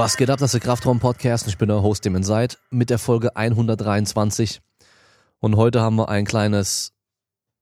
Was 0.00 0.16
geht 0.16 0.30
ab, 0.30 0.38
das 0.38 0.54
ist 0.54 0.54
der 0.54 0.62
Kraftraum-Podcast. 0.66 1.46
Ich 1.46 1.58
bin 1.58 1.68
der 1.68 1.82
Host, 1.82 2.06
dem 2.06 2.22
seid, 2.22 2.56
mit 2.70 2.88
der 2.88 2.98
Folge 2.98 3.36
123. 3.36 4.62
Und 5.40 5.56
heute 5.56 5.82
haben 5.82 5.96
wir 5.96 6.08
ein 6.08 6.24
kleines 6.24 6.94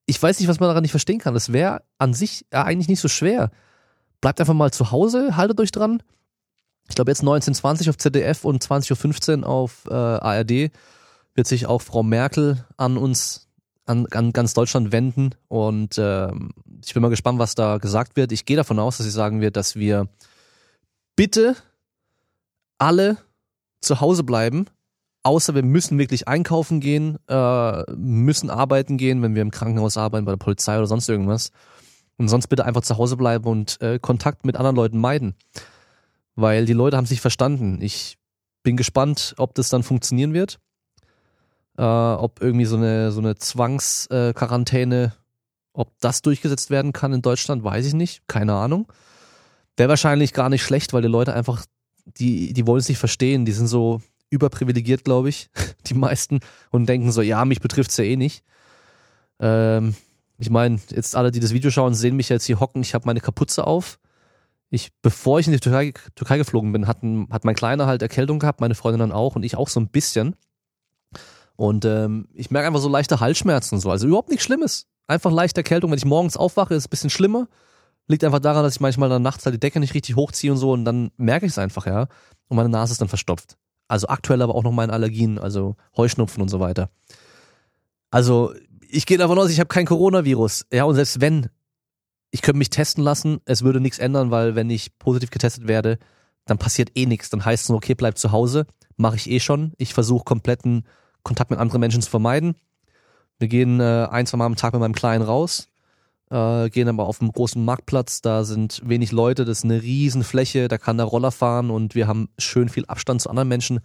Ich 0.07 0.23
weiß 0.23 0.39
nicht, 0.39 0.49
was 0.49 0.61
man 0.61 0.69
daran 0.69 0.83
nicht 0.83 0.93
verstehen 0.93 1.19
kann. 1.19 1.37
Es 1.37 1.53
wäre 1.53 1.83
an 1.99 2.15
sich 2.15 2.47
eigentlich 2.51 2.89
nicht 2.89 3.01
so 3.01 3.09
schwer. 3.09 3.51
Bleibt 4.21 4.41
einfach 4.41 4.55
mal 4.55 4.73
zu 4.73 4.91
Hause, 4.91 5.37
haltet 5.37 5.61
euch 5.61 5.71
dran 5.71 6.03
ich 6.89 6.95
glaube 6.95 7.11
jetzt 7.11 7.21
1920 7.21 7.91
auf 7.91 7.99
ZDF 7.99 8.45
und 8.45 8.65
20.15 8.65 9.41
Uhr 9.41 9.49
auf 9.49 9.85
äh, 9.91 9.95
ARD 9.95 10.71
wird 11.37 11.47
sich 11.47 11.67
auch 11.67 11.83
Frau 11.83 12.03
Merkel 12.03 12.65
an 12.77 12.97
uns, 12.97 13.49
an, 13.85 14.07
an 14.11 14.33
ganz 14.33 14.55
Deutschland 14.55 14.93
wenden. 14.93 15.35
Und 15.49 15.99
äh, 15.99 16.29
ich 16.85 16.95
bin 16.95 17.03
mal 17.03 17.09
gespannt, 17.09 17.39
was 17.39 17.55
da 17.55 17.79
gesagt 17.79 18.17
wird. 18.17 18.33
Ich 18.33 18.45
gehe 18.45 18.57
davon 18.57 18.79
aus, 18.79 18.97
dass 18.97 19.07
sie 19.07 19.13
sagen 19.13 19.41
wird, 19.41 19.57
dass 19.57 19.77
wir 19.77 20.09
bitte 21.15 21.57
alle 22.79 23.19
zu 23.81 24.01
Hause 24.01 24.25
bleiben, 24.25 24.67
außer 25.23 25.55
wir 25.55 25.63
müssen 25.63 25.99
wirklich 25.99 26.29
einkaufen 26.29 26.81
gehen, 26.81 27.19
äh, 27.29 27.83
müssen 27.95 28.51
arbeiten 28.51 28.97
gehen, 28.97 29.23
wenn 29.23 29.35
wir 29.35 29.43
im 29.43 29.51
Krankenhaus 29.51 29.97
arbeiten, 29.97 30.25
bei 30.25 30.33
der 30.33 30.39
Polizei 30.39 30.77
oder 30.77 30.87
sonst 30.87 31.09
irgendwas. 31.09 31.51
Und 32.19 32.29
sonst 32.29 32.47
bitte 32.49 32.65
einfach 32.65 32.83
zu 32.83 32.97
Hause 32.97 33.17
bleiben 33.17 33.45
und 33.45 33.81
äh, 33.83 33.99
Kontakt 33.99 34.47
mit 34.47 34.57
anderen 34.57 34.77
Leuten 34.77 34.99
meiden 34.99 35.35
weil 36.37 36.67
die 36.67 36.75
Leute 36.75 36.97
haben 36.97 37.07
sich 37.07 37.21
verstanden. 37.21 37.81
Ich 37.81 38.19
bin 38.63 38.77
gespannt, 38.77 39.35
ob 39.39 39.55
das 39.55 39.71
dann 39.71 39.83
funktionieren 39.83 40.35
wird. 40.35 40.61
Äh, 41.79 41.83
ob 41.83 42.41
irgendwie 42.41 42.65
so 42.65 42.77
eine, 42.77 43.13
so 43.13 43.21
eine 43.21 43.37
Zwangsquarantäne, 43.37 45.13
ob 45.73 45.93
das 46.01 46.23
durchgesetzt 46.23 46.71
werden 46.71 46.93
kann 46.93 47.13
in 47.13 47.23
Deutschland, 47.23 47.65
weiß 47.65 47.87
ich 47.87 47.95
nicht. 47.95 48.23
Keine 48.27 48.55
Ahnung. 48.55 48.91
Wäre 49.77 49.91
wahrscheinlich 49.91 50.33
gar 50.33 50.49
nicht 50.49 50.63
schlecht, 50.63 50.93
weil 50.93 51.03
die 51.03 51.09
Leute 51.09 51.35
einfach, 51.35 51.67
die, 52.05 52.53
die 52.53 52.67
wollen 52.67 52.81
es 52.81 52.89
nicht 52.89 52.99
verstehen. 52.99 53.45
Die 53.45 53.53
sind 53.53 53.67
so 53.67 54.01
überprivilegiert, 54.31 55.05
glaube 55.05 55.29
ich, 55.29 55.51
die 55.87 55.95
meisten, 55.95 56.41
und 56.71 56.89
denken 56.89 57.13
so, 57.13 57.23
ja, 57.23 57.45
mich 57.45 57.61
betrifft 57.61 57.91
es 57.91 57.97
ja 57.99 58.05
eh 58.05 58.17
nicht. 58.17 58.43
Ähm, 59.39 59.95
ich 60.39 60.51
meine, 60.51 60.81
jetzt 60.91 61.15
alle, 61.15 61.31
die 61.31 61.41
das 61.41 61.53
Video 61.53 61.71
schauen, 61.71 61.95
sehen 61.95 62.17
mich 62.17 62.29
jetzt 62.29 62.47
hier 62.47 62.61
hocken. 62.61 62.83
Ich 62.83 62.95
habe 62.95 63.07
meine 63.07 63.21
Kapuze 63.21 63.67
auf 63.67 63.99
ich, 64.71 64.91
bevor 65.03 65.39
ich 65.39 65.47
in 65.47 65.53
die 65.53 65.61
Türkei, 65.61 65.93
Türkei 66.15 66.39
geflogen 66.39 66.73
bin, 66.73 66.87
hatten, 66.87 67.29
hat 67.31 67.45
mein 67.45 67.55
Kleiner 67.55 67.87
halt 67.87 68.03
Erkältung 68.03 68.39
gehabt, 68.39 68.61
meine 68.61 68.75
Freundin 68.75 69.01
dann 69.01 69.13
auch 69.13 69.37
und 69.37 69.45
ich 69.45 69.57
auch 69.57 69.69
so 69.69 69.81
ein 69.81 69.89
bisschen. 69.89 70.37
Und 71.57 71.85
ähm, 71.85 72.29
ich 72.35 72.51
merke 72.51 72.69
einfach 72.69 72.81
so 72.81 72.89
leichte 72.89 73.21
Halsschmerzen 73.21 73.77
und 73.77 73.81
so. 73.81 73.91
Also 73.91 74.07
überhaupt 74.07 74.29
nichts 74.29 74.45
Schlimmes. 74.45 74.87
Einfach 75.07 75.33
leichte 75.33 75.61
Erkältung. 75.61 75.91
Wenn 75.91 75.99
ich 75.99 76.05
morgens 76.05 76.37
aufwache, 76.37 76.75
ist 76.75 76.83
es 76.83 76.87
ein 76.87 76.91
bisschen 76.91 77.11
schlimmer. 77.11 77.49
Liegt 78.09 78.25
einfach 78.25 78.41
daran, 78.41 78.63
dass 78.63 78.75
ich 78.75 78.81
manchmal 78.81 79.09
dann 79.09 79.23
nachts 79.23 79.45
halt 79.45 79.55
die 79.55 79.61
Decke 79.61 79.81
nicht 79.81 79.95
richtig 79.95 80.17
hochziehe 80.17 80.53
und 80.53 80.59
so 80.59 80.73
und 80.73 80.85
dann 80.85 81.11
merke 81.17 81.47
ich 81.47 81.53
es 81.53 81.59
einfach, 81.59 81.87
ja. 81.87 82.07
Und 82.49 82.57
meine 82.57 82.69
Nase 82.69 82.93
ist 82.93 83.01
dann 83.01 83.09
verstopft. 83.09 83.57
Also 83.89 84.09
aktuell 84.09 84.43
aber 84.43 84.55
auch 84.55 84.63
noch 84.63 84.73
meine 84.73 84.93
Allergien, 84.93 85.39
also 85.39 85.77
Heuschnupfen 85.97 86.41
und 86.41 86.49
so 86.49 86.61
weiter. 86.61 86.91
Also 88.11 88.53
ich 88.89 89.07
gehe 89.07 89.19
davon 89.19 89.39
aus, 89.39 89.51
ich 89.51 89.59
habe 89.59 89.69
kein 89.69 89.87
Coronavirus. 89.87 90.67
Ja, 90.73 90.85
und 90.85 90.95
selbst 90.95 91.21
wenn, 91.21 91.49
ich 92.31 92.43
könnte 92.43 92.59
mich 92.59 92.71
testen 92.71 93.03
lassen, 93.03 93.41
es 93.45 93.63
würde 93.63 93.81
nichts 93.81 93.99
ändern, 93.99 94.31
weil 94.31 94.55
wenn 94.55 94.71
ich 94.71 94.99
positiv 94.99 95.31
getestet 95.31 95.67
werde, 95.67 95.99
dann 96.45 96.59
passiert 96.59 96.91
eh 96.95 97.07
nichts. 97.07 97.31
Dann 97.31 97.45
heißt 97.45 97.65
es 97.65 97.69
nur, 97.69 97.79
okay, 97.79 97.95
bleib 97.95 98.19
zu 98.19 98.31
Hause. 98.31 98.67
Mache 98.97 99.17
ich 99.17 99.29
eh 99.31 99.41
schon. 99.41 99.73
Ich 99.79 99.95
versuche 99.95 100.25
kompletten 100.25 100.85
Kontakt 101.27 101.51
mit 101.51 101.59
anderen 101.59 101.81
Menschen 101.81 102.03
zu 102.03 102.09
vermeiden. 102.09 102.55
Wir 103.39 103.49
gehen 103.49 103.81
äh, 103.81 104.07
ein, 104.11 104.27
zwei 104.27 104.39
Mal 104.39 104.47
am 104.47 104.57
Tag 104.57 104.73
mit 104.73 104.81
meinem 104.81 104.95
Kleinen 104.95 105.25
raus, 105.25 105.69
äh, 106.31 106.71
gehen 106.71 106.89
aber 106.89 107.07
auf 107.07 107.21
einem 107.21 107.33
großen 107.33 107.63
Marktplatz, 107.63 108.23
da 108.23 108.45
sind 108.45 108.81
wenig 108.85 109.13
Leute, 109.13 109.45
das 109.45 109.59
ist 109.59 109.65
eine 109.65 109.83
riesen 109.83 110.23
Fläche, 110.23 110.69
da 110.69 110.79
kann 110.79 110.97
der 110.97 111.07
Roller 111.07 111.33
fahren 111.33 111.71
und 111.71 111.95
wir 111.95 112.07
haben 112.07 112.29
schön 112.39 112.69
viel 112.69 112.87
Abstand 112.87 113.21
zu 113.21 113.29
anderen 113.29 113.49
Menschen. 113.49 113.81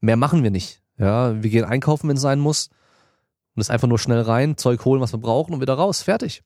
Mehr 0.00 0.16
machen 0.16 0.42
wir 0.44 0.50
nicht. 0.50 0.80
Ja, 0.96 1.42
wir 1.42 1.50
gehen 1.50 1.64
einkaufen, 1.64 2.08
wenn 2.08 2.16
es 2.16 2.22
sein 2.22 2.38
muss. 2.38 2.68
Und 2.68 3.60
das 3.60 3.70
einfach 3.70 3.88
nur 3.88 3.98
schnell 3.98 4.20
rein, 4.20 4.56
Zeug 4.56 4.84
holen, 4.84 5.00
was 5.00 5.12
wir 5.12 5.18
brauchen 5.18 5.52
und 5.52 5.60
wieder 5.60 5.74
raus. 5.74 6.02
Fertig. 6.02 6.42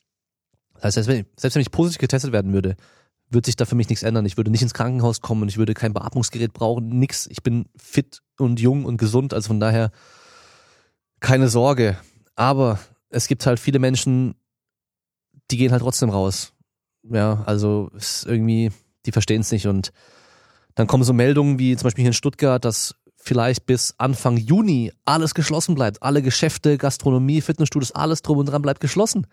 Das 0.74 0.84
heißt, 0.84 0.94
selbst 0.94 1.08
wenn, 1.08 1.26
selbst 1.36 1.54
wenn 1.54 1.62
ich 1.62 1.70
positiv 1.70 1.98
getestet 1.98 2.32
werden 2.32 2.54
würde, 2.54 2.76
würde 3.28 3.46
sich 3.46 3.56
da 3.56 3.66
für 3.66 3.74
mich 3.74 3.90
nichts 3.90 4.02
ändern. 4.02 4.26
Ich 4.26 4.38
würde 4.38 4.50
nicht 4.50 4.62
ins 4.62 4.74
Krankenhaus 4.74 5.20
kommen 5.20 5.42
und 5.42 5.48
ich 5.48 5.58
würde 5.58 5.74
kein 5.74 5.92
Beatmungsgerät 5.92 6.54
brauchen, 6.54 6.88
nix. 6.98 7.26
Ich 7.26 7.42
bin 7.42 7.66
fit 7.76 8.22
und 8.38 8.60
jung 8.60 8.84
und 8.86 8.96
gesund, 8.96 9.34
also 9.34 9.48
von 9.48 9.60
daher 9.60 9.90
keine 11.22 11.48
Sorge. 11.48 11.96
Aber 12.36 12.78
es 13.08 13.28
gibt 13.28 13.46
halt 13.46 13.58
viele 13.58 13.78
Menschen, 13.78 14.34
die 15.50 15.56
gehen 15.56 15.72
halt 15.72 15.82
trotzdem 15.82 16.10
raus. 16.10 16.52
Ja, 17.04 17.42
also 17.46 17.90
ist 17.96 18.26
irgendwie, 18.26 18.70
die 19.06 19.12
verstehen 19.12 19.40
es 19.40 19.50
nicht 19.50 19.66
und 19.66 19.92
dann 20.74 20.86
kommen 20.86 21.04
so 21.04 21.12
Meldungen 21.12 21.58
wie 21.58 21.76
zum 21.76 21.84
Beispiel 21.84 22.02
hier 22.02 22.10
in 22.10 22.14
Stuttgart, 22.14 22.64
dass 22.64 22.94
vielleicht 23.16 23.66
bis 23.66 23.94
Anfang 23.98 24.36
Juni 24.36 24.92
alles 25.04 25.34
geschlossen 25.34 25.74
bleibt. 25.74 26.02
Alle 26.02 26.22
Geschäfte, 26.22 26.78
Gastronomie, 26.78 27.40
Fitnessstudios, 27.40 27.92
alles 27.92 28.22
drum 28.22 28.38
und 28.38 28.46
dran 28.46 28.62
bleibt 28.62 28.80
geschlossen. 28.80 29.26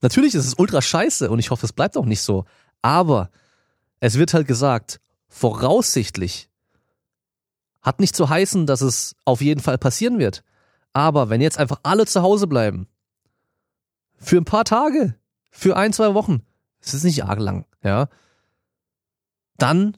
Natürlich 0.00 0.34
ist 0.34 0.46
es 0.46 0.54
ultra 0.54 0.82
scheiße 0.82 1.30
und 1.30 1.38
ich 1.38 1.50
hoffe, 1.50 1.64
es 1.64 1.72
bleibt 1.72 1.96
auch 1.96 2.04
nicht 2.04 2.20
so. 2.20 2.44
Aber 2.82 3.30
es 4.00 4.18
wird 4.18 4.34
halt 4.34 4.46
gesagt, 4.46 5.00
voraussichtlich 5.28 6.48
hat 7.80 8.00
nicht 8.00 8.14
zu 8.14 8.28
heißen, 8.28 8.66
dass 8.66 8.80
es 8.80 9.16
auf 9.24 9.40
jeden 9.40 9.60
Fall 9.60 9.78
passieren 9.78 10.18
wird. 10.18 10.44
Aber 10.92 11.30
wenn 11.30 11.40
jetzt 11.40 11.58
einfach 11.58 11.80
alle 11.82 12.06
zu 12.06 12.22
Hause 12.22 12.46
bleiben, 12.46 12.86
für 14.18 14.36
ein 14.36 14.44
paar 14.44 14.64
Tage, 14.64 15.14
für 15.50 15.76
ein, 15.76 15.92
zwei 15.92 16.14
Wochen, 16.14 16.42
es 16.80 16.94
ist 16.94 17.04
nicht 17.04 17.24
arg 17.24 17.38
lang, 17.38 17.64
ja, 17.82 18.08
dann 19.56 19.96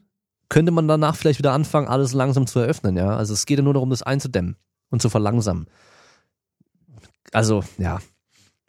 könnte 0.49 0.71
man 0.71 0.87
danach 0.87 1.15
vielleicht 1.15 1.39
wieder 1.39 1.53
anfangen, 1.53 1.87
alles 1.87 2.13
langsam 2.13 2.47
zu 2.47 2.59
eröffnen, 2.59 2.97
ja. 2.97 3.15
Also 3.15 3.33
es 3.33 3.45
geht 3.45 3.57
ja 3.57 3.63
nur 3.63 3.73
darum, 3.73 3.89
das 3.89 4.03
einzudämmen 4.03 4.57
und 4.89 5.01
zu 5.01 5.09
verlangsamen. 5.09 5.67
Also, 7.31 7.63
ja, 7.77 7.99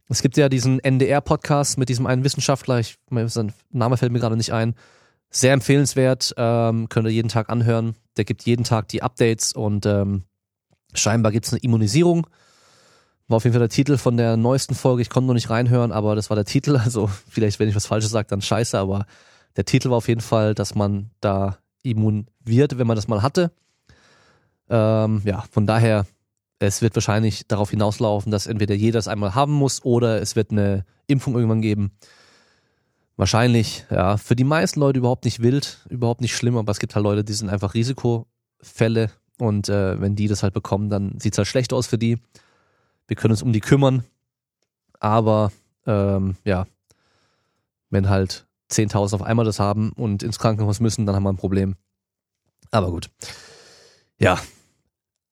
es 0.08 0.22
gibt 0.22 0.36
ja 0.36 0.48
diesen 0.48 0.78
NDR-Podcast 0.78 1.78
mit 1.78 1.88
diesem 1.88 2.06
einen 2.06 2.24
Wissenschaftler, 2.24 2.78
ich, 2.78 2.98
sein 3.26 3.52
Name 3.70 3.96
fällt 3.96 4.12
mir 4.12 4.20
gerade 4.20 4.36
nicht 4.36 4.52
ein. 4.52 4.74
Sehr 5.30 5.52
empfehlenswert, 5.52 6.34
ähm, 6.36 6.88
könnt 6.88 7.06
ihr 7.06 7.12
jeden 7.12 7.28
Tag 7.28 7.50
anhören. 7.50 7.96
Der 8.16 8.24
gibt 8.24 8.44
jeden 8.44 8.64
Tag 8.64 8.88
die 8.88 9.02
Updates 9.02 9.52
und 9.52 9.84
ähm, 9.84 10.22
scheinbar 10.96 11.32
gibt 11.32 11.46
es 11.46 11.52
eine 11.52 11.60
Immunisierung. 11.62 12.26
War 13.28 13.38
auf 13.38 13.44
jeden 13.44 13.54
Fall 13.54 13.60
der 13.60 13.68
Titel 13.68 13.96
von 13.96 14.16
der 14.16 14.36
neuesten 14.36 14.74
Folge. 14.74 15.02
Ich 15.02 15.10
konnte 15.10 15.26
noch 15.26 15.34
nicht 15.34 15.50
reinhören, 15.50 15.92
aber 15.92 16.14
das 16.14 16.30
war 16.30 16.36
der 16.36 16.44
Titel. 16.44 16.78
Also 16.84 17.10
vielleicht, 17.28 17.58
wenn 17.58 17.68
ich 17.68 17.74
was 17.74 17.86
Falsches 17.86 18.10
sage, 18.10 18.28
dann 18.28 18.42
scheiße, 18.42 18.78
aber 18.78 19.06
der 19.56 19.64
Titel 19.64 19.90
war 19.90 19.96
auf 19.98 20.08
jeden 20.08 20.20
Fall, 20.20 20.54
dass 20.54 20.74
man 20.74 21.10
da 21.20 21.58
immun 21.82 22.26
wird, 22.44 22.78
wenn 22.78 22.86
man 22.86 22.96
das 22.96 23.08
mal 23.08 23.22
hatte. 23.22 23.50
Ähm, 24.68 25.22
ja, 25.24 25.44
von 25.50 25.66
daher 25.66 26.06
es 26.58 26.82
wird 26.82 26.94
wahrscheinlich 26.94 27.46
darauf 27.46 27.70
hinauslaufen, 27.70 28.32
dass 28.32 28.46
entweder 28.46 28.74
jeder 28.74 28.98
es 28.98 29.08
einmal 29.08 29.34
haben 29.34 29.52
muss 29.52 29.84
oder 29.84 30.20
es 30.22 30.36
wird 30.36 30.50
eine 30.50 30.84
Impfung 31.06 31.34
irgendwann 31.34 31.60
geben. 31.60 31.92
Wahrscheinlich, 33.16 33.84
ja, 33.90 34.16
für 34.16 34.36
die 34.36 34.44
meisten 34.44 34.80
Leute 34.80 34.98
überhaupt 34.98 35.24
nicht 35.24 35.42
wild, 35.42 35.86
überhaupt 35.88 36.20
nicht 36.20 36.36
schlimm, 36.36 36.56
aber 36.56 36.70
es 36.72 36.78
gibt 36.78 36.94
halt 36.94 37.04
Leute, 37.04 37.24
die 37.24 37.32
sind 37.32 37.48
einfach 37.48 37.74
Risikofälle 37.74 39.10
und 39.38 39.68
äh, 39.68 40.00
wenn 40.00 40.16
die 40.16 40.28
das 40.28 40.42
halt 40.42 40.54
bekommen, 40.54 40.88
dann 40.88 41.18
sieht 41.20 41.34
es 41.34 41.38
halt 41.38 41.48
schlecht 41.48 41.72
aus 41.72 41.86
für 41.86 41.98
die. 41.98 42.18
Wir 43.06 43.16
können 43.16 43.32
uns 43.32 43.42
um 43.42 43.52
die 43.52 43.60
kümmern, 43.60 44.04
aber 44.98 45.52
ähm, 45.86 46.36
ja, 46.44 46.66
wenn 47.90 48.08
halt 48.08 48.46
10.000 48.70 49.14
auf 49.14 49.22
einmal 49.22 49.44
das 49.44 49.60
haben 49.60 49.92
und 49.92 50.22
ins 50.22 50.38
Krankenhaus 50.38 50.80
müssen, 50.80 51.06
dann 51.06 51.14
haben 51.14 51.22
wir 51.22 51.32
ein 51.32 51.36
Problem. 51.36 51.76
Aber 52.70 52.90
gut. 52.90 53.10
Ja, 54.18 54.40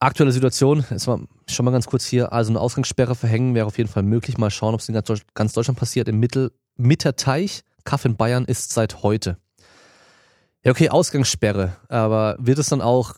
Aktuelle 0.05 0.33
Situation, 0.33 0.85
es 0.91 1.07
war 1.07 1.19
schon 1.49 1.65
mal 1.65 1.71
ganz 1.71 1.87
kurz 1.87 2.05
hier, 2.05 2.31
also 2.31 2.53
eine 2.53 2.61
Ausgangssperre 2.61 3.15
verhängen 3.15 3.55
wäre 3.55 3.67
auf 3.67 3.79
jeden 3.79 3.89
Fall 3.89 4.03
möglich. 4.03 4.37
Mal 4.37 4.51
schauen, 4.51 4.75
ob 4.75 4.81
es 4.81 4.89
in 4.91 5.03
ganz 5.33 5.53
Deutschland 5.55 5.79
passiert. 5.79 6.09
Im 6.09 6.21
Mittel, 6.21 6.53
Mitterteich, 6.77 7.63
Kaff 7.85 8.05
in 8.05 8.15
Bayern 8.15 8.45
ist 8.45 8.75
seit 8.75 9.03
heute. 9.03 9.39
Ja, 10.63 10.73
okay, 10.73 10.91
Ausgangssperre, 10.91 11.77
aber 11.89 12.37
wird 12.39 12.59
es 12.59 12.69
dann 12.69 12.83
auch 12.83 13.15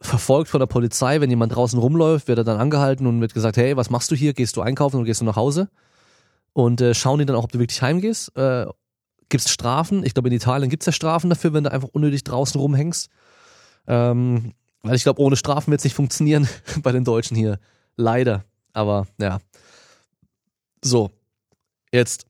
verfolgt 0.00 0.50
von 0.50 0.60
der 0.60 0.66
Polizei. 0.66 1.20
Wenn 1.20 1.30
jemand 1.30 1.54
draußen 1.54 1.78
rumläuft, 1.78 2.28
wird 2.28 2.38
er 2.38 2.44
dann 2.44 2.58
angehalten 2.58 3.06
und 3.06 3.20
wird 3.20 3.34
gesagt, 3.34 3.56
hey, 3.56 3.76
was 3.76 3.90
machst 3.90 4.10
du 4.10 4.14
hier? 4.14 4.32
Gehst 4.32 4.56
du 4.56 4.62
einkaufen 4.62 4.96
oder 4.96 5.06
gehst 5.06 5.20
du 5.20 5.24
nach 5.24 5.36
Hause? 5.36 5.68
Und 6.52 6.80
äh, 6.80 6.94
schauen 6.94 7.18
die 7.18 7.26
dann 7.26 7.36
auch, 7.36 7.44
ob 7.44 7.52
du 7.52 7.58
wirklich 7.58 7.82
heimgehst. 7.82 8.36
Äh, 8.36 8.66
gibt 9.28 9.44
es 9.44 9.50
Strafen? 9.50 10.04
Ich 10.04 10.14
glaube, 10.14 10.28
in 10.28 10.34
Italien 10.34 10.70
gibt 10.70 10.82
es 10.82 10.86
ja 10.86 10.92
Strafen 10.92 11.30
dafür, 11.30 11.52
wenn 11.52 11.64
du 11.64 11.72
einfach 11.72 11.88
unnötig 11.92 12.24
draußen 12.24 12.60
rumhängst. 12.60 13.08
Ähm, 13.86 14.54
weil 14.82 14.96
ich 14.96 15.02
glaube, 15.02 15.20
ohne 15.20 15.36
Strafen 15.36 15.70
wird 15.70 15.80
es 15.80 15.84
nicht 15.84 15.94
funktionieren 15.94 16.48
bei 16.82 16.92
den 16.92 17.04
Deutschen 17.04 17.36
hier. 17.36 17.58
Leider. 17.96 18.44
Aber 18.72 19.06
ja. 19.18 19.38
So. 20.82 21.10
Jetzt. 21.92 22.26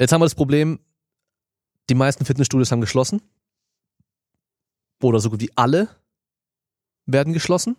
Jetzt 0.00 0.12
haben 0.12 0.20
wir 0.20 0.26
das 0.26 0.34
Problem, 0.34 0.80
die 1.88 1.94
meisten 1.94 2.24
Fitnessstudios 2.24 2.70
haben 2.72 2.80
geschlossen. 2.80 3.20
Oder 5.02 5.20
so 5.20 5.30
gut 5.30 5.40
wie 5.40 5.50
alle 5.56 5.88
werden 7.06 7.32
geschlossen. 7.32 7.76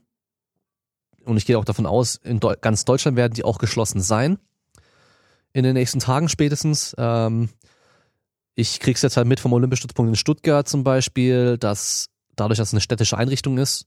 Und 1.23 1.37
ich 1.37 1.45
gehe 1.45 1.57
auch 1.57 1.65
davon 1.65 1.85
aus, 1.85 2.17
in 2.17 2.39
Deu 2.39 2.55
ganz 2.59 2.85
Deutschland 2.85 3.17
werden 3.17 3.33
die 3.33 3.43
auch 3.43 3.57
geschlossen 3.57 4.01
sein. 4.01 4.37
In 5.53 5.63
den 5.63 5.73
nächsten 5.73 5.99
Tagen 5.99 6.29
spätestens. 6.29 6.95
Ähm, 6.97 7.49
ich 8.55 8.79
krieg's 8.79 9.01
jetzt 9.01 9.17
halt 9.17 9.27
mit 9.27 9.39
vom 9.39 9.53
Olympiastützpunkt 9.53 10.09
in 10.09 10.15
Stuttgart 10.15 10.67
zum 10.67 10.83
Beispiel, 10.83 11.57
dass 11.57 12.07
dadurch, 12.35 12.57
dass 12.57 12.69
es 12.69 12.73
eine 12.73 12.81
städtische 12.81 13.17
Einrichtung 13.17 13.57
ist, 13.57 13.85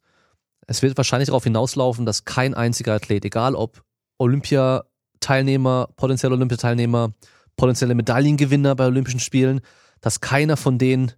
es 0.66 0.82
wird 0.82 0.96
wahrscheinlich 0.98 1.28
darauf 1.28 1.44
hinauslaufen, 1.44 2.04
dass 2.04 2.26
kein 2.26 2.52
einziger 2.54 2.94
Athlet, 2.94 3.24
egal 3.24 3.54
ob 3.54 3.82
Olympiateilnehmer, 4.18 5.88
potenzielle 5.96 6.34
Olympiateilnehmer, 6.34 7.14
potenzielle 7.56 7.94
Medaillengewinner 7.94 8.74
bei 8.74 8.86
Olympischen 8.86 9.20
Spielen, 9.20 9.62
dass 10.02 10.20
keiner 10.20 10.58
von 10.58 10.78
denen 10.78 11.12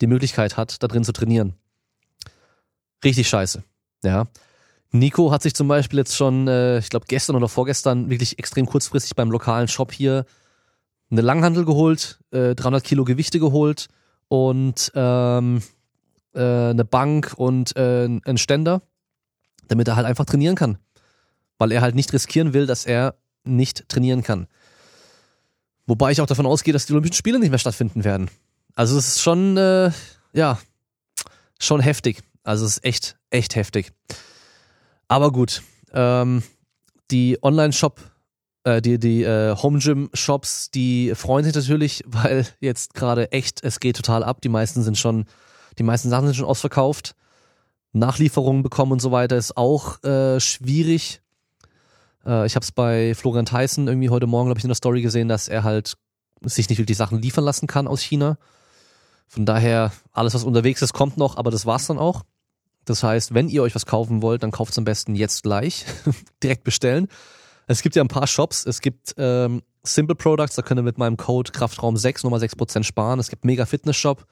die 0.00 0.06
Möglichkeit 0.06 0.56
hat, 0.56 0.82
da 0.82 0.86
drin 0.86 1.04
zu 1.04 1.12
trainieren. 1.12 1.54
Richtig 3.04 3.28
scheiße. 3.28 3.62
Ja. 4.04 4.26
Nico 4.92 5.30
hat 5.30 5.42
sich 5.42 5.54
zum 5.54 5.68
Beispiel 5.68 5.98
jetzt 5.98 6.16
schon, 6.16 6.48
äh, 6.48 6.78
ich 6.78 6.90
glaube 6.90 7.06
gestern 7.08 7.36
oder 7.36 7.48
vorgestern, 7.48 8.10
wirklich 8.10 8.38
extrem 8.38 8.66
kurzfristig 8.66 9.14
beim 9.14 9.30
lokalen 9.30 9.68
Shop 9.68 9.92
hier 9.92 10.26
eine 11.10 11.20
Langhandel 11.20 11.64
geholt, 11.64 12.18
äh, 12.32 12.54
300 12.54 12.84
Kilo 12.84 13.04
Gewichte 13.04 13.38
geholt 13.38 13.88
und 14.28 14.90
ähm, 14.94 15.62
äh, 16.34 16.40
eine 16.40 16.84
Bank 16.84 17.34
und 17.36 17.76
äh, 17.76 18.04
einen 18.04 18.38
Ständer, 18.38 18.82
damit 19.68 19.88
er 19.88 19.96
halt 19.96 20.06
einfach 20.06 20.24
trainieren 20.24 20.56
kann. 20.56 20.78
Weil 21.58 21.72
er 21.72 21.82
halt 21.82 21.94
nicht 21.94 22.12
riskieren 22.12 22.52
will, 22.52 22.66
dass 22.66 22.86
er 22.86 23.16
nicht 23.44 23.88
trainieren 23.88 24.22
kann. 24.22 24.46
Wobei 25.86 26.12
ich 26.12 26.20
auch 26.20 26.26
davon 26.26 26.46
ausgehe, 26.46 26.72
dass 26.72 26.86
die 26.86 26.92
Olympischen 26.92 27.14
Spiele 27.14 27.38
nicht 27.38 27.50
mehr 27.50 27.58
stattfinden 27.58 28.04
werden. 28.04 28.30
Also 28.74 28.96
es 28.96 29.08
ist 29.08 29.20
schon, 29.20 29.56
äh, 29.56 29.90
ja, 30.32 30.58
schon 31.58 31.80
heftig. 31.80 32.22
Also 32.42 32.64
es 32.64 32.78
ist 32.78 32.84
echt, 32.84 33.18
echt 33.30 33.56
heftig. 33.56 33.92
Aber 35.08 35.32
gut, 35.32 35.62
ähm, 35.92 36.42
die 37.10 37.38
Online-Shop, 37.42 38.00
äh, 38.64 38.80
die, 38.80 38.98
die 38.98 39.24
äh, 39.24 39.56
Home-Gym-Shops, 39.56 40.70
die 40.70 41.14
freuen 41.14 41.44
sich 41.44 41.54
natürlich, 41.54 42.04
weil 42.06 42.46
jetzt 42.60 42.94
gerade 42.94 43.32
echt, 43.32 43.64
es 43.64 43.80
geht 43.80 43.96
total 43.96 44.22
ab. 44.22 44.40
Die 44.40 44.48
meisten 44.48 44.82
sind 44.82 44.98
schon, 44.98 45.26
die 45.78 45.82
meisten 45.82 46.10
Sachen 46.10 46.26
sind 46.26 46.36
schon 46.36 46.46
ausverkauft. 46.46 47.14
Nachlieferungen 47.92 48.62
bekommen 48.62 48.92
und 48.92 49.02
so 49.02 49.10
weiter 49.10 49.36
ist 49.36 49.56
auch 49.56 50.02
äh, 50.04 50.38
schwierig. 50.38 51.22
Äh, 52.24 52.46
ich 52.46 52.54
habe 52.54 52.62
es 52.62 52.72
bei 52.72 53.14
Florian 53.14 53.46
Tyson 53.46 53.88
irgendwie 53.88 54.10
heute 54.10 54.28
Morgen, 54.28 54.46
glaube 54.46 54.58
ich, 54.58 54.64
in 54.64 54.68
der 54.68 54.76
Story 54.76 55.02
gesehen, 55.02 55.28
dass 55.28 55.48
er 55.48 55.64
halt 55.64 55.96
sich 56.42 56.68
nicht 56.68 56.78
wirklich 56.78 56.96
Sachen 56.96 57.20
liefern 57.20 57.44
lassen 57.44 57.66
kann 57.66 57.88
aus 57.88 58.00
China. 58.00 58.38
Von 59.30 59.46
daher, 59.46 59.92
alles, 60.10 60.34
was 60.34 60.42
unterwegs 60.42 60.82
ist, 60.82 60.92
kommt 60.92 61.16
noch, 61.16 61.36
aber 61.36 61.52
das 61.52 61.64
war's 61.64 61.86
dann 61.86 61.98
auch. 61.98 62.24
Das 62.84 63.04
heißt, 63.04 63.32
wenn 63.32 63.48
ihr 63.48 63.62
euch 63.62 63.76
was 63.76 63.86
kaufen 63.86 64.22
wollt, 64.22 64.42
dann 64.42 64.50
kauft 64.50 64.72
es 64.72 64.78
am 64.78 64.84
besten 64.84 65.14
jetzt 65.14 65.44
gleich. 65.44 65.86
Direkt 66.42 66.64
bestellen. 66.64 67.06
Es 67.68 67.80
gibt 67.82 67.94
ja 67.94 68.02
ein 68.02 68.08
paar 68.08 68.26
Shops. 68.26 68.66
Es 68.66 68.80
gibt 68.80 69.14
ähm, 69.18 69.62
Simple 69.84 70.16
Products, 70.16 70.56
da 70.56 70.62
könnt 70.62 70.80
ihr 70.80 70.82
mit 70.82 70.98
meinem 70.98 71.16
Code 71.16 71.52
Kraftraum 71.52 71.96
6 71.96 72.24
nochmal 72.24 72.40
6% 72.40 72.82
sparen. 72.82 73.20
Es 73.20 73.30
gibt 73.30 73.44
Mega 73.44 73.66
Fitness 73.66 73.96
Shop. 73.96 74.26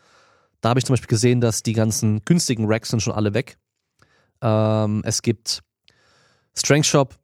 Da 0.61 0.71
habe 0.71 0.81
ich 0.81 0.85
zum 0.85 0.95
Beispiel 0.95 1.07
gesehen, 1.07 1.41
dass 1.41 1.63
die 1.63 1.75
ganzen 1.75 2.25
günstigen 2.25 2.65
Racks 2.67 2.89
sind 2.89 3.01
schon 3.01 3.15
alle 3.15 3.35
weg. 3.35 3.57
Ähm, 4.43 5.03
es 5.05 5.23
gibt 5.23 5.63
Strength 6.57 6.87
Shop, 6.87 7.15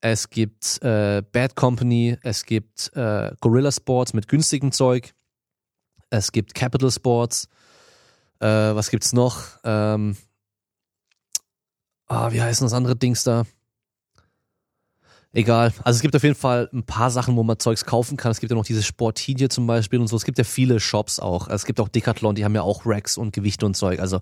es 0.00 0.30
gibt 0.30 0.82
äh, 0.82 1.22
Bad 1.30 1.56
Company, 1.56 2.16
es 2.22 2.46
gibt 2.46 2.90
äh, 2.96 3.32
Gorilla 3.42 3.70
Sports 3.70 4.14
mit 4.14 4.28
günstigem 4.28 4.72
Zeug, 4.72 5.12
es 6.10 6.32
gibt 6.32 6.54
Capital 6.54 6.90
Sports, 6.90 7.48
äh, 8.40 8.46
was 8.46 8.90
gibt's 8.90 9.12
noch? 9.12 9.42
Ähm, 9.64 10.16
ah, 12.06 12.32
wie 12.32 12.40
heißen 12.40 12.64
das 12.64 12.72
andere 12.72 12.96
Dings 12.96 13.24
da? 13.24 13.44
Egal. 15.32 15.74
Also 15.84 15.98
es 15.98 16.02
gibt 16.02 16.16
auf 16.16 16.22
jeden 16.22 16.34
Fall 16.34 16.70
ein 16.72 16.84
paar 16.84 17.10
Sachen, 17.10 17.36
wo 17.36 17.42
man 17.42 17.58
Zeugs 17.58 17.84
kaufen 17.84 18.16
kann. 18.16 18.32
Es 18.32 18.40
gibt 18.40 18.50
ja 18.50 18.56
noch 18.56 18.64
diese 18.64 18.82
Sportinie 18.82 19.48
zum 19.50 19.66
Beispiel 19.66 20.00
und 20.00 20.06
so. 20.06 20.16
Es 20.16 20.24
gibt 20.24 20.38
ja 20.38 20.44
viele 20.44 20.80
Shops 20.80 21.20
auch. 21.20 21.48
Es 21.48 21.66
gibt 21.66 21.80
auch 21.80 21.88
Decathlon, 21.88 22.34
die 22.34 22.44
haben 22.44 22.54
ja 22.54 22.62
auch 22.62 22.86
Racks 22.86 23.18
und 23.18 23.32
Gewichte 23.32 23.66
und 23.66 23.76
Zeug. 23.76 24.00
Also 24.00 24.20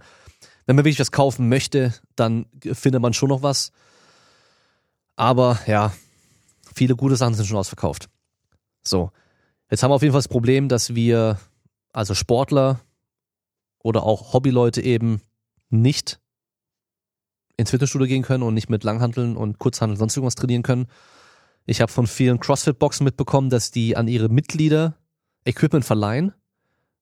wenn 0.66 0.74
man 0.74 0.84
wirklich 0.84 0.98
was 0.98 1.12
kaufen 1.12 1.48
möchte, 1.48 1.94
dann 2.16 2.46
findet 2.72 3.00
man 3.00 3.12
schon 3.12 3.28
noch 3.28 3.42
was. 3.42 3.70
Aber 5.14 5.58
ja, 5.66 5.92
viele 6.74 6.96
gute 6.96 7.16
Sachen 7.16 7.34
sind 7.34 7.46
schon 7.46 7.56
ausverkauft. 7.56 8.08
So. 8.82 9.10
Jetzt 9.70 9.82
haben 9.82 9.90
wir 9.90 9.94
auf 9.94 10.02
jeden 10.02 10.12
Fall 10.12 10.20
das 10.20 10.28
Problem, 10.28 10.68
dass 10.68 10.94
wir, 10.94 11.38
also 11.96 12.14
Sportler 12.14 12.80
oder 13.82 14.02
auch 14.02 14.34
Hobbyleute 14.34 14.82
eben 14.82 15.22
nicht 15.70 16.20
ins 17.56 17.70
Fitnessstudio 17.70 18.06
gehen 18.06 18.22
können 18.22 18.42
und 18.42 18.52
nicht 18.52 18.68
mit 18.68 18.84
Langhanteln 18.84 19.34
und 19.34 19.58
Kurzhanteln 19.58 19.96
sonst 19.96 20.14
irgendwas 20.14 20.34
trainieren 20.34 20.62
können. 20.62 20.88
Ich 21.64 21.80
habe 21.80 21.90
von 21.90 22.06
vielen 22.06 22.38
CrossFit-Boxen 22.38 23.02
mitbekommen, 23.02 23.48
dass 23.48 23.70
die 23.70 23.96
an 23.96 24.08
ihre 24.08 24.28
Mitglieder 24.28 24.98
Equipment 25.46 25.86
verleihen, 25.86 26.34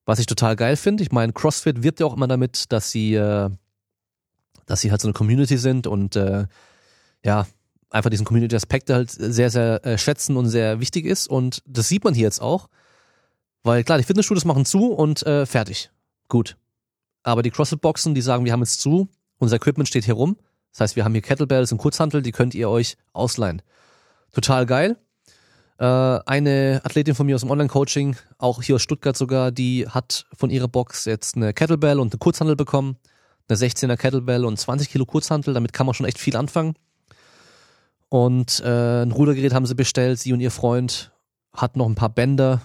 was 0.05 0.19
ich 0.19 0.27
total 0.27 0.55
geil 0.55 0.77
finde. 0.77 1.03
Ich 1.03 1.11
meine, 1.11 1.33
CrossFit 1.33 1.83
wirbt 1.83 1.99
ja 1.99 2.05
auch 2.05 2.15
immer 2.15 2.27
damit, 2.27 2.71
dass 2.71 2.89
sie, 2.89 3.15
äh, 3.15 3.49
dass 4.65 4.79
sie 4.79 4.91
halt 4.91 5.01
so 5.01 5.09
eine 5.09 5.13
Community 5.13 5.57
sind 5.57 5.87
und 5.87 6.15
äh, 6.15 6.45
ja, 7.25 7.45
einfach 7.89 8.09
diesen 8.09 8.25
Community-Aspekt 8.25 8.89
halt 8.89 9.11
sehr, 9.11 9.49
sehr 9.49 9.85
äh, 9.85 9.97
schätzen 9.97 10.37
und 10.37 10.47
sehr 10.47 10.79
wichtig 10.79 11.05
ist. 11.05 11.27
Und 11.27 11.63
das 11.67 11.89
sieht 11.89 12.05
man 12.05 12.13
hier 12.13 12.23
jetzt 12.23 12.41
auch. 12.41 12.69
Weil 13.65 13.83
klar, 13.83 13.97
die 13.97 14.03
Fitnessstudios 14.03 14.45
machen 14.45 14.63
zu 14.63 14.93
und 14.93 15.23
äh, 15.23 15.47
fertig. 15.47 15.89
Gut. 16.29 16.55
Aber 17.23 17.41
die 17.41 17.49
CrossFit-Boxen, 17.49 18.13
die 18.13 18.21
sagen, 18.21 18.45
wir 18.45 18.51
haben 18.51 18.59
jetzt 18.59 18.79
zu, 18.79 19.09
unser 19.39 19.55
Equipment 19.55 19.89
steht 19.89 20.05
hier 20.05 20.13
rum. 20.13 20.37
Das 20.71 20.81
heißt, 20.81 20.95
wir 20.95 21.03
haben 21.03 21.13
hier 21.13 21.23
Kettlebells 21.23 21.71
und 21.71 21.79
Kurzhantel, 21.79 22.21
die 22.21 22.31
könnt 22.31 22.53
ihr 22.53 22.69
euch 22.69 22.95
ausleihen. 23.11 23.63
Total 24.31 24.67
geil. 24.67 24.97
Äh, 25.79 25.83
eine 25.83 26.81
Athletin 26.83 27.15
von 27.15 27.25
mir 27.25 27.33
aus 27.33 27.41
dem 27.41 27.49
Online-Coaching, 27.49 28.15
auch 28.37 28.61
hier 28.61 28.75
aus 28.75 28.83
Stuttgart 28.83 29.17
sogar, 29.17 29.51
die 29.51 29.87
hat 29.87 30.27
von 30.31 30.51
ihrer 30.51 30.67
Box 30.67 31.05
jetzt 31.05 31.35
eine 31.35 31.51
Kettlebell 31.51 31.99
und 31.99 32.13
eine 32.13 32.19
Kurzhantel 32.19 32.55
bekommen. 32.55 32.97
Eine 33.49 33.57
16er 33.57 33.97
Kettlebell 33.97 34.45
und 34.45 34.59
20 34.59 34.91
Kilo 34.91 35.07
Kurzhantel. 35.07 35.55
Damit 35.55 35.73
kann 35.73 35.87
man 35.87 35.95
schon 35.95 36.05
echt 36.05 36.19
viel 36.19 36.35
anfangen. 36.37 36.75
Und 38.09 38.59
äh, 38.59 39.01
ein 39.01 39.11
Rudergerät 39.11 39.55
haben 39.55 39.65
sie 39.65 39.73
bestellt. 39.73 40.19
Sie 40.19 40.33
und 40.33 40.39
ihr 40.39 40.51
Freund 40.51 41.11
hat 41.51 41.77
noch 41.77 41.87
ein 41.87 41.95
paar 41.95 42.09
Bänder. 42.09 42.61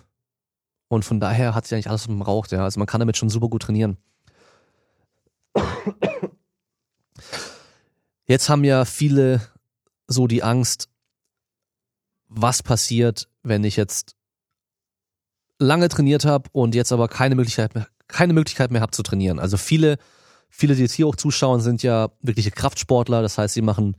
Und 0.90 1.04
von 1.04 1.20
daher 1.20 1.54
hat 1.54 1.68
sie 1.68 1.76
eigentlich 1.76 1.88
alles 1.88 2.06
verbraucht. 2.06 2.50
Ja. 2.50 2.64
Also 2.64 2.80
man 2.80 2.88
kann 2.88 2.98
damit 2.98 3.16
schon 3.16 3.30
super 3.30 3.48
gut 3.48 3.62
trainieren. 3.62 3.96
Jetzt 8.26 8.48
haben 8.48 8.64
ja 8.64 8.84
viele 8.84 9.40
so 10.08 10.26
die 10.26 10.42
Angst, 10.42 10.88
was 12.26 12.64
passiert, 12.64 13.28
wenn 13.44 13.62
ich 13.62 13.76
jetzt 13.76 14.16
lange 15.60 15.88
trainiert 15.88 16.24
habe 16.24 16.50
und 16.50 16.74
jetzt 16.74 16.90
aber 16.90 17.06
keine 17.06 17.36
Möglichkeit 17.36 17.76
mehr, 17.76 17.86
keine 18.08 18.32
Möglichkeit 18.32 18.72
mehr 18.72 18.80
habe 18.80 18.90
zu 18.90 19.04
trainieren. 19.04 19.38
Also 19.38 19.58
viele, 19.58 19.96
viele, 20.48 20.74
die 20.74 20.82
jetzt 20.82 20.94
hier 20.94 21.06
auch 21.06 21.14
zuschauen, 21.14 21.60
sind 21.60 21.84
ja 21.84 22.10
wirkliche 22.20 22.50
Kraftsportler. 22.50 23.22
Das 23.22 23.38
heißt, 23.38 23.54
sie 23.54 23.62
machen, 23.62 23.96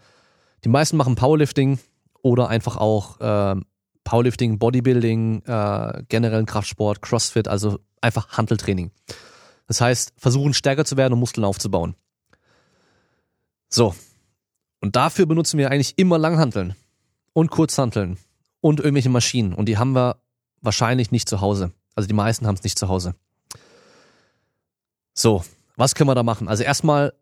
die 0.65 0.69
meisten 0.69 0.97
machen 0.97 1.15
Powerlifting 1.15 1.79
oder 2.21 2.49
einfach 2.49 2.75
auch 2.75 3.21
äh, 3.21 3.61
Powerlifting, 4.11 4.59
Bodybuilding, 4.59 5.43
äh, 5.45 6.03
generellen 6.09 6.45
Kraftsport, 6.45 7.01
Crossfit, 7.01 7.47
also 7.47 7.79
einfach 8.01 8.27
Handeltraining. 8.37 8.91
Das 9.67 9.79
heißt, 9.79 10.11
versuchen 10.17 10.53
stärker 10.53 10.83
zu 10.83 10.97
werden 10.97 11.13
und 11.13 11.19
Muskeln 11.19 11.45
aufzubauen. 11.45 11.95
So, 13.69 13.95
und 14.81 14.97
dafür 14.97 15.27
benutzen 15.27 15.57
wir 15.57 15.71
eigentlich 15.71 15.97
immer 15.97 16.17
Langhanteln 16.17 16.75
und 17.31 17.51
Kurzhanteln 17.51 18.17
und 18.59 18.81
irgendwelche 18.81 19.07
Maschinen. 19.07 19.53
Und 19.53 19.67
die 19.67 19.77
haben 19.77 19.93
wir 19.93 20.17
wahrscheinlich 20.59 21.11
nicht 21.11 21.29
zu 21.29 21.39
Hause. 21.39 21.71
Also 21.95 22.07
die 22.07 22.13
meisten 22.13 22.45
haben 22.47 22.55
es 22.55 22.63
nicht 22.63 22.77
zu 22.77 22.89
Hause. 22.89 23.15
So, 25.13 25.45
was 25.77 25.95
können 25.95 26.09
wir 26.09 26.15
da 26.15 26.23
machen? 26.23 26.49
Also 26.49 26.63
erstmal, 26.63 27.13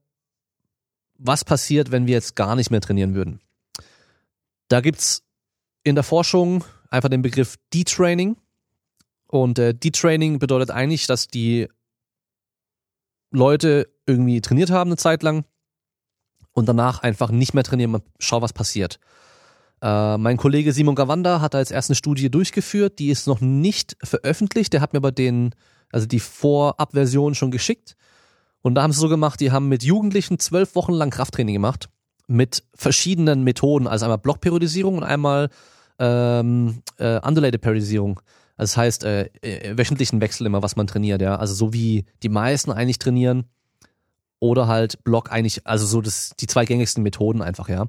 was 1.19 1.46
passiert, 1.46 1.91
wenn 1.91 2.08
wir 2.08 2.15
jetzt 2.15 2.36
gar 2.36 2.55
nicht 2.55 2.72
mehr 2.72 2.81
trainieren 2.81 3.13
würden? 3.13 3.41
Da 4.69 4.81
gibt's 4.81 5.22
in 5.84 5.93
der 5.93 6.03
Forschung 6.03 6.63
einfach 6.89 7.10
den 7.10 7.22
Begriff 7.22 7.58
Detraining. 7.74 8.38
Und 9.27 9.60
äh, 9.60 9.74
Detraining 9.74 10.39
bedeutet 10.39 10.72
eigentlich, 10.72 11.08
dass 11.08 11.27
die 11.27 11.67
Leute 13.31 13.88
irgendwie 14.05 14.41
trainiert 14.41 14.72
haben 14.72 14.89
eine 14.89 14.98
Zeit 14.98 15.22
lang 15.22 15.46
und 16.53 16.67
danach 16.67 17.03
einfach 17.03 17.29
nicht 17.29 17.53
mehr 17.53 17.63
trainieren, 17.63 18.01
schau, 18.17 18.41
was 18.41 18.53
passiert. 18.53 19.00
Äh, 19.81 20.17
mein 20.17 20.38
Kollege 20.38 20.74
Simon 20.74 20.96
Gawanda 20.96 21.41
hat 21.41 21.53
da 21.53 21.60
jetzt 21.60 21.72
erst 21.72 21.89
eine 21.89 21.96
Studie 21.96 22.29
durchgeführt, 22.29 23.00
die 23.00 23.10
ist 23.10 23.27
noch 23.27 23.39
nicht 23.39 23.96
veröffentlicht. 24.03 24.74
Der 24.74 24.81
hat 24.81 24.93
mir 24.93 24.98
aber 24.98 25.12
den, 25.12 25.55
also 25.91 26.05
die 26.05 26.19
Vorabversion 26.19 27.36
schon 27.36 27.51
geschickt. 27.51 27.96
Und 28.62 28.75
da 28.75 28.81
haben 28.81 28.91
sie 28.91 29.00
so 29.00 29.08
gemacht, 29.08 29.39
die 29.39 29.51
haben 29.51 29.69
mit 29.69 29.84
Jugendlichen 29.84 30.38
zwölf 30.39 30.75
Wochen 30.75 30.93
lang 30.93 31.12
Krafttraining 31.12 31.53
gemacht. 31.53 31.89
Mit 32.27 32.63
verschiedenen 32.75 33.43
Methoden. 33.43 33.88
Also 33.88 34.05
einmal 34.05 34.17
Blockperiodisierung 34.17 34.98
und 34.98 35.03
einmal 35.03 35.50
ähm, 36.00 36.82
äh, 36.98 37.20
Undulated 37.25 37.62
Periodisierung. 37.62 38.20
Also 38.58 38.72
das 38.72 38.77
heißt, 38.77 39.03
äh, 39.03 39.29
äh, 39.41 39.77
wöchentlichen 39.77 40.20
Wechsel 40.22 40.46
immer, 40.46 40.63
was 40.63 40.75
man 40.75 40.88
trainiert, 40.88 41.22
ja. 41.22 41.36
Also 41.36 41.53
so 41.53 41.74
wie 41.74 42.06
die 42.24 42.29
meisten 42.29 42.72
eigentlich 42.72 43.00
trainieren. 43.00 43.46
Oder 44.41 44.68
halt 44.68 45.03
Block 45.03 45.32
eigentlich, 45.32 45.68
also 45.68 45.86
so 45.86 46.01
das, 46.01 46.32
die 46.39 46.48
zwei 46.48 46.65
gängigsten 46.65 47.03
Methoden 47.03 47.41
einfach, 47.41 47.70
ja. 47.70 47.88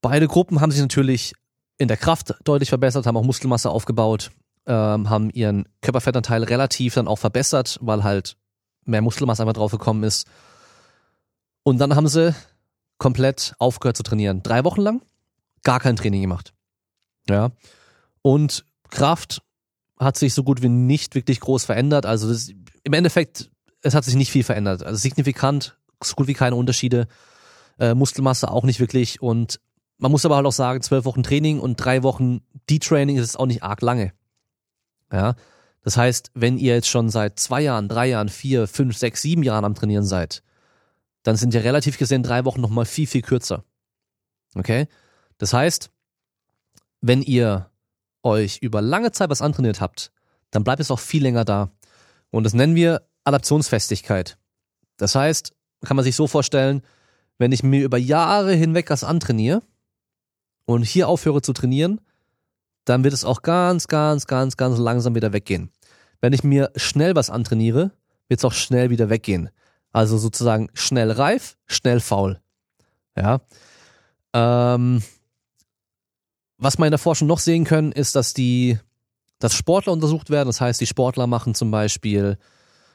Beide 0.00 0.26
Gruppen 0.26 0.60
haben 0.60 0.70
sich 0.70 0.80
natürlich 0.80 1.34
in 1.78 1.88
der 1.88 1.96
Kraft 1.96 2.34
deutlich 2.44 2.70
verbessert, 2.70 3.06
haben 3.06 3.16
auch 3.16 3.24
Muskelmasse 3.24 3.70
aufgebaut, 3.70 4.30
ähm, 4.66 5.08
haben 5.10 5.30
ihren 5.30 5.68
Körperfettanteil 5.80 6.42
relativ 6.44 6.94
dann 6.94 7.08
auch 7.08 7.18
verbessert, 7.18 7.78
weil 7.80 8.02
halt 8.04 8.36
mehr 8.84 9.02
Muskelmasse 9.02 9.42
einfach 9.42 9.54
drauf 9.54 9.72
gekommen 9.72 10.02
ist. 10.04 10.26
Und 11.62 11.78
dann 11.78 11.94
haben 11.94 12.08
sie 12.08 12.34
komplett 12.98 13.54
aufgehört 13.58 13.96
zu 13.96 14.02
trainieren. 14.02 14.42
Drei 14.42 14.64
Wochen 14.64 14.80
lang 14.80 15.02
gar 15.62 15.80
kein 15.80 15.96
Training 15.96 16.22
gemacht. 16.22 16.52
Ja. 17.28 17.50
Und 18.22 18.64
Kraft 18.90 19.42
hat 19.98 20.16
sich 20.16 20.34
so 20.34 20.42
gut 20.42 20.62
wie 20.62 20.68
nicht 20.68 21.14
wirklich 21.14 21.40
groß 21.40 21.64
verändert. 21.64 22.06
Also 22.06 22.28
das, 22.28 22.50
im 22.84 22.92
Endeffekt, 22.92 23.50
es 23.82 23.94
hat 23.94 24.04
sich 24.04 24.14
nicht 24.14 24.30
viel 24.30 24.44
verändert. 24.44 24.82
Also 24.82 24.98
signifikant, 24.98 25.78
so 26.02 26.14
gut 26.14 26.26
wie 26.26 26.34
keine 26.34 26.56
Unterschiede. 26.56 27.06
Äh, 27.78 27.94
Muskelmasse 27.94 28.50
auch 28.50 28.64
nicht 28.64 28.80
wirklich. 28.80 29.22
Und 29.22 29.60
man 29.98 30.10
muss 30.10 30.24
aber 30.24 30.36
halt 30.36 30.46
auch 30.46 30.52
sagen, 30.52 30.82
zwölf 30.82 31.04
Wochen 31.04 31.22
Training 31.22 31.60
und 31.60 31.76
drei 31.76 32.02
Wochen 32.02 32.40
D-Training 32.68 33.16
ist 33.16 33.38
auch 33.38 33.46
nicht 33.46 33.62
arg 33.62 33.82
lange. 33.82 34.12
Ja. 35.12 35.34
Das 35.82 35.96
heißt, 35.96 36.30
wenn 36.34 36.58
ihr 36.58 36.74
jetzt 36.74 36.88
schon 36.88 37.08
seit 37.08 37.38
zwei 37.38 37.60
Jahren, 37.60 37.88
drei 37.88 38.08
Jahren, 38.08 38.28
vier, 38.28 38.68
fünf, 38.68 38.96
sechs, 38.96 39.22
sieben 39.22 39.42
Jahren 39.42 39.64
am 39.64 39.74
Trainieren 39.74 40.04
seid, 40.04 40.42
dann 41.22 41.36
sind 41.36 41.54
ja 41.54 41.60
relativ 41.60 41.98
gesehen 41.98 42.22
drei 42.22 42.44
Wochen 42.44 42.60
nochmal 42.60 42.84
viel, 42.84 43.06
viel 43.06 43.22
kürzer. 43.22 43.64
Okay? 44.54 44.86
Das 45.38 45.52
heißt, 45.52 45.90
wenn 47.02 47.20
ihr 47.20 47.70
euch 48.22 48.58
über 48.58 48.80
lange 48.80 49.12
Zeit 49.12 49.28
was 49.28 49.42
antrainiert 49.42 49.80
habt, 49.80 50.12
dann 50.50 50.64
bleibt 50.64 50.80
es 50.80 50.90
auch 50.90 51.00
viel 51.00 51.22
länger 51.22 51.44
da. 51.44 51.70
Und 52.30 52.44
das 52.44 52.54
nennen 52.54 52.74
wir 52.74 53.02
Adaptionsfestigkeit. 53.24 54.38
Das 54.96 55.14
heißt, 55.14 55.52
kann 55.84 55.96
man 55.96 56.04
sich 56.04 56.16
so 56.16 56.26
vorstellen, 56.26 56.82
wenn 57.38 57.52
ich 57.52 57.62
mir 57.62 57.82
über 57.84 57.98
Jahre 57.98 58.54
hinweg 58.54 58.88
was 58.88 59.04
antrainiere, 59.04 59.62
und 60.64 60.82
hier 60.82 61.08
aufhöre 61.08 61.42
zu 61.42 61.52
trainieren, 61.52 62.00
dann 62.84 63.04
wird 63.04 63.14
es 63.14 63.24
auch 63.24 63.42
ganz, 63.42 63.88
ganz, 63.88 64.26
ganz, 64.26 64.56
ganz 64.56 64.78
langsam 64.78 65.14
wieder 65.14 65.32
weggehen. 65.32 65.70
Wenn 66.20 66.32
ich 66.32 66.44
mir 66.44 66.70
schnell 66.76 67.14
was 67.14 67.30
antrainiere, 67.30 67.92
wird 68.28 68.40
es 68.40 68.44
auch 68.44 68.52
schnell 68.52 68.90
wieder 68.90 69.10
weggehen. 69.10 69.50
Also 69.92 70.18
sozusagen 70.18 70.68
schnell 70.74 71.10
reif, 71.10 71.56
schnell 71.66 72.00
faul. 72.00 72.40
Ja. 73.16 73.40
Ähm, 74.32 75.02
was 76.62 76.78
wir 76.78 76.86
in 76.86 76.92
der 76.92 76.98
Forschung 76.98 77.28
noch 77.28 77.40
sehen 77.40 77.64
können, 77.64 77.92
ist, 77.92 78.14
dass 78.14 78.34
die, 78.34 78.78
dass 79.38 79.54
Sportler 79.54 79.92
untersucht 79.92 80.30
werden. 80.30 80.48
Das 80.48 80.60
heißt, 80.60 80.80
die 80.80 80.86
Sportler 80.86 81.26
machen 81.26 81.54
zum 81.54 81.70
Beispiel 81.70 82.38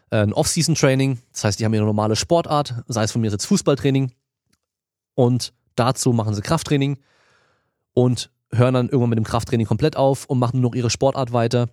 äh, 0.09 0.17
ein 0.17 0.33
Off-Season-Training. 0.33 1.19
Das 1.33 1.43
heißt, 1.43 1.59
die 1.59 1.65
haben 1.65 1.73
ihre 1.73 1.85
normale 1.85 2.15
Sportart, 2.15 2.83
sei 2.87 3.03
es 3.03 3.11
von 3.11 3.21
mir 3.21 3.29
jetzt 3.29 3.45
Fußballtraining. 3.45 4.13
Und 5.15 5.53
dazu 5.75 6.13
machen 6.13 6.33
sie 6.33 6.41
Krafttraining 6.41 6.97
und 7.93 8.31
hören 8.51 8.73
dann 8.73 8.87
irgendwann 8.87 9.09
mit 9.09 9.17
dem 9.17 9.25
Krafttraining 9.25 9.67
komplett 9.67 9.97
auf 9.97 10.25
und 10.25 10.39
machen 10.39 10.61
nur 10.61 10.71
noch 10.71 10.75
ihre 10.75 10.89
Sportart 10.89 11.33
weiter. 11.33 11.69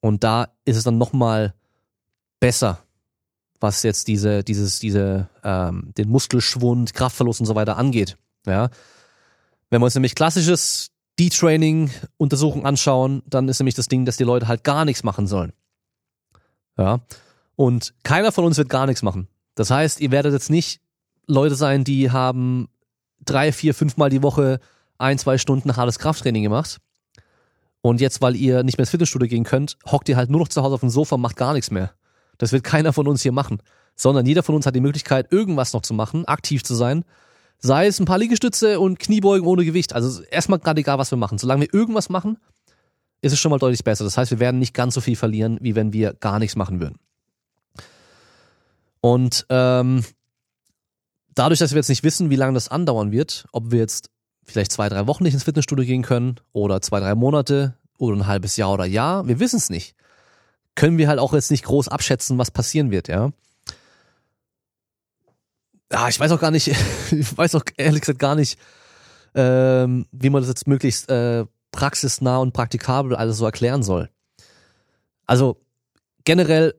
Und 0.00 0.24
da 0.24 0.48
ist 0.64 0.76
es 0.76 0.84
dann 0.84 0.98
nochmal 0.98 1.54
besser, 2.40 2.82
was 3.60 3.82
jetzt 3.82 4.08
diese, 4.08 4.42
dieses, 4.42 4.80
diese, 4.80 5.28
ähm, 5.44 5.92
den 5.96 6.08
Muskelschwund, 6.08 6.94
Kraftverlust 6.94 7.40
und 7.40 7.46
so 7.46 7.54
weiter 7.54 7.76
angeht. 7.76 8.16
Ja. 8.46 8.70
Wenn 9.68 9.80
wir 9.80 9.84
uns 9.84 9.94
nämlich 9.94 10.14
klassisches 10.14 10.90
D-Training-Untersuchung 11.20 12.64
anschauen, 12.64 13.22
dann 13.26 13.48
ist 13.48 13.60
nämlich 13.60 13.74
das 13.74 13.88
Ding, 13.88 14.06
dass 14.06 14.16
die 14.16 14.24
Leute 14.24 14.48
halt 14.48 14.64
gar 14.64 14.86
nichts 14.86 15.04
machen 15.04 15.26
sollen. 15.26 15.52
Ja. 16.78 17.00
Und 17.56 17.92
keiner 18.04 18.32
von 18.32 18.44
uns 18.44 18.56
wird 18.56 18.70
gar 18.70 18.86
nichts 18.86 19.02
machen. 19.02 19.28
Das 19.54 19.70
heißt, 19.70 20.00
ihr 20.00 20.10
werdet 20.10 20.32
jetzt 20.32 20.48
nicht 20.48 20.80
Leute 21.26 21.54
sein, 21.54 21.84
die 21.84 22.10
haben 22.10 22.68
drei, 23.22 23.52
vier, 23.52 23.74
fünfmal 23.74 24.08
die 24.08 24.22
Woche 24.22 24.60
ein, 24.96 25.18
zwei 25.18 25.36
Stunden 25.36 25.76
hartes 25.76 25.98
Krafttraining 25.98 26.42
gemacht. 26.42 26.78
Und 27.82 28.00
jetzt, 28.00 28.22
weil 28.22 28.34
ihr 28.34 28.62
nicht 28.62 28.78
mehr 28.78 28.84
ins 28.84 28.90
Fitnessstudio 28.90 29.28
gehen 29.28 29.44
könnt, 29.44 29.76
hockt 29.86 30.08
ihr 30.08 30.16
halt 30.16 30.30
nur 30.30 30.40
noch 30.40 30.48
zu 30.48 30.62
Hause 30.62 30.74
auf 30.74 30.80
dem 30.80 30.90
Sofa 30.90 31.18
macht 31.18 31.36
gar 31.36 31.52
nichts 31.52 31.70
mehr. 31.70 31.92
Das 32.38 32.52
wird 32.52 32.64
keiner 32.64 32.94
von 32.94 33.06
uns 33.06 33.22
hier 33.22 33.32
machen. 33.32 33.62
Sondern 33.94 34.24
jeder 34.24 34.42
von 34.42 34.54
uns 34.54 34.64
hat 34.64 34.74
die 34.74 34.80
Möglichkeit, 34.80 35.30
irgendwas 35.30 35.74
noch 35.74 35.82
zu 35.82 35.92
machen, 35.92 36.24
aktiv 36.24 36.64
zu 36.64 36.74
sein. 36.74 37.04
Sei 37.60 37.86
es 37.86 38.00
ein 38.00 38.06
paar 38.06 38.18
Liegestütze 38.18 38.80
und 38.80 38.98
Kniebeugen 38.98 39.46
ohne 39.46 39.64
Gewicht. 39.64 39.94
Also 39.94 40.22
erstmal 40.22 40.58
gerade 40.58 40.80
egal, 40.80 40.98
was 40.98 41.10
wir 41.10 41.18
machen. 41.18 41.38
Solange 41.38 41.62
wir 41.62 41.74
irgendwas 41.74 42.08
machen, 42.08 42.38
ist 43.20 43.32
es 43.32 43.38
schon 43.38 43.50
mal 43.50 43.58
deutlich 43.58 43.84
besser. 43.84 44.04
Das 44.04 44.16
heißt, 44.16 44.30
wir 44.30 44.40
werden 44.40 44.58
nicht 44.58 44.74
ganz 44.74 44.94
so 44.94 45.00
viel 45.00 45.16
verlieren, 45.16 45.58
wie 45.60 45.74
wenn 45.74 45.92
wir 45.92 46.14
gar 46.14 46.38
nichts 46.38 46.56
machen 46.56 46.80
würden. 46.80 46.98
Und 49.02 49.46
ähm, 49.50 50.04
dadurch, 51.34 51.58
dass 51.58 51.72
wir 51.72 51.78
jetzt 51.78 51.88
nicht 51.88 52.04
wissen, 52.04 52.30
wie 52.30 52.36
lange 52.36 52.54
das 52.54 52.68
andauern 52.68 53.12
wird, 53.12 53.46
ob 53.52 53.70
wir 53.70 53.78
jetzt 53.78 54.10
vielleicht 54.44 54.72
zwei, 54.72 54.88
drei 54.88 55.06
Wochen 55.06 55.24
nicht 55.24 55.34
ins 55.34 55.44
Fitnessstudio 55.44 55.84
gehen 55.84 56.02
können 56.02 56.36
oder 56.52 56.80
zwei, 56.80 57.00
drei 57.00 57.14
Monate 57.14 57.74
oder 57.98 58.16
ein 58.16 58.26
halbes 58.26 58.56
Jahr 58.56 58.72
oder 58.72 58.84
Jahr, 58.84 59.28
wir 59.28 59.38
wissen 59.38 59.56
es 59.56 59.70
nicht. 59.70 59.94
Können 60.74 60.98
wir 60.98 61.08
halt 61.08 61.18
auch 61.18 61.34
jetzt 61.34 61.50
nicht 61.50 61.64
groß 61.64 61.88
abschätzen, 61.88 62.38
was 62.38 62.50
passieren 62.50 62.90
wird, 62.90 63.08
ja. 63.08 63.32
Ja, 65.92 66.08
ich 66.08 66.18
weiß 66.18 66.30
auch 66.32 66.40
gar 66.40 66.50
nicht, 66.50 66.68
ich 67.10 67.38
weiß 67.38 67.54
auch 67.54 67.64
ehrlich 67.76 68.00
gesagt 68.02 68.18
gar 68.18 68.34
nicht, 68.34 68.58
ähm, 69.34 70.06
wie 70.12 70.30
man 70.30 70.42
das 70.42 70.48
jetzt 70.48 70.66
möglichst 70.66 71.10
äh, 71.10 71.46
praxisnah 71.72 72.38
und 72.38 72.52
praktikabel 72.52 73.16
alles 73.16 73.36
so 73.36 73.44
erklären 73.44 73.82
soll. 73.82 74.10
Also 75.26 75.60
generell, 76.24 76.74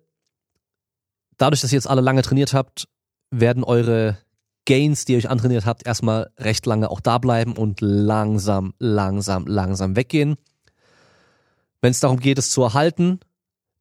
dadurch, 1.37 1.61
dass 1.61 1.71
ihr 1.71 1.77
jetzt 1.77 1.89
alle 1.89 2.01
lange 2.01 2.21
trainiert 2.21 2.53
habt, 2.53 2.87
werden 3.31 3.63
eure 3.63 4.17
Gains, 4.65 5.05
die 5.05 5.13
ihr 5.13 5.17
euch 5.17 5.29
antrainiert 5.29 5.65
habt, 5.65 5.85
erstmal 5.85 6.29
recht 6.37 6.65
lange 6.65 6.91
auch 6.91 6.99
da 6.99 7.17
bleiben 7.17 7.53
und 7.53 7.81
langsam, 7.81 8.73
langsam, 8.79 9.47
langsam 9.47 9.95
weggehen. 9.95 10.35
Wenn 11.81 11.91
es 11.91 11.99
darum 11.99 12.19
geht, 12.19 12.37
es 12.37 12.51
zu 12.51 12.61
erhalten, 12.61 13.19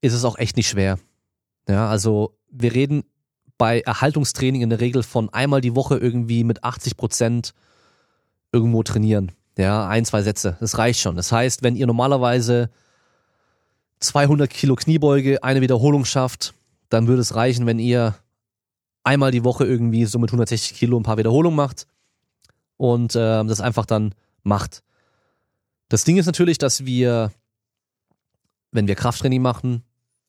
ist 0.00 0.14
es 0.14 0.24
auch 0.24 0.38
echt 0.38 0.56
nicht 0.56 0.68
schwer. 0.68 0.98
Ja, 1.68 1.88
also 1.88 2.38
wir 2.50 2.74
reden 2.74 3.04
bei 3.60 3.82
Erhaltungstraining 3.82 4.62
in 4.62 4.70
der 4.70 4.80
Regel 4.80 5.02
von 5.02 5.28
einmal 5.34 5.60
die 5.60 5.76
Woche 5.76 5.98
irgendwie 5.98 6.44
mit 6.44 6.64
80 6.64 6.96
Prozent 6.96 7.52
irgendwo 8.52 8.82
trainieren. 8.82 9.32
Ja, 9.58 9.86
ein, 9.86 10.06
zwei 10.06 10.22
Sätze. 10.22 10.56
Das 10.60 10.78
reicht 10.78 10.98
schon. 10.98 11.14
Das 11.14 11.30
heißt, 11.30 11.62
wenn 11.62 11.76
ihr 11.76 11.86
normalerweise 11.86 12.70
200 13.98 14.48
Kilo 14.48 14.76
Kniebeuge, 14.76 15.44
eine 15.44 15.60
Wiederholung 15.60 16.06
schafft, 16.06 16.54
dann 16.88 17.06
würde 17.06 17.20
es 17.20 17.34
reichen, 17.34 17.66
wenn 17.66 17.78
ihr 17.78 18.14
einmal 19.04 19.30
die 19.30 19.44
Woche 19.44 19.66
irgendwie 19.66 20.06
so 20.06 20.18
mit 20.18 20.30
160 20.30 20.78
Kilo 20.78 20.98
ein 20.98 21.02
paar 21.02 21.18
Wiederholungen 21.18 21.56
macht 21.56 21.86
und 22.78 23.14
äh, 23.14 23.44
das 23.44 23.60
einfach 23.60 23.84
dann 23.84 24.14
macht. 24.42 24.82
Das 25.90 26.04
Ding 26.04 26.16
ist 26.16 26.24
natürlich, 26.24 26.56
dass 26.56 26.86
wir, 26.86 27.30
wenn 28.72 28.88
wir 28.88 28.94
Krafttraining 28.94 29.42
machen, 29.42 29.84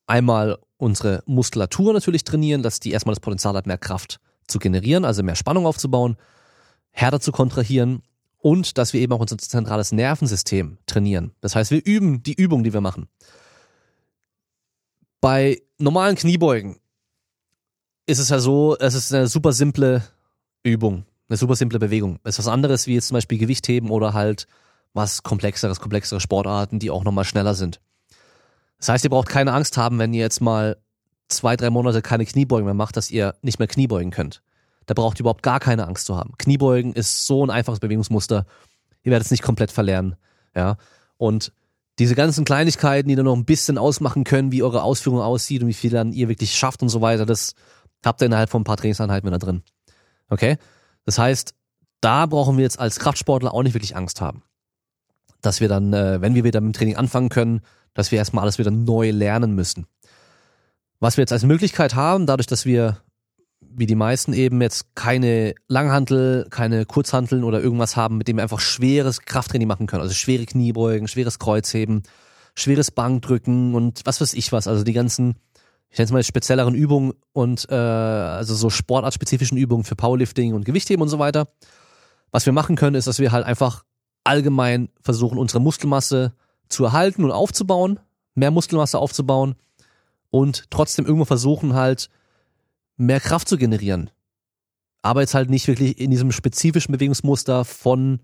einmal 0.07 0.59
unsere 0.77 1.23
Muskulatur 1.25 1.93
natürlich 1.93 2.23
trainieren, 2.23 2.63
dass 2.63 2.79
die 2.79 2.91
erstmal 2.91 3.13
das 3.13 3.19
Potenzial 3.21 3.55
hat, 3.55 3.67
mehr 3.67 3.77
Kraft 3.77 4.19
zu 4.47 4.59
generieren, 4.59 5.05
also 5.05 5.23
mehr 5.23 5.35
Spannung 5.35 5.65
aufzubauen, 5.65 6.17
härter 6.91 7.19
zu 7.19 7.31
kontrahieren 7.31 8.01
und 8.37 8.77
dass 8.77 8.93
wir 8.93 9.01
eben 9.01 9.13
auch 9.13 9.19
unser 9.19 9.37
zentrales 9.37 9.91
Nervensystem 9.91 10.77
trainieren. 10.87 11.31
Das 11.41 11.55
heißt, 11.55 11.71
wir 11.71 11.85
üben 11.85 12.23
die 12.23 12.33
Übung, 12.33 12.63
die 12.63 12.73
wir 12.73 12.81
machen. 12.81 13.07
Bei 15.21 15.61
normalen 15.77 16.15
Kniebeugen 16.15 16.77
ist 18.07 18.19
es 18.19 18.29
ja 18.29 18.39
so, 18.39 18.75
es 18.79 18.95
ist 18.95 19.13
eine 19.13 19.27
super 19.27 19.53
simple 19.53 20.03
Übung, 20.63 21.05
eine 21.29 21.37
super 21.37 21.55
simple 21.55 21.79
Bewegung. 21.79 22.19
Es 22.23 22.35
ist 22.35 22.45
was 22.45 22.51
anderes 22.51 22.87
wie 22.87 22.95
jetzt 22.95 23.07
zum 23.07 23.15
Beispiel 23.15 23.37
Gewichtheben 23.37 23.91
oder 23.91 24.13
halt 24.13 24.47
was 24.93 25.23
komplexeres, 25.23 25.79
komplexere 25.79 26.19
Sportarten, 26.19 26.79
die 26.79 26.89
auch 26.89 27.03
nochmal 27.03 27.23
schneller 27.23 27.53
sind. 27.53 27.79
Das 28.81 28.89
heißt, 28.89 29.03
ihr 29.03 29.11
braucht 29.11 29.29
keine 29.29 29.53
Angst 29.53 29.77
haben, 29.77 29.99
wenn 29.99 30.13
ihr 30.13 30.21
jetzt 30.21 30.41
mal 30.41 30.75
zwei, 31.29 31.55
drei 31.55 31.69
Monate 31.69 32.01
keine 32.01 32.25
Kniebeugen 32.25 32.65
mehr 32.65 32.73
macht, 32.73 32.97
dass 32.97 33.11
ihr 33.11 33.35
nicht 33.43 33.59
mehr 33.59 33.67
Kniebeugen 33.67 34.11
könnt. 34.11 34.41
Da 34.87 34.95
braucht 34.95 35.19
ihr 35.19 35.21
überhaupt 35.21 35.43
gar 35.43 35.59
keine 35.59 35.87
Angst 35.87 36.07
zu 36.07 36.17
haben. 36.17 36.33
Kniebeugen 36.39 36.93
ist 36.93 37.27
so 37.27 37.45
ein 37.45 37.51
einfaches 37.51 37.79
Bewegungsmuster. 37.79 38.45
Ihr 39.03 39.11
werdet 39.11 39.25
es 39.25 39.31
nicht 39.31 39.43
komplett 39.43 39.71
verlernen. 39.71 40.15
Ja. 40.55 40.77
Und 41.17 41.53
diese 41.99 42.15
ganzen 42.15 42.43
Kleinigkeiten, 42.43 43.07
die 43.07 43.15
dann 43.15 43.25
noch 43.25 43.35
ein 43.35 43.45
bisschen 43.45 43.77
ausmachen 43.77 44.23
können, 44.23 44.51
wie 44.51 44.63
eure 44.63 44.81
Ausführung 44.81 45.21
aussieht 45.21 45.61
und 45.61 45.67
wie 45.67 45.73
viel 45.73 45.91
dann 45.91 46.11
ihr 46.11 46.27
wirklich 46.27 46.57
schafft 46.57 46.81
und 46.81 46.89
so 46.89 47.01
weiter, 47.01 47.27
das 47.27 47.53
habt 48.03 48.21
ihr 48.23 48.25
innerhalb 48.25 48.49
von 48.49 48.61
ein 48.61 48.65
paar 48.65 48.77
Trainingseinheiten 48.77 49.29
wieder 49.29 49.37
drin. 49.37 49.61
Okay? 50.27 50.57
Das 51.05 51.19
heißt, 51.19 51.53
da 52.01 52.25
brauchen 52.25 52.57
wir 52.57 52.63
jetzt 52.63 52.79
als 52.79 52.97
Kraftsportler 52.97 53.53
auch 53.53 53.61
nicht 53.61 53.75
wirklich 53.75 53.95
Angst 53.95 54.21
haben. 54.21 54.41
Dass 55.41 55.61
wir 55.61 55.67
dann, 55.67 55.93
äh, 55.93 56.21
wenn 56.21 56.35
wir 56.35 56.43
wieder 56.43 56.61
mit 56.61 56.75
dem 56.75 56.77
Training 56.77 56.95
anfangen 56.95 57.29
können, 57.29 57.61
dass 57.93 58.11
wir 58.11 58.19
erstmal 58.19 58.43
alles 58.43 58.57
wieder 58.57 58.71
neu 58.71 59.11
lernen 59.11 59.53
müssen. 59.53 59.85
Was 60.99 61.17
wir 61.17 61.23
jetzt 61.23 61.33
als 61.33 61.43
Möglichkeit 61.43 61.95
haben, 61.95 62.25
dadurch, 62.25 62.47
dass 62.47 62.65
wir, 62.65 62.97
wie 63.59 63.87
die 63.87 63.95
meisten 63.95 64.33
eben, 64.33 64.61
jetzt 64.61 64.95
keine 64.95 65.55
Langhantel, 65.67 66.47
keine 66.49 66.85
Kurzhanteln 66.85 67.43
oder 67.43 67.61
irgendwas 67.61 67.95
haben, 67.95 68.17
mit 68.17 68.27
dem 68.27 68.37
wir 68.37 68.43
einfach 68.43 68.59
schweres 68.59 69.21
Krafttraining 69.21 69.67
machen 69.67 69.87
können. 69.87 70.03
Also 70.03 70.13
schwere 70.13 70.45
Kniebeugen, 70.45 71.07
schweres 71.07 71.39
Kreuzheben, 71.39 72.03
schweres 72.55 72.91
Bankdrücken 72.91 73.73
und 73.73 74.01
was 74.05 74.21
weiß 74.21 74.33
ich 74.35 74.51
was. 74.51 74.67
Also 74.67 74.83
die 74.83 74.93
ganzen, 74.93 75.35
ich 75.89 75.97
nenne 75.97 76.05
es 76.05 76.11
mal 76.11 76.23
spezielleren 76.23 76.75
Übungen 76.75 77.13
und 77.33 77.67
äh, 77.69 77.75
also 77.75 78.53
so 78.53 78.69
sportartspezifischen 78.69 79.57
Übungen 79.57 79.83
für 79.83 79.95
Powerlifting 79.95 80.53
und 80.53 80.65
Gewichtheben 80.65 81.01
und 81.01 81.09
so 81.09 81.19
weiter. 81.19 81.47
Was 82.31 82.45
wir 82.45 82.53
machen 82.53 82.75
können, 82.75 82.95
ist, 82.95 83.07
dass 83.07 83.19
wir 83.19 83.31
halt 83.31 83.45
einfach 83.45 83.83
allgemein 84.23 84.89
versuchen, 85.01 85.37
unsere 85.37 85.61
Muskelmasse 85.61 86.33
zu 86.69 86.85
erhalten 86.85 87.23
und 87.23 87.31
aufzubauen, 87.31 87.99
mehr 88.35 88.51
Muskelmasse 88.51 88.99
aufzubauen 88.99 89.55
und 90.29 90.69
trotzdem 90.69 91.05
irgendwo 91.05 91.25
versuchen 91.25 91.73
halt 91.73 92.09
mehr 92.97 93.19
Kraft 93.19 93.47
zu 93.47 93.57
generieren. 93.57 94.09
Aber 95.01 95.21
jetzt 95.21 95.33
halt 95.33 95.49
nicht 95.49 95.67
wirklich 95.67 95.99
in 95.99 96.11
diesem 96.11 96.31
spezifischen 96.31 96.91
Bewegungsmuster 96.91 97.65
von 97.65 98.19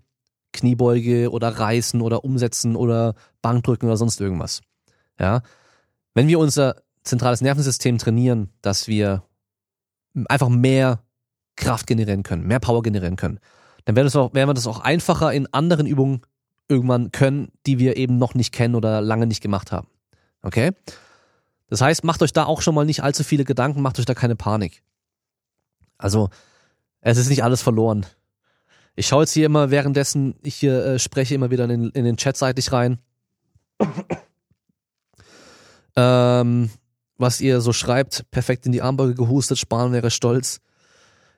Kniebeuge 0.52 1.30
oder 1.30 1.48
Reißen 1.48 2.00
oder 2.00 2.24
Umsetzen 2.24 2.76
oder 2.76 3.14
Bankdrücken 3.42 3.88
oder 3.88 3.96
sonst 3.96 4.20
irgendwas. 4.20 4.62
Ja. 5.18 5.42
Wenn 6.14 6.28
wir 6.28 6.38
unser 6.38 6.76
zentrales 7.02 7.40
Nervensystem 7.40 7.98
trainieren, 7.98 8.50
dass 8.62 8.88
wir 8.88 9.24
einfach 10.28 10.48
mehr 10.48 11.02
Kraft 11.56 11.86
generieren 11.86 12.22
können, 12.22 12.46
mehr 12.46 12.60
Power 12.60 12.82
generieren 12.82 13.16
können, 13.16 13.40
dann 13.88 13.96
werden 13.96 14.34
wir 14.34 14.54
das 14.54 14.66
auch 14.66 14.80
einfacher 14.80 15.32
in 15.32 15.46
anderen 15.52 15.86
Übungen 15.86 16.20
irgendwann 16.68 17.10
können, 17.10 17.50
die 17.66 17.78
wir 17.78 17.96
eben 17.96 18.18
noch 18.18 18.34
nicht 18.34 18.52
kennen 18.52 18.74
oder 18.74 19.00
lange 19.00 19.26
nicht 19.26 19.40
gemacht 19.40 19.72
haben. 19.72 19.88
Okay? 20.42 20.72
Das 21.68 21.80
heißt, 21.80 22.04
macht 22.04 22.22
euch 22.22 22.34
da 22.34 22.44
auch 22.44 22.60
schon 22.60 22.74
mal 22.74 22.84
nicht 22.84 23.02
allzu 23.02 23.24
viele 23.24 23.44
Gedanken, 23.44 23.80
macht 23.80 23.98
euch 23.98 24.04
da 24.04 24.14
keine 24.14 24.36
Panik. 24.36 24.82
Also, 25.96 26.28
es 27.00 27.16
ist 27.16 27.30
nicht 27.30 27.42
alles 27.42 27.62
verloren. 27.62 28.04
Ich 28.94 29.06
schaue 29.06 29.22
jetzt 29.22 29.32
hier 29.32 29.46
immer, 29.46 29.70
währenddessen 29.70 30.34
ich 30.42 30.56
hier 30.56 30.84
äh, 30.84 30.98
spreche, 30.98 31.34
immer 31.34 31.50
wieder 31.50 31.64
in 31.64 31.70
den, 31.70 31.90
in 31.90 32.04
den 32.04 32.16
Chat 32.18 32.36
seitlich 32.36 32.72
rein. 32.72 32.98
ähm, 35.96 36.70
was 37.16 37.40
ihr 37.40 37.62
so 37.62 37.72
schreibt, 37.72 38.30
perfekt 38.30 38.66
in 38.66 38.72
die 38.72 38.82
Armbeuge 38.82 39.14
gehustet, 39.14 39.58
Sparen 39.58 39.92
wäre 39.92 40.10
stolz. 40.10 40.60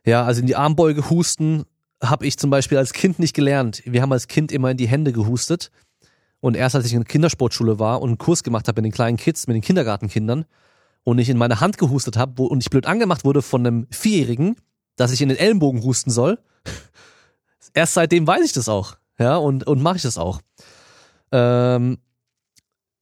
Ja, 0.04 0.24
also 0.24 0.40
in 0.40 0.46
die 0.46 0.56
Armbeuge 0.56 1.10
husten 1.10 1.64
habe 2.02 2.26
ich 2.26 2.38
zum 2.38 2.50
Beispiel 2.50 2.78
als 2.78 2.92
Kind 2.92 3.18
nicht 3.18 3.34
gelernt. 3.34 3.82
Wir 3.84 4.02
haben 4.02 4.12
als 4.12 4.28
Kind 4.28 4.52
immer 4.52 4.70
in 4.70 4.76
die 4.76 4.88
Hände 4.88 5.12
gehustet. 5.12 5.70
Und 6.40 6.56
erst 6.56 6.74
als 6.74 6.86
ich 6.86 6.94
in 6.94 7.00
der 7.00 7.06
Kindersportschule 7.06 7.78
war 7.78 8.00
und 8.00 8.08
einen 8.08 8.18
Kurs 8.18 8.42
gemacht 8.42 8.66
habe 8.66 8.80
mit 8.80 8.86
den 8.86 8.94
kleinen 8.94 9.18
Kids, 9.18 9.46
mit 9.46 9.54
den 9.54 9.62
Kindergartenkindern 9.62 10.46
und 11.04 11.18
ich 11.18 11.28
in 11.28 11.36
meine 11.36 11.60
Hand 11.60 11.76
gehustet 11.78 12.16
habe 12.16 12.42
und 12.42 12.60
ich 12.62 12.70
blöd 12.70 12.86
angemacht 12.86 13.24
wurde 13.24 13.42
von 13.42 13.66
einem 13.66 13.86
Vierjährigen, 13.90 14.56
dass 14.96 15.12
ich 15.12 15.20
in 15.20 15.28
den 15.28 15.38
Ellenbogen 15.38 15.82
husten 15.82 16.10
soll, 16.10 16.38
erst 17.74 17.94
seitdem 17.94 18.26
weiß 18.26 18.44
ich 18.44 18.52
das 18.52 18.68
auch. 18.68 18.96
Ja, 19.18 19.36
und, 19.36 19.66
und 19.66 19.82
mache 19.82 19.96
ich 19.96 20.02
das 20.02 20.16
auch. 20.16 20.40
Ähm, 21.30 21.98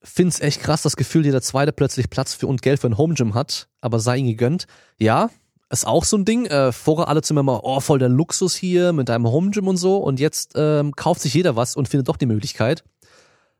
find's 0.02 0.40
echt 0.40 0.60
krass, 0.60 0.82
das 0.82 0.96
Gefühl, 0.96 1.24
jeder 1.24 1.42
Zweite 1.42 1.72
plötzlich 1.72 2.10
Platz 2.10 2.34
für 2.34 2.48
und 2.48 2.62
Geld 2.62 2.80
für 2.80 2.88
ein 2.88 2.98
Home 2.98 3.14
Gym 3.14 3.34
hat, 3.34 3.68
aber 3.80 4.00
sei 4.00 4.16
ihm 4.16 4.26
gegönnt. 4.26 4.66
Ja, 4.98 5.30
ist 5.70 5.86
auch 5.86 6.04
so 6.04 6.16
ein 6.16 6.24
Ding. 6.24 6.46
Äh, 6.46 6.72
vorher 6.72 7.08
alle 7.08 7.22
zu 7.22 7.34
mir 7.34 7.42
mal, 7.42 7.60
oh, 7.62 7.80
voll 7.80 7.98
der 7.98 8.08
Luxus 8.08 8.54
hier 8.54 8.92
mit 8.92 9.08
deinem 9.08 9.26
Home 9.26 9.50
Gym 9.50 9.68
und 9.68 9.76
so. 9.76 9.98
Und 9.98 10.20
jetzt 10.20 10.52
ähm, 10.56 10.94
kauft 10.94 11.20
sich 11.20 11.34
jeder 11.34 11.56
was 11.56 11.76
und 11.76 11.88
findet 11.88 12.08
doch 12.08 12.16
die 12.16 12.26
Möglichkeit. 12.26 12.84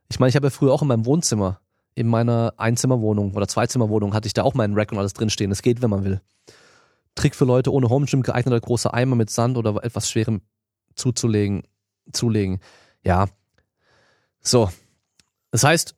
Ich 0.09 0.19
meine, 0.19 0.29
ich 0.29 0.35
habe 0.35 0.47
ja 0.47 0.51
früher 0.51 0.73
auch 0.73 0.81
in 0.81 0.87
meinem 0.87 1.05
Wohnzimmer, 1.05 1.61
in 1.93 2.07
meiner 2.07 2.53
Einzimmerwohnung 2.57 3.35
oder 3.35 3.47
Zweizimmerwohnung, 3.47 4.13
hatte 4.13 4.27
ich 4.27 4.33
da 4.33 4.43
auch 4.43 4.55
meinen 4.55 4.73
Rack 4.73 4.91
und 4.91 4.97
alles 4.97 5.13
drinstehen. 5.13 5.51
Es 5.51 5.61
geht, 5.61 5.81
wenn 5.81 5.89
man 5.89 6.03
will. 6.03 6.21
Trick 7.15 7.35
für 7.35 7.45
Leute 7.45 7.71
ohne 7.71 7.89
Home 7.89 8.05
Gym, 8.05 8.23
geeigneter 8.23 8.59
großer 8.59 8.93
Eimer 8.93 9.15
mit 9.15 9.29
Sand 9.29 9.57
oder 9.57 9.83
etwas 9.83 10.09
Schwerem 10.09 10.41
zuzulegen, 10.95 11.63
zulegen. 12.11 12.59
Ja. 13.03 13.27
So. 14.41 14.69
Das 15.51 15.63
heißt, 15.63 15.95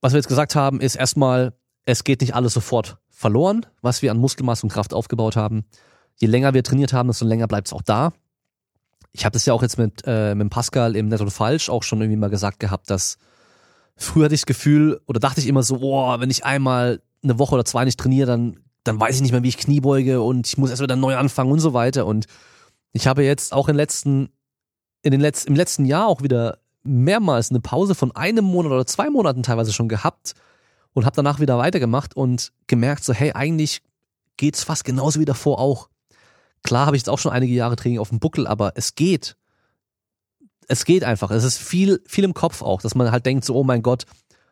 was 0.00 0.12
wir 0.12 0.18
jetzt 0.18 0.28
gesagt 0.28 0.54
haben, 0.54 0.80
ist 0.80 0.96
erstmal, 0.96 1.52
es 1.90 2.04
geht 2.04 2.20
nicht 2.20 2.34
alles 2.34 2.54
sofort 2.54 2.98
verloren, 3.08 3.66
was 3.82 4.02
wir 4.02 4.10
an 4.10 4.18
Muskelmasse 4.18 4.64
und 4.64 4.72
Kraft 4.72 4.94
aufgebaut 4.94 5.36
haben. 5.36 5.64
Je 6.16 6.28
länger 6.28 6.54
wir 6.54 6.64
trainiert 6.64 6.92
haben, 6.92 7.08
desto 7.08 7.24
länger 7.24 7.46
bleibt 7.46 7.68
es 7.68 7.72
auch 7.72 7.82
da. 7.82 8.12
Ich 9.12 9.24
habe 9.24 9.32
das 9.32 9.44
ja 9.46 9.52
auch 9.52 9.62
jetzt 9.62 9.78
mit, 9.78 10.02
äh, 10.06 10.34
mit 10.34 10.50
Pascal 10.50 10.96
im 10.96 11.08
Netto 11.08 11.28
Falsch 11.30 11.68
auch 11.68 11.82
schon 11.82 12.00
irgendwie 12.00 12.18
mal 12.18 12.30
gesagt 12.30 12.60
gehabt, 12.60 12.90
dass 12.90 13.18
früher 13.96 14.26
hatte 14.26 14.34
ich 14.34 14.42
das 14.42 14.46
Gefühl 14.46 15.00
oder 15.06 15.20
dachte 15.20 15.40
ich 15.40 15.48
immer 15.48 15.62
so, 15.62 15.78
oh, 15.80 16.20
wenn 16.20 16.30
ich 16.30 16.44
einmal 16.44 17.02
eine 17.22 17.38
Woche 17.38 17.54
oder 17.54 17.64
zwei 17.64 17.84
nicht 17.84 17.98
trainiere, 17.98 18.26
dann, 18.26 18.60
dann 18.84 19.00
weiß 19.00 19.16
ich 19.16 19.22
nicht 19.22 19.32
mehr, 19.32 19.42
wie 19.42 19.48
ich 19.48 19.58
Knie 19.58 19.80
beuge 19.80 20.22
und 20.22 20.46
ich 20.46 20.56
muss 20.56 20.70
erst 20.70 20.82
wieder 20.82 20.96
neu 20.96 21.16
anfangen 21.16 21.52
und 21.52 21.60
so 21.60 21.74
weiter. 21.74 22.06
Und 22.06 22.26
ich 22.92 23.06
habe 23.06 23.24
jetzt 23.24 23.52
auch 23.52 23.68
in 23.68 23.76
letzten, 23.76 24.30
in 25.02 25.10
den 25.10 25.20
letzten, 25.20 25.48
im 25.48 25.56
letzten 25.56 25.84
Jahr 25.84 26.06
auch 26.06 26.22
wieder 26.22 26.58
mehrmals 26.82 27.50
eine 27.50 27.60
Pause 27.60 27.94
von 27.94 28.14
einem 28.16 28.44
Monat 28.44 28.72
oder 28.72 28.86
zwei 28.86 29.10
Monaten 29.10 29.42
teilweise 29.42 29.72
schon 29.72 29.88
gehabt 29.88 30.34
und 30.92 31.04
habe 31.06 31.16
danach 31.16 31.40
wieder 31.40 31.58
weitergemacht 31.58 32.16
und 32.16 32.52
gemerkt 32.66 33.04
so, 33.04 33.12
hey, 33.12 33.32
eigentlich 33.32 33.82
geht's 34.36 34.64
fast 34.64 34.84
genauso 34.84 35.20
wie 35.20 35.24
davor 35.24 35.58
auch. 35.58 35.88
Klar 36.62 36.86
habe 36.86 36.96
ich 36.96 37.02
jetzt 37.02 37.08
auch 37.08 37.18
schon 37.18 37.32
einige 37.32 37.54
Jahre 37.54 37.76
Training 37.76 37.98
auf 37.98 38.10
dem 38.10 38.18
Buckel, 38.18 38.46
aber 38.46 38.72
es 38.74 38.94
geht. 38.94 39.36
Es 40.68 40.84
geht 40.84 41.04
einfach. 41.04 41.30
Es 41.30 41.44
ist 41.44 41.58
viel, 41.58 42.02
viel 42.06 42.24
im 42.24 42.34
Kopf 42.34 42.62
auch, 42.62 42.80
dass 42.82 42.94
man 42.94 43.10
halt 43.10 43.26
denkt 43.26 43.44
so, 43.44 43.54
oh 43.54 43.64
mein 43.64 43.82
Gott, 43.82 44.06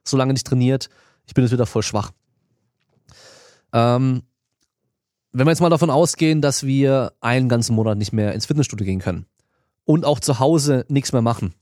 so 0.05 0.17
lange 0.17 0.33
nicht 0.33 0.47
trainiert, 0.47 0.89
ich 1.27 1.35
bin 1.35 1.45
jetzt 1.45 1.53
wieder 1.53 1.67
voll 1.67 1.83
schwach. 1.83 2.13
Ähm, 3.73 4.23
wenn 5.33 5.47
wir 5.47 5.51
jetzt 5.51 5.61
mal 5.61 5.69
davon 5.69 5.91
ausgehen, 5.91 6.41
dass 6.41 6.65
wir 6.65 7.13
einen 7.21 7.49
ganzen 7.49 7.75
Monat 7.75 7.99
nicht 7.99 8.13
mehr 8.13 8.33
ins 8.33 8.47
Fitnessstudio 8.47 8.87
gehen 8.87 9.01
können 9.01 9.27
und 9.85 10.05
auch 10.05 10.21
zu 10.21 10.39
Hause 10.39 10.87
nichts 10.89 11.13
mehr 11.13 11.23
machen, 11.23 11.55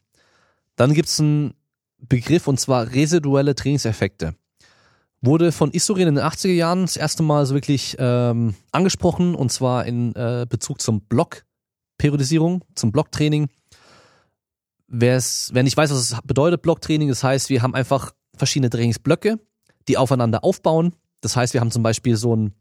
dann 0.76 0.94
gibt's 0.94 1.18
einen 1.18 1.54
Begriff 1.98 2.46
und 2.46 2.60
zwar 2.60 2.92
residuelle 2.92 3.54
Trainingseffekte. 3.54 4.34
Wurde 5.22 5.50
von 5.50 5.72
Isorin 5.72 6.08
in 6.08 6.14
den 6.16 6.24
80er 6.24 6.52
Jahren 6.52 6.82
das 6.82 6.96
erste 6.96 7.22
Mal 7.22 7.46
so 7.46 7.54
wirklich 7.54 7.96
ähm, 7.98 8.54
angesprochen 8.70 9.34
und 9.34 9.50
zwar 9.50 9.86
in 9.86 10.14
äh, 10.14 10.46
Bezug 10.48 10.80
zum 10.80 11.00
Blockperiodisierung, 11.02 12.62
zum 12.74 12.92
Blocktraining. 12.92 13.48
Wer's, 14.88 15.50
wer 15.52 15.62
nicht 15.62 15.76
weiß, 15.76 15.90
was 15.90 16.12
es 16.12 16.18
bedeutet, 16.24 16.62
Blocktraining, 16.62 17.08
das 17.08 17.24
heißt, 17.24 17.48
wir 17.48 17.62
haben 17.62 17.74
einfach 17.74 18.12
verschiedene 18.36 18.70
Trainingsblöcke, 18.70 19.40
die 19.88 19.96
aufeinander 19.96 20.44
aufbauen. 20.44 20.94
Das 21.22 21.36
heißt, 21.36 21.54
wir 21.54 21.60
haben 21.60 21.70
zum 21.70 21.82
Beispiel 21.82 22.16
so 22.16 22.34
einen 22.34 22.54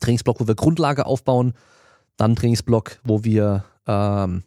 Trainingsblock, 0.00 0.40
wo 0.40 0.46
wir 0.46 0.54
Grundlage 0.54 1.06
aufbauen, 1.06 1.54
dann 2.16 2.30
einen 2.30 2.36
Trainingsblock, 2.36 2.98
wo 3.04 3.24
wir 3.24 3.64
ähm, 3.86 4.42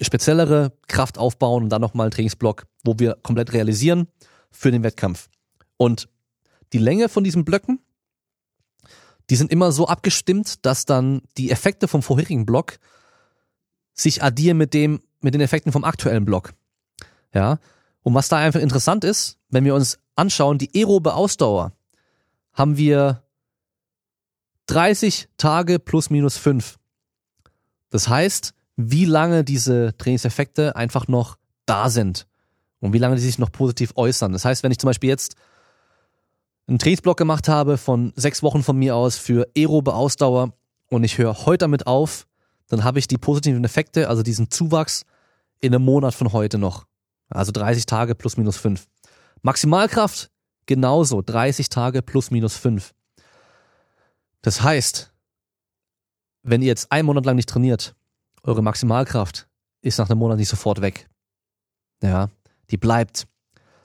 speziellere 0.00 0.72
Kraft 0.86 1.18
aufbauen 1.18 1.64
und 1.64 1.68
dann 1.70 1.80
nochmal 1.80 2.06
einen 2.06 2.12
Trainingsblock, 2.12 2.66
wo 2.84 2.94
wir 2.98 3.16
komplett 3.22 3.52
realisieren 3.52 4.08
für 4.50 4.70
den 4.70 4.82
Wettkampf. 4.82 5.28
Und 5.76 6.08
die 6.72 6.78
Länge 6.78 7.08
von 7.08 7.24
diesen 7.24 7.44
Blöcken, 7.44 7.80
die 9.30 9.36
sind 9.36 9.52
immer 9.52 9.72
so 9.72 9.86
abgestimmt, 9.86 10.64
dass 10.64 10.84
dann 10.84 11.22
die 11.36 11.50
Effekte 11.50 11.88
vom 11.88 12.02
vorherigen 12.02 12.46
Block 12.46 12.78
sich 13.94 14.22
addieren 14.22 14.56
mit 14.56 14.74
dem, 14.74 15.02
mit 15.20 15.34
den 15.34 15.40
Effekten 15.40 15.72
vom 15.72 15.84
aktuellen 15.84 16.24
Block. 16.24 16.54
Ja. 17.34 17.58
Und 18.02 18.14
was 18.14 18.28
da 18.28 18.38
einfach 18.38 18.60
interessant 18.60 19.04
ist, 19.04 19.38
wenn 19.50 19.64
wir 19.64 19.74
uns 19.74 19.98
anschauen, 20.16 20.58
die 20.58 20.70
aerobe 20.74 21.14
Ausdauer, 21.14 21.72
haben 22.52 22.76
wir 22.76 23.22
30 24.66 25.28
Tage 25.36 25.78
plus 25.78 26.10
minus 26.10 26.36
5. 26.36 26.78
Das 27.90 28.08
heißt, 28.08 28.54
wie 28.76 29.04
lange 29.04 29.44
diese 29.44 29.96
Trainingseffekte 29.98 30.76
einfach 30.76 31.08
noch 31.08 31.36
da 31.66 31.90
sind 31.90 32.26
und 32.80 32.92
wie 32.92 32.98
lange 32.98 33.16
die 33.16 33.22
sich 33.22 33.38
noch 33.38 33.52
positiv 33.52 33.92
äußern. 33.96 34.32
Das 34.32 34.44
heißt, 34.44 34.62
wenn 34.62 34.72
ich 34.72 34.78
zum 34.78 34.88
Beispiel 34.88 35.10
jetzt 35.10 35.36
einen 36.68 36.78
Trainingsblock 36.78 37.16
gemacht 37.16 37.48
habe 37.48 37.78
von 37.78 38.12
sechs 38.14 38.42
Wochen 38.42 38.62
von 38.62 38.76
mir 38.76 38.94
aus 38.94 39.16
für 39.16 39.48
aerobe 39.56 39.94
Ausdauer 39.94 40.52
und 40.90 41.02
ich 41.04 41.18
höre 41.18 41.46
heute 41.46 41.58
damit 41.58 41.86
auf, 41.86 42.26
dann 42.68 42.84
habe 42.84 42.98
ich 42.98 43.08
die 43.08 43.18
positiven 43.18 43.64
Effekte, 43.64 44.08
also 44.08 44.22
diesen 44.22 44.50
Zuwachs 44.50 45.04
in 45.60 45.74
einem 45.74 45.84
Monat 45.84 46.14
von 46.14 46.32
heute 46.32 46.58
noch. 46.58 46.86
Also 47.30 47.52
30 47.52 47.86
Tage 47.86 48.14
plus 48.14 48.36
minus 48.36 48.56
5. 48.58 48.86
Maximalkraft 49.42 50.30
genauso, 50.66 51.22
30 51.22 51.70
Tage 51.70 52.02
plus 52.02 52.30
minus 52.30 52.56
5. 52.56 52.94
Das 54.42 54.62
heißt, 54.62 55.12
wenn 56.42 56.62
ihr 56.62 56.68
jetzt 56.68 56.92
einen 56.92 57.06
Monat 57.06 57.26
lang 57.26 57.36
nicht 57.36 57.48
trainiert 57.48 57.94
eure 58.42 58.62
Maximalkraft 58.62 59.48
ist 59.82 59.98
nach 59.98 60.08
einem 60.10 60.18
Monat 60.18 60.38
nicht 60.38 60.48
sofort 60.48 60.80
weg. 60.80 61.08
Ja, 62.02 62.30
die 62.70 62.76
bleibt. 62.76 63.26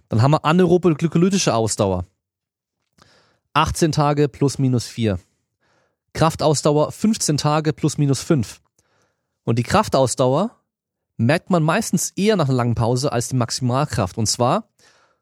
Dann 0.09 0.21
haben 0.21 0.31
wir 0.31 0.45
anaerobe 0.45 0.93
glykolytische 0.95 1.53
Ausdauer. 1.53 2.05
18 3.53 3.91
Tage 3.91 4.29
plus 4.29 4.57
minus 4.57 4.87
4. 4.87 5.19
Kraftausdauer 6.13 6.91
15 6.91 7.37
Tage 7.37 7.73
plus 7.73 7.97
minus 7.97 8.21
5. 8.21 8.61
Und 9.43 9.59
die 9.59 9.63
Kraftausdauer 9.63 10.51
merkt 11.17 11.49
man 11.49 11.63
meistens 11.63 12.11
eher 12.15 12.35
nach 12.35 12.47
einer 12.47 12.57
langen 12.57 12.75
Pause 12.75 13.11
als 13.11 13.27
die 13.27 13.35
Maximalkraft. 13.35 14.17
Und 14.17 14.27
zwar, 14.27 14.69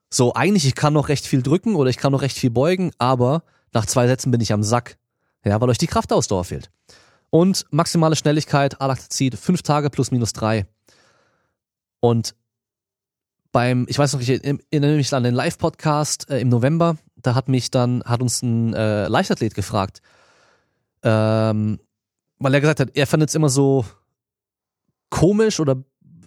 so 0.09 0.33
eigentlich, 0.33 0.65
ich 0.65 0.75
kann 0.75 0.93
noch 0.93 1.09
recht 1.09 1.25
viel 1.25 1.41
drücken 1.41 1.75
oder 1.75 1.89
ich 1.89 1.97
kann 1.97 2.11
noch 2.11 2.21
recht 2.21 2.37
viel 2.37 2.49
beugen, 2.49 2.91
aber 2.97 3.43
nach 3.73 3.85
zwei 3.85 4.07
Sätzen 4.07 4.31
bin 4.31 4.41
ich 4.41 4.53
am 4.53 4.63
Sack. 4.63 4.97
Ja, 5.43 5.59
weil 5.59 5.69
euch 5.69 5.77
die 5.77 5.87
Kraftausdauer 5.87 6.45
fehlt. 6.45 6.69
Und 7.29 7.65
maximale 7.71 8.15
Schnelligkeit, 8.15 8.79
Alaktazid, 8.79 9.37
5 9.37 9.61
Tage 9.61 9.89
plus 9.89 10.11
minus 10.11 10.33
3. 10.33 10.67
Und 11.99 12.35
beim, 13.51 13.85
ich 13.89 13.97
weiß 13.97 14.13
noch, 14.13 14.21
ich 14.21 14.29
erinnere 14.29 14.95
mich 14.95 15.13
an 15.13 15.23
den 15.23 15.33
Live-Podcast 15.33 16.29
äh, 16.29 16.39
im 16.39 16.49
November, 16.49 16.97
da 17.21 17.35
hat 17.35 17.49
mich 17.49 17.71
dann, 17.71 18.03
hat 18.03 18.21
uns 18.21 18.41
ein 18.41 18.73
äh, 18.73 19.07
Leichtathlet 19.07 19.53
gefragt, 19.53 20.01
ähm, 21.03 21.79
weil 22.39 22.53
er 22.53 22.61
gesagt 22.61 22.79
hat, 22.79 22.89
er 22.95 23.07
fand 23.07 23.23
es 23.23 23.35
immer 23.35 23.49
so 23.49 23.85
komisch 25.09 25.59
oder 25.59 25.83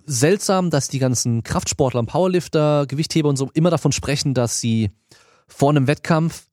seltsam, 0.06 0.70
dass 0.70 0.88
die 0.88 0.98
ganzen 0.98 1.42
Kraftsportler 1.42 2.00
und 2.00 2.06
Powerlifter, 2.06 2.86
Gewichtheber 2.86 3.28
und 3.28 3.36
so 3.36 3.50
immer 3.54 3.70
davon 3.70 3.92
sprechen, 3.92 4.34
dass 4.34 4.60
sie 4.60 4.90
vor 5.48 5.70
einem 5.70 5.86
Wettkampf 5.86 6.46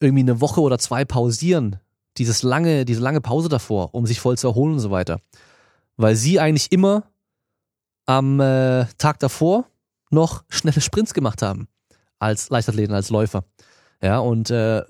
irgendwie 0.00 0.22
eine 0.22 0.40
Woche 0.40 0.60
oder 0.60 0.78
zwei 0.78 1.04
pausieren. 1.04 1.80
Dieses 2.16 2.42
lange, 2.42 2.84
diese 2.84 3.00
lange 3.00 3.20
Pause 3.20 3.48
davor, 3.48 3.94
um 3.94 4.06
sich 4.06 4.20
voll 4.20 4.38
zu 4.38 4.48
erholen 4.48 4.74
und 4.74 4.80
so 4.80 4.90
weiter. 4.90 5.20
Weil 5.96 6.14
sie 6.14 6.38
eigentlich 6.38 6.70
immer 6.70 7.04
am 8.06 8.40
äh, 8.40 8.86
Tag 8.98 9.18
davor 9.18 9.66
noch 10.10 10.44
schnelle 10.48 10.80
Sprints 10.80 11.14
gemacht 11.14 11.42
haben. 11.42 11.68
Als 12.18 12.50
Leichtathleten, 12.50 12.94
als 12.94 13.10
Läufer. 13.10 13.44
Ja, 14.04 14.18
und 14.18 14.50
äh, 14.50 14.82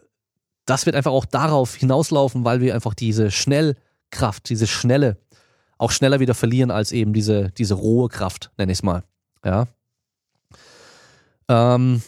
das 0.66 0.87
wird 0.87 0.96
einfach 0.96 1.12
auch 1.12 1.24
darauf 1.24 1.77
hinauslaufen, 1.77 2.44
weil 2.44 2.61
wir 2.61 2.74
einfach 2.74 2.94
diese 2.94 3.31
Schnellkraft, 3.31 4.48
diese 4.48 4.66
schnelle, 4.66 5.18
auch 5.79 5.92
schneller 5.92 6.18
wieder 6.18 6.35
verlieren 6.35 6.72
als 6.72 6.90
eben 6.90 7.12
diese, 7.12 7.53
diese 7.53 7.74
rohe 7.74 8.09
Kraft, 8.09 8.50
nenne 8.59 8.72
ich 8.72 8.79
es 8.79 8.83
mal. 8.83 9.05
Ja. 9.44 9.68
Ähm, 11.46 12.03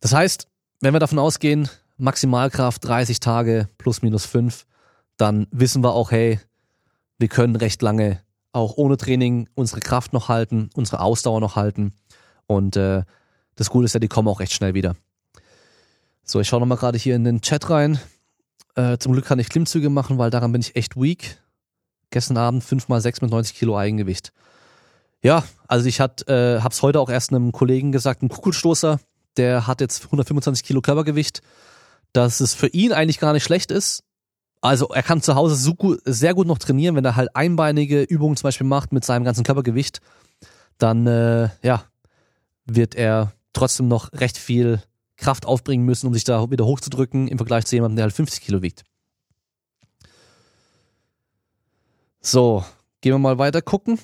das 0.00 0.12
heißt, 0.12 0.48
wenn 0.82 0.92
wir 0.92 1.00
davon 1.00 1.18
ausgehen, 1.18 1.70
Maximalkraft 1.96 2.84
30 2.84 3.20
Tage 3.20 3.70
plus 3.78 4.02
minus 4.02 4.26
5, 4.26 4.66
dann 5.16 5.46
wissen 5.52 5.82
wir 5.82 5.94
auch, 5.94 6.10
hey, 6.10 6.40
wir 7.18 7.28
können 7.28 7.56
recht 7.56 7.80
lange 7.80 8.20
auch 8.52 8.76
ohne 8.76 8.98
Training 8.98 9.48
unsere 9.54 9.80
Kraft 9.80 10.12
noch 10.12 10.28
halten, 10.28 10.68
unsere 10.74 11.00
Ausdauer 11.00 11.40
noch 11.40 11.56
halten. 11.56 11.94
Und 12.46 12.76
äh, 12.76 13.04
das 13.54 13.70
Gute 13.70 13.86
ist 13.86 13.94
ja, 13.94 14.00
die 14.00 14.08
kommen 14.08 14.28
auch 14.28 14.40
recht 14.40 14.52
schnell 14.52 14.74
wieder. 14.74 14.94
So, 16.30 16.38
ich 16.38 16.46
schaue 16.46 16.60
nochmal 16.60 16.78
gerade 16.78 16.96
hier 16.96 17.16
in 17.16 17.24
den 17.24 17.40
Chat 17.40 17.70
rein. 17.70 17.98
Äh, 18.76 18.98
zum 18.98 19.10
Glück 19.10 19.24
kann 19.24 19.40
ich 19.40 19.48
Klimmzüge 19.48 19.90
machen, 19.90 20.16
weil 20.16 20.30
daran 20.30 20.52
bin 20.52 20.60
ich 20.60 20.76
echt 20.76 20.94
weak. 20.94 21.38
Gestern 22.10 22.36
Abend 22.36 22.62
5 22.62 22.86
mal 22.86 23.00
6 23.00 23.22
mit 23.22 23.32
90 23.32 23.56
Kilo 23.56 23.76
Eigengewicht. 23.76 24.32
Ja, 25.24 25.42
also 25.66 25.88
ich 25.88 25.98
hat, 25.98 26.28
äh, 26.28 26.60
hab's 26.60 26.82
heute 26.82 27.00
auch 27.00 27.10
erst 27.10 27.30
einem 27.30 27.50
Kollegen 27.50 27.90
gesagt, 27.90 28.22
ein 28.22 28.28
Kugelstoßer, 28.28 29.00
der 29.38 29.66
hat 29.66 29.80
jetzt 29.80 30.04
125 30.04 30.62
Kilo 30.62 30.80
Körpergewicht, 30.80 31.42
dass 32.12 32.38
es 32.38 32.54
für 32.54 32.68
ihn 32.68 32.92
eigentlich 32.92 33.18
gar 33.18 33.32
nicht 33.32 33.42
schlecht 33.42 33.72
ist. 33.72 34.04
Also 34.60 34.86
er 34.90 35.02
kann 35.02 35.22
zu 35.22 35.34
Hause 35.34 35.56
so 35.56 35.74
gut, 35.74 36.00
sehr 36.04 36.34
gut 36.34 36.46
noch 36.46 36.58
trainieren, 36.58 36.94
wenn 36.94 37.04
er 37.04 37.16
halt 37.16 37.34
einbeinige 37.34 38.02
Übungen 38.02 38.36
zum 38.36 38.44
Beispiel 38.44 38.68
macht 38.68 38.92
mit 38.92 39.04
seinem 39.04 39.24
ganzen 39.24 39.42
Körpergewicht, 39.42 40.00
dann 40.78 41.08
äh, 41.08 41.48
ja, 41.64 41.82
wird 42.66 42.94
er 42.94 43.32
trotzdem 43.52 43.88
noch 43.88 44.12
recht 44.12 44.38
viel 44.38 44.80
Kraft 45.20 45.46
aufbringen 45.46 45.84
müssen, 45.84 46.06
um 46.06 46.14
sich 46.14 46.24
da 46.24 46.50
wieder 46.50 46.66
hochzudrücken, 46.66 47.28
im 47.28 47.38
Vergleich 47.38 47.66
zu 47.66 47.76
jemandem, 47.76 47.96
der 47.96 48.04
halt 48.04 48.14
50 48.14 48.40
Kilo 48.40 48.62
wiegt. 48.62 48.84
So, 52.20 52.64
gehen 53.00 53.12
wir 53.12 53.18
mal 53.18 53.38
weiter 53.38 53.62
gucken, 53.62 53.98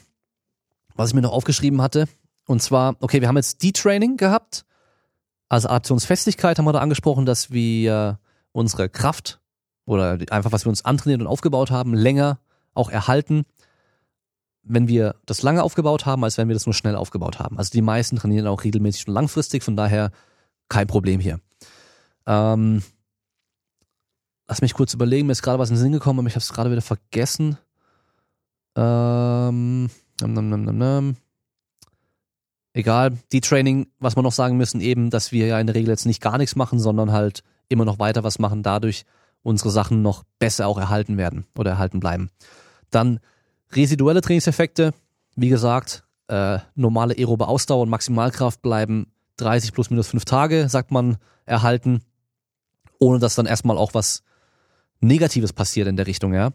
was 0.95 1.11
ich 1.11 1.15
mir 1.15 1.23
noch 1.23 1.33
aufgeschrieben 1.33 1.83
hatte. 1.83 2.09
Und 2.47 2.63
zwar, 2.63 2.97
okay, 3.01 3.21
wir 3.21 3.29
haben 3.29 3.37
jetzt 3.37 3.63
D-Training 3.63 4.17
gehabt. 4.17 4.65
Also 5.49 5.69
Adaptionsfestigkeit 5.69 6.59
haben 6.59 6.65
wir 6.65 6.73
da 6.73 6.81
angesprochen, 6.81 7.27
dass 7.27 7.51
wir 7.51 8.19
unsere 8.53 8.89
Kraft 8.89 9.41
oder 9.85 10.19
einfach, 10.31 10.53
was 10.53 10.65
wir 10.65 10.71
uns 10.71 10.85
antrainiert 10.85 11.21
und 11.21 11.27
aufgebaut 11.27 11.71
haben, 11.71 11.95
länger 11.95 12.41
auch 12.75 12.91
erhalten, 12.91 13.45
wenn 14.63 14.89
wir 14.89 15.15
das 15.27 15.43
lange 15.43 15.63
aufgebaut 15.63 16.07
haben, 16.07 16.25
als 16.25 16.39
wenn 16.39 16.49
wir 16.49 16.55
das 16.55 16.67
nur 16.67 16.75
schnell 16.75 16.97
aufgebaut 16.97 17.39
haben. 17.39 17.59
Also 17.59 17.71
die 17.71 17.83
meisten 17.83 18.17
trainieren 18.17 18.47
auch 18.47 18.65
regelmäßig 18.65 19.07
und 19.09 19.15
langfristig, 19.15 19.63
von 19.63 19.77
daher 19.77 20.11
kein 20.69 20.87
Problem 20.87 21.21
hier. 21.21 21.41
Ähm, 22.27 22.83
lass 24.49 24.63
mich 24.63 24.75
kurz 24.75 24.95
überlegen, 24.95 25.27
mir 25.27 25.33
ist 25.33 25.43
gerade 25.43 25.59
was 25.59 25.71
in 25.71 25.77
den 25.77 25.83
Sinn 25.83 25.93
gekommen, 25.93 26.21
aber 26.21 26.29
ich 26.29 26.35
habe 26.35 26.43
es 26.43 26.53
gerade 26.53 26.71
wieder 26.71 26.83
vergessen. 26.83 27.59
Ähm, 28.77 29.91
nam, 30.21 30.33
nam, 30.35 30.49
nam, 30.49 30.79
nam, 30.79 31.17
Egal, 32.77 33.17
die 33.33 33.41
Training, 33.41 33.87
was 34.01 34.17
wir 34.17 34.23
noch 34.23 34.33
sagen 34.33 34.59
müssen, 34.59 34.83
eben, 34.83 35.09
dass 35.09 35.33
wir 35.33 35.47
ja 35.47 35.59
in 35.59 35.67
der 35.67 35.75
Regel 35.75 35.89
jetzt 35.89 36.05
nicht 36.05 36.21
gar 36.21 36.37
nichts 36.37 36.57
machen, 36.57 36.79
sondern 36.79 37.11
halt 37.11 37.43
immer 37.71 37.87
noch 37.87 37.99
weiter 37.99 38.23
was 38.23 38.39
machen, 38.39 38.63
dadurch 38.63 39.07
unsere 39.43 39.71
Sachen 39.71 40.03
noch 40.03 40.25
besser 40.39 40.67
auch 40.67 40.77
erhalten 40.77 41.17
werden 41.17 41.47
oder 41.57 41.71
erhalten 41.71 42.01
bleiben. 42.01 42.29
Dann 42.91 43.21
residuelle 43.73 44.21
Trainingseffekte, 44.21 44.93
wie 45.37 45.49
gesagt, 45.49 46.05
äh, 46.29 46.59
normale 46.75 47.15
aerobe 47.17 47.49
Ausdauer 47.49 47.81
und 47.81 47.89
Maximalkraft 47.89 48.61
bleiben 48.61 49.07
30 49.37 49.73
plus 49.73 49.91
minus 49.91 50.09
5 50.09 50.25
Tage, 50.25 50.69
sagt 50.69 50.91
man, 50.91 51.17
erhalten, 51.45 52.03
ohne 52.99 53.19
dass 53.19 53.35
dann 53.35 53.47
erstmal 53.47 53.79
auch 53.79 53.95
was 53.95 54.23
Negatives 55.01 55.53
passiert 55.53 55.89
in 55.89 55.97
der 55.97 56.07
Richtung, 56.07 56.35
ja. 56.35 56.53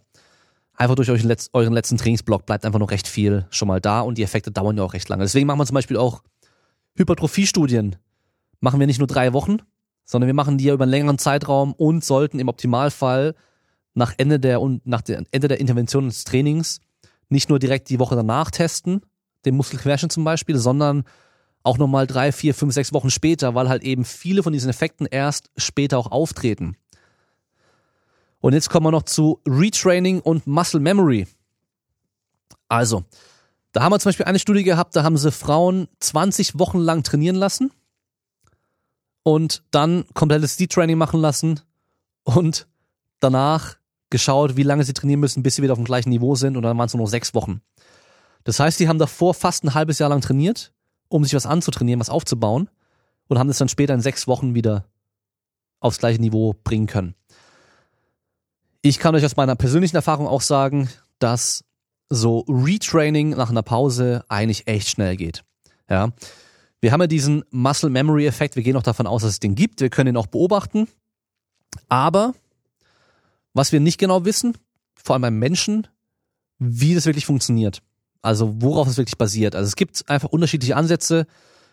Einfach 0.76 0.96
durch 0.96 1.10
euren, 1.10 1.30
Letz-, 1.30 1.50
euren 1.54 1.74
letzten 1.74 1.98
Trainingsblock 1.98 2.46
bleibt 2.46 2.66
einfach 2.66 2.80
noch 2.80 2.92
recht 2.92 3.08
viel 3.08 3.46
schon 3.52 3.68
mal 3.68 3.82
da 3.82 4.02
und 4.02 4.18
die 4.18 4.24
Effekte 4.24 4.52
dauern 4.52 4.78
ja 4.78 4.84
auch 4.84 4.94
recht 4.94 5.10
lange. 5.10 5.24
Deswegen 5.24 5.46
machen 5.46 5.60
wir 5.60 5.66
zum 5.66 5.76
Beispiel 5.76 5.98
auch 5.98 6.24
Hypertrophie-Studien. 6.96 7.98
Machen 8.62 8.80
wir 8.80 8.88
nicht 8.88 9.00
nur 9.00 9.08
drei 9.08 9.34
Wochen, 9.34 9.58
sondern 10.06 10.28
wir 10.28 10.34
machen 10.34 10.58
die 10.58 10.66
ja 10.66 10.74
über 10.74 10.84
einen 10.84 10.92
längeren 10.92 11.18
Zeitraum 11.18 11.74
und 11.74 12.04
sollten 12.04 12.40
im 12.40 12.48
Optimalfall 12.48 13.36
nach 13.94 14.14
Ende 14.18 14.40
der, 14.40 14.60
nach 14.84 15.02
der, 15.02 15.24
Ende 15.32 15.48
der 15.48 15.60
Intervention 15.60 16.08
des 16.08 16.24
Trainings 16.24 16.80
nicht 17.30 17.50
nur 17.50 17.60
direkt 17.60 17.90
die 17.90 18.00
Woche 18.00 18.16
danach 18.16 18.52
testen, 18.52 19.02
den 19.46 19.56
Muskelquerschnitt 19.56 20.12
zum 20.12 20.24
Beispiel, 20.24 20.58
sondern 20.58 21.04
auch 21.64 21.78
nochmal 21.78 22.08
drei, 22.08 22.32
vier, 22.32 22.54
fünf, 22.54 22.74
sechs 22.74 22.94
Wochen 22.94 23.10
später, 23.10 23.56
weil 23.56 23.70
halt 23.70 23.84
eben 23.84 24.06
viele 24.06 24.44
von 24.44 24.54
diesen 24.54 24.70
Effekten 24.70 25.06
erst 25.06 25.50
später 25.58 25.98
auch 25.98 26.12
auftreten. 26.12 26.76
Und 28.40 28.54
jetzt 28.54 28.70
kommen 28.70 28.88
wir 28.88 28.92
noch 28.92 29.04
zu 29.04 29.40
Retraining 29.48 30.20
und 30.20 30.48
Muscle 30.48 30.80
Memory. 30.80 31.28
Also, 32.68 33.04
da 33.72 33.84
haben 33.84 33.92
wir 33.92 34.00
zum 34.00 34.10
Beispiel 34.10 34.26
eine 34.26 34.40
Studie 34.40 34.64
gehabt, 34.64 34.96
da 34.96 35.04
haben 35.04 35.18
sie 35.18 35.32
Frauen 35.32 35.88
20 36.00 36.58
Wochen 36.58 36.80
lang 36.80 37.04
trainieren 37.04 37.36
lassen 37.36 37.72
und 39.24 39.64
dann 39.72 40.06
komplettes 40.14 40.54
Speed-Training 40.54 40.98
machen 40.98 41.22
lassen 41.22 41.60
und 42.24 42.68
danach 43.20 43.78
geschaut, 44.10 44.58
wie 44.58 44.64
lange 44.64 44.84
sie 44.84 44.94
trainieren 44.94 45.20
müssen, 45.20 45.44
bis 45.44 45.56
sie 45.56 45.62
wieder 45.62 45.74
auf 45.74 45.80
dem 45.80 45.86
gleichen 45.86 46.10
Niveau 46.10 46.36
sind 46.36 46.58
und 46.58 46.64
dann 46.64 46.78
waren 46.78 46.88
es 46.88 46.94
nur 46.94 47.04
noch 47.04 47.10
sechs 47.10 47.34
Wochen. 47.34 47.62
Das 48.44 48.60
heißt, 48.60 48.80
die 48.80 48.88
haben 48.88 49.00
davor 49.00 49.34
fast 49.34 49.64
ein 49.64 49.74
halbes 49.74 50.00
Jahr 50.00 50.10
lang 50.10 50.22
trainiert 50.22 50.74
um 51.12 51.24
sich 51.24 51.34
was 51.34 51.46
anzutrainieren, 51.46 52.00
was 52.00 52.10
aufzubauen 52.10 52.70
und 53.28 53.38
haben 53.38 53.48
das 53.48 53.58
dann 53.58 53.70
später 53.70 53.94
in 53.94 54.02
sechs 54.02 54.28
Wochen 54.28 54.56
wieder 54.56 54.86
aufs 55.80 56.00
gleiche 56.00 56.22
Niveau 56.22 56.56
bringen 56.64 56.88
können. 56.88 57.16
Ich 58.82 59.00
kann 59.00 59.16
euch 59.16 59.26
aus 59.26 59.36
meiner 59.36 59.56
persönlichen 59.56 59.96
Erfahrung 59.96 60.28
auch 60.28 60.42
sagen, 60.42 60.90
dass 61.20 61.64
so 62.10 62.40
Retraining 62.48 63.30
nach 63.32 63.50
einer 63.50 63.62
Pause 63.62 64.26
eigentlich 64.28 64.68
echt 64.68 64.90
schnell 64.90 65.18
geht. 65.18 65.44
Ja. 65.90 66.12
Wir 66.80 66.92
haben 66.92 67.02
ja 67.02 67.08
diesen 67.08 67.44
Muscle 67.52 67.90
Memory 67.90 68.26
Effekt. 68.26 68.56
Wir 68.56 68.64
gehen 68.64 68.76
auch 68.76 68.84
davon 68.84 69.08
aus, 69.08 69.22
dass 69.22 69.32
es 69.32 69.40
den 69.40 69.56
gibt. 69.56 69.82
Wir 69.82 69.90
können 69.90 70.16
ihn 70.16 70.18
auch 70.18 70.28
beobachten. 70.28 70.88
Aber 71.90 72.34
was 73.54 73.72
wir 73.72 73.80
nicht 73.80 73.98
genau 73.98 74.26
wissen, 74.26 74.58
vor 74.96 75.14
allem 75.14 75.22
beim 75.22 75.40
Menschen, 75.40 75.88
wie 76.58 76.96
das 76.96 77.06
wirklich 77.06 77.26
funktioniert. 77.26 77.82
Also 78.22 78.62
worauf 78.62 78.88
es 78.88 78.98
wirklich 78.98 79.18
basiert. 79.18 79.56
Also 79.56 79.68
es 79.68 79.76
gibt 79.76 80.08
einfach 80.10 80.30
unterschiedliche 80.30 80.76
Ansätze. 80.76 81.26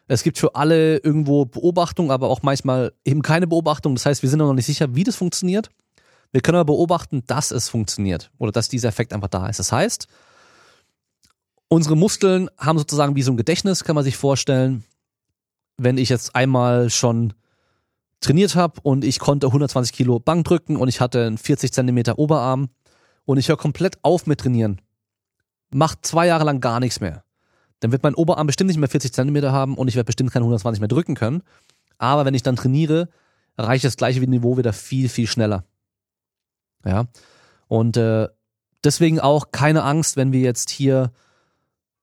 Es 0.07 0.23
gibt 0.23 0.39
für 0.39 0.55
alle 0.55 0.99
irgendwo 0.99 1.45
Beobachtung, 1.45 2.11
aber 2.11 2.29
auch 2.29 2.43
manchmal 2.43 2.93
eben 3.05 3.23
keine 3.23 3.47
Beobachtung. 3.47 3.95
Das 3.95 4.07
heißt, 4.07 4.23
wir 4.23 4.31
sind 4.31 4.39
noch 4.39 4.55
nicht 4.55 4.67
sicher, 4.67 4.95
wie 4.95 5.05
das 5.05 5.17
funktioniert. 5.17 5.69
Wir 6.33 6.41
können 6.41 6.57
aber 6.57 6.73
beobachten, 6.73 7.23
dass 7.27 7.51
es 7.51 7.69
funktioniert 7.69 8.31
oder 8.39 8.53
dass 8.53 8.69
dieser 8.69 8.89
Effekt 8.89 9.13
einfach 9.13 9.29
da 9.29 9.47
ist. 9.49 9.59
Das 9.59 9.73
heißt, 9.73 10.09
unsere 11.69 11.97
Muskeln 11.97 12.51
haben 12.59 12.79
sozusagen 12.79 13.17
wie 13.17 13.23
so 13.23 13.33
ein 13.33 13.37
Gedächtnis, 13.37 13.85
kann 13.85 13.95
man 13.95 14.05
sich 14.05 14.17
vorstellen. 14.17 14.85
Wenn 15.77 15.97
ich 15.97 16.09
jetzt 16.09 16.35
einmal 16.35 16.91
schon 16.91 17.35
trainiert 18.21 18.57
habe 18.57 18.81
und 18.83 19.05
ich 19.05 19.19
konnte 19.21 19.47
120 19.47 19.95
Kilo 19.95 20.19
Bank 20.19 20.45
drücken 20.45 20.77
und 20.77 20.89
ich 20.89 21.01
hatte 21.01 21.27
einen 21.27 21.39
40 21.39 21.73
Zentimeter 21.73 22.19
Oberarm 22.19 22.69
und 23.25 23.39
ich 23.39 23.49
höre 23.49 23.57
komplett 23.57 23.99
auf 24.03 24.27
mit 24.27 24.41
trainieren, 24.41 24.81
macht 25.71 26.05
zwei 26.07 26.27
Jahre 26.27 26.45
lang 26.45 26.61
gar 26.61 26.81
nichts 26.81 27.01
mehr. 27.01 27.25
Dann 27.81 27.93
wird 27.93 28.03
mein 28.03 28.15
Oberarm 28.15 28.47
bestimmt 28.47 28.69
nicht 28.69 28.79
mehr 28.79 28.89
40 28.89 29.13
Zentimeter 29.13 29.53
haben 29.53 29.77
und 29.77 29.89
ich 29.89 29.95
werde 29.95 30.07
bestimmt 30.07 30.33
keine 30.33 30.45
120 30.45 30.81
mehr 30.81 30.89
drücken 30.89 31.15
können. 31.15 31.43
Aber 31.99 32.25
wenn 32.25 32.35
ich 32.35 32.43
dann 32.43 32.57
trainiere, 32.57 33.09
erreiche 33.57 33.77
ich 33.77 33.83
das 33.83 33.97
gleiche 33.97 34.21
Niveau 34.21 34.57
wieder 34.57 34.73
viel, 34.73 35.09
viel 35.09 35.27
schneller. 35.27 35.65
Ja. 36.85 37.07
Und 37.67 37.97
äh, 37.97 38.29
deswegen 38.83 39.21
auch 39.21 39.53
keine 39.53 39.85
Angst, 39.85 40.17
wenn 40.17 40.33
wir 40.33 40.41
jetzt 40.41 40.71
hier 40.71 41.13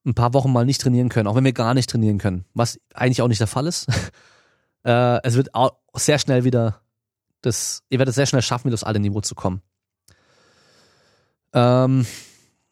ein 0.05 0.13
paar 0.13 0.33
Wochen 0.33 0.51
mal 0.51 0.65
nicht 0.65 0.81
trainieren 0.81 1.09
können, 1.09 1.27
auch 1.27 1.35
wenn 1.35 1.43
wir 1.43 1.53
gar 1.53 1.73
nicht 1.73 1.89
trainieren 1.89 2.19
können, 2.19 2.45
was 2.53 2.79
eigentlich 2.93 3.21
auch 3.21 3.27
nicht 3.27 3.39
der 3.39 3.47
Fall 3.47 3.67
ist. 3.67 3.87
äh, 4.83 5.19
es 5.23 5.35
wird 5.35 5.55
auch 5.55 5.77
sehr 5.93 6.19
schnell 6.19 6.43
wieder 6.43 6.81
das, 7.41 7.83
ihr 7.89 7.99
werdet 7.99 8.15
sehr 8.15 8.25
schnell 8.25 8.41
schaffen, 8.41 8.65
wieder 8.65 8.75
aufs 8.75 8.83
alte 8.83 8.99
Niveau 8.99 9.21
zu 9.21 9.35
kommen. 9.35 9.61
Ähm, 11.53 12.05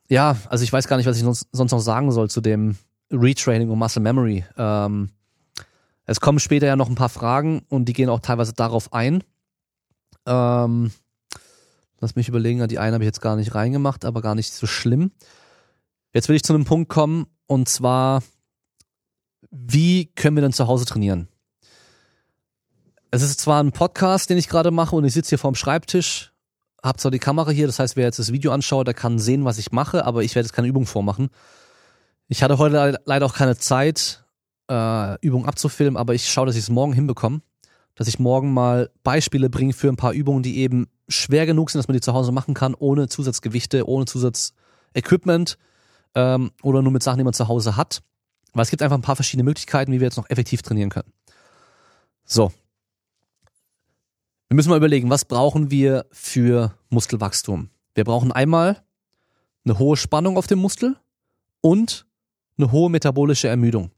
ja, 0.09 0.37
also 0.49 0.63
ich 0.63 0.73
weiß 0.73 0.87
gar 0.87 0.97
nicht, 0.97 1.05
was 1.05 1.17
ich 1.17 1.23
sonst, 1.23 1.71
noch 1.71 1.79
sagen 1.79 2.11
soll 2.11 2.29
zu 2.29 2.41
dem 2.41 2.77
Retraining 3.11 3.69
und 3.69 3.79
Muscle 3.79 4.01
Memory. 4.01 4.45
Ähm, 4.57 5.09
es 6.05 6.19
kommen 6.19 6.39
später 6.39 6.67
ja 6.67 6.75
noch 6.75 6.89
ein 6.89 6.95
paar 6.95 7.09
Fragen 7.09 7.65
und 7.69 7.85
die 7.85 7.93
gehen 7.93 8.09
auch 8.09 8.19
teilweise 8.19 8.53
darauf 8.53 8.91
ein. 8.91 9.23
Ähm, 10.25 10.91
lass 11.99 12.15
mich 12.15 12.27
überlegen, 12.27 12.67
die 12.67 12.79
eine 12.79 12.95
habe 12.95 13.03
ich 13.03 13.07
jetzt 13.07 13.21
gar 13.21 13.35
nicht 13.35 13.55
reingemacht, 13.55 14.05
aber 14.05 14.21
gar 14.21 14.35
nicht 14.35 14.53
so 14.53 14.67
schlimm. 14.67 15.11
Jetzt 16.13 16.29
will 16.29 16.35
ich 16.35 16.43
zu 16.43 16.53
einem 16.53 16.65
Punkt 16.65 16.89
kommen 16.89 17.27
und 17.47 17.69
zwar, 17.69 18.21
wie 19.49 20.07
können 20.13 20.35
wir 20.35 20.41
denn 20.41 20.53
zu 20.53 20.67
Hause 20.67 20.85
trainieren? 20.85 21.27
Es 23.11 23.21
ist 23.21 23.39
zwar 23.39 23.63
ein 23.63 23.71
Podcast, 23.71 24.29
den 24.29 24.37
ich 24.37 24.49
gerade 24.49 24.71
mache 24.71 24.95
und 24.95 25.05
ich 25.05 25.13
sitze 25.13 25.29
hier 25.29 25.37
vorm 25.37 25.55
Schreibtisch, 25.55 26.32
habe 26.83 26.97
zwar 26.97 27.11
die 27.11 27.19
Kamera 27.19 27.51
hier, 27.51 27.67
das 27.67 27.79
heißt, 27.79 27.95
wer 27.95 28.05
jetzt 28.05 28.19
das 28.19 28.31
Video 28.31 28.51
anschaut, 28.51 28.87
der 28.87 28.93
kann 28.93 29.17
sehen, 29.17 29.45
was 29.45 29.57
ich 29.57 29.71
mache, 29.71 30.05
aber 30.05 30.23
ich 30.23 30.35
werde 30.35 30.45
jetzt 30.45 30.53
keine 30.53 30.67
Übung 30.67 30.85
vormachen. 30.85 31.29
Ich 32.27 32.43
hatte 32.43 32.57
heute 32.57 32.99
leider 33.05 33.25
auch 33.25 33.35
keine 33.35 33.57
Zeit, 33.57 34.25
äh, 34.69 35.19
Übungen 35.25 35.45
abzufilmen, 35.45 35.97
aber 35.97 36.13
ich 36.13 36.29
schaue, 36.29 36.45
dass 36.45 36.55
ich 36.55 36.63
es 36.63 36.69
morgen 36.69 36.93
hinbekomme, 36.93 37.41
dass 37.95 38.07
ich 38.07 38.19
morgen 38.19 38.53
mal 38.53 38.89
Beispiele 39.03 39.49
bringe 39.49 39.73
für 39.73 39.89
ein 39.89 39.95
paar 39.95 40.13
Übungen, 40.13 40.43
die 40.43 40.57
eben 40.57 40.87
schwer 41.07 41.45
genug 41.45 41.69
sind, 41.69 41.79
dass 41.79 41.87
man 41.87 41.93
die 41.93 42.01
zu 42.01 42.13
Hause 42.13 42.31
machen 42.31 42.53
kann, 42.53 42.73
ohne 42.73 43.07
Zusatzgewichte, 43.07 43.87
ohne 43.87 44.05
Zusatzequipment 44.05 45.57
ähm, 46.15 46.51
oder 46.61 46.81
nur 46.81 46.91
mit 46.91 47.03
Sachen, 47.03 47.17
die 47.17 47.23
man 47.23 47.33
zu 47.33 47.47
Hause 47.47 47.77
hat. 47.77 48.01
Weil 48.53 48.63
es 48.63 48.69
gibt 48.69 48.81
einfach 48.81 48.97
ein 48.97 49.01
paar 49.01 49.15
verschiedene 49.15 49.43
Möglichkeiten, 49.43 49.91
wie 49.91 49.99
wir 49.99 50.05
jetzt 50.05 50.17
noch 50.17 50.29
effektiv 50.29 50.61
trainieren 50.61 50.89
können. 50.89 51.11
So. 52.25 52.51
Wir 54.53 54.55
müssen 54.55 54.69
mal 54.69 54.77
überlegen, 54.77 55.09
was 55.09 55.25
brauchen 55.25 55.71
wir 55.71 56.05
für 56.11 56.77
Muskelwachstum? 56.91 57.71
Wir 57.95 58.03
brauchen 58.03 58.31
einmal 58.31 58.83
eine 59.65 59.79
hohe 59.79 59.97
Spannung 59.97 60.37
auf 60.37 60.45
dem 60.45 60.59
Muskel 60.59 60.95
und 61.61 62.05
eine 62.59 62.71
hohe 62.71 62.91
metabolische 62.91 63.47
Ermüdung. 63.47 63.89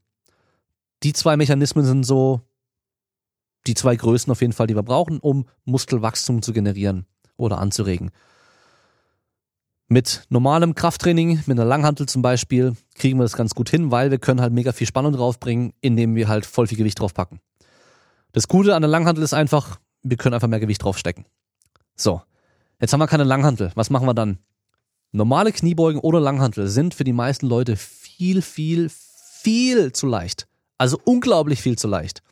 Die 1.02 1.12
zwei 1.12 1.36
Mechanismen 1.36 1.84
sind 1.84 2.04
so 2.04 2.40
die 3.66 3.74
zwei 3.74 3.96
Größen 3.96 4.30
auf 4.30 4.40
jeden 4.40 4.54
Fall, 4.54 4.66
die 4.66 4.74
wir 4.74 4.82
brauchen, 4.82 5.18
um 5.18 5.44
Muskelwachstum 5.66 6.40
zu 6.40 6.54
generieren 6.54 7.04
oder 7.36 7.58
anzuregen. 7.58 8.10
Mit 9.88 10.24
normalem 10.30 10.74
Krafttraining, 10.74 11.42
mit 11.44 11.60
einer 11.60 11.66
Langhantel 11.68 12.08
zum 12.08 12.22
Beispiel, 12.22 12.74
kriegen 12.94 13.18
wir 13.18 13.24
das 13.24 13.36
ganz 13.36 13.54
gut 13.54 13.68
hin, 13.68 13.90
weil 13.90 14.10
wir 14.10 14.18
können 14.18 14.40
halt 14.40 14.54
mega 14.54 14.72
viel 14.72 14.86
Spannung 14.86 15.12
draufbringen, 15.12 15.74
indem 15.82 16.14
wir 16.14 16.28
halt 16.28 16.46
voll 16.46 16.66
viel 16.66 16.78
Gewicht 16.78 16.98
draufpacken. 16.98 17.40
Das 18.32 18.48
Gute 18.48 18.74
an 18.74 18.80
der 18.80 18.90
Langhantel 18.90 19.22
ist 19.22 19.34
einfach, 19.34 19.80
wir 20.10 20.16
können 20.16 20.34
einfach 20.34 20.48
mehr 20.48 20.60
Gewicht 20.60 20.82
draufstecken. 20.82 21.24
So, 21.94 22.22
jetzt 22.80 22.92
haben 22.92 23.00
wir 23.00 23.06
keine 23.06 23.24
Langhantel. 23.24 23.72
Was 23.74 23.90
machen 23.90 24.06
wir 24.06 24.14
dann? 24.14 24.38
Normale 25.12 25.52
Kniebeugen 25.52 26.00
oder 26.00 26.20
Langhantel 26.20 26.68
sind 26.68 26.94
für 26.94 27.04
die 27.04 27.12
meisten 27.12 27.46
Leute 27.46 27.76
viel, 27.76 28.42
viel, 28.42 28.90
viel 28.90 29.92
zu 29.92 30.06
leicht. 30.06 30.46
Also 30.78 30.98
unglaublich 31.04 31.62
viel 31.62 31.78
zu 31.78 31.88
leicht. 31.88 32.22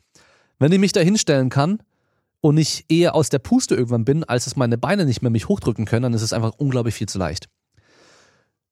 Wenn 0.59 0.71
ich 0.71 0.79
mich 0.79 0.91
da 0.91 1.01
hinstellen 1.01 1.49
kann 1.49 1.79
und 2.41 2.57
ich 2.57 2.85
eher 2.89 3.15
aus 3.15 3.29
der 3.29 3.39
Puste 3.39 3.75
irgendwann 3.75 4.05
bin, 4.05 4.23
als 4.23 4.45
dass 4.45 4.55
meine 4.55 4.77
Beine 4.77 5.05
nicht 5.05 5.21
mehr 5.21 5.31
mich 5.31 5.47
hochdrücken 5.47 5.85
können, 5.85 6.03
dann 6.03 6.13
ist 6.13 6.21
es 6.21 6.33
einfach 6.33 6.53
unglaublich 6.57 6.95
viel 6.95 7.09
zu 7.09 7.17
leicht. 7.17 7.49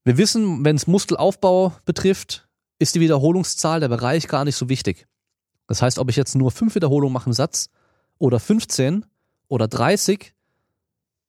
Wir 0.04 0.18
wissen, 0.18 0.64
wenn 0.64 0.76
es 0.76 0.86
Muskelaufbau 0.86 1.74
betrifft, 1.86 2.48
ist 2.78 2.96
die 2.96 3.00
Wiederholungszahl 3.00 3.80
der 3.80 3.88
Bereich 3.88 4.28
gar 4.28 4.46
nicht 4.46 4.56
so 4.56 4.70
wichtig. 4.70 5.08
Das 5.68 5.82
heißt, 5.82 5.98
ob 5.98 6.10
ich 6.10 6.18
jetzt 6.18 6.36
nur 6.36 6.52
fünf 6.52 6.76
Wiederholungen 6.76 7.14
mache 7.14 7.30
im 7.30 7.34
Satz 7.34 7.70
oder 8.24 8.40
15 8.40 9.06
oder 9.50 9.68
30, 9.68 10.34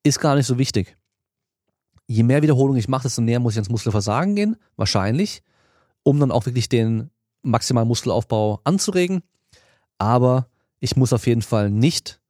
ist 0.04 0.20
gar 0.20 0.36
nicht 0.36 0.46
so 0.46 0.58
wichtig. 0.58 0.96
Je 2.06 2.22
mehr 2.22 2.40
Wiederholungen 2.40 2.78
ich 2.78 2.86
mache, 2.86 3.02
desto 3.02 3.20
näher 3.20 3.40
muss 3.40 3.54
ich 3.54 3.58
ans 3.58 3.68
Muskelversagen 3.68 4.36
gehen, 4.36 4.56
wahrscheinlich, 4.76 5.42
um 6.04 6.20
dann 6.20 6.30
auch 6.30 6.46
wirklich 6.46 6.68
den 6.68 7.10
maximalen 7.42 7.88
Muskelaufbau 7.88 8.60
anzuregen. 8.62 9.24
Aber 9.98 10.46
ich 10.78 10.94
muss 10.94 11.12
auf 11.12 11.26
jeden 11.26 11.42
Fall 11.42 11.68
nicht 11.68 12.20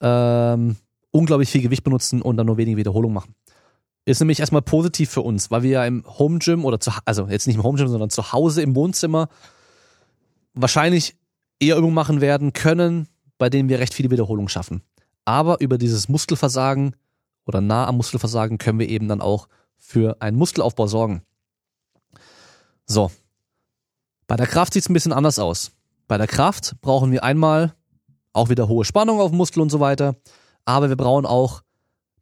ähm, 0.00 0.74
unglaublich 1.12 1.50
viel 1.50 1.62
Gewicht 1.62 1.84
benutzen 1.84 2.22
und 2.22 2.38
dann 2.38 2.46
nur 2.46 2.56
wenige 2.56 2.78
Wiederholungen 2.78 3.14
machen. 3.14 3.36
Ist 4.04 4.18
nämlich 4.18 4.40
erstmal 4.40 4.62
positiv 4.62 5.10
für 5.10 5.20
uns, 5.20 5.52
weil 5.52 5.62
wir 5.62 5.70
ja 5.70 5.86
im 5.86 6.04
Home 6.18 6.40
Gym 6.40 6.64
oder 6.64 6.80
zu, 6.80 6.90
also 7.04 7.28
jetzt 7.28 7.46
nicht 7.46 7.56
im 7.56 7.62
Home 7.62 7.78
Gym, 7.78 7.86
sondern 7.86 8.10
zu 8.10 8.32
Hause 8.32 8.62
im 8.62 8.74
Wohnzimmer 8.74 9.28
wahrscheinlich 10.54 11.14
eher 11.60 11.76
Übungen 11.76 11.94
machen 11.94 12.20
werden 12.20 12.52
können, 12.52 13.06
bei 13.38 13.50
denen 13.50 13.68
wir 13.68 13.78
recht 13.78 13.94
viele 13.94 14.10
Wiederholungen 14.10 14.48
schaffen. 14.48 14.82
Aber 15.24 15.60
über 15.60 15.78
dieses 15.78 16.08
Muskelversagen 16.08 16.96
oder 17.46 17.60
nah 17.60 17.86
am 17.86 17.96
Muskelversagen 17.96 18.58
können 18.58 18.78
wir 18.78 18.88
eben 18.88 19.08
dann 19.08 19.20
auch 19.20 19.48
für 19.76 20.16
einen 20.20 20.36
Muskelaufbau 20.36 20.86
sorgen. 20.86 21.22
So. 22.86 23.10
Bei 24.26 24.36
der 24.36 24.46
Kraft 24.46 24.72
sieht 24.72 24.82
es 24.82 24.88
ein 24.88 24.94
bisschen 24.94 25.12
anders 25.12 25.38
aus. 25.38 25.72
Bei 26.08 26.18
der 26.18 26.26
Kraft 26.26 26.76
brauchen 26.80 27.12
wir 27.12 27.22
einmal 27.22 27.74
auch 28.32 28.48
wieder 28.48 28.68
hohe 28.68 28.84
Spannung 28.84 29.20
auf 29.20 29.30
dem 29.30 29.36
Muskel 29.36 29.60
und 29.60 29.70
so 29.70 29.80
weiter. 29.80 30.16
Aber 30.64 30.88
wir 30.88 30.96
brauchen 30.96 31.26
auch, 31.26 31.62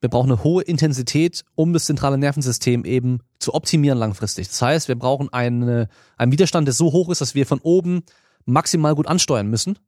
wir 0.00 0.08
brauchen 0.10 0.30
eine 0.30 0.44
hohe 0.44 0.62
Intensität, 0.62 1.44
um 1.54 1.72
das 1.72 1.86
zentrale 1.86 2.18
Nervensystem 2.18 2.84
eben 2.84 3.20
zu 3.38 3.54
optimieren 3.54 3.98
langfristig. 3.98 4.48
Das 4.48 4.60
heißt, 4.60 4.88
wir 4.88 4.98
brauchen 4.98 5.32
eine, 5.32 5.88
einen 6.16 6.32
Widerstand, 6.32 6.68
der 6.68 6.74
so 6.74 6.92
hoch 6.92 7.08
ist, 7.08 7.20
dass 7.20 7.34
wir 7.34 7.46
von 7.46 7.60
oben 7.60 8.02
maximal 8.44 8.94
gut 8.94 9.06
ansteuern 9.06 9.48
müssen, 9.48 9.78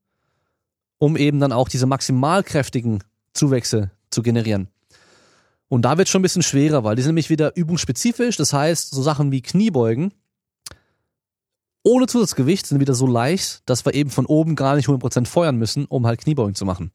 um 0.98 1.16
eben 1.16 1.40
dann 1.40 1.52
auch 1.52 1.68
diese 1.68 1.86
maximal 1.86 2.42
kräftigen 2.42 3.02
Zuwächse 3.34 3.90
zu 4.10 4.22
generieren. 4.22 4.68
Und 5.68 5.82
da 5.82 5.98
wird 5.98 6.08
schon 6.08 6.20
ein 6.20 6.22
bisschen 6.22 6.42
schwerer, 6.42 6.84
weil 6.84 6.96
die 6.96 7.02
sind 7.02 7.10
nämlich 7.10 7.30
wieder 7.30 7.56
übungsspezifisch. 7.56 8.36
Das 8.36 8.52
heißt, 8.52 8.94
so 8.94 9.02
Sachen 9.02 9.32
wie 9.32 9.42
Kniebeugen 9.42 10.12
ohne 11.86 12.08
Zusatzgewicht 12.08 12.66
sind 12.66 12.80
wieder 12.80 12.94
so 12.94 13.06
leicht, 13.06 13.62
dass 13.66 13.84
wir 13.84 13.94
eben 13.94 14.10
von 14.10 14.26
oben 14.26 14.56
gar 14.56 14.74
nicht 14.74 14.88
100% 14.88 15.26
feuern 15.26 15.56
müssen, 15.56 15.84
um 15.84 16.04
halt 16.04 16.20
Kniebeugen 16.20 16.56
zu 16.56 16.64
machen. 16.64 16.90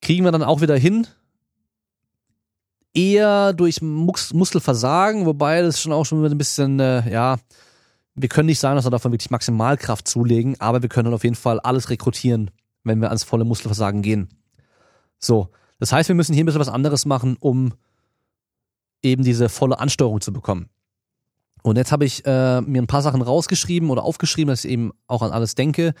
Kriegen 0.00 0.24
wir 0.24 0.30
dann 0.30 0.44
auch 0.44 0.60
wieder 0.60 0.76
hin, 0.76 1.08
eher 2.94 3.52
durch 3.52 3.82
Mus 3.82 4.32
Muskelversagen, 4.32 5.26
wobei 5.26 5.62
das 5.62 5.80
schon 5.80 5.92
auch 5.92 6.04
schon 6.04 6.24
ein 6.24 6.38
bisschen, 6.38 6.78
äh, 6.78 7.10
ja, 7.10 7.38
wir 8.14 8.28
können 8.28 8.46
nicht 8.46 8.60
sagen, 8.60 8.76
dass 8.76 8.86
wir 8.86 8.90
davon 8.90 9.10
wirklich 9.10 9.30
Maximalkraft 9.30 10.06
zulegen, 10.06 10.60
aber 10.60 10.82
wir 10.82 10.88
können 10.88 11.12
auf 11.12 11.24
jeden 11.24 11.34
Fall 11.34 11.58
alles 11.58 11.90
rekrutieren, 11.90 12.52
wenn 12.84 13.00
wir 13.00 13.08
ans 13.08 13.24
volle 13.24 13.44
Muskelversagen 13.44 14.02
gehen. 14.02 14.28
So, 15.18 15.48
das 15.78 15.92
heißt, 15.92 16.08
wir 16.08 16.16
müssen 16.16 16.34
hier 16.34 16.44
ein 16.44 16.46
bisschen 16.46 16.60
was 16.60 16.68
anderes 16.68 17.06
machen, 17.06 17.36
um 17.40 17.74
eben 19.02 19.24
diese 19.24 19.48
volle 19.48 19.80
Ansteuerung 19.80 20.20
zu 20.20 20.32
bekommen. 20.32 20.68
Und 21.62 21.76
jetzt 21.76 21.92
habe 21.92 22.04
ich 22.04 22.24
äh, 22.26 22.60
mir 22.60 22.82
ein 22.82 22.88
paar 22.88 23.02
Sachen 23.02 23.22
rausgeschrieben 23.22 23.90
oder 23.90 24.02
aufgeschrieben, 24.02 24.48
dass 24.50 24.64
ich 24.64 24.70
eben 24.70 24.92
auch 25.06 25.22
an 25.22 25.30
alles 25.30 25.54
denke, 25.54 25.94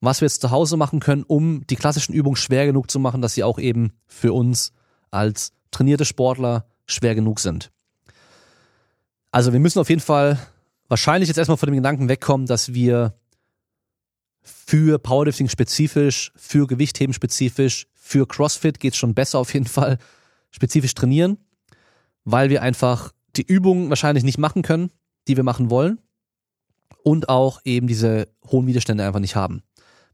was 0.00 0.20
wir 0.20 0.26
jetzt 0.26 0.40
zu 0.40 0.50
Hause 0.50 0.76
machen 0.76 1.00
können, 1.00 1.24
um 1.24 1.66
die 1.66 1.76
klassischen 1.76 2.14
Übungen 2.14 2.36
schwer 2.36 2.66
genug 2.66 2.90
zu 2.90 2.98
machen, 2.98 3.22
dass 3.22 3.34
sie 3.34 3.44
auch 3.44 3.58
eben 3.58 3.92
für 4.06 4.32
uns 4.32 4.72
als 5.10 5.52
trainierte 5.70 6.04
Sportler 6.04 6.66
schwer 6.86 7.14
genug 7.14 7.40
sind. 7.40 7.70
Also 9.30 9.52
wir 9.52 9.60
müssen 9.60 9.78
auf 9.78 9.88
jeden 9.88 10.00
Fall 10.00 10.38
wahrscheinlich 10.88 11.28
jetzt 11.28 11.38
erstmal 11.38 11.56
von 11.56 11.66
dem 11.66 11.76
Gedanken 11.76 12.08
wegkommen, 12.08 12.46
dass 12.46 12.72
wir 12.72 13.14
für 14.44 14.98
Powerlifting 14.98 15.48
spezifisch, 15.48 16.30
für 16.36 16.66
Gewichtheben 16.66 17.14
spezifisch, 17.14 17.86
für 17.94 18.28
CrossFit 18.28 18.78
geht's 18.78 18.98
schon 18.98 19.14
besser 19.14 19.38
auf 19.38 19.52
jeden 19.54 19.66
Fall, 19.66 19.98
spezifisch 20.50 20.94
trainieren, 20.94 21.38
weil 22.24 22.50
wir 22.50 22.62
einfach 22.62 23.12
die 23.36 23.42
Übungen 23.42 23.88
wahrscheinlich 23.88 24.22
nicht 24.22 24.38
machen 24.38 24.62
können, 24.62 24.90
die 25.26 25.36
wir 25.36 25.44
machen 25.44 25.70
wollen 25.70 25.98
und 27.02 27.28
auch 27.28 27.60
eben 27.64 27.86
diese 27.86 28.28
hohen 28.46 28.66
Widerstände 28.66 29.04
einfach 29.04 29.20
nicht 29.20 29.34
haben. 29.34 29.62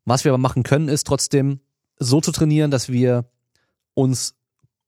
Was 0.05 0.25
wir 0.25 0.31
aber 0.33 0.39
machen 0.39 0.63
können, 0.63 0.89
ist 0.89 1.07
trotzdem 1.07 1.61
so 1.99 2.21
zu 2.21 2.33
trainieren, 2.33 2.71
dass 2.71 2.89
wir 2.89 3.29
uns 3.95 4.37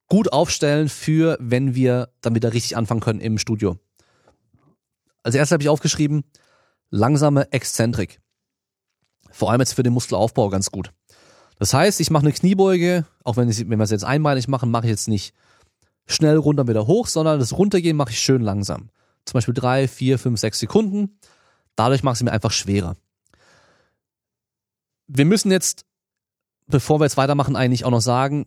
gut 0.08 0.32
aufstellen 0.32 0.88
für, 0.88 1.36
wenn 1.40 1.74
wir 1.74 2.10
dann 2.20 2.34
wieder 2.34 2.52
richtig 2.52 2.76
anfangen 2.76 3.00
können 3.00 3.20
im 3.20 3.38
Studio. 3.38 3.78
Als 5.22 5.34
erstes 5.34 5.52
habe 5.52 5.62
ich 5.62 5.68
aufgeschrieben, 5.68 6.24
langsame 6.90 7.52
Exzentrik. 7.52 8.21
Vor 9.32 9.50
allem 9.50 9.60
jetzt 9.60 9.74
für 9.74 9.82
den 9.82 9.92
Muskelaufbau 9.92 10.48
ganz 10.48 10.70
gut. 10.70 10.92
Das 11.58 11.74
heißt, 11.74 12.00
ich 12.00 12.10
mache 12.10 12.24
eine 12.24 12.32
Kniebeuge, 12.32 13.06
auch 13.24 13.36
wenn, 13.36 13.48
ich, 13.48 13.58
wenn 13.58 13.78
wir 13.78 13.84
es 13.84 13.90
jetzt 13.90 14.04
einmalig 14.04 14.48
machen, 14.48 14.70
mache 14.70 14.86
ich 14.86 14.90
jetzt 14.90 15.08
nicht 15.08 15.34
schnell 16.06 16.36
runter 16.36 16.66
wieder 16.68 16.86
hoch, 16.86 17.06
sondern 17.06 17.38
das 17.38 17.56
Runtergehen 17.56 17.96
mache 17.96 18.10
ich 18.10 18.20
schön 18.20 18.42
langsam. 18.42 18.90
Zum 19.24 19.34
Beispiel 19.34 19.54
drei, 19.54 19.88
vier, 19.88 20.18
fünf, 20.18 20.40
sechs 20.40 20.58
Sekunden. 20.58 21.18
Dadurch 21.76 22.02
mache 22.02 22.14
ich 22.14 22.18
es 22.18 22.24
mir 22.24 22.32
einfach 22.32 22.50
schwerer. 22.50 22.96
Wir 25.06 25.24
müssen 25.24 25.50
jetzt, 25.50 25.84
bevor 26.66 27.00
wir 27.00 27.04
jetzt 27.04 27.16
weitermachen, 27.16 27.56
eigentlich 27.56 27.84
auch 27.84 27.90
noch 27.90 28.00
sagen, 28.00 28.46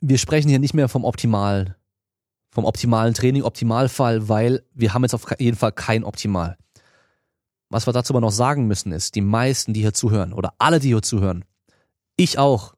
wir 0.00 0.18
sprechen 0.18 0.48
hier 0.48 0.58
nicht 0.58 0.74
mehr 0.74 0.88
vom 0.88 1.04
Optimal, 1.04 1.76
vom 2.50 2.64
optimalen 2.64 3.14
Training, 3.14 3.42
Optimalfall, 3.42 4.28
weil 4.28 4.64
wir 4.74 4.92
haben 4.92 5.02
jetzt 5.02 5.14
auf 5.14 5.26
jeden 5.38 5.56
Fall 5.56 5.72
kein 5.72 6.04
Optimal. 6.04 6.56
Was 7.70 7.86
wir 7.86 7.92
dazu 7.92 8.12
aber 8.12 8.20
noch 8.20 8.32
sagen 8.32 8.66
müssen 8.66 8.92
ist, 8.92 9.14
die 9.14 9.20
meisten, 9.20 9.72
die 9.72 9.80
hier 9.80 9.94
zuhören 9.94 10.32
oder 10.32 10.54
alle, 10.58 10.80
die 10.80 10.88
hier 10.88 11.02
zuhören, 11.02 11.44
ich 12.16 12.38
auch, 12.38 12.74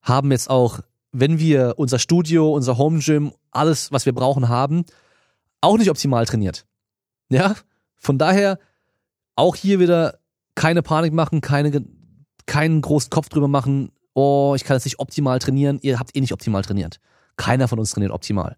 haben 0.00 0.30
jetzt 0.30 0.48
auch, 0.48 0.80
wenn 1.12 1.38
wir 1.38 1.74
unser 1.76 1.98
Studio, 1.98 2.52
unser 2.54 2.78
Home 2.78 3.00
Gym, 3.00 3.32
alles, 3.50 3.90
was 3.92 4.06
wir 4.06 4.14
brauchen, 4.14 4.48
haben, 4.48 4.84
auch 5.60 5.76
nicht 5.76 5.90
optimal 5.90 6.24
trainiert. 6.26 6.64
Ja, 7.28 7.56
von 7.96 8.18
daher 8.18 8.58
auch 9.34 9.56
hier 9.56 9.80
wieder 9.80 10.18
keine 10.54 10.82
Panik 10.82 11.12
machen, 11.12 11.40
keine, 11.40 11.84
keinen 12.46 12.80
großen 12.80 13.10
Kopf 13.10 13.28
drüber 13.28 13.48
machen. 13.48 13.90
Oh, 14.14 14.54
ich 14.56 14.64
kann 14.64 14.76
jetzt 14.76 14.84
nicht 14.84 15.00
optimal 15.00 15.38
trainieren. 15.40 15.78
Ihr 15.82 15.98
habt 15.98 16.16
eh 16.16 16.20
nicht 16.20 16.32
optimal 16.32 16.62
trainiert. 16.62 17.00
Keiner 17.36 17.68
von 17.68 17.78
uns 17.78 17.90
trainiert 17.90 18.12
optimal. 18.12 18.56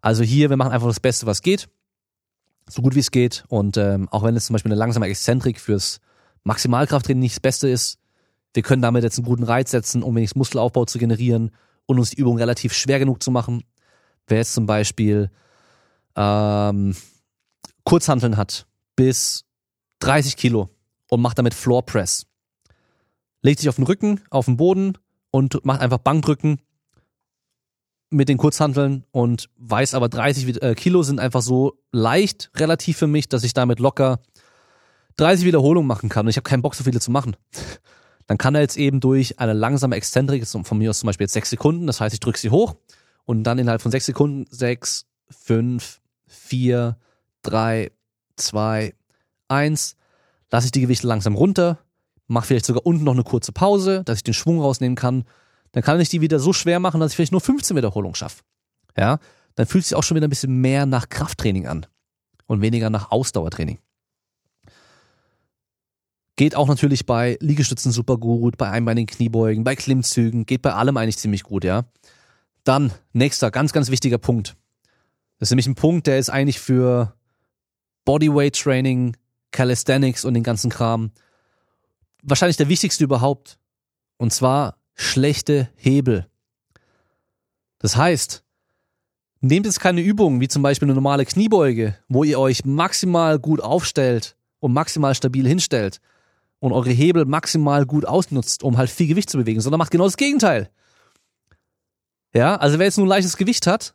Also 0.00 0.22
hier, 0.22 0.50
wir 0.50 0.56
machen 0.56 0.72
einfach 0.72 0.88
das 0.88 1.00
Beste, 1.00 1.26
was 1.26 1.42
geht. 1.42 1.68
So 2.68 2.82
gut 2.82 2.94
wie 2.94 3.00
es 3.00 3.10
geht. 3.10 3.44
Und 3.48 3.76
ähm, 3.76 4.08
auch 4.10 4.22
wenn 4.22 4.36
es 4.36 4.46
zum 4.46 4.54
Beispiel 4.54 4.72
eine 4.72 4.78
langsame 4.78 5.06
Exzentrik 5.06 5.60
fürs 5.60 6.00
Maximalkrafttraining 6.44 7.20
nicht 7.20 7.36
das 7.36 7.40
Beste 7.40 7.68
ist, 7.68 7.98
wir 8.54 8.62
können 8.62 8.82
damit 8.82 9.02
jetzt 9.02 9.18
einen 9.18 9.26
guten 9.26 9.44
Reiz 9.44 9.70
setzen, 9.70 10.02
um 10.02 10.14
wenigstens 10.14 10.36
Muskelaufbau 10.36 10.84
zu 10.84 10.98
generieren 10.98 11.50
und 11.86 11.98
uns 11.98 12.10
die 12.10 12.18
Übung 12.18 12.38
relativ 12.38 12.72
schwer 12.74 12.98
genug 12.98 13.22
zu 13.22 13.30
machen. 13.30 13.64
Wer 14.26 14.38
jetzt 14.38 14.54
zum 14.54 14.66
Beispiel 14.66 15.30
ähm, 16.16 16.94
Kurzhanteln 17.84 18.36
hat 18.36 18.66
bis 18.94 19.44
30 20.00 20.36
Kilo 20.36 20.68
und 21.08 21.20
macht 21.20 21.38
damit 21.38 21.54
Floor 21.54 21.84
Press. 21.84 22.26
Legt 23.40 23.60
sich 23.60 23.68
auf 23.68 23.76
den 23.76 23.86
Rücken, 23.86 24.20
auf 24.30 24.44
den 24.44 24.56
Boden 24.56 24.98
und 25.30 25.64
macht 25.64 25.80
einfach 25.80 25.98
Bankdrücken 25.98 26.60
mit 28.12 28.28
den 28.28 28.38
Kurzhanteln 28.38 29.04
und 29.10 29.48
weiß 29.56 29.94
aber 29.94 30.08
30 30.08 30.62
äh, 30.62 30.74
Kilo 30.74 31.02
sind 31.02 31.20
einfach 31.20 31.42
so 31.42 31.78
leicht 31.90 32.50
relativ 32.56 32.98
für 32.98 33.06
mich, 33.06 33.28
dass 33.28 33.44
ich 33.44 33.54
damit 33.54 33.78
locker 33.78 34.20
30 35.16 35.44
Wiederholungen 35.44 35.86
machen 35.86 36.08
kann 36.08 36.26
und 36.26 36.30
ich 36.30 36.36
habe 36.36 36.48
keinen 36.48 36.62
Bock 36.62 36.74
so 36.74 36.84
viele 36.84 37.00
zu 37.00 37.10
machen. 37.10 37.36
Dann 38.26 38.38
kann 38.38 38.54
er 38.54 38.60
jetzt 38.60 38.76
eben 38.76 39.00
durch 39.00 39.40
eine 39.40 39.52
langsame 39.52 39.96
Exzentrik, 39.96 40.46
von 40.46 40.78
mir 40.78 40.90
aus 40.90 41.00
zum 41.00 41.08
Beispiel 41.08 41.24
jetzt 41.24 41.32
sechs 41.32 41.50
Sekunden, 41.50 41.86
das 41.86 42.00
heißt 42.00 42.14
ich 42.14 42.20
drücke 42.20 42.38
sie 42.38 42.50
hoch 42.50 42.76
und 43.24 43.42
dann 43.42 43.58
innerhalb 43.58 43.82
von 43.82 43.90
sechs 43.90 44.06
Sekunden 44.06 44.46
sechs, 44.48 45.06
fünf, 45.28 46.00
vier, 46.26 46.96
drei, 47.42 47.90
zwei, 48.36 48.94
eins, 49.48 49.96
lasse 50.50 50.66
ich 50.66 50.72
die 50.72 50.80
Gewichte 50.80 51.06
langsam 51.06 51.34
runter, 51.34 51.78
mache 52.26 52.46
vielleicht 52.46 52.66
sogar 52.66 52.86
unten 52.86 53.04
noch 53.04 53.12
eine 53.12 53.24
kurze 53.24 53.52
Pause, 53.52 54.02
dass 54.04 54.18
ich 54.18 54.24
den 54.24 54.34
Schwung 54.34 54.60
rausnehmen 54.60 54.96
kann. 54.96 55.24
Dann 55.72 55.82
kann 55.82 56.00
ich 56.00 56.08
die 56.08 56.20
wieder 56.20 56.38
so 56.38 56.52
schwer 56.52 56.80
machen, 56.80 57.00
dass 57.00 57.12
ich 57.12 57.16
vielleicht 57.16 57.32
nur 57.32 57.40
15 57.40 57.76
Wiederholungen 57.76 58.14
schaffe. 58.14 58.42
Ja, 58.96 59.18
dann 59.54 59.66
fühlt 59.66 59.84
sich 59.84 59.94
auch 59.94 60.02
schon 60.02 60.16
wieder 60.16 60.26
ein 60.26 60.30
bisschen 60.30 60.60
mehr 60.60 60.86
nach 60.86 61.08
Krafttraining 61.08 61.66
an 61.66 61.86
und 62.46 62.60
weniger 62.60 62.90
nach 62.90 63.10
Ausdauertraining. 63.10 63.78
Geht 66.36 66.56
auch 66.56 66.68
natürlich 66.68 67.06
bei 67.06 67.36
Liegestützen 67.40 67.92
super 67.92 68.16
gut, 68.16 68.56
bei 68.56 68.70
einbeinigen 68.70 69.06
Kniebeugen, 69.06 69.64
bei 69.64 69.76
Klimmzügen, 69.76 70.46
geht 70.46 70.62
bei 70.62 70.72
allem 70.74 70.96
eigentlich 70.96 71.18
ziemlich 71.18 71.42
gut, 71.42 71.64
ja. 71.64 71.84
Dann, 72.64 72.92
nächster, 73.12 73.50
ganz, 73.50 73.72
ganz 73.72 73.90
wichtiger 73.90 74.18
Punkt. 74.18 74.56
Das 75.38 75.48
ist 75.48 75.50
nämlich 75.50 75.66
ein 75.66 75.74
Punkt, 75.74 76.06
der 76.06 76.18
ist 76.18 76.30
eigentlich 76.30 76.60
für 76.60 77.14
Bodyweight 78.04 78.58
Training, 78.58 79.16
Calisthenics 79.50 80.24
und 80.24 80.34
den 80.34 80.42
ganzen 80.42 80.70
Kram 80.70 81.10
wahrscheinlich 82.22 82.56
der 82.56 82.68
wichtigste 82.68 83.04
überhaupt. 83.04 83.58
Und 84.16 84.32
zwar 84.32 84.76
schlechte 84.94 85.68
Hebel. 85.76 86.26
Das 87.78 87.96
heißt, 87.96 88.44
nehmt 89.40 89.66
jetzt 89.66 89.80
keine 89.80 90.00
Übungen 90.00 90.40
wie 90.40 90.48
zum 90.48 90.62
Beispiel 90.62 90.86
eine 90.86 90.94
normale 90.94 91.26
Kniebeuge, 91.26 91.98
wo 92.08 92.24
ihr 92.24 92.38
euch 92.38 92.64
maximal 92.64 93.38
gut 93.38 93.60
aufstellt 93.60 94.36
und 94.60 94.72
maximal 94.72 95.14
stabil 95.14 95.46
hinstellt 95.46 96.00
und 96.60 96.72
eure 96.72 96.90
Hebel 96.90 97.24
maximal 97.24 97.84
gut 97.84 98.06
ausnutzt, 98.06 98.62
um 98.62 98.78
halt 98.78 98.88
viel 98.88 99.08
Gewicht 99.08 99.28
zu 99.28 99.38
bewegen, 99.38 99.60
sondern 99.60 99.80
macht 99.80 99.90
genau 99.90 100.04
das 100.04 100.16
Gegenteil. 100.16 100.70
Ja, 102.32 102.56
also 102.56 102.78
wer 102.78 102.86
jetzt 102.86 102.96
nur 102.96 103.06
ein 103.06 103.10
leichtes 103.10 103.36
Gewicht 103.36 103.66
hat, 103.66 103.94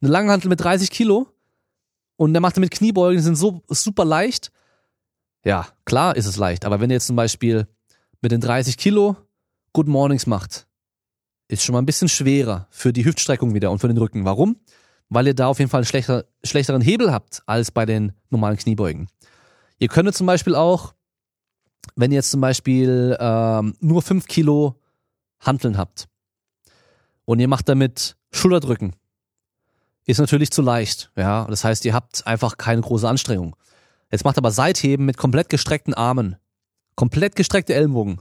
eine 0.00 0.10
Langhantel 0.10 0.48
mit 0.48 0.60
30 0.60 0.90
Kilo 0.90 1.26
und 2.16 2.32
der 2.32 2.40
macht 2.40 2.56
damit 2.56 2.70
Kniebeugen, 2.70 3.18
die 3.18 3.24
sind 3.24 3.36
so 3.36 3.62
super 3.68 4.04
leicht, 4.04 4.52
ja, 5.44 5.66
klar 5.84 6.16
ist 6.16 6.26
es 6.26 6.36
leicht, 6.36 6.64
aber 6.64 6.80
wenn 6.80 6.90
ihr 6.90 6.94
jetzt 6.94 7.06
zum 7.06 7.16
Beispiel 7.16 7.66
mit 8.20 8.30
den 8.30 8.40
30 8.40 8.76
Kilo 8.76 9.16
Good 9.72 9.86
Mornings 9.86 10.26
macht, 10.26 10.66
ist 11.46 11.62
schon 11.62 11.74
mal 11.74 11.80
ein 11.80 11.86
bisschen 11.86 12.08
schwerer 12.08 12.66
für 12.70 12.92
die 12.92 13.04
Hüftstreckung 13.04 13.54
wieder 13.54 13.70
und 13.70 13.78
für 13.78 13.86
den 13.86 13.98
Rücken. 13.98 14.24
Warum? 14.24 14.56
Weil 15.08 15.28
ihr 15.28 15.34
da 15.34 15.46
auf 15.46 15.60
jeden 15.60 15.70
Fall 15.70 15.78
einen 15.78 15.86
schlechter, 15.86 16.24
schlechteren 16.42 16.80
Hebel 16.80 17.12
habt 17.12 17.42
als 17.46 17.70
bei 17.70 17.86
den 17.86 18.12
normalen 18.30 18.56
Kniebeugen. 18.56 19.08
Ihr 19.78 19.88
könntet 19.88 20.16
zum 20.16 20.26
Beispiel 20.26 20.56
auch, 20.56 20.94
wenn 21.94 22.10
ihr 22.10 22.16
jetzt 22.16 22.32
zum 22.32 22.40
Beispiel 22.40 23.16
ähm, 23.20 23.74
nur 23.80 24.02
5 24.02 24.26
Kilo 24.26 24.80
Hanteln 25.38 25.78
habt 25.78 26.08
und 27.24 27.38
ihr 27.38 27.48
macht 27.48 27.68
damit 27.68 28.16
Schulterdrücken, 28.32 28.96
ist 30.04 30.18
natürlich 30.18 30.50
zu 30.50 30.62
leicht. 30.62 31.12
Ja, 31.16 31.46
das 31.46 31.62
heißt, 31.62 31.84
ihr 31.84 31.94
habt 31.94 32.26
einfach 32.26 32.56
keine 32.56 32.80
große 32.80 33.08
Anstrengung. 33.08 33.54
Jetzt 34.10 34.24
macht 34.24 34.36
aber 34.36 34.50
Seitheben 34.50 35.06
mit 35.06 35.16
komplett 35.16 35.48
gestreckten 35.48 35.94
Armen, 35.94 36.36
komplett 36.96 37.36
gestreckte 37.36 37.74
Ellenbogen 37.74 38.20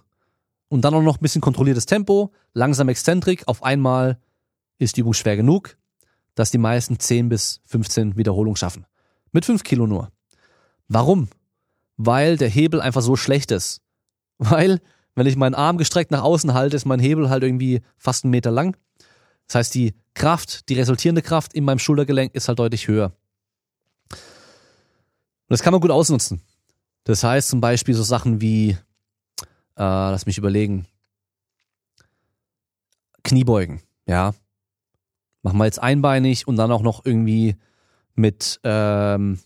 und 0.70 0.82
dann 0.82 0.94
auch 0.94 1.02
noch 1.02 1.18
ein 1.18 1.22
bisschen 1.22 1.42
kontrolliertes 1.42 1.86
Tempo, 1.86 2.32
langsam 2.54 2.90
Exzentrik. 2.90 3.44
Auf 3.48 3.64
einmal 3.64 4.20
ist 4.78 4.96
die 4.96 5.02
Übung 5.02 5.14
schwer 5.14 5.36
genug, 5.36 5.78
dass 6.36 6.52
die 6.52 6.58
meisten 6.58 7.00
10 7.00 7.28
bis 7.28 7.62
15 7.66 8.16
Wiederholungen 8.16 8.56
schaffen. 8.56 8.86
Mit 9.32 9.46
5 9.46 9.64
Kilo 9.64 9.88
nur. 9.88 10.12
Warum? 10.88 11.28
Weil 11.98 12.38
der 12.38 12.50
Hebel 12.50 12.82
einfach 12.82 13.02
so 13.02 13.16
schlecht 13.16 13.52
ist. 13.52 13.82
Weil, 14.38 14.80
wenn 15.16 15.28
ich 15.28 15.36
meinen 15.36 15.56
Arm 15.56 15.78
gestreckt 15.78 16.12
nach 16.12 16.24
außen 16.24 16.54
halte, 16.54 16.78
ist 16.78 16.86
mein 16.86 17.00
Hebel 17.00 17.30
halt 17.30 17.44
irgendwie 17.44 17.82
fast 17.98 18.24
einen 18.24 18.32
Meter 18.32 18.52
lang. 18.52 18.78
Das 19.48 19.56
heißt, 19.56 19.76
die 19.76 19.96
Kraft, 20.14 20.70
die 20.70 20.76
resultierende 20.76 21.22
Kraft 21.22 21.54
in 21.54 21.66
meinem 21.66 21.80
Schultergelenk 21.80 22.34
ist 22.36 22.48
halt 22.48 22.60
deutlich 22.60 22.88
höher. 22.88 23.12
Und 24.12 24.20
das 25.50 25.62
kann 25.64 25.74
man 25.74 25.82
gut 25.82 25.92
ausnutzen. 25.92 26.42
Das 27.04 27.24
heißt 27.24 27.50
zum 27.50 27.60
Beispiel 27.60 27.96
so 27.96 28.04
Sachen 28.04 28.40
wie, 28.40 28.78
äh, 29.80 30.12
lass 30.12 30.26
mich 30.26 30.38
überlegen, 30.38 30.86
Kniebeugen, 33.24 33.82
ja. 34.06 34.34
Machen 35.42 35.58
wir 35.58 35.66
jetzt 35.66 35.82
einbeinig 35.82 36.48
und 36.48 36.58
dann 36.58 36.72
auch 36.72 36.82
noch 36.82 37.06
irgendwie 37.06 37.56
mit 38.14 38.60
ähm, 38.64 39.40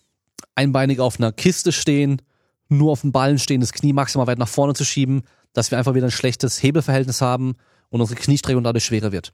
einbeinig 0.56 1.00
auf 1.00 1.20
einer 1.20 1.32
Kiste 1.32 1.72
stehen, 1.72 2.22
nur 2.68 2.92
auf 2.92 3.02
dem 3.02 3.12
Ballen 3.12 3.38
stehen, 3.38 3.62
das 3.62 3.74
Knie 3.74 3.94
maximal 3.94 4.26
weit 4.26 4.40
nach 4.40 4.48
vorne 4.48 4.74
zu 4.74 4.86
schieben, 4.86 5.24
dass 5.54 5.70
wir 5.70 5.78
einfach 5.78 5.94
wieder 5.94 6.08
ein 6.08 6.12
schlechtes 6.12 6.62
Hebelverhältnis 6.64 7.22
haben 7.22 7.56
und 7.90 8.02
unsere 8.02 8.20
Kniestreckung 8.20 8.64
dadurch 8.64 8.86
schwerer 8.86 9.12
wird. 9.12 9.34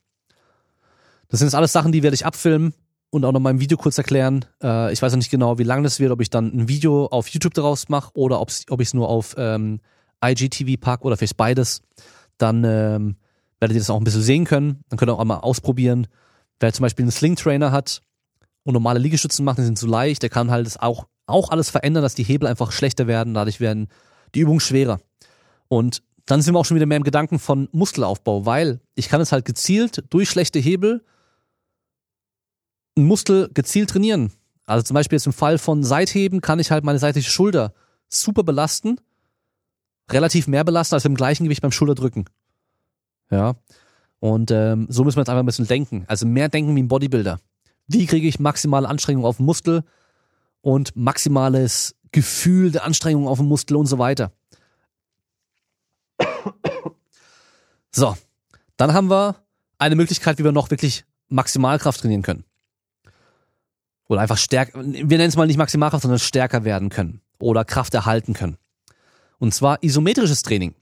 Das 1.30 1.40
sind 1.40 1.48
jetzt 1.48 1.56
alles 1.56 1.72
Sachen, 1.72 1.94
die 1.94 2.04
werde 2.04 2.16
ich 2.16 2.26
abfilmen 2.26 2.74
und 3.10 3.24
auch 3.24 3.32
noch 3.32 3.40
mal 3.40 3.52
im 3.52 3.62
Video 3.62 3.78
kurz 3.78 3.98
erklären. 3.98 4.44
Äh, 4.62 4.92
ich 4.92 5.02
weiß 5.02 5.14
noch 5.14 5.20
nicht 5.20 5.32
genau, 5.32 5.58
wie 5.58 5.64
lang 5.64 5.84
das 5.84 6.02
wird, 6.02 6.12
ob 6.12 6.20
ich 6.20 6.30
dann 6.30 6.48
ein 6.48 6.68
Video 6.68 7.06
auf 7.06 7.30
YouTube 7.30 7.54
daraus 7.54 7.88
mache 7.88 8.12
oder 8.16 8.42
ob 8.42 8.50
ich 8.52 8.88
es 8.88 8.94
nur 8.94 9.08
auf 9.08 9.36
ähm, 9.38 9.80
IGTV 10.24 10.80
packe 10.80 11.04
oder 11.04 11.18
vielleicht 11.18 11.38
beides. 11.38 11.82
Dann 12.38 12.64
ähm, 12.64 13.16
werdet 13.60 13.76
ihr 13.76 13.82
das 13.82 13.90
auch 13.90 13.98
ein 13.98 14.04
bisschen 14.04 14.22
sehen 14.22 14.46
können. 14.46 14.84
Dann 14.90 14.98
könnt 14.98 15.10
ihr 15.10 15.18
auch 15.18 15.24
mal 15.24 15.38
ausprobieren. 15.38 16.08
Wer 16.60 16.74
zum 16.74 16.84
Beispiel 16.84 17.04
einen 17.04 17.12
Sling 17.12 17.36
Trainer 17.36 17.72
hat 17.72 18.02
und 18.64 18.74
normale 18.74 19.00
Liegestützen 19.00 19.46
macht, 19.46 19.58
die 19.60 19.64
sind 19.64 19.78
zu 19.78 19.88
leicht, 19.88 20.22
der 20.22 20.30
kann 20.30 20.52
halt 20.52 20.66
das 20.66 20.78
auch, 20.78 21.08
auch 21.26 21.52
alles 21.52 21.70
verändern, 21.70 22.04
dass 22.04 22.16
die 22.16 22.24
Hebel 22.24 22.48
einfach 22.48 22.72
schlechter 22.72 23.08
werden. 23.08 23.34
Dadurch 23.34 23.60
werden 23.60 23.88
die 24.36 24.42
Übungen 24.42 24.60
schwerer. 24.60 25.00
Und 25.68 26.04
dann 26.26 26.42
sind 26.42 26.54
wir 26.54 26.60
auch 26.60 26.66
schon 26.66 26.76
wieder 26.76 26.86
mehr 26.86 26.98
im 26.98 27.04
Gedanken 27.04 27.40
von 27.40 27.70
Muskelaufbau, 27.72 28.46
weil 28.46 28.82
ich 28.96 29.10
kann 29.10 29.22
es 29.22 29.32
halt 29.32 29.46
gezielt 29.46 30.04
durch 30.10 30.30
schlechte 30.30 30.60
Hebel 30.60 31.04
einen 32.96 33.08
Muskel 33.08 33.50
gezielt 33.54 33.90
trainieren. 33.90 34.32
Also 34.66 34.84
zum 34.84 34.94
Beispiel 34.94 35.16
jetzt 35.16 35.26
im 35.26 35.34
Fall 35.34 35.58
von 35.58 35.84
Seitheben 35.84 36.42
kann 36.42 36.60
ich 36.60 36.70
halt 36.70 36.84
meine 36.84 37.00
seitliche 37.00 37.32
Schulter 37.32 37.74
super 38.10 38.44
belasten, 38.44 39.00
relativ 40.10 40.48
mehr 40.48 40.64
belasten 40.64 40.96
als 40.96 41.06
im 41.06 41.16
gleichen 41.16 41.44
Gewicht 41.46 41.62
beim 41.62 41.72
Schulterdrücken. 41.72 42.26
Ja. 43.32 43.56
Und 44.20 44.52
ähm, 44.52 44.88
so 44.90 45.04
müssen 45.04 45.18
wir 45.18 45.22
jetzt 45.22 45.30
einfach 45.30 45.44
ein 45.44 45.46
bisschen 45.46 45.68
denken. 45.68 46.04
Also 46.08 46.26
mehr 46.26 46.50
denken 46.50 46.76
wie 46.76 46.82
ein 46.82 46.88
Bodybuilder. 46.88 47.40
Wie 47.88 48.06
kriege 48.06 48.28
ich 48.28 48.40
maximale 48.40 48.88
Anstrengung 48.88 49.26
auf 49.26 49.38
den 49.38 49.46
Muskel 49.46 49.84
und 50.62 50.96
maximales 50.96 51.96
Gefühl 52.12 52.72
der 52.72 52.84
Anstrengung 52.84 53.28
auf 53.28 53.38
den 53.40 53.48
Muskel 53.48 53.78
und 53.78 53.86
so 53.86 54.00
weiter. 54.00 54.32
So, 57.92 58.16
dann 58.78 58.94
haben 58.94 59.10
wir 59.10 59.36
eine 59.80 59.96
Möglichkeit, 59.96 60.38
wie 60.38 60.44
wir 60.44 60.52
noch 60.52 60.70
wirklich 60.70 61.06
Maximalkraft 61.28 62.02
trainieren 62.02 62.22
können 62.22 62.44
oder 64.08 64.22
einfach 64.22 64.38
stärker, 64.38 64.80
wir 64.84 65.18
nennen 65.18 65.30
es 65.30 65.36
mal 65.36 65.48
nicht 65.48 65.58
Maximalkraft, 65.58 66.04
sondern 66.04 66.20
stärker 66.20 66.64
werden 66.64 66.90
können 66.90 67.22
oder 67.40 67.66
Kraft 67.66 67.94
erhalten 67.94 68.34
können. 68.34 68.58
Und 69.40 69.54
zwar 69.54 69.82
isometrisches 69.82 70.44
Training. 70.44 70.76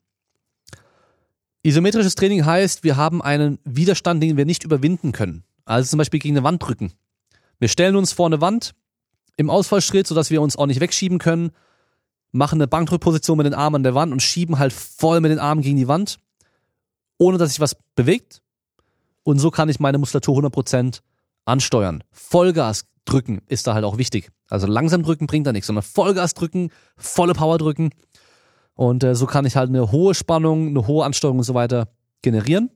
Isometrisches 1.64 2.16
Training 2.16 2.46
heißt, 2.46 2.84
wir 2.84 2.98
haben 2.98 3.22
einen 3.22 3.60
Widerstand, 3.64 4.22
den 4.22 4.38
wir 4.38 4.46
nicht 4.46 4.64
überwinden 4.64 5.12
können. 5.12 5.44
Also 5.66 5.90
zum 5.90 5.98
Beispiel 5.98 6.20
gegen 6.20 6.36
eine 6.36 6.44
Wand 6.44 6.64
drücken. 6.64 6.94
Wir 7.60 7.68
stellen 7.68 7.96
uns 7.96 8.14
vor 8.14 8.26
eine 8.26 8.42
Wand 8.42 8.74
im 9.36 9.50
Ausfallschritt, 9.50 10.08
sodass 10.08 10.30
wir 10.30 10.42
uns 10.42 10.56
auch 10.56 10.66
nicht 10.66 10.80
wegschieben 10.80 11.20
können, 11.20 11.52
machen 12.32 12.58
eine 12.58 12.68
Bankdrückposition 12.68 13.38
mit 13.38 13.46
den 13.46 13.54
Armen 13.54 13.78
an 13.78 13.84
der 13.84 13.96
Wand 13.96 14.12
und 14.12 14.22
schieben 14.22 14.60
halt 14.60 14.74
voll 14.74 15.22
mit 15.22 15.32
den 15.32 15.40
Armen 15.40 15.62
gegen 15.62 15.78
die 15.78 15.88
Wand, 15.88 16.20
ohne 17.18 17.38
dass 17.38 17.50
sich 17.50 17.60
was 17.60 17.76
bewegt. 17.96 18.42
Und 19.24 19.40
so 19.40 19.52
kann 19.52 19.70
ich 19.70 19.80
meine 19.80 19.98
Muskulatur 19.98 20.38
100% 20.38 21.02
ansteuern. 21.46 22.04
Vollgas 22.12 22.86
drücken 23.06 23.42
ist 23.48 23.68
da 23.68 23.74
halt 23.74 23.86
auch 23.86 23.98
wichtig. 23.98 24.32
Also 24.50 24.68
langsam 24.68 25.04
drücken 25.04 25.28
bringt 25.28 25.48
da 25.48 25.52
nichts, 25.52 25.68
sondern 25.68 25.84
Vollgas 25.84 26.34
drücken, 26.34 26.70
volle 26.96 27.34
Power 27.34 27.58
drücken. 27.58 27.90
Und 28.78 29.04
äh, 29.04 29.16
so 29.16 29.26
kann 29.26 29.46
ich 29.46 29.58
halt 29.58 29.70
eine 29.70 29.92
hohe 29.92 30.16
Spannung, 30.16 30.68
eine 30.68 30.88
hohe 30.88 31.04
Ansteuerung 31.04 31.40
und 31.40 31.44
so 31.44 31.56
weiter 31.56 31.90
generieren 32.22 32.70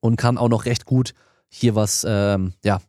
und 0.00 0.16
kann 0.16 0.38
auch 0.38 0.48
noch 0.48 0.66
recht 0.66 0.84
gut 0.84 1.14
hier 1.48 1.74
was, 1.74 2.06
ähm, 2.08 2.52
ja, 2.62 2.80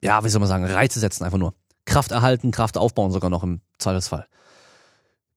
ja, 0.00 0.22
wie 0.22 0.28
soll 0.28 0.38
man 0.38 0.48
sagen, 0.48 0.64
Reize 0.64 1.00
setzen 1.00 1.24
einfach 1.24 1.38
nur. 1.38 1.54
Kraft 1.84 2.12
erhalten, 2.12 2.52
Kraft 2.52 2.78
aufbauen 2.78 3.10
sogar 3.10 3.30
noch 3.30 3.42
im 3.42 3.60
Zweifelsfall. 3.78 4.28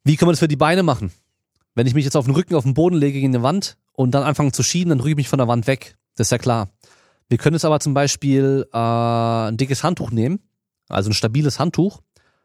Wie 0.04 0.16
kann 0.16 0.28
man 0.28 0.34
das 0.34 0.40
für 0.40 0.48
die 0.48 0.56
Beine 0.56 0.84
machen? 0.84 1.12
Wenn 1.74 1.88
ich 1.88 1.96
mich 1.96 2.06
jetzt 2.06 2.16
auf 2.16 2.26
den 2.26 2.36
Rücken 2.36 2.56
auf 2.56 2.64
den 2.64 2.74
Boden 2.74 2.96
lege 2.96 3.20
gegen 3.20 3.34
eine 3.34 3.44
Wand 3.44 3.78
und 3.94 4.12
dann 4.12 4.24
anfange 4.24 4.52
zu 4.52 4.62
schieben, 4.62 4.90
dann 4.90 5.00
drücke 5.00 5.12
ich 5.12 5.16
mich 5.16 5.30
von 5.30 5.40
der 5.40 5.48
Wand 5.48 5.68
weg. 5.68 5.98
Das 6.16 6.28
ist 6.28 6.32
ja 6.32 6.38
klar. 6.38 6.70
Wir 7.30 7.38
können 7.38 7.56
jetzt 7.56 7.66
aber 7.66 7.80
zum 7.80 7.94
Beispiel 7.94 8.68
äh, 8.72 8.78
ein 8.78 9.58
dickes 9.58 9.84
Handtuch 9.84 10.12
nehmen, 10.12 10.40
also 10.90 11.10
ein 11.10 11.14
stabiles 11.14 11.60
Handtuch, 11.60 12.02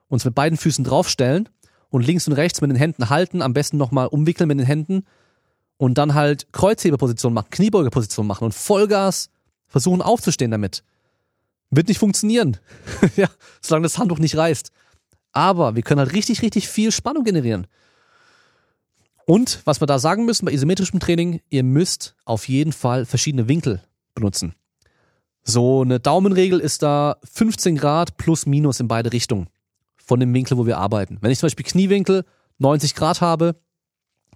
uns 0.08 0.24
mit 0.24 0.34
beiden 0.34 0.56
Füßen 0.56 0.84
draufstellen 0.84 1.48
und 1.91 2.07
links 2.07 2.26
und 2.26 2.34
rechts 2.34 2.61
mit 2.61 2.70
den 2.70 2.76
Händen 2.76 3.11
halten, 3.11 3.43
am 3.43 3.53
besten 3.53 3.76
nochmal 3.76 4.09
umwickeln 4.09 4.49
mit 4.49 4.59
den 4.59 4.66
Händen 4.66 5.05
und 5.76 5.99
dann 5.99 6.14
halt 6.14 6.53
Kreuzhebeposition 6.53 7.32
machen, 7.32 7.51
Kniebeugeposition 7.51 8.26
machen 8.26 8.45
und 8.45 8.55
Vollgas 8.55 9.30
versuchen 9.68 10.03
aufzustehen 10.03 10.51
damit. 10.51 10.82
Wird 11.70 11.89
nicht 11.89 11.99
funktionieren. 11.99 12.57
ja, 13.16 13.28
solange 13.61 13.84
das 13.84 13.99
Handtuch 13.99 14.18
nicht 14.18 14.37
reißt. 14.37 14.70
Aber 15.32 15.74
wir 15.74 15.82
können 15.82 16.01
halt 16.01 16.12
richtig, 16.12 16.43
richtig 16.43 16.68
viel 16.68 16.93
Spannung 16.93 17.24
generieren. 17.24 17.66
Und 19.26 19.61
was 19.64 19.82
wir 19.82 19.87
da 19.87 19.99
sagen 19.99 20.24
müssen 20.24 20.47
bei 20.47 20.53
isometrischem 20.53 21.01
Training, 21.01 21.41
ihr 21.51 21.64
müsst 21.64 22.14
auf 22.24 22.49
jeden 22.49 22.72
Fall 22.72 23.05
verschiedene 23.05 23.49
Winkel 23.49 23.82
benutzen. 24.14 24.55
So 25.43 25.82
eine 25.82 26.01
Daumenregel 26.01 26.61
ist 26.61 26.82
da 26.82 27.16
15 27.24 27.76
Grad 27.76 28.16
plus 28.16 28.47
minus 28.47 28.80
in 28.80 28.89
beide 28.89 29.12
Richtungen 29.12 29.49
von 30.07 30.20
dem 30.20 30.32
Winkel, 30.32 30.57
wo 30.57 30.64
wir 30.64 30.78
arbeiten. 30.78 31.18
Wenn 31.20 31.30
ich 31.30 31.38
zum 31.38 31.48
Beispiel 31.48 31.66
Kniewinkel 31.66 32.24
90 32.59 32.94
Grad 32.94 33.20
habe, 33.20 33.57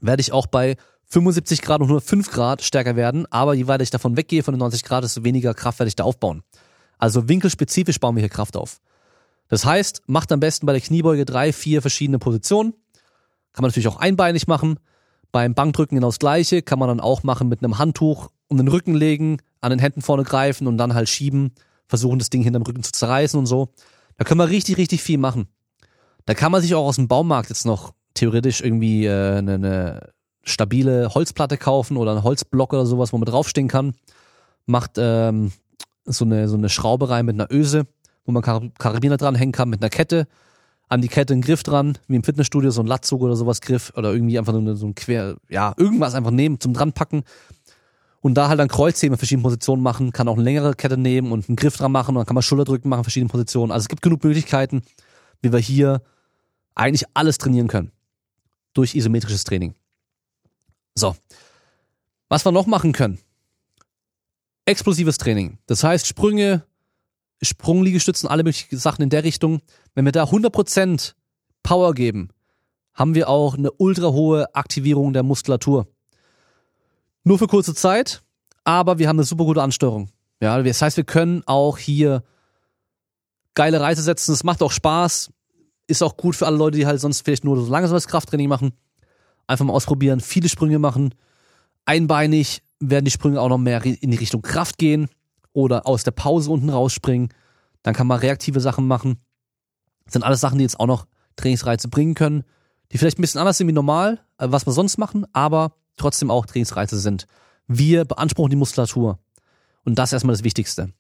werde 0.00 0.20
ich 0.20 0.32
auch 0.32 0.46
bei 0.46 0.76
75 1.06 1.62
Grad 1.62 1.80
und 1.80 1.86
105 1.86 2.30
Grad 2.30 2.62
stärker 2.62 2.96
werden, 2.96 3.26
aber 3.30 3.54
je 3.54 3.66
weiter 3.66 3.82
ich 3.82 3.90
davon 3.90 4.16
weggehe 4.16 4.42
von 4.42 4.54
den 4.54 4.58
90 4.58 4.84
Grad, 4.84 5.04
desto 5.04 5.24
weniger 5.24 5.54
Kraft 5.54 5.78
werde 5.78 5.88
ich 5.88 5.96
da 5.96 6.04
aufbauen. 6.04 6.42
Also 6.98 7.28
winkelspezifisch 7.28 7.98
bauen 7.98 8.14
wir 8.16 8.20
hier 8.20 8.28
Kraft 8.28 8.56
auf. 8.56 8.80
Das 9.48 9.64
heißt, 9.64 10.02
macht 10.06 10.30
am 10.30 10.40
besten 10.40 10.66
bei 10.66 10.72
der 10.72 10.80
Kniebeuge 10.80 11.24
drei, 11.24 11.52
vier 11.52 11.80
verschiedene 11.80 12.18
Positionen. 12.18 12.72
Kann 13.52 13.62
man 13.62 13.70
natürlich 13.70 13.88
auch 13.88 13.96
einbeinig 13.96 14.46
machen. 14.46 14.78
Beim 15.32 15.54
Bankdrücken 15.54 15.96
genau 15.96 16.08
das 16.08 16.20
gleiche. 16.20 16.62
Kann 16.62 16.78
man 16.78 16.88
dann 16.88 17.00
auch 17.00 17.24
machen 17.24 17.48
mit 17.48 17.64
einem 17.64 17.78
Handtuch 17.78 18.28
um 18.46 18.58
den 18.58 18.68
Rücken 18.68 18.94
legen, 18.94 19.38
an 19.60 19.70
den 19.70 19.78
Händen 19.78 20.02
vorne 20.02 20.24
greifen 20.24 20.66
und 20.66 20.76
dann 20.76 20.94
halt 20.94 21.08
schieben, 21.08 21.52
versuchen 21.88 22.18
das 22.18 22.30
Ding 22.30 22.42
hinterm 22.42 22.62
Rücken 22.62 22.82
zu 22.82 22.92
zerreißen 22.92 23.38
und 23.38 23.46
so. 23.46 23.72
Da 24.16 24.24
können 24.24 24.40
wir 24.40 24.48
richtig, 24.48 24.76
richtig 24.76 25.02
viel 25.02 25.18
machen. 25.18 25.48
Da 26.26 26.34
kann 26.34 26.52
man 26.52 26.62
sich 26.62 26.74
auch 26.74 26.86
aus 26.86 26.96
dem 26.96 27.08
Baumarkt 27.08 27.48
jetzt 27.48 27.66
noch 27.66 27.92
theoretisch 28.14 28.60
irgendwie 28.60 29.06
äh, 29.06 29.38
eine, 29.38 29.54
eine 29.54 30.10
stabile 30.42 31.14
Holzplatte 31.14 31.56
kaufen 31.56 31.96
oder 31.96 32.12
einen 32.12 32.22
Holzblock 32.22 32.72
oder 32.72 32.86
sowas, 32.86 33.12
wo 33.12 33.18
man 33.18 33.26
draufstehen 33.26 33.68
kann. 33.68 33.94
Macht 34.66 34.92
ähm, 34.96 35.52
so 36.04 36.24
eine, 36.24 36.48
so 36.48 36.56
eine 36.56 36.68
Schraube 36.68 37.08
rein 37.08 37.26
mit 37.26 37.34
einer 37.34 37.50
Öse, 37.50 37.86
wo 38.24 38.32
man 38.32 38.42
Karabiner 38.42 39.16
dranhängen 39.16 39.52
kann 39.52 39.68
mit 39.68 39.82
einer 39.82 39.90
Kette. 39.90 40.26
An 40.88 41.02
die 41.02 41.08
Kette 41.08 41.32
einen 41.32 41.42
Griff 41.42 41.62
dran, 41.62 41.98
wie 42.08 42.16
im 42.16 42.24
Fitnessstudio, 42.24 42.70
so 42.70 42.82
ein 42.82 42.86
Latzug 42.86 43.22
oder 43.22 43.36
sowas 43.36 43.60
Griff 43.60 43.92
oder 43.96 44.12
irgendwie 44.12 44.38
einfach 44.38 44.52
so, 44.52 44.86
ein 44.86 44.94
Quer, 44.96 45.36
ja, 45.48 45.72
irgendwas 45.76 46.14
einfach 46.14 46.32
nehmen 46.32 46.58
zum 46.58 46.74
dranpacken. 46.74 47.22
Und 48.20 48.34
da 48.34 48.48
halt 48.48 48.58
dann 48.58 48.68
Kreuzheben 48.68 49.14
in 49.14 49.18
verschiedenen 49.18 49.44
Positionen 49.44 49.82
machen, 49.82 50.12
kann 50.12 50.28
auch 50.28 50.34
eine 50.34 50.42
längere 50.42 50.74
Kette 50.74 50.96
nehmen 50.96 51.32
und 51.32 51.48
einen 51.48 51.56
Griff 51.56 51.76
dran 51.76 51.92
machen 51.92 52.10
und 52.10 52.16
dann 52.16 52.26
kann 52.26 52.34
man 52.34 52.42
Schulterdrücken 52.42 52.88
machen 52.88 53.00
in 53.00 53.04
verschiedenen 53.04 53.30
Positionen. 53.30 53.70
Also 53.70 53.84
es 53.84 53.88
gibt 53.88 54.02
genug 54.02 54.24
Möglichkeiten, 54.24 54.82
wie 55.42 55.52
wir 55.52 55.58
hier 55.58 56.02
eigentlich 56.74 57.04
alles 57.14 57.38
trainieren 57.38 57.68
können. 57.68 57.92
Durch 58.74 58.94
isometrisches 58.94 59.44
Training. 59.44 59.74
So. 60.94 61.16
Was 62.28 62.44
wir 62.44 62.52
noch 62.52 62.66
machen 62.66 62.92
können 62.92 63.18
explosives 64.70 65.18
Training. 65.18 65.58
Das 65.66 65.84
heißt, 65.84 66.06
Sprünge, 66.06 66.64
Sprungliegestützen, 67.42 68.28
alle 68.28 68.44
möglichen 68.44 68.78
Sachen 68.78 69.02
in 69.02 69.10
der 69.10 69.24
Richtung. 69.24 69.60
Wenn 69.94 70.04
wir 70.04 70.12
da 70.12 70.24
100% 70.24 71.14
Power 71.62 71.92
geben, 71.92 72.28
haben 72.94 73.14
wir 73.14 73.28
auch 73.28 73.56
eine 73.56 73.72
ultra 73.72 74.12
hohe 74.12 74.54
Aktivierung 74.54 75.12
der 75.12 75.24
Muskulatur. 75.24 75.88
Nur 77.24 77.38
für 77.38 77.48
kurze 77.48 77.74
Zeit, 77.74 78.22
aber 78.64 78.98
wir 78.98 79.08
haben 79.08 79.16
eine 79.16 79.24
super 79.24 79.44
gute 79.44 79.62
Ansteuerung. 79.62 80.08
Ja, 80.40 80.62
das 80.62 80.80
heißt, 80.80 80.96
wir 80.96 81.04
können 81.04 81.42
auch 81.46 81.76
hier 81.76 82.22
geile 83.54 83.80
Reise 83.80 84.02
setzen. 84.02 84.32
Es 84.32 84.44
macht 84.44 84.62
auch 84.62 84.72
Spaß. 84.72 85.30
Ist 85.86 86.02
auch 86.02 86.16
gut 86.16 86.36
für 86.36 86.46
alle 86.46 86.56
Leute, 86.56 86.78
die 86.78 86.86
halt 86.86 87.00
sonst 87.00 87.22
vielleicht 87.22 87.44
nur 87.44 87.56
so 87.60 87.70
langsames 87.70 88.06
Krafttraining 88.06 88.48
machen. 88.48 88.72
Einfach 89.46 89.64
mal 89.64 89.72
ausprobieren, 89.72 90.20
viele 90.20 90.48
Sprünge 90.48 90.78
machen, 90.78 91.12
einbeinig, 91.84 92.62
werden 92.78 93.04
die 93.04 93.10
Sprünge 93.10 93.40
auch 93.40 93.48
noch 93.48 93.58
mehr 93.58 93.84
in 93.84 94.10
die 94.10 94.16
Richtung 94.16 94.42
Kraft 94.42 94.78
gehen 94.78 95.08
oder 95.52 95.86
aus 95.86 96.04
der 96.04 96.12
Pause 96.12 96.50
unten 96.50 96.70
rausspringen. 96.70 97.28
Dann 97.82 97.94
kann 97.94 98.06
man 98.06 98.20
reaktive 98.20 98.60
Sachen 98.60 98.86
machen. 98.86 99.18
Das 100.04 100.12
sind 100.12 100.22
alles 100.22 100.40
Sachen, 100.40 100.58
die 100.58 100.64
jetzt 100.64 100.78
auch 100.78 100.86
noch 100.86 101.06
Trainingsreize 101.36 101.88
bringen 101.88 102.14
können, 102.14 102.44
die 102.92 102.98
vielleicht 102.98 103.18
ein 103.18 103.22
bisschen 103.22 103.40
anders 103.40 103.58
sind 103.58 103.68
wie 103.68 103.72
normal, 103.72 104.20
äh, 104.38 104.46
was 104.50 104.66
wir 104.66 104.72
sonst 104.72 104.98
machen, 104.98 105.26
aber 105.32 105.74
trotzdem 105.96 106.30
auch 106.30 106.46
Trainingsreize 106.46 106.98
sind. 106.98 107.26
Wir 107.66 108.04
beanspruchen 108.04 108.50
die 108.50 108.56
Muskulatur. 108.56 109.18
Und 109.84 109.98
das 109.98 110.10
ist 110.10 110.14
erstmal 110.14 110.34
das 110.34 110.44
Wichtigste. 110.44 110.92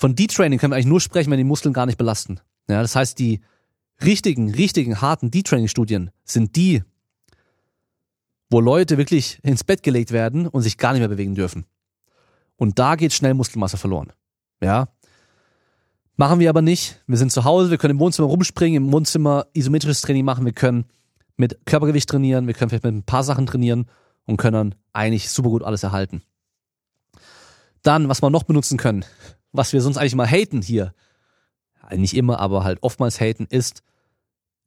Von 0.00 0.14
D-Training 0.14 0.58
können 0.58 0.72
wir 0.72 0.76
eigentlich 0.76 0.86
nur 0.86 1.02
sprechen, 1.02 1.30
wenn 1.30 1.36
die 1.36 1.44
Muskeln 1.44 1.74
gar 1.74 1.84
nicht 1.84 1.98
belasten. 1.98 2.40
Ja, 2.70 2.80
das 2.80 2.96
heißt, 2.96 3.18
die 3.18 3.42
richtigen, 4.02 4.50
richtigen, 4.50 5.02
harten 5.02 5.30
D-Training-Studien 5.30 6.10
sind 6.24 6.56
die, 6.56 6.82
wo 8.48 8.60
Leute 8.60 8.96
wirklich 8.96 9.40
ins 9.42 9.62
Bett 9.62 9.82
gelegt 9.82 10.10
werden 10.10 10.46
und 10.46 10.62
sich 10.62 10.78
gar 10.78 10.92
nicht 10.92 11.00
mehr 11.00 11.08
bewegen 11.10 11.34
dürfen. 11.34 11.66
Und 12.56 12.78
da 12.78 12.96
geht 12.96 13.12
schnell 13.12 13.34
Muskelmasse 13.34 13.76
verloren. 13.76 14.10
Ja. 14.62 14.88
Machen 16.16 16.40
wir 16.40 16.48
aber 16.48 16.62
nicht. 16.62 17.02
Wir 17.06 17.18
sind 17.18 17.30
zu 17.30 17.44
Hause, 17.44 17.70
wir 17.70 17.76
können 17.76 17.96
im 17.96 18.00
Wohnzimmer 18.00 18.28
rumspringen, 18.28 18.84
im 18.86 18.92
Wohnzimmer 18.92 19.48
isometrisches 19.52 20.00
Training 20.00 20.24
machen, 20.24 20.46
wir 20.46 20.54
können 20.54 20.86
mit 21.36 21.66
Körpergewicht 21.66 22.08
trainieren, 22.08 22.46
wir 22.46 22.54
können 22.54 22.70
vielleicht 22.70 22.84
mit 22.84 22.94
ein 22.94 23.02
paar 23.02 23.22
Sachen 23.22 23.44
trainieren 23.44 23.84
und 24.24 24.38
können 24.38 24.54
dann 24.54 24.74
eigentlich 24.94 25.28
super 25.28 25.50
gut 25.50 25.62
alles 25.62 25.82
erhalten. 25.82 26.22
Dann, 27.82 28.08
was 28.08 28.22
wir 28.22 28.30
noch 28.30 28.44
benutzen 28.44 28.78
können, 28.78 29.04
was 29.52 29.72
wir 29.72 29.80
sonst 29.80 29.96
eigentlich 29.96 30.14
mal 30.14 30.28
haten 30.28 30.62
hier, 30.62 30.94
nicht 31.96 32.14
immer, 32.14 32.38
aber 32.38 32.64
halt 32.64 32.78
oftmals 32.82 33.20
haten, 33.20 33.46
ist 33.50 33.82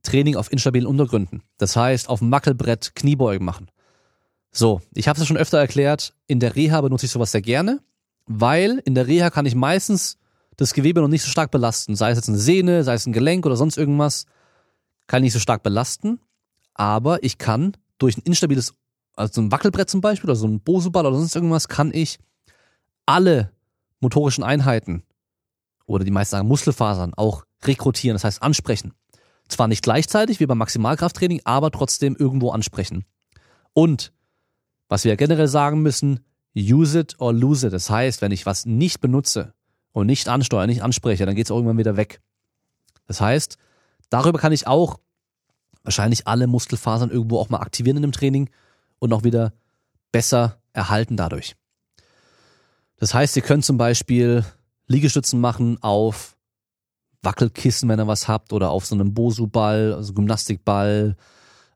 Training 0.04 0.36
auf 0.36 0.52
instabilen 0.52 0.88
Untergründen. 0.88 1.44
Das 1.58 1.76
heißt, 1.76 2.10
auf 2.10 2.20
dem 2.20 2.30
Mackelbrett 2.30 2.94
Kniebeugen 2.96 3.46
machen. 3.46 3.70
So, 4.52 4.82
ich 4.94 5.08
habe 5.08 5.18
es 5.18 5.24
ja 5.24 5.28
schon 5.28 5.38
öfter 5.38 5.58
erklärt, 5.58 6.14
in 6.28 6.40
der 6.40 6.56
Reha 6.56 6.82
benutze 6.82 7.06
ich 7.06 7.12
sowas 7.12 7.32
sehr 7.32 7.42
gerne, 7.42 7.80
weil 8.26 8.82
in 8.86 8.96
der 8.96 9.08
Reha 9.08 9.30
kann 9.30 9.46
ich 9.46 9.56
meistens 9.56 10.18
das 10.58 10.74
Gewebe 10.74 11.02
noch 11.02 11.08
nicht 11.08 11.24
so 11.24 11.30
stark 11.30 11.50
belasten. 11.50 11.96
Sei 11.96 12.12
es 12.12 12.18
jetzt 12.18 12.30
eine 12.30 12.38
Sehne, 12.38 12.84
sei 12.84 12.94
es 12.94 13.06
ein 13.06 13.14
Gelenk 13.14 13.46
oder 13.46 13.56
sonst 13.56 13.78
irgendwas, 13.78 14.26
kann 15.08 15.24
ich 15.24 15.28
nicht 15.28 15.34
so 15.34 15.40
stark 15.40 15.64
belasten. 15.64 16.20
Aber 16.76 17.24
ich 17.24 17.38
kann 17.38 17.76
durch 17.98 18.18
ein 18.18 18.22
instabiles, 18.26 18.74
also 19.16 19.42
ein 19.42 19.52
Wackelbrett 19.52 19.90
zum 19.90 20.02
Beispiel 20.02 20.30
oder 20.30 20.36
so 20.36 20.48
ein 20.48 20.60
Bosuball 20.60 21.06
oder 21.06 21.18
sonst 21.18 21.36
irgendwas, 21.36 21.68
kann 21.68 21.92
ich 21.94 22.20
alle 23.06 23.52
motorischen 24.04 24.44
Einheiten 24.44 25.04
oder 25.86 26.06
die 26.06 26.12
meisten 26.12 26.32
sagen 26.32 26.48
Muskelfasern 26.48 27.14
auch 27.16 27.46
rekrutieren, 27.64 28.16
das 28.16 28.24
heißt 28.24 28.44
ansprechen. 28.44 28.94
Zwar 29.48 29.68
nicht 29.68 29.84
gleichzeitig 29.84 30.40
wie 30.40 30.46
beim 30.46 30.58
Maximalkrafttraining, 30.58 31.42
aber 31.44 31.72
trotzdem 31.72 32.16
irgendwo 32.16 32.52
ansprechen. 32.52 33.06
Und 33.74 34.14
was 34.88 35.04
wir 35.04 35.18
generell 35.18 35.48
sagen 35.48 35.82
müssen, 35.82 36.20
use 36.56 37.00
it 37.00 37.16
or 37.20 37.34
lose 37.34 37.68
it. 37.68 37.74
Das 37.74 37.90
heißt, 37.90 38.22
wenn 38.22 38.32
ich 38.32 38.46
was 38.46 38.66
nicht 38.66 39.02
benutze 39.02 39.54
und 39.92 40.06
nicht 40.08 40.30
ansteuere, 40.30 40.68
nicht 40.68 40.84
anspreche, 40.84 41.26
dann 41.26 41.36
geht 41.36 41.48
es 41.48 41.50
irgendwann 41.50 41.78
wieder 41.78 41.98
weg. 41.98 42.22
Das 43.08 43.20
heißt, 43.20 43.58
darüber 44.10 44.40
kann 44.40 44.52
ich 44.52 44.68
auch 44.68 45.00
wahrscheinlich 45.84 46.28
alle 46.28 46.48
Muskelfasern 46.48 47.10
irgendwo 47.10 47.40
auch 47.40 47.50
mal 47.50 47.60
aktivieren 47.60 47.98
in 47.98 48.04
dem 48.04 48.12
Training 48.12 48.50
und 49.00 49.14
auch 49.14 49.24
wieder 49.24 49.54
besser 50.12 50.58
erhalten 50.72 51.18
dadurch. 51.18 51.56
Das 52.98 53.14
heißt, 53.14 53.36
ihr 53.36 53.42
könnt 53.42 53.66
zum 53.66 53.78
Beispiel 53.78 54.46
Liegestützen 54.88 55.40
machen 55.42 55.82
auf 55.82 56.36
Wackelkissen, 57.22 57.90
wenn 57.90 58.00
ihr 58.00 58.08
was 58.08 58.28
habt, 58.28 58.54
oder 58.54 58.70
auf 58.70 58.86
so 58.86 58.96
einem 58.96 59.14
Bosu-Ball, 59.14 59.94
also 59.94 60.14
Gymnastikball, 60.14 61.16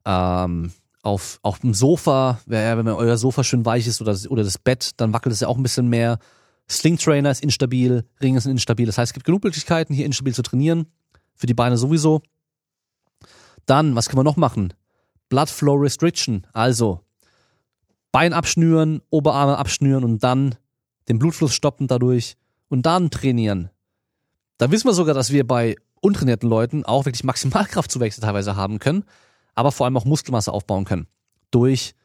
ähm, 0.06 0.72
auf, 1.04 1.40
auf 1.42 1.60
dem 1.60 1.74
Sofa, 1.74 2.40
wenn 2.46 2.88
euer 2.90 3.18
Sofa 3.18 3.44
schön 3.44 3.66
weich 3.66 3.88
ist 3.88 4.02
oder, 4.02 4.18
oder 4.30 4.44
das 4.44 4.58
Bett, 4.58 4.92
dann 4.98 5.14
wackelt 5.14 5.34
es 5.34 5.40
ja 5.40 5.48
auch 5.48 5.58
ein 5.58 5.64
bisschen 5.64 5.88
mehr. 5.88 6.20
Sling 6.70 6.98
Trainer 6.98 7.32
ist 7.32 7.44
instabil, 7.44 8.04
Ring 8.22 8.36
ist 8.36 8.46
instabil. 8.46 8.86
Das 8.86 8.98
heißt, 8.98 9.12
es 9.12 9.14
gibt 9.14 9.26
genug 9.26 9.44
Möglichkeiten, 9.44 9.94
hier 9.94 10.06
instabil 10.06 10.34
zu 10.34 10.42
trainieren. 10.42 10.88
Für 11.36 11.48
die 11.48 11.54
Beine 11.54 11.78
sowieso. 11.78 12.22
Dann, 13.66 13.96
was 13.96 14.10
können 14.10 14.20
wir 14.20 14.24
noch 14.24 14.38
machen? 14.38 14.74
Blood 15.30 15.50
Flow 15.50 15.76
Restriction. 15.76 16.46
Also, 16.52 17.02
Bein 18.12 18.34
abschnüren, 18.34 19.02
Oberarme 19.10 19.58
abschnüren 19.58 20.04
und 20.04 20.24
dann 20.24 20.56
den 21.10 21.20
Blutfluss 21.20 21.54
stoppen 21.54 21.88
dadurch 21.88 22.36
und 22.70 22.86
dann 22.86 23.10
trainieren. 23.10 23.70
Da 24.58 24.72
wissen 24.72 24.88
wir 24.88 24.94
sogar, 24.94 25.14
dass 25.14 25.32
wir 25.32 25.46
bei 25.46 25.76
untrainierten 26.02 26.50
Leuten 26.50 26.86
auch 26.86 27.06
wirklich 27.06 27.24
Maximalkraftzuwächse 27.24 28.22
teilweise 28.22 28.56
haben 28.56 28.80
können, 28.80 29.04
aber 29.56 29.72
vor 29.72 29.86
allem 29.86 29.98
auch 29.98 30.06
Muskelmasse 30.06 30.52
aufbauen 30.52 30.86
können. 30.86 31.08
Durch 31.52 31.96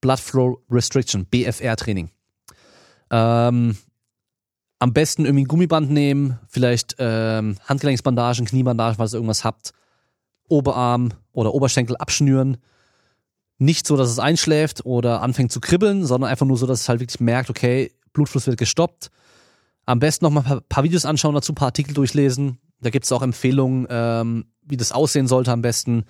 Blood 0.00 0.20
Flow 0.20 0.62
Restriction, 0.70 1.26
BFR-Training. 1.26 2.10
Ähm, 3.10 3.76
am 4.78 4.92
besten 4.92 5.24
irgendwie 5.24 5.44
ein 5.44 5.48
Gummiband 5.48 5.90
nehmen, 5.90 6.38
vielleicht 6.48 6.96
ähm, 6.98 7.56
Handgelenksbandagen, 7.66 8.46
Kniebandagen, 8.46 8.96
falls 8.96 9.12
ihr 9.12 9.16
irgendwas 9.16 9.44
habt. 9.44 9.72
Oberarm 10.48 11.12
oder 11.32 11.52
Oberschenkel 11.52 11.96
abschnüren. 11.96 12.58
Nicht 13.58 13.86
so, 13.86 13.96
dass 13.96 14.08
es 14.08 14.20
einschläft 14.20 14.86
oder 14.86 15.20
anfängt 15.20 15.50
zu 15.50 15.60
kribbeln, 15.60 16.06
sondern 16.06 16.30
einfach 16.30 16.46
nur 16.46 16.56
so, 16.56 16.66
dass 16.66 16.82
es 16.82 16.88
halt 16.88 17.00
wirklich 17.00 17.20
merkt, 17.20 17.50
okay, 17.50 17.92
Blutfluss 18.12 18.46
wird 18.46 18.58
gestoppt. 18.58 19.10
Am 19.86 19.98
besten 19.98 20.24
noch 20.24 20.30
mal 20.30 20.44
ein 20.44 20.60
paar 20.68 20.84
Videos 20.84 21.04
anschauen, 21.04 21.34
dazu 21.34 21.52
ein 21.52 21.54
paar 21.56 21.68
Artikel 21.68 21.94
durchlesen. 21.94 22.58
Da 22.80 22.90
gibt 22.90 23.04
es 23.04 23.12
auch 23.12 23.22
Empfehlungen, 23.22 23.86
ähm, 23.88 24.46
wie 24.62 24.76
das 24.76 24.92
aussehen 24.92 25.26
sollte 25.26 25.52
am 25.52 25.62
besten. 25.62 26.04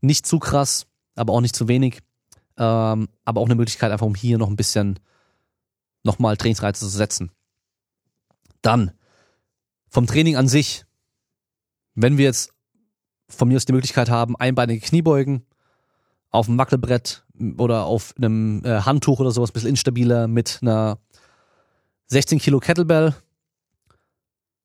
Nicht 0.00 0.26
zu 0.26 0.38
krass, 0.38 0.86
aber 1.14 1.32
auch 1.32 1.40
nicht 1.40 1.56
zu 1.56 1.68
wenig. 1.68 2.00
Ähm, 2.58 3.08
aber 3.24 3.40
auch 3.40 3.46
eine 3.46 3.54
Möglichkeit, 3.54 3.90
einfach 3.90 4.06
um 4.06 4.14
hier 4.14 4.38
noch 4.38 4.48
ein 4.48 4.56
bisschen 4.56 4.98
nochmal 6.04 6.36
Trainingsreize 6.36 6.80
zu 6.80 6.88
setzen. 6.88 7.30
Dann 8.60 8.92
vom 9.88 10.06
Training 10.06 10.36
an 10.36 10.48
sich, 10.48 10.84
wenn 11.94 12.18
wir 12.18 12.26
jetzt 12.26 12.52
von 13.28 13.48
mir 13.48 13.56
aus 13.56 13.64
die 13.64 13.72
Möglichkeit 13.72 14.10
haben, 14.10 14.36
einbeinige 14.36 14.84
Kniebeugen 14.84 15.46
auf 16.30 16.46
dem 16.46 16.58
Wackelbrett 16.58 17.24
oder 17.58 17.84
auf 17.84 18.14
einem 18.16 18.62
äh, 18.64 18.80
Handtuch 18.82 19.20
oder 19.20 19.30
sowas, 19.30 19.50
ein 19.50 19.54
bisschen 19.54 19.70
instabiler 19.70 20.28
mit 20.28 20.58
einer 20.62 20.98
16 22.12 22.40
Kilo 22.40 22.60
Kettlebell, 22.60 23.14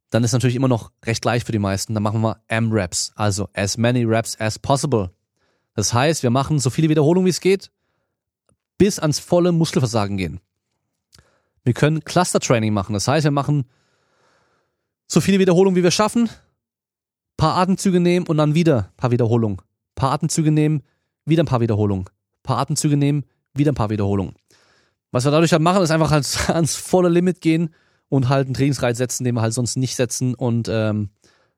dann 0.09 0.23
ist 0.25 0.33
natürlich 0.33 0.57
immer 0.57 0.67
noch 0.67 0.91
recht 1.05 1.23
leicht 1.23 1.45
für 1.45 1.53
die 1.53 1.59
meisten. 1.59 1.93
Dann 1.93 2.03
machen 2.03 2.19
wir 2.19 2.41
M-Reps, 2.49 3.13
also 3.15 3.47
as 3.53 3.77
many 3.77 4.03
reps 4.03 4.37
as 4.37 4.59
possible. 4.59 5.11
Das 5.73 5.93
heißt, 5.93 6.23
wir 6.23 6.29
machen 6.29 6.59
so 6.59 6.69
viele 6.69 6.89
Wiederholungen 6.89 7.25
wie 7.25 7.29
es 7.29 7.39
geht, 7.39 7.71
bis 8.77 8.99
ans 8.99 9.19
volle 9.19 9.53
Muskelversagen 9.53 10.17
gehen. 10.17 10.41
Wir 11.63 11.73
können 11.73 12.03
Cluster-Training 12.03 12.73
machen. 12.73 12.91
Das 12.91 13.07
heißt, 13.07 13.23
wir 13.23 13.31
machen 13.31 13.65
so 15.07 15.21
viele 15.21 15.39
Wiederholungen, 15.39 15.77
wie 15.77 15.83
wir 15.83 15.91
schaffen, 15.91 16.29
paar 17.37 17.55
Atemzüge 17.55 18.01
nehmen 18.01 18.27
und 18.27 18.37
dann 18.37 18.55
wieder 18.55 18.91
paar 18.97 19.11
Wiederholungen. 19.11 19.61
Paar 19.95 20.11
Atemzüge 20.11 20.51
nehmen, 20.51 20.83
wieder 21.23 21.43
ein 21.43 21.47
paar 21.47 21.61
Wiederholungen. 21.61 22.09
Paar 22.43 22.57
Atemzüge 22.57 22.97
nehmen, 22.97 23.23
wieder 23.53 23.71
ein 23.71 23.75
paar 23.75 23.89
Wiederholungen. 23.89 24.35
Was 25.17 25.25
wir 25.25 25.31
dadurch 25.31 25.51
halt 25.51 25.63
machen, 25.63 25.81
ist 25.81 25.89
einfach 25.89 26.11
ans, 26.11 26.47
ans 26.51 26.75
volle 26.75 27.09
Limit 27.09 27.41
gehen 27.41 27.73
und 28.07 28.29
halt 28.29 28.45
einen 28.45 28.53
Trainingsreiz 28.53 28.99
setzen, 28.99 29.23
den 29.23 29.33
wir 29.33 29.41
halt 29.41 29.51
sonst 29.51 29.75
nicht 29.75 29.95
setzen 29.95 30.35
und 30.35 30.67
ähm, 30.69 31.09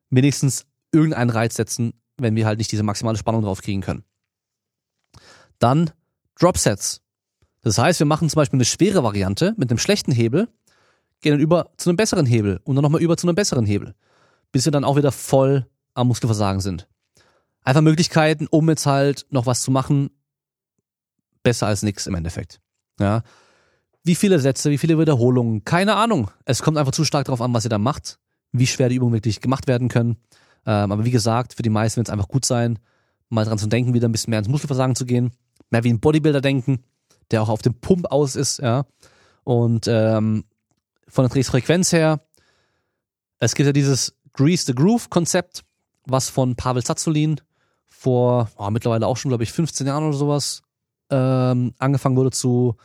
wenigstens 0.10 0.66
irgendeinen 0.94 1.30
Reiz 1.30 1.56
setzen, 1.56 1.92
wenn 2.16 2.38
wir 2.38 2.46
halt 2.46 2.58
nicht 2.58 2.72
diese 2.72 2.84
maximale 2.84 3.18
Spannung 3.18 3.42
drauf 3.42 3.62
kriegen 3.62 3.82
können. 3.82 4.06
Dann 5.60 5.92
Dropsets. 6.40 7.02
Das 7.60 7.78
heißt, 7.78 8.00
wir 8.00 8.06
machen 8.06 8.30
zum 8.30 8.38
Beispiel 8.38 8.56
eine 8.56 8.64
schwere 8.64 9.04
Variante 9.04 9.54
mit 9.58 9.70
einem 9.70 9.78
schlechten 9.78 10.14
Hebel, 10.14 10.48
gehen 11.20 11.34
dann 11.34 11.42
über 11.42 11.72
zu 11.76 11.90
einem 11.90 11.98
besseren 11.98 12.26
Hebel 12.26 12.62
und 12.64 12.78
dann 12.78 12.84
nochmal 12.84 13.02
über 13.02 13.18
zu 13.18 13.28
einem 13.28 13.36
besseren 13.36 13.66
Hebel, 13.66 13.94
bis 14.54 14.64
wir 14.64 14.72
dann 14.72 14.86
auch 14.86 14.96
wieder 14.96 15.12
voll 15.12 15.68
am 15.96 16.08
Muskelversagen 16.08 16.62
sind. 16.62 16.88
Einfach 17.66 17.82
Möglichkeiten, 17.82 18.48
um 18.50 18.70
jetzt 18.70 18.86
halt 18.86 19.26
noch 19.32 19.48
was 19.48 19.64
zu 19.64 19.70
machen, 19.70 20.12
besser 21.44 21.68
als 21.68 21.84
nichts 21.84 22.08
im 22.08 22.16
Endeffekt. 22.16 22.62
Ja. 23.02 23.24
Wie 24.10 24.16
viele 24.16 24.40
Sätze, 24.40 24.72
wie 24.72 24.80
viele 24.80 24.98
Wiederholungen, 24.98 25.66
keine 25.66 25.94
Ahnung. 25.94 26.32
Es 26.44 26.64
kommt 26.64 26.80
einfach 26.80 26.94
zu 26.94 27.06
stark 27.06 27.26
darauf 27.26 27.42
an, 27.42 27.54
was 27.54 27.66
ihr 27.68 27.70
da 27.70 27.78
macht, 27.78 28.18
wie 28.52 28.66
schwer 28.66 28.90
die 28.90 28.96
Übungen 28.96 29.14
wirklich 29.14 29.40
gemacht 29.40 29.68
werden 29.68 29.88
können. 29.88 30.18
Ähm, 30.66 30.92
aber 30.92 31.06
wie 31.06 31.12
gesagt, 31.12 31.54
für 31.54 31.62
die 31.62 31.70
meisten 31.70 31.98
wird 31.98 32.08
es 32.08 32.12
einfach 32.12 32.28
gut 32.28 32.44
sein, 32.44 32.80
mal 33.30 33.46
dran 33.46 33.60
zu 33.60 33.68
denken, 33.68 33.94
wieder 33.94 34.10
ein 34.10 34.12
bisschen 34.12 34.32
mehr 34.32 34.40
ins 34.40 34.48
Muskelversagen 34.48 34.96
zu 34.96 35.06
gehen, 35.06 35.32
mehr 35.70 35.84
wie 35.84 35.94
ein 35.94 36.00
Bodybuilder 36.00 36.42
denken, 36.42 36.84
der 37.30 37.44
auch 37.44 37.50
auf 37.50 37.62
dem 37.62 37.76
Pump 37.76 38.12
aus 38.12 38.36
ist, 38.36 38.58
ja. 38.58 38.88
Und 39.44 39.86
ähm, 39.88 40.44
von 41.08 41.26
der 41.26 41.30
Trainingsfrequenz 41.30 41.92
her, 41.92 42.20
es 43.38 43.54
gibt 43.54 43.68
ja 43.68 43.74
dieses 43.74 44.16
Grease 44.34 44.66
the 44.66 44.74
Groove 44.74 45.12
Konzept, 45.12 45.64
was 46.08 46.30
von 46.30 46.56
Pavel 46.56 46.82
Zazulin 46.82 47.42
vor 47.88 48.50
oh, 48.58 48.72
mittlerweile 48.72 49.06
auch 49.06 49.18
schon, 49.18 49.30
glaube 49.30 49.44
ich, 49.44 49.52
15 49.52 49.86
Jahren 49.86 50.04
oder 50.04 50.18
sowas 50.18 50.64
ähm, 51.12 51.76
angefangen 51.78 52.16
wurde 52.16 52.32
zu, 52.32 52.76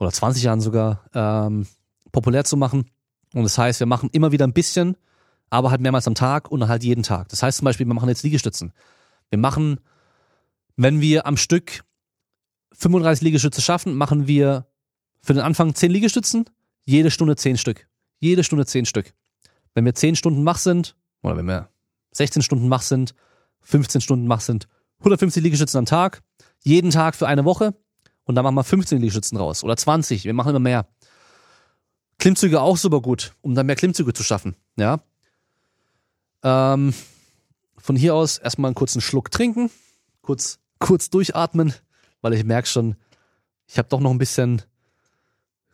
oder 0.00 0.10
20 0.10 0.42
Jahren 0.42 0.60
sogar, 0.60 1.04
ähm, 1.14 1.66
populär 2.10 2.44
zu 2.44 2.56
machen. 2.56 2.90
Und 3.34 3.44
das 3.44 3.56
heißt, 3.56 3.78
wir 3.78 3.86
machen 3.86 4.08
immer 4.12 4.32
wieder 4.32 4.46
ein 4.46 4.52
bisschen, 4.52 4.96
aber 5.50 5.70
halt 5.70 5.80
mehrmals 5.80 6.08
am 6.08 6.14
Tag 6.14 6.50
und 6.50 6.66
halt 6.66 6.82
jeden 6.82 7.04
Tag. 7.04 7.28
Das 7.28 7.42
heißt 7.42 7.58
zum 7.58 7.66
Beispiel, 7.66 7.86
wir 7.86 7.94
machen 7.94 8.08
jetzt 8.08 8.24
Liegestützen. 8.24 8.72
Wir 9.28 9.38
machen, 9.38 9.78
wenn 10.76 11.00
wir 11.00 11.26
am 11.26 11.36
Stück 11.36 11.84
35 12.72 13.22
Liegestütze 13.22 13.60
schaffen, 13.60 13.94
machen 13.94 14.26
wir 14.26 14.66
für 15.20 15.34
den 15.34 15.42
Anfang 15.42 15.74
10 15.74 15.90
Liegestützen, 15.90 16.46
jede 16.84 17.10
Stunde 17.10 17.36
10 17.36 17.58
Stück. 17.58 17.86
Jede 18.18 18.42
Stunde 18.42 18.66
10 18.66 18.86
Stück. 18.86 19.12
Wenn 19.74 19.84
wir 19.84 19.94
10 19.94 20.16
Stunden 20.16 20.44
wach 20.44 20.58
sind, 20.58 20.96
oder 21.22 21.36
wenn 21.36 21.46
wir 21.46 21.68
16 22.12 22.42
Stunden 22.42 22.70
wach 22.70 22.82
sind, 22.82 23.14
15 23.60 24.00
Stunden 24.00 24.28
wach 24.28 24.40
sind, 24.40 24.66
150 24.98 25.42
Liegestützen 25.42 25.78
am 25.78 25.86
Tag, 25.86 26.22
jeden 26.62 26.90
Tag 26.90 27.14
für 27.14 27.28
eine 27.28 27.44
Woche 27.44 27.74
und 28.24 28.34
dann 28.34 28.44
machen 28.44 28.54
wir 28.54 28.64
15 28.64 29.00
Liegestützen 29.00 29.38
raus 29.38 29.64
oder 29.64 29.76
20, 29.76 30.24
wir 30.24 30.34
machen 30.34 30.50
immer 30.50 30.60
mehr. 30.60 30.86
Klimmzüge 32.18 32.60
auch 32.60 32.76
super 32.76 33.00
gut, 33.00 33.34
um 33.40 33.54
dann 33.54 33.66
mehr 33.66 33.76
Klimmzüge 33.76 34.12
zu 34.12 34.22
schaffen, 34.22 34.54
ja. 34.76 35.00
Ähm, 36.42 36.94
von 37.78 37.96
hier 37.96 38.14
aus 38.14 38.38
erstmal 38.38 38.68
einen 38.68 38.74
kurzen 38.74 39.00
Schluck 39.00 39.30
trinken, 39.30 39.70
kurz, 40.22 40.58
kurz 40.78 41.10
durchatmen, 41.10 41.74
weil 42.20 42.34
ich 42.34 42.44
merke 42.44 42.68
schon, 42.68 42.96
ich 43.66 43.78
habe 43.78 43.88
doch 43.88 44.00
noch 44.00 44.10
ein 44.10 44.18
bisschen 44.18 44.62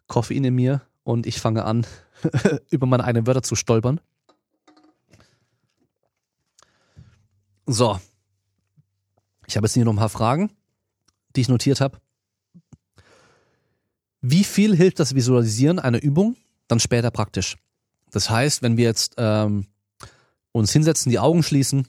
Koffein 0.06 0.44
in 0.44 0.54
mir 0.54 0.82
und 1.02 1.26
ich 1.26 1.40
fange 1.40 1.64
an, 1.64 1.86
über 2.70 2.86
meine 2.86 3.04
eigenen 3.04 3.26
Wörter 3.26 3.42
zu 3.42 3.54
stolpern. 3.56 4.00
So. 7.66 8.00
Ich 9.46 9.56
habe 9.56 9.66
jetzt 9.66 9.74
hier 9.74 9.84
noch 9.84 9.92
ein 9.92 9.98
paar 9.98 10.08
Fragen, 10.08 10.50
die 11.34 11.40
ich 11.40 11.48
notiert 11.48 11.80
habe. 11.80 12.00
Wie 14.28 14.42
viel 14.42 14.74
hilft 14.74 14.98
das 14.98 15.14
Visualisieren 15.14 15.78
einer 15.78 16.02
Übung 16.02 16.36
dann 16.66 16.80
später 16.80 17.12
praktisch? 17.12 17.56
Das 18.10 18.28
heißt, 18.28 18.60
wenn 18.60 18.76
wir 18.76 18.84
jetzt 18.84 19.14
ähm, 19.18 19.66
uns 20.50 20.72
hinsetzen, 20.72 21.10
die 21.10 21.20
Augen 21.20 21.44
schließen 21.44 21.86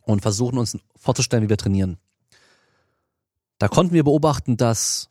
und 0.00 0.22
versuchen 0.22 0.56
uns 0.56 0.78
vorzustellen, 0.96 1.44
wie 1.44 1.50
wir 1.50 1.58
trainieren. 1.58 1.98
Da 3.58 3.68
konnten 3.68 3.92
wir 3.92 4.04
beobachten, 4.04 4.56
dass, 4.56 5.10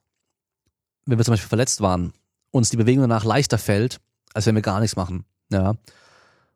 wenn 1.06 1.20
wir 1.20 1.26
zum 1.26 1.34
Beispiel 1.34 1.50
verletzt 1.50 1.82
waren, 1.82 2.12
uns 2.50 2.72
die 2.72 2.78
Bewegung 2.78 3.02
danach 3.02 3.24
leichter 3.24 3.60
fällt, 3.60 4.02
als 4.34 4.48
wenn 4.48 4.56
wir 4.56 4.64
gar 4.64 4.80
nichts 4.80 4.96
machen. 4.96 5.26
Ja. 5.52 5.76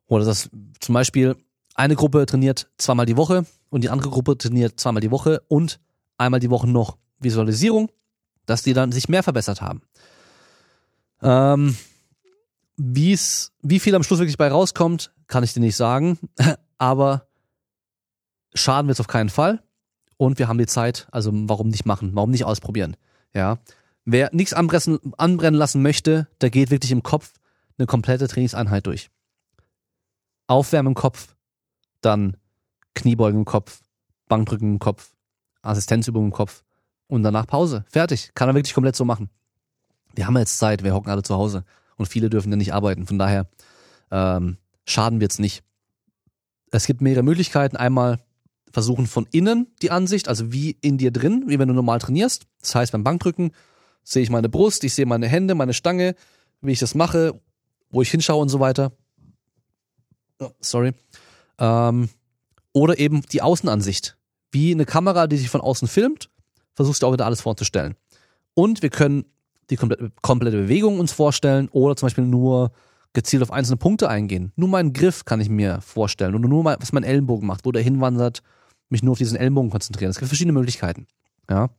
Oder 0.08 0.26
dass 0.26 0.50
zum 0.80 0.94
Beispiel 0.94 1.36
eine 1.76 1.96
Gruppe 1.96 2.26
trainiert 2.26 2.72
zweimal 2.80 3.06
die 3.06 3.18
Woche 3.18 3.46
und 3.70 3.84
die 3.84 3.92
andere 3.92 4.10
Gruppe 4.10 4.36
trainiert 4.36 4.80
zweimal 4.80 5.02
die 5.02 5.12
Woche 5.12 5.44
und 5.48 5.80
einmal 6.18 6.40
die 6.40 6.50
Woche 6.50 6.68
noch 6.68 6.98
Visualisierung, 7.20 7.92
dass 8.50 8.64
die 8.64 8.74
dann 8.74 8.92
sich 8.92 9.10
mehr 9.10 9.24
verbessert 9.24 9.62
haben. 9.62 9.82
Ähm, 11.22 11.78
wie's, 12.78 13.52
wie 13.62 13.80
viel 13.80 13.94
am 13.94 14.04
Schluss 14.04 14.20
wirklich 14.20 14.38
bei 14.38 14.50
rauskommt, 14.50 15.14
kann 15.28 15.44
ich 15.44 15.54
dir 15.54 15.60
nicht 15.60 15.76
sagen, 15.76 16.18
aber 16.78 17.28
schaden 18.56 18.88
wird 18.88 18.96
es 18.96 19.00
auf 19.00 19.08
keinen 19.08 19.30
Fall 19.30 19.62
und 20.18 20.40
wir 20.40 20.48
haben 20.48 20.58
die 20.58 20.66
Zeit, 20.66 21.08
also 21.12 21.32
warum 21.34 21.70
nicht 21.70 21.86
machen, 21.86 22.12
warum 22.16 22.32
nicht 22.32 22.46
ausprobieren, 22.46 22.98
ja. 23.34 23.60
Wer 24.06 24.30
nichts 24.34 24.54
anbrennen 24.54 25.54
lassen 25.54 25.84
möchte, 25.84 26.28
der 26.42 26.50
geht 26.50 26.72
wirklich 26.72 26.92
im 26.92 27.04
Kopf 27.04 27.34
eine 27.78 27.86
komplette 27.86 28.28
Trainingseinheit 28.28 28.88
durch. 28.88 29.12
Aufwärmen 30.48 30.92
im 30.92 30.96
Kopf, 30.96 31.36
dann 32.02 32.36
Kniebeugen 32.96 33.42
im 33.42 33.46
Kopf, 33.46 33.82
Bankdrücken 34.28 34.74
im 34.74 34.80
Kopf, 34.80 35.12
Assistenzübung 35.62 36.26
im 36.26 36.32
Kopf 36.32 36.64
und 37.10 37.24
danach 37.24 37.48
Pause. 37.48 37.84
Fertig. 37.90 38.32
Kann 38.36 38.48
er 38.48 38.56
wirklich 38.56 38.74
komplett 38.74 38.96
so 38.96 39.04
machen. 39.04 39.30
Wir 40.16 40.28
haben 40.28 40.38
jetzt 40.38 40.58
Zeit, 40.58 40.84
wir 40.84 40.94
hocken 40.94 41.12
alle 41.12 41.24
zu 41.24 41.36
Hause 41.36 41.66
und 41.98 42.08
viele 42.08 42.30
dürfen 42.30 42.52
ja 42.52 42.56
nicht 42.56 42.74
arbeiten. 42.74 43.06
Von 43.06 43.20
daher 43.20 43.48
ähm, 44.12 44.58
schaden 44.86 45.20
wir 45.20 45.26
jetzt 45.26 45.40
nicht. 45.40 45.64
Es 46.72 46.86
gibt 46.86 47.02
mehrere 47.02 47.24
Möglichkeiten. 47.24 47.76
Einmal 47.76 48.20
versuchen 48.72 49.08
von 49.08 49.28
innen 49.32 49.68
die 49.82 49.92
Ansicht, 49.92 50.28
also 50.28 50.54
wie 50.54 50.78
in 50.82 50.98
dir 50.98 51.12
drin, 51.12 51.46
wie 51.48 51.60
wenn 51.60 51.68
du 51.68 51.74
normal 51.74 52.00
trainierst. 52.00 52.46
Das 52.62 52.76
heißt, 52.76 52.92
beim 52.92 53.04
Bankdrücken 53.04 53.52
sehe 54.04 54.22
ich 54.22 54.30
meine 54.30 54.50
Brust, 54.50 54.84
ich 54.84 54.94
sehe 54.94 55.06
meine 55.06 55.28
Hände, 55.28 55.56
meine 55.56 55.74
Stange, 55.74 56.16
wie 56.62 56.72
ich 56.72 56.80
das 56.80 56.96
mache, 56.96 57.40
wo 57.90 58.02
ich 58.02 58.12
hinschaue 58.12 58.42
und 58.42 58.50
so 58.50 58.60
weiter. 58.60 58.92
Oh, 60.40 60.52
sorry. 60.60 60.94
Ähm, 61.58 62.10
oder 62.72 63.00
eben 63.00 63.24
die 63.24 63.42
Außenansicht. 63.42 64.16
Wie 64.52 64.72
eine 64.72 64.86
Kamera, 64.86 65.28
die 65.28 65.38
sich 65.38 65.50
von 65.50 65.62
außen 65.62 65.88
filmt, 65.88 66.30
versuchst 66.80 67.04
du 67.04 67.08
auch 67.08 67.12
wieder 67.12 67.26
alles 67.26 67.42
vorzustellen. 67.42 67.98
Und 68.54 68.82
wir 68.82 68.90
können 68.90 69.26
die 69.70 69.76
komplette, 69.76 70.14
komplette 70.22 70.56
Bewegung 70.56 70.98
uns 70.98 71.12
vorstellen 71.12 71.68
oder 71.74 71.98
zum 71.98 72.06
Beispiel 72.06 72.24
nur 72.24 72.72
gezielt 73.12 73.44
auf 73.44 73.52
einzelne 73.52 73.76
Punkte 73.76 74.08
eingehen. 74.08 74.54
Nur 74.56 74.70
meinen 74.70 74.94
Griff 74.94 75.26
kann 75.26 75.42
ich 75.42 75.50
mir 75.50 75.82
vorstellen 75.82 76.36
oder 76.36 76.48
nur 76.48 76.64
mal, 76.64 76.78
was 76.80 76.94
mein 76.94 77.04
Ellenbogen 77.04 77.46
macht, 77.46 77.66
wo 77.66 77.74
der 77.74 77.82
hinwandert, 77.82 78.44
mich 78.88 79.04
nur 79.04 79.12
auf 79.12 79.18
diesen 79.18 79.38
Ellenbogen 79.38 79.70
konzentrieren. 79.72 80.10
Es 80.10 80.20
gibt 80.20 80.30
verschiedene 80.30 80.54
Möglichkeiten. 80.54 81.06
Ja. 81.50 81.70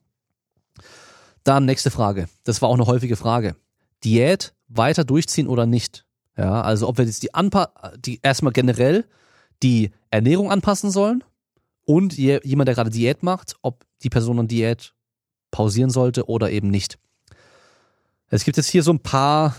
Dann 1.44 1.64
nächste 1.64 1.90
Frage. 1.90 2.28
Das 2.44 2.60
war 2.60 2.68
auch 2.68 2.74
eine 2.74 2.84
häufige 2.86 3.16
Frage. 3.16 3.56
Diät 4.04 4.52
weiter 4.68 5.04
durchziehen 5.04 5.48
oder 5.48 5.64
nicht? 5.64 6.04
Ja, 6.36 6.60
also 6.60 6.88
ob 6.88 6.98
wir 6.98 7.06
jetzt 7.06 7.22
die 7.22 7.32
Anpa 7.32 7.72
die 7.96 8.20
erstmal 8.22 8.52
generell 8.52 9.06
die 9.62 9.92
Ernährung 10.10 10.50
anpassen 10.50 10.90
sollen 10.90 11.24
und 11.90 12.16
je, 12.16 12.38
jemand, 12.44 12.68
der 12.68 12.76
gerade 12.76 12.90
Diät 12.90 13.24
macht, 13.24 13.56
ob 13.62 13.84
die 14.04 14.10
Person 14.10 14.36
dann 14.36 14.46
Diät 14.46 14.94
pausieren 15.50 15.90
sollte 15.90 16.28
oder 16.28 16.52
eben 16.52 16.70
nicht. 16.70 17.00
Es 18.28 18.44
gibt 18.44 18.56
jetzt 18.56 18.68
hier 18.68 18.84
so 18.84 18.92
ein 18.92 19.00
paar 19.00 19.56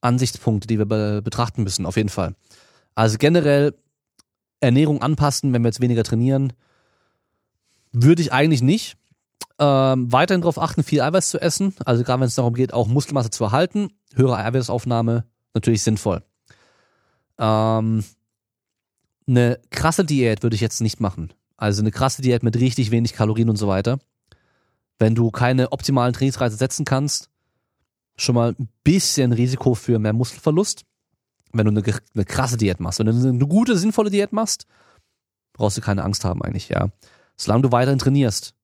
Ansichtspunkte, 0.00 0.66
die 0.66 0.78
wir 0.78 0.86
be 0.86 1.20
betrachten 1.22 1.64
müssen, 1.64 1.84
auf 1.84 1.98
jeden 1.98 2.08
Fall. 2.08 2.34
Also 2.94 3.18
generell 3.18 3.74
Ernährung 4.60 5.02
anpassen, 5.02 5.52
wenn 5.52 5.60
wir 5.60 5.68
jetzt 5.68 5.82
weniger 5.82 6.04
trainieren, 6.04 6.54
würde 7.92 8.22
ich 8.22 8.32
eigentlich 8.32 8.62
nicht. 8.62 8.96
Ähm, 9.58 10.10
weiterhin 10.10 10.40
darauf 10.40 10.58
achten, 10.58 10.82
viel 10.82 11.02
Eiweiß 11.02 11.28
zu 11.28 11.38
essen. 11.38 11.74
Also 11.84 12.02
gerade 12.02 12.20
wenn 12.20 12.28
es 12.28 12.34
darum 12.34 12.54
geht, 12.54 12.72
auch 12.72 12.88
Muskelmasse 12.88 13.28
zu 13.28 13.44
erhalten. 13.44 13.90
Höhere 14.14 14.38
Eiweißaufnahme 14.38 15.26
natürlich 15.52 15.82
sinnvoll. 15.82 16.22
Ähm, 17.38 18.04
eine 19.26 19.60
krasse 19.68 20.06
Diät 20.06 20.42
würde 20.42 20.56
ich 20.56 20.62
jetzt 20.62 20.80
nicht 20.80 20.98
machen. 20.98 21.34
Also 21.58 21.82
eine 21.82 21.90
krasse 21.90 22.22
Diät 22.22 22.42
mit 22.42 22.56
richtig 22.56 22.92
wenig 22.92 23.12
Kalorien 23.12 23.50
und 23.50 23.56
so 23.56 23.68
weiter. 23.68 23.98
Wenn 24.98 25.14
du 25.14 25.30
keine 25.30 25.72
optimalen 25.72 26.14
Trainingsreize 26.14 26.56
setzen 26.56 26.84
kannst, 26.84 27.28
schon 28.16 28.36
mal 28.36 28.54
ein 28.58 28.68
bisschen 28.84 29.32
Risiko 29.32 29.74
für 29.74 29.98
mehr 29.98 30.12
Muskelverlust. 30.12 30.84
Wenn 31.52 31.66
du 31.66 31.70
eine, 31.70 31.82
eine 32.14 32.24
krasse 32.24 32.56
Diät 32.56 32.78
machst. 32.78 33.00
Wenn 33.00 33.06
du 33.06 33.28
eine 33.28 33.46
gute, 33.46 33.76
sinnvolle 33.76 34.10
Diät 34.10 34.32
machst, 34.32 34.66
brauchst 35.52 35.76
du 35.76 35.80
keine 35.80 36.04
Angst 36.04 36.24
haben 36.24 36.42
eigentlich, 36.42 36.68
ja. 36.68 36.90
Solange 37.36 37.62
du 37.62 37.72
weiterhin 37.72 37.98
trainierst. 37.98 38.54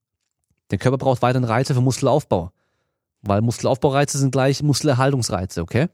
Der 0.70 0.78
Körper 0.78 0.98
braucht 0.98 1.22
weiterhin 1.22 1.48
Reize 1.48 1.74
für 1.74 1.80
Muskelaufbau. 1.80 2.52
Weil 3.22 3.40
Muskelaufbaureize 3.40 4.18
sind 4.18 4.30
gleich 4.30 4.62
Muskelerhaltungsreize, 4.62 5.62
okay? 5.62 5.88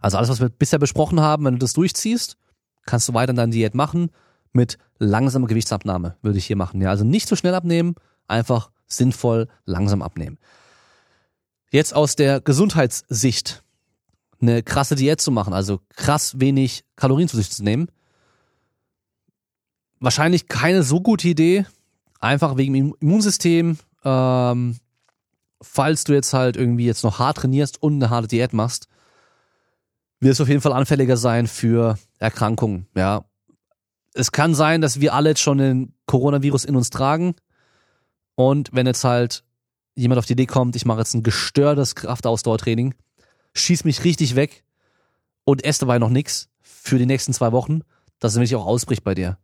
Also 0.00 0.16
alles, 0.16 0.28
was 0.28 0.40
wir 0.40 0.48
bisher 0.48 0.78
besprochen 0.78 1.20
haben, 1.20 1.44
wenn 1.44 1.54
du 1.54 1.58
das 1.58 1.72
durchziehst, 1.72 2.36
kannst 2.84 3.08
du 3.08 3.14
weiter 3.14 3.32
deine 3.32 3.52
Diät 3.52 3.74
machen 3.74 4.10
mit 4.52 4.78
langsamer 4.98 5.46
Gewichtsabnahme, 5.46 6.16
würde 6.22 6.38
ich 6.38 6.46
hier 6.46 6.56
machen. 6.56 6.80
Ja, 6.80 6.90
also 6.90 7.04
nicht 7.04 7.28
zu 7.28 7.34
so 7.34 7.40
schnell 7.40 7.54
abnehmen, 7.54 7.94
einfach 8.26 8.70
sinnvoll 8.86 9.48
langsam 9.64 10.02
abnehmen. 10.02 10.38
Jetzt 11.70 11.94
aus 11.94 12.16
der 12.16 12.40
Gesundheitssicht 12.40 13.62
eine 14.40 14.62
krasse 14.62 14.94
Diät 14.94 15.20
zu 15.20 15.30
machen, 15.30 15.52
also 15.52 15.80
krass 15.90 16.40
wenig 16.40 16.84
Kalorien 16.96 17.28
zu 17.28 17.36
sich 17.36 17.50
zu 17.50 17.62
nehmen, 17.62 17.88
wahrscheinlich 20.00 20.48
keine 20.48 20.82
so 20.82 21.00
gute 21.00 21.28
Idee, 21.28 21.66
einfach 22.20 22.56
wegen 22.56 22.74
dem 22.74 22.94
Immunsystem. 23.00 23.78
Ähm, 24.04 24.76
falls 25.60 26.04
du 26.04 26.12
jetzt 26.12 26.32
halt 26.32 26.56
irgendwie 26.56 26.86
jetzt 26.86 27.02
noch 27.02 27.18
hart 27.18 27.38
trainierst 27.38 27.82
und 27.82 27.94
eine 27.94 28.10
harte 28.10 28.28
Diät 28.28 28.52
machst, 28.52 28.88
wirst 30.20 30.40
du 30.40 30.44
auf 30.44 30.48
jeden 30.48 30.60
Fall 30.60 30.72
anfälliger 30.72 31.16
sein 31.16 31.46
für 31.46 31.98
Erkrankungen. 32.18 32.86
Ja, 32.94 33.24
es 34.18 34.32
kann 34.32 34.54
sein, 34.54 34.80
dass 34.80 35.00
wir 35.00 35.14
alle 35.14 35.30
jetzt 35.30 35.40
schon 35.40 35.58
den 35.58 35.94
Coronavirus 36.06 36.64
in 36.64 36.76
uns 36.76 36.90
tragen 36.90 37.34
und 38.34 38.70
wenn 38.72 38.86
jetzt 38.86 39.04
halt 39.04 39.44
jemand 39.94 40.18
auf 40.18 40.26
die 40.26 40.34
Idee 40.34 40.46
kommt, 40.46 40.76
ich 40.76 40.84
mache 40.84 40.98
jetzt 40.98 41.14
ein 41.14 41.22
gestörtes 41.22 41.94
Kraftausdauertraining, 41.94 42.94
schieß 43.54 43.84
mich 43.84 44.04
richtig 44.04 44.36
weg 44.36 44.64
und 45.44 45.64
esse 45.64 45.80
dabei 45.80 45.98
noch 45.98 46.10
nix 46.10 46.50
für 46.60 46.98
die 46.98 47.06
nächsten 47.06 47.32
zwei 47.32 47.52
Wochen, 47.52 47.80
dass 48.18 48.32
es 48.32 48.36
nämlich 48.36 48.54
auch 48.56 48.66
ausbricht 48.66 49.04
bei 49.04 49.14
dir. 49.14 49.38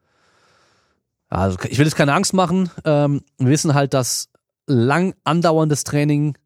Also 1.29 1.57
ich 1.69 1.79
will 1.79 1.87
jetzt 1.87 1.97
keine 1.97 2.15
Angst 2.15 2.35
machen. 2.35 2.71
Ähm, 2.85 3.23
wir 3.39 3.49
wissen 3.49 3.75
halt, 3.75 3.95
dass 3.95 4.29
lang 4.67 5.15
andauerndes 5.25 5.85
Training, 5.85 6.37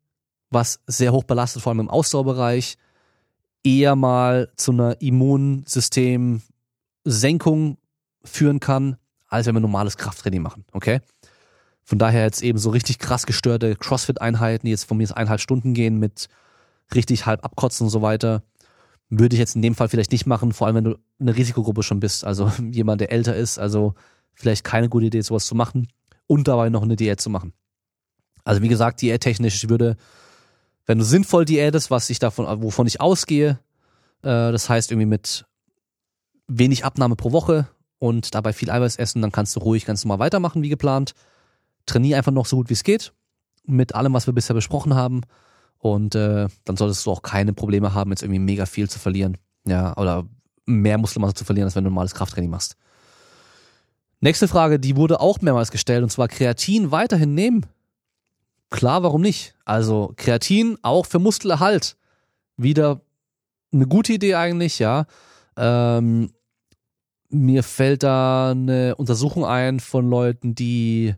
was 0.51 0.81
sehr 0.87 1.13
hoch 1.13 1.25
belastet, 1.25 1.63
vor 1.63 1.71
allem 1.71 1.81
im 1.81 1.91
Ausdauerbereich, 1.91 2.77
eher 3.65 3.97
mal 3.97 4.53
zu 4.57 4.71
einer 4.73 5.01
Immunsystemsenkung 5.01 7.79
führen 8.25 8.61
kann, 8.61 8.97
als 9.29 9.47
wenn 9.47 9.55
wir 9.55 9.61
normales 9.61 9.97
Krafttraining 9.97 10.43
machen. 10.43 10.65
Okay? 10.73 11.01
Von 11.85 11.99
daher 11.99 12.25
jetzt 12.25 12.43
eben 12.43 12.59
so 12.59 12.71
richtig 12.71 12.99
krass 12.99 13.27
gestörte 13.27 13.77
CrossFit-Einheiten, 13.77 14.67
die 14.67 14.71
jetzt 14.71 14.85
von 14.85 14.97
mir 14.97 15.05
jetzt 15.05 15.17
eineinhalb 15.17 15.41
Stunden 15.41 15.75
gehen 15.75 15.99
mit 15.99 16.29
richtig 16.95 17.27
halb 17.27 17.45
abkotzen 17.45 17.87
und 17.87 17.91
so 17.91 18.03
weiter, 18.03 18.43
würde 19.11 19.35
ich 19.35 19.41
jetzt 19.41 19.57
in 19.57 19.63
dem 19.63 19.75
Fall 19.75 19.89
vielleicht 19.89 20.13
nicht 20.13 20.27
machen, 20.27 20.53
vor 20.53 20.67
allem 20.67 20.77
wenn 20.77 20.85
du 20.85 20.99
eine 21.19 21.35
Risikogruppe 21.35 21.83
schon 21.83 22.01
bist, 22.01 22.25
also 22.25 22.53
jemand, 22.71 23.01
der 23.01 23.13
älter 23.13 23.35
ist, 23.35 23.59
also 23.59 23.95
vielleicht 24.35 24.65
keine 24.65 24.89
gute 24.89 25.07
Idee, 25.07 25.21
sowas 25.21 25.47
zu 25.47 25.55
machen 25.55 25.89
und 26.27 26.47
dabei 26.47 26.69
noch 26.69 26.83
eine 26.83 26.97
Diät 26.97 27.21
zu 27.21 27.31
machen. 27.31 27.53
Also 28.45 28.63
wie 28.63 28.69
gesagt, 28.69 29.03
diättechnisch, 29.03 29.63
ich 29.63 29.69
würde, 29.69 29.97
wenn 30.87 30.99
du 30.99 31.05
sinnvoll 31.05 31.45
diätest, 31.45 31.91
was 31.91 32.09
ich 32.11 32.19
davon, 32.19 32.63
wovon 32.63 32.87
ich 32.87 33.01
ausgehe, 33.01 33.59
äh, 34.23 34.53
das 34.53 34.69
heißt 34.69 34.91
irgendwie 34.91 35.07
mit 35.07 35.47
wenig 36.47 36.85
Abnahme 36.85 37.17
pro 37.17 37.33
Woche 37.33 37.69
und 37.99 38.35
dabei 38.35 38.53
viel 38.53 38.71
Eiweiß 38.71 38.97
essen, 38.97 39.23
dann 39.23 39.33
kannst 39.33 39.57
du 39.57 39.61
ruhig 39.61 39.85
ganz 39.85 40.05
normal 40.05 40.19
weitermachen 40.19 40.63
wie 40.63 40.69
geplant 40.69 41.15
trainiere 41.89 42.19
einfach 42.19 42.33
noch 42.33 42.47
so 42.47 42.57
gut 42.57 42.69
wie 42.69 42.75
es 42.75 42.85
geht 42.85 43.13
mit 43.65 43.95
allem, 43.95 44.15
was 44.15 44.27
wir 44.27 44.35
bisher 44.35 44.55
besprochen 44.55 44.95
haben. 44.95 45.23
Und 45.79 46.15
äh, 46.15 46.49
dann 46.65 46.77
solltest 46.77 47.05
du 47.07 47.11
auch 47.11 47.23
keine 47.23 47.53
Probleme 47.53 47.95
haben, 47.95 48.11
jetzt 48.11 48.23
irgendwie 48.23 48.41
mega 48.41 48.67
viel 48.67 48.89
zu 48.89 48.99
verlieren. 48.99 49.37
Ja, 49.67 49.97
oder 49.97 50.27
mehr 50.65 50.99
Muskelmasse 50.99 51.35
zu 51.35 51.45
verlieren, 51.45 51.67
als 51.67 51.77
wenn 51.77 51.85
du 51.85 51.91
normales 51.91 52.15
Krafttraining 52.15 52.51
machst. 52.51 52.77
Nächste 54.21 54.49
Frage, 54.49 54.81
die 54.81 54.97
wurde 54.97 55.21
auch 55.21 55.41
mehrmals 55.41 55.71
gestellt, 55.71 56.03
und 56.03 56.11
zwar 56.11 56.29
Kreatin 56.29 56.91
weiterhin 56.91 57.35
nehmen. 57.35 57.67
Klar, 58.71 59.03
warum 59.03 59.21
nicht? 59.21 59.55
Also 59.65 60.13
Kreatin 60.17 60.79
auch 60.83 61.07
für 61.07 61.19
Muskelerhalt. 61.19 61.97
Wieder 62.57 63.03
eine 63.73 63.87
gute 63.87 64.15
Idee 64.15 64.35
eigentlich, 64.35 64.79
ja. 64.79 65.07
Ähm, 65.57 66.31
mir 67.31 67.63
fällt 67.63 68.03
da 68.03 68.51
eine 68.51 68.97
Untersuchung 68.97 69.45
ein 69.45 69.81
von 69.81 70.09
Leuten, 70.09 70.55
die 70.55 71.15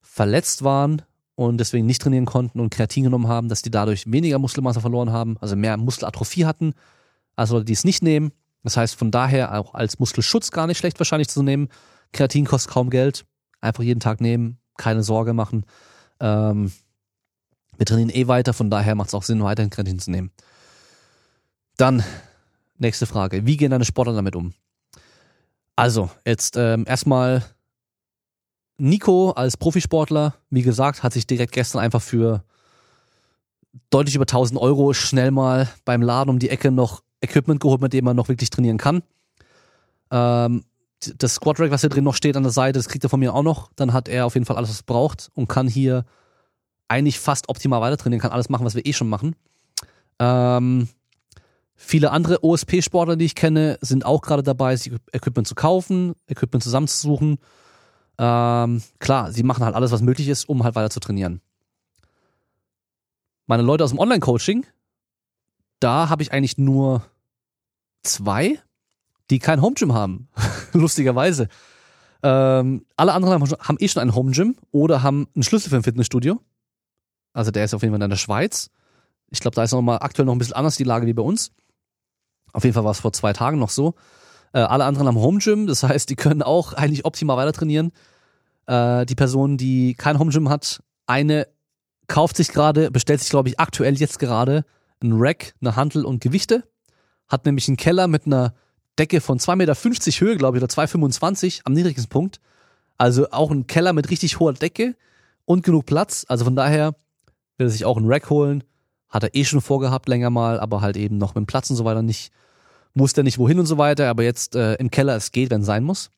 verletzt 0.00 0.64
waren 0.64 1.02
und 1.34 1.58
deswegen 1.58 1.86
nicht 1.86 2.02
trainieren 2.02 2.26
konnten 2.26 2.60
und 2.60 2.70
Kreatin 2.70 3.04
genommen 3.04 3.28
haben, 3.28 3.48
dass 3.48 3.62
die 3.62 3.70
dadurch 3.70 4.10
weniger 4.10 4.38
Muskelmasse 4.38 4.80
verloren 4.80 5.12
haben, 5.12 5.36
also 5.40 5.56
mehr 5.56 5.76
Muskelatrophie 5.76 6.44
hatten, 6.44 6.74
also 7.36 7.62
die 7.62 7.72
es 7.72 7.84
nicht 7.84 8.02
nehmen. 8.02 8.32
Das 8.62 8.76
heißt, 8.76 8.94
von 8.94 9.10
daher 9.10 9.58
auch 9.58 9.74
als 9.74 9.98
Muskelschutz 9.98 10.50
gar 10.50 10.66
nicht 10.66 10.78
schlecht 10.78 11.00
wahrscheinlich 11.00 11.28
zu 11.28 11.42
nehmen. 11.42 11.68
Kreatin 12.12 12.44
kostet 12.44 12.72
kaum 12.72 12.90
Geld. 12.90 13.24
Einfach 13.60 13.82
jeden 13.82 14.00
Tag 14.00 14.20
nehmen, 14.20 14.58
keine 14.76 15.02
Sorge 15.02 15.32
machen. 15.32 15.64
Ähm, 16.20 16.72
wir 17.76 17.86
trainieren 17.86 18.10
eh 18.10 18.28
weiter, 18.28 18.52
von 18.52 18.70
daher 18.70 18.94
macht 18.94 19.08
es 19.08 19.14
auch 19.14 19.22
Sinn, 19.22 19.42
weiterhin 19.42 19.70
Kreatin 19.70 19.98
zu 19.98 20.10
nehmen. 20.10 20.30
Dann, 21.76 22.04
nächste 22.78 23.06
Frage. 23.06 23.46
Wie 23.46 23.56
gehen 23.56 23.70
deine 23.70 23.84
Sportler 23.84 24.14
damit 24.14 24.36
um? 24.36 24.52
Also, 25.76 26.10
jetzt 26.26 26.56
ähm, 26.56 26.84
erstmal 26.86 27.42
Nico 28.76 29.30
als 29.30 29.56
Profisportler, 29.56 30.34
wie 30.50 30.62
gesagt, 30.62 31.02
hat 31.02 31.12
sich 31.12 31.26
direkt 31.26 31.52
gestern 31.52 31.80
einfach 31.80 32.02
für 32.02 32.44
deutlich 33.90 34.14
über 34.14 34.24
1000 34.24 34.60
Euro 34.60 34.92
schnell 34.92 35.30
mal 35.30 35.68
beim 35.84 36.02
Laden 36.02 36.30
um 36.30 36.38
die 36.38 36.50
Ecke 36.50 36.70
noch 36.70 37.02
Equipment 37.20 37.60
geholt, 37.60 37.80
mit 37.80 37.92
dem 37.92 38.04
man 38.04 38.16
noch 38.16 38.28
wirklich 38.28 38.50
trainieren 38.50 38.78
kann. 38.78 39.02
Ähm, 40.10 40.64
das 41.18 41.34
Squad 41.34 41.58
Rack, 41.58 41.70
was 41.70 41.80
hier 41.80 41.90
drin 41.90 42.04
noch 42.04 42.14
steht 42.14 42.36
an 42.36 42.42
der 42.42 42.52
Seite, 42.52 42.78
das 42.78 42.88
kriegt 42.88 43.04
er 43.04 43.10
von 43.10 43.20
mir 43.20 43.34
auch 43.34 43.42
noch. 43.42 43.70
Dann 43.76 43.92
hat 43.92 44.08
er 44.08 44.26
auf 44.26 44.34
jeden 44.34 44.46
Fall 44.46 44.56
alles, 44.56 44.70
was 44.70 44.80
er 44.80 44.86
braucht 44.86 45.30
und 45.34 45.48
kann 45.48 45.68
hier 45.68 46.04
eigentlich 46.88 47.18
fast 47.18 47.48
optimal 47.48 47.80
weiter 47.80 47.96
trainieren, 47.96 48.20
kann 48.20 48.32
alles 48.32 48.48
machen, 48.48 48.66
was 48.66 48.74
wir 48.74 48.84
eh 48.84 48.92
schon 48.92 49.08
machen. 49.08 49.34
Ähm, 50.18 50.88
viele 51.74 52.10
andere 52.10 52.44
OSP-Sportler, 52.44 53.16
die 53.16 53.24
ich 53.24 53.34
kenne, 53.34 53.78
sind 53.80 54.04
auch 54.06 54.22
gerade 54.22 54.42
dabei, 54.42 54.76
sich 54.76 54.92
Equipment 55.12 55.46
zu 55.46 55.54
kaufen, 55.54 56.14
Equipment 56.26 56.62
zusammenzusuchen. 56.62 57.38
Ähm, 58.18 58.82
klar, 58.98 59.32
sie 59.32 59.42
machen 59.42 59.64
halt 59.64 59.74
alles, 59.74 59.90
was 59.90 60.02
möglich 60.02 60.28
ist, 60.28 60.48
um 60.48 60.64
halt 60.64 60.74
weiter 60.74 60.90
zu 60.90 61.00
trainieren. 61.00 61.40
Meine 63.46 63.62
Leute 63.62 63.84
aus 63.84 63.90
dem 63.90 63.98
Online-Coaching, 63.98 64.66
da 65.80 66.08
habe 66.08 66.22
ich 66.22 66.32
eigentlich 66.32 66.58
nur 66.58 67.04
zwei, 68.02 68.60
die 69.30 69.38
kein 69.38 69.60
Home 69.60 69.74
Gym 69.74 69.94
haben. 69.94 70.28
Lustigerweise. 70.72 71.48
Ähm, 72.22 72.86
alle 72.96 73.12
anderen 73.12 73.34
haben, 73.34 73.50
haben 73.50 73.76
eh 73.80 73.88
schon 73.88 74.02
ein 74.02 74.14
Home 74.14 74.30
Gym 74.30 74.56
oder 74.70 75.02
haben 75.02 75.26
einen 75.34 75.42
Schlüssel 75.42 75.70
für 75.70 75.76
ein 75.76 75.82
Fitnessstudio. 75.82 76.40
Also 77.32 77.50
der 77.50 77.64
ist 77.64 77.74
auf 77.74 77.82
jeden 77.82 77.94
Fall 77.94 78.02
in 78.02 78.10
der 78.10 78.16
Schweiz. 78.16 78.70
Ich 79.30 79.40
glaube, 79.40 79.54
da 79.54 79.64
ist 79.64 79.72
noch 79.72 79.82
mal 79.82 79.96
aktuell 79.96 80.26
noch 80.26 80.34
ein 80.34 80.38
bisschen 80.38 80.54
anders 80.54 80.76
die 80.76 80.84
Lage 80.84 81.06
wie 81.06 81.14
bei 81.14 81.22
uns. 81.22 81.50
Auf 82.52 82.64
jeden 82.64 82.74
Fall 82.74 82.84
war 82.84 82.90
es 82.90 83.00
vor 83.00 83.12
zwei 83.12 83.32
Tagen 83.32 83.58
noch 83.58 83.70
so. 83.70 83.94
Äh, 84.52 84.60
alle 84.60 84.84
anderen 84.84 85.08
haben 85.08 85.18
Home 85.18 85.38
Gym, 85.38 85.66
das 85.66 85.82
heißt, 85.82 86.08
die 86.10 86.16
können 86.16 86.42
auch 86.42 86.72
eigentlich 86.74 87.04
optimal 87.04 87.36
weiter 87.36 87.52
trainieren. 87.52 87.92
Äh, 88.66 89.06
die 89.06 89.14
Person, 89.14 89.56
die 89.56 89.94
kein 89.94 90.18
Home 90.18 90.30
Gym 90.30 90.48
hat, 90.48 90.82
eine 91.06 91.46
kauft 92.08 92.36
sich 92.36 92.48
gerade, 92.48 92.90
bestellt 92.90 93.20
sich, 93.20 93.30
glaube 93.30 93.48
ich, 93.48 93.58
aktuell 93.58 93.96
jetzt 93.96 94.18
gerade 94.18 94.64
ein 95.02 95.12
Rack, 95.14 95.54
eine 95.60 95.76
Hantel 95.76 96.04
und 96.04 96.20
Gewichte. 96.20 96.64
Hat 97.28 97.46
nämlich 97.46 97.68
einen 97.68 97.76
Keller 97.76 98.06
mit 98.06 98.26
einer 98.26 98.54
Decke 98.98 99.20
von 99.20 99.38
2,50 99.38 99.56
Meter 99.56 99.74
Höhe, 100.20 100.36
glaube 100.36 100.58
ich, 100.58 100.62
oder 100.62 100.72
2,25 100.72 101.62
am 101.64 101.72
niedrigsten 101.72 102.08
Punkt. 102.08 102.40
Also 102.98 103.30
auch 103.30 103.50
ein 103.50 103.66
Keller 103.66 103.92
mit 103.92 104.10
richtig 104.10 104.38
hoher 104.38 104.52
Decke 104.52 104.94
und 105.44 105.64
genug 105.64 105.86
Platz. 105.86 106.26
Also 106.28 106.44
von 106.44 106.54
daher 106.54 106.94
will 107.56 107.66
er 107.66 107.70
sich 107.70 107.84
auch 107.84 107.96
einen 107.96 108.06
Rack 108.06 108.30
holen. 108.30 108.62
Hat 109.12 109.22
er 109.22 109.34
eh 109.34 109.44
schon 109.44 109.60
vorgehabt, 109.60 110.08
länger 110.08 110.30
mal, 110.30 110.58
aber 110.58 110.80
halt 110.80 110.96
eben 110.96 111.18
noch 111.18 111.34
mit 111.34 111.44
dem 111.44 111.46
Platz 111.46 111.70
und 111.70 111.76
so 111.76 111.84
weiter 111.84 112.02
nicht. 112.02 112.32
Wusste 112.94 113.20
er 113.20 113.24
nicht 113.24 113.38
wohin 113.38 113.58
und 113.58 113.66
so 113.66 113.78
weiter, 113.78 114.10
aber 114.10 114.22
jetzt 114.22 114.56
äh, 114.56 114.74
im 114.74 114.90
Keller 114.90 115.14
es 115.16 115.30
geht, 115.32 115.50
wenn 115.50 115.60
es 115.60 115.66
sein 115.66 115.84
muss. 115.84 116.10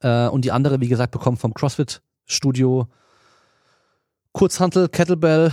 Äh, 0.00 0.28
und 0.28 0.44
die 0.44 0.52
andere, 0.52 0.80
wie 0.80 0.88
gesagt, 0.88 1.12
bekommt 1.12 1.40
vom 1.40 1.54
CrossFit-Studio 1.54 2.86
Kurzhantel, 4.32 4.88
Kettlebell, 4.88 5.52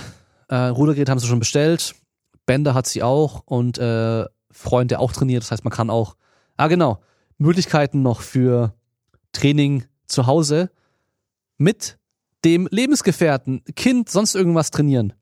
äh, 0.50 0.56
Rudergerät 0.56 1.10
haben 1.10 1.20
sie 1.20 1.28
schon 1.28 1.40
bestellt. 1.40 1.96
Bänder 2.48 2.74
hat 2.74 2.88
sie 2.88 3.04
auch 3.04 3.44
und 3.46 3.78
äh, 3.78 4.26
Freund, 4.52 4.92
der 4.92 5.00
auch 5.00 5.14
trainiert. 5.14 5.44
Das 5.44 5.52
heißt, 5.52 5.64
man 5.64 5.72
kann 5.72 5.90
auch, 5.90 6.16
ah 6.58 6.68
genau, 6.68 7.00
Möglichkeiten 7.38 8.02
noch 8.02 8.22
für 8.22 8.74
Training 9.32 9.86
zu 10.08 10.26
Hause 10.26 10.72
mit 11.58 11.98
dem 12.44 12.68
Lebensgefährten, 12.72 13.64
Kind, 13.76 14.10
sonst 14.10 14.36
irgendwas 14.36 14.72
trainieren. 14.72 15.14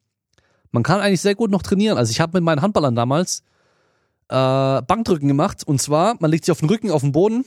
Man 0.72 0.84
kann 0.84 1.00
eigentlich 1.00 1.22
sehr 1.22 1.36
gut 1.36 1.52
noch 1.52 1.64
trainieren. 1.64 1.98
Also 1.98 2.12
ich 2.12 2.20
habe 2.20 2.38
mit 2.38 2.44
meinen 2.44 2.62
Handballern 2.62 2.96
damals 2.96 3.44
äh, 4.30 4.82
Bankdrücken 4.82 5.28
gemacht 5.28 5.64
und 5.66 5.82
zwar, 5.82 6.16
man 6.20 6.32
legt 6.32 6.46
sich 6.46 6.52
auf 6.52 6.60
den 6.60 6.70
Rücken 6.70 6.92
auf 6.92 7.02
den 7.02 7.12
Boden 7.12 7.46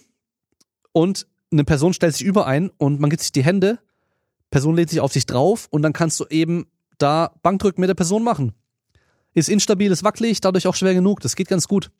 und 0.93 1.27
eine 1.53 1.65
Person 1.65 1.93
stellt 1.93 2.15
sich 2.15 2.27
über 2.27 2.47
ein 2.47 2.71
und 2.79 3.01
man 3.01 3.11
gibt 3.11 3.23
sich 3.23 3.33
die 3.33 3.45
Hände, 3.45 3.79
Person 4.51 4.77
lädt 4.77 4.91
sich 4.91 5.01
auf 5.01 5.13
sich 5.13 5.27
drauf 5.27 5.69
und 5.71 5.83
dann 5.83 5.93
kannst 5.93 6.19
du 6.21 6.27
eben 6.29 6.67
da 6.99 7.33
Bankdrücken 7.43 7.81
mit 7.81 7.89
der 7.89 7.95
Person 7.95 8.23
machen. 8.23 8.55
Ist 9.35 9.49
instabil, 9.49 9.91
ist 9.91 10.05
wackelig, 10.05 10.41
dadurch 10.41 10.67
auch 10.67 10.75
schwer 10.75 10.95
genug. 10.95 11.21
Das 11.21 11.37
geht 11.37 11.49
ganz 11.49 11.67
gut. 11.67 11.91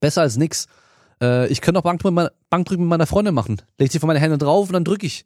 Besser 0.00 0.20
als 0.22 0.36
nix. 0.36 0.66
Äh, 1.22 1.48
ich 1.48 1.62
könnte 1.62 1.78
auch 1.78 1.84
Bankdrücken 1.84 2.14
mit, 2.14 2.24
meiner, 2.24 2.32
Bankdrücken 2.50 2.84
mit 2.84 2.90
meiner 2.90 3.06
Freundin 3.06 3.34
machen. 3.34 3.62
Leg 3.78 3.90
sie 3.90 3.98
von 3.98 4.06
meine 4.06 4.20
Hände 4.20 4.36
drauf 4.36 4.68
und 4.68 4.74
dann 4.74 4.84
drücke 4.84 5.06
ich. 5.06 5.24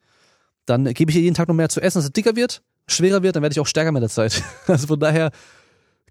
Dann 0.66 0.84
gebe 0.94 1.11
ich 1.11 1.16
ihr 1.16 1.22
jeden 1.22 1.34
Tag 1.34 1.48
noch 1.48 1.55
mehr 1.55 1.68
zu 1.68 1.80
essen, 1.80 1.98
dass 1.98 2.05
es 2.05 2.12
dicker 2.12 2.36
wird, 2.36 2.62
schwerer 2.86 3.22
wird, 3.22 3.36
dann 3.36 3.42
werde 3.42 3.52
ich 3.52 3.60
auch 3.60 3.66
stärker 3.66 3.92
mit 3.92 4.02
der 4.02 4.10
Zeit. 4.10 4.42
Also 4.66 4.86
von 4.86 5.00
daher 5.00 5.30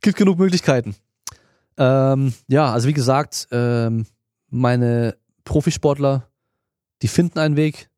gibt 0.01 0.17
genug 0.17 0.37
Möglichkeiten. 0.37 0.95
Ähm, 1.77 2.33
ja, 2.47 2.71
also 2.71 2.87
wie 2.87 2.93
gesagt, 2.93 3.47
ähm, 3.51 4.05
meine 4.49 5.17
Profisportler, 5.45 6.29
die 7.01 7.07
finden 7.07 7.39
einen 7.39 7.55
Weg 7.55 7.89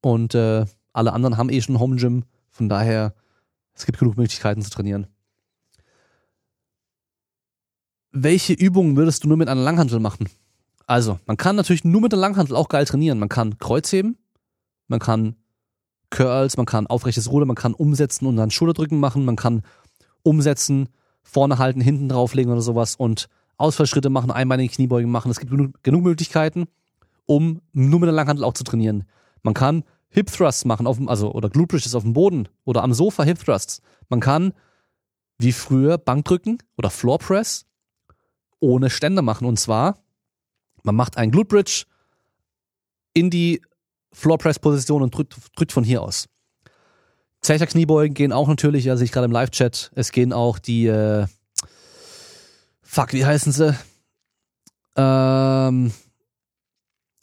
und 0.00 0.34
äh, 0.34 0.66
alle 0.92 1.12
anderen 1.12 1.36
haben 1.36 1.50
eh 1.50 1.60
schon 1.60 1.78
Home 1.78 1.96
Gym. 1.96 2.24
Von 2.50 2.68
daher, 2.68 3.14
es 3.74 3.86
gibt 3.86 3.98
genug 3.98 4.16
Möglichkeiten 4.16 4.62
zu 4.62 4.70
trainieren. 4.70 5.06
Welche 8.10 8.52
Übungen 8.54 8.96
würdest 8.96 9.22
du 9.22 9.28
nur 9.28 9.36
mit 9.36 9.48
einer 9.48 9.60
Langhantel 9.60 10.00
machen? 10.00 10.28
Also, 10.86 11.20
man 11.26 11.36
kann 11.36 11.54
natürlich 11.56 11.84
nur 11.84 12.00
mit 12.00 12.12
einer 12.12 12.20
Langhantel 12.22 12.56
auch 12.56 12.68
geil 12.68 12.86
trainieren. 12.86 13.18
Man 13.18 13.28
kann 13.28 13.58
Kreuzheben, 13.58 14.16
man 14.88 14.98
kann 14.98 15.36
Curls, 16.10 16.56
man 16.56 16.66
kann 16.66 16.86
aufrechtes 16.86 17.30
Ruder, 17.30 17.46
man 17.46 17.56
kann 17.56 17.74
umsetzen 17.74 18.26
und 18.26 18.36
dann 18.36 18.50
Schulterdrücken 18.50 18.98
machen, 18.98 19.24
man 19.24 19.36
kann 19.36 19.62
umsetzen, 20.22 20.88
vorne 21.22 21.58
halten, 21.58 21.80
hinten 21.80 22.08
drauflegen 22.08 22.52
oder 22.52 22.62
sowas 22.62 22.96
und 22.96 23.28
Ausfallschritte 23.56 24.08
machen, 24.08 24.30
einbeinige 24.30 24.72
Kniebeugen 24.72 25.10
machen. 25.10 25.30
Es 25.30 25.40
gibt 25.40 25.50
genug, 25.50 25.82
genug 25.82 26.02
Möglichkeiten, 26.02 26.66
um 27.26 27.60
nur 27.72 28.00
mit 28.00 28.08
einer 28.08 28.16
Langhantel 28.16 28.44
auch 28.44 28.54
zu 28.54 28.64
trainieren. 28.64 29.04
Man 29.42 29.54
kann 29.54 29.84
Hip 30.10 30.32
Thrusts 30.32 30.64
machen, 30.64 30.86
auf 30.86 30.96
dem, 30.96 31.08
also 31.08 31.32
oder 31.32 31.50
Glute 31.50 31.68
Bridges 31.68 31.94
auf 31.94 32.02
dem 32.02 32.14
Boden 32.14 32.48
oder 32.64 32.82
am 32.82 32.94
Sofa 32.94 33.24
Hip 33.24 33.44
Thrusts. 33.44 33.82
Man 34.08 34.20
kann 34.20 34.54
wie 35.38 35.52
früher 35.52 35.98
Bankdrücken 35.98 36.58
oder 36.76 36.90
Floor 36.90 37.18
Press 37.18 37.66
ohne 38.60 38.90
Ständer 38.90 39.22
machen. 39.22 39.46
Und 39.46 39.58
zwar, 39.58 39.98
man 40.82 40.96
macht 40.96 41.16
einen 41.16 41.30
Glute 41.30 41.48
Bridge 41.48 41.84
in 43.12 43.30
die 43.30 43.62
Floor 44.12 44.38
Press 44.38 44.58
Position 44.58 45.02
und 45.02 45.14
drückt, 45.14 45.36
drückt 45.56 45.72
von 45.72 45.84
hier 45.84 46.02
aus. 46.02 46.28
Zecher 47.40 47.66
Kniebeugen 47.66 48.14
gehen 48.14 48.32
auch 48.32 48.48
natürlich, 48.48 48.84
sehe 48.84 49.02
ich 49.02 49.12
gerade 49.12 49.26
im 49.26 49.32
Live-Chat. 49.32 49.92
Es 49.94 50.12
gehen 50.12 50.32
auch 50.32 50.58
die, 50.58 50.86
äh, 50.86 51.26
fuck, 52.82 53.12
wie 53.12 53.24
heißen 53.24 53.52
sie? 53.52 53.76
Ähm, 54.96 55.92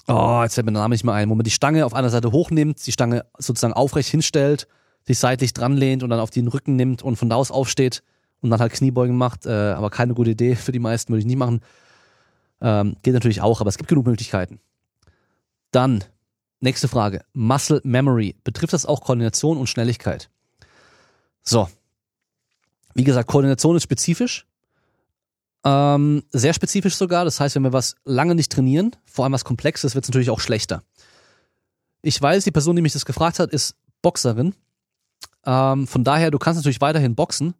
oh, 0.07 0.39
jetzt 0.43 0.55
fällt 0.55 0.65
mir 0.65 0.71
der 0.71 0.81
Name 0.81 0.93
nicht 0.93 1.03
mehr 1.03 1.13
ein, 1.13 1.29
wo 1.29 1.35
man 1.35 1.43
die 1.43 1.51
Stange 1.51 1.85
auf 1.85 1.93
einer 1.93 2.09
Seite 2.09 2.31
hochnimmt, 2.31 2.85
die 2.85 2.93
Stange 2.93 3.25
sozusagen 3.37 3.73
aufrecht 3.73 4.09
hinstellt, 4.09 4.67
sich 5.03 5.19
seitlich 5.19 5.53
dran 5.53 5.73
lehnt 5.73 6.01
und 6.01 6.09
dann 6.09 6.19
auf 6.19 6.29
den 6.29 6.47
Rücken 6.47 6.77
nimmt 6.77 7.03
und 7.03 7.17
von 7.17 7.29
da 7.29 7.35
aus 7.35 7.51
aufsteht 7.51 8.01
und 8.41 8.49
dann 8.49 8.61
halt 8.61 8.71
Kniebeugen 8.71 9.17
macht. 9.17 9.45
Äh, 9.45 9.51
aber 9.51 9.89
keine 9.89 10.13
gute 10.13 10.31
Idee 10.31 10.55
für 10.55 10.71
die 10.71 10.79
meisten, 10.79 11.11
würde 11.11 11.19
ich 11.19 11.25
nicht 11.25 11.37
machen. 11.37 11.59
Ähm, 12.61 12.95
geht 13.03 13.13
natürlich 13.13 13.41
auch, 13.41 13.59
aber 13.59 13.67
es 13.67 13.77
gibt 13.77 13.89
genug 13.89 14.05
Möglichkeiten. 14.05 14.59
Dann, 15.71 16.03
nächste 16.59 16.87
Frage. 16.87 17.23
Muscle 17.33 17.81
Memory. 17.83 18.35
Betrifft 18.43 18.73
das 18.73 18.85
auch 18.85 19.01
Koordination 19.01 19.57
und 19.57 19.67
Schnelligkeit? 19.67 20.29
So. 21.43 21.69
Wie 22.93 23.03
gesagt, 23.03 23.29
Koordination 23.29 23.75
ist 23.75 23.83
spezifisch. 23.83 24.47
Ähm, 25.65 26.23
sehr 26.31 26.53
spezifisch 26.53 26.95
sogar. 26.95 27.25
Das 27.25 27.39
heißt, 27.39 27.55
wenn 27.55 27.63
wir 27.63 27.73
was 27.73 27.95
lange 28.05 28.35
nicht 28.35 28.51
trainieren, 28.51 28.95
vor 29.05 29.25
allem 29.25 29.33
was 29.33 29.43
Komplexes, 29.43 29.95
wird 29.95 30.05
es 30.05 30.09
natürlich 30.09 30.29
auch 30.29 30.39
schlechter. 30.39 30.83
Ich 32.01 32.21
weiß, 32.21 32.43
die 32.43 32.51
Person, 32.51 32.75
die 32.75 32.81
mich 32.81 32.93
das 32.93 33.05
gefragt 33.05 33.39
hat, 33.39 33.51
ist 33.51 33.75
Boxerin. 34.01 34.53
Ähm, 35.45 35.87
von 35.87 36.03
daher, 36.03 36.31
du 36.31 36.37
kannst 36.37 36.59
natürlich 36.59 36.81
weiterhin 36.81 37.15
boxen. 37.15 37.55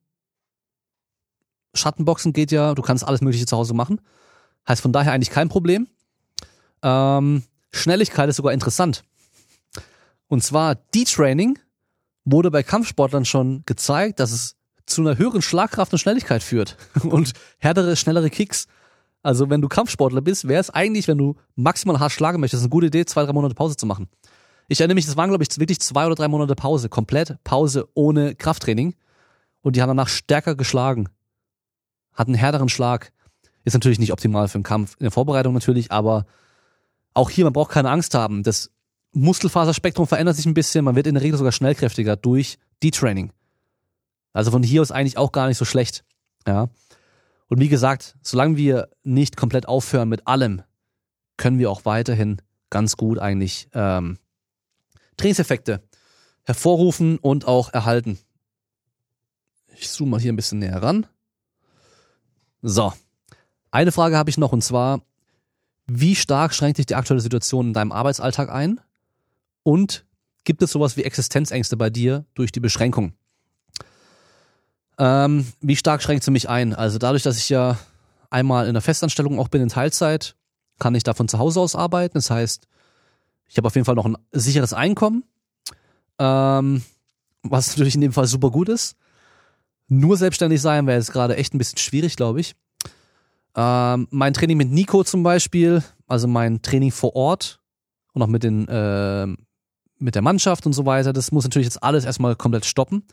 Schattenboxen 1.74 2.32
geht 2.32 2.52
ja, 2.52 2.74
du 2.74 2.82
kannst 2.82 3.04
alles 3.04 3.22
Mögliche 3.22 3.46
zu 3.46 3.58
Hause 3.58 3.74
machen. 3.74 4.00
Heißt 4.68 4.82
von 4.82 4.94
daher 4.94 5.12
eigentlich 5.12 5.32
kein 5.32 5.50
Problem. 5.50 5.88
Ähm, 6.82 7.44
Schnelligkeit 7.76 8.30
ist 8.30 8.38
sogar 8.38 8.54
interessant. 8.54 9.04
Und 10.28 10.44
zwar 10.44 10.76
D-Training 10.76 11.60
wurde 12.24 12.52
bei 12.52 12.64
Kampfsportlern 12.64 13.26
schon 13.26 13.64
gezeigt, 13.66 14.20
dass 14.20 14.32
es 14.32 14.56
zu 14.86 15.02
einer 15.02 15.18
höheren 15.18 15.42
Schlagkraft 15.42 15.92
und 15.94 16.00
Schnelligkeit 16.00 16.44
führt 16.44 16.78
und 17.04 17.34
härtere, 17.60 17.96
schnellere 17.96 18.30
Kicks. 18.30 18.68
Also 19.24 19.50
wenn 19.50 19.62
du 19.62 19.68
Kampfsportler 19.68 20.22
bist, 20.22 20.48
wäre 20.48 20.62
es 20.62 20.70
eigentlich, 20.70 21.08
wenn 21.08 21.18
du 21.18 21.36
maximal 21.56 22.00
hart 22.00 22.12
schlagen 22.12 22.40
möchtest, 22.40 22.64
eine 22.64 22.70
gute 22.70 22.88
Idee, 22.88 23.06
zwei, 23.06 23.26
drei 23.26 23.34
Monate 23.34 23.56
Pause 23.56 23.76
zu 23.76 23.86
machen. 23.86 24.08
Ich 24.68 24.80
erinnere 24.80 24.96
mich, 24.96 25.06
das 25.06 25.18
waren, 25.18 25.30
glaube 25.30 25.44
ich, 25.44 25.60
wirklich 25.60 25.80
zwei 25.80 26.06
oder 26.06 26.16
drei 26.16 26.28
Monate 26.28 26.56
Pause, 26.56 26.90
komplett 26.90 27.44
Pause 27.44 27.88
ohne 27.94 28.36
Krafttraining. 28.36 28.96
Und 29.62 29.76
die 29.76 29.82
haben 29.82 29.90
danach 29.90 30.10
stärker 30.10 30.56
geschlagen. 30.56 31.10
Hatten 32.14 32.32
einen 32.32 32.40
härteren 32.40 32.70
Schlag. 32.70 33.12
Ist 33.64 33.74
natürlich 33.74 34.00
nicht 34.00 34.12
optimal 34.12 34.48
für 34.48 34.60
den 34.60 34.64
Kampf, 34.64 34.96
in 35.00 35.06
der 35.06 35.12
Vorbereitung 35.12 35.54
natürlich, 35.54 35.92
aber 35.92 36.26
auch 37.16 37.32
hier, 37.32 37.46
man 37.46 37.54
braucht 37.54 37.72
keine 37.72 37.90
Angst 37.90 38.14
haben. 38.14 38.44
Das 38.44 38.70
Muskelfaserspektrum 39.14 40.06
verändert 40.06 40.36
sich 40.36 40.46
ein 40.46 40.54
bisschen, 40.54 40.86
man 40.86 40.96
wird 40.96 41.08
in 41.08 41.16
der 41.16 41.24
Regel 41.24 41.38
sogar 41.38 41.52
schnellkräftiger 41.52 42.16
durch 42.16 42.60
D-Training. 42.84 43.32
Also 44.34 44.52
von 44.52 44.62
hier 44.62 44.82
aus 44.82 44.92
eigentlich 44.92 45.18
auch 45.18 45.32
gar 45.32 45.48
nicht 45.48 45.58
so 45.58 45.66
schlecht. 45.66 46.04
Ja. 46.46 46.68
Und 47.48 47.60
wie 47.60 47.70
gesagt, 47.70 48.16
solange 48.22 48.58
wir 48.58 48.90
nicht 49.04 49.38
komplett 49.38 49.68
aufhören 49.68 50.10
mit 50.10 50.28
allem, 50.28 50.62
können 51.38 51.58
wir 51.58 51.72
auch 51.72 51.86
weiterhin 51.86 52.42
ganz 52.70 52.98
gut 52.98 53.18
eigentlich 53.18 53.70
ähm, 53.74 54.18
Trainingseffekte 55.18 55.82
hervorrufen 56.44 57.18
und 57.18 57.48
auch 57.48 57.74
erhalten. 57.74 58.20
Ich 59.78 59.90
zoome 59.90 60.12
mal 60.12 60.20
hier 60.20 60.34
ein 60.34 60.38
bisschen 60.38 60.60
näher 60.60 60.82
ran. 60.82 61.08
So. 62.62 62.94
Eine 63.72 63.92
Frage 63.92 64.18
habe 64.18 64.30
ich 64.30 64.38
noch 64.38 64.52
und 64.52 64.64
zwar, 64.64 65.02
wie 65.88 66.16
stark 66.16 66.54
schränkt 66.54 66.78
dich 66.78 66.86
die 66.86 66.96
aktuelle 66.96 67.22
Situation 67.22 67.68
in 67.68 67.74
deinem 67.74 67.92
Arbeitsalltag 67.92 68.50
ein? 68.50 68.80
Und 69.64 70.06
gibt 70.44 70.62
es 70.62 70.72
sowas 70.72 70.98
wie 70.98 71.04
Existenzängste 71.04 71.78
bei 71.78 71.90
dir 71.90 72.26
durch 72.34 72.52
die 72.52 72.60
Beschränkung? 72.60 73.14
Ähm, 74.98 75.46
wie 75.62 75.76
stark 75.76 76.02
schränkt 76.02 76.24
sie 76.24 76.32
mich 76.32 76.50
ein? 76.50 76.74
Also 76.74 76.98
dadurch, 76.98 77.24
dass 77.24 77.38
ich 77.38 77.50
ja 77.50 77.78
einmal 78.30 78.68
in 78.68 78.74
der 78.74 78.82
Festanstellung 78.82 79.40
auch 79.40 79.50
bin 79.50 79.62
in 79.62 79.70
Teilzeit, 79.70 80.36
kann 80.80 80.96
ich 80.96 81.04
da 81.04 81.14
von 81.14 81.28
zu 81.28 81.40
Hause 81.40 81.60
aus 81.60 81.76
arbeiten. 81.76 82.14
Das 82.16 82.30
heißt, 82.30 82.68
ich 83.48 83.58
habe 83.58 83.68
auf 83.68 83.76
jeden 83.76 83.86
Fall 83.86 83.96
noch 83.96 84.06
ein 84.06 84.18
sicheres 84.32 84.74
Einkommen, 84.74 85.24
ähm, 86.20 86.84
was 87.44 87.70
natürlich 87.70 87.96
in 87.96 88.02
dem 88.02 88.14
Fall 88.14 88.28
super 88.28 88.52
gut 88.52 88.70
ist. 88.70 88.96
Nur 89.88 90.18
selbstständig 90.18 90.62
sein 90.62 90.88
wäre 90.88 90.98
jetzt 90.98 91.12
gerade 91.12 91.36
echt 91.36 91.54
ein 91.54 91.60
bisschen 91.60 91.78
schwierig, 91.78 92.16
glaube 92.16 92.40
ich. 92.40 92.56
Ähm, 93.56 94.08
mein 94.12 94.34
Training 94.34 94.58
mit 94.58 94.72
Nico 94.72 95.04
zum 95.04 95.24
Beispiel, 95.24 95.84
also 96.08 96.28
mein 96.28 96.62
Training 96.62 96.92
vor 96.92 97.16
Ort 97.16 97.62
und 98.14 98.22
auch 98.22 98.28
mit 98.28 98.44
den 98.44 98.68
äh, 98.68 99.28
mit 99.98 100.16
der 100.16 100.22
Mannschaft 100.22 100.66
und 100.66 100.74
so 100.74 100.86
weiter. 100.86 101.14
Das 101.14 101.32
muss 101.32 101.46
natürlich 101.46 101.68
jetzt 101.68 101.82
alles 101.82 102.06
erstmal 102.06 102.36
komplett 102.36 102.66
stoppen. 102.66 103.04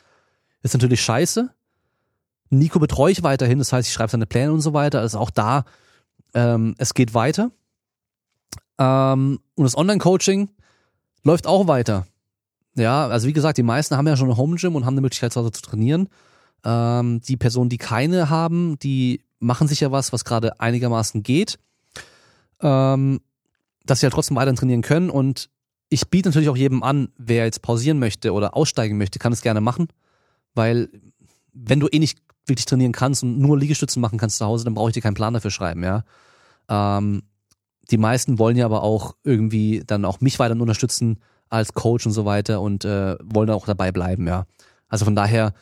Ist 0.63 0.75
natürlich 0.75 1.03
scheiße. 1.03 1.51
Nico 2.51 2.79
betreue 2.79 3.13
ich 3.13 3.23
weiterhin, 3.23 3.59
das 3.59 3.73
heißt, 3.73 3.89
ich 3.89 3.95
schreibe 3.95 4.11
seine 4.11 4.27
Pläne 4.27 4.53
und 4.53 4.61
so 4.61 4.75
weiter. 4.75 5.01
Also 5.01 5.19
auch 5.19 5.31
da, 5.31 5.65
ähm, 6.35 6.75
es 6.79 6.93
geht 6.95 7.15
weiter. 7.15 7.51
Ähm, 8.79 9.41
und 9.55 9.65
das 9.65 9.77
Online-Coaching 9.77 10.51
läuft 11.25 11.47
auch 11.47 11.67
weiter. 11.67 12.07
Ja, 12.75 13.07
also 13.07 13.27
wie 13.27 13.33
gesagt, 13.33 13.59
die 13.59 13.63
meisten 13.63 13.97
haben 13.97 14.07
ja 14.07 14.17
schon 14.17 14.31
ein 14.31 14.37
Home 14.37 14.57
Gym 14.57 14.77
und 14.77 14.85
haben 14.85 14.95
eine 14.95 15.03
Möglichkeit 15.03 15.33
zu 15.33 15.41
Hause 15.41 15.53
zu 15.53 15.63
trainieren. 15.63 16.09
Ähm, 16.65 17.21
die 17.23 17.37
Personen, 17.37 17.71
die 17.71 17.79
keine 17.79 18.29
haben, 18.29 18.79
die 18.81 19.23
machen 19.43 19.69
sich 19.69 19.81
ja 19.81 19.91
was, 19.93 20.13
was 20.13 20.25
gerade 20.25 20.61
einigermaßen 20.61 21.23
geht. 21.23 21.59
Ähm, 22.61 23.21
dass 23.85 24.01
sie 24.01 24.07
halt 24.07 24.15
trotzdem 24.15 24.37
weiter 24.37 24.55
trainieren 24.55 24.83
können 24.83 25.11
und 25.11 25.51
ich 25.89 26.09
biete 26.09 26.29
natürlich 26.29 26.49
auch 26.49 26.57
jedem 26.57 26.83
an, 26.83 27.09
wer 27.19 27.45
jetzt 27.45 27.61
pausieren 27.63 27.99
möchte 27.99 28.33
oder 28.33 28.57
aussteigen 28.57 28.97
möchte, 28.97 29.19
kann 29.19 29.33
es 29.33 29.43
gerne 29.43 29.61
machen, 29.61 29.89
weil 30.55 30.89
wenn 31.53 31.81
du 31.81 31.89
eh 31.89 31.99
nicht 31.99 32.21
wirklich 32.47 32.65
trainieren 32.65 32.93
kannst 32.93 33.23
und 33.23 33.39
nur 33.39 33.59
Liegestützen 33.59 34.01
machen 34.01 34.19
kannst 34.19 34.39
zu 34.39 34.47
Hause, 34.47 34.65
dann 34.65 34.75
brauche 34.75 34.89
ich 34.89 34.95
dir 34.95 35.03
keinen 35.03 35.15
Plan 35.15 35.35
dafür 35.35 35.51
schreiben, 35.51 35.85
ja. 35.85 36.05
Ähm, 36.69 37.25
die 37.91 37.99
meisten 37.99 38.39
wollen 38.39 38.57
ja 38.57 38.65
aber 38.65 38.83
auch 38.83 39.17
irgendwie 39.25 39.83
dann 39.87 40.05
auch 40.05 40.21
mich 40.21 40.39
weiter 40.39 40.59
unterstützen 40.59 41.19
als 41.49 41.75
Coach 41.75 42.07
und 42.07 42.13
so 42.13 42.25
weiter 42.25 42.61
und 42.61 42.85
äh, 42.85 43.17
wollen 43.23 43.51
auch 43.51 43.67
dabei 43.67 43.93
bleiben, 43.93 44.27
ja. 44.27 44.47
Also 44.89 45.05
von 45.05 45.17
daher, 45.17 45.53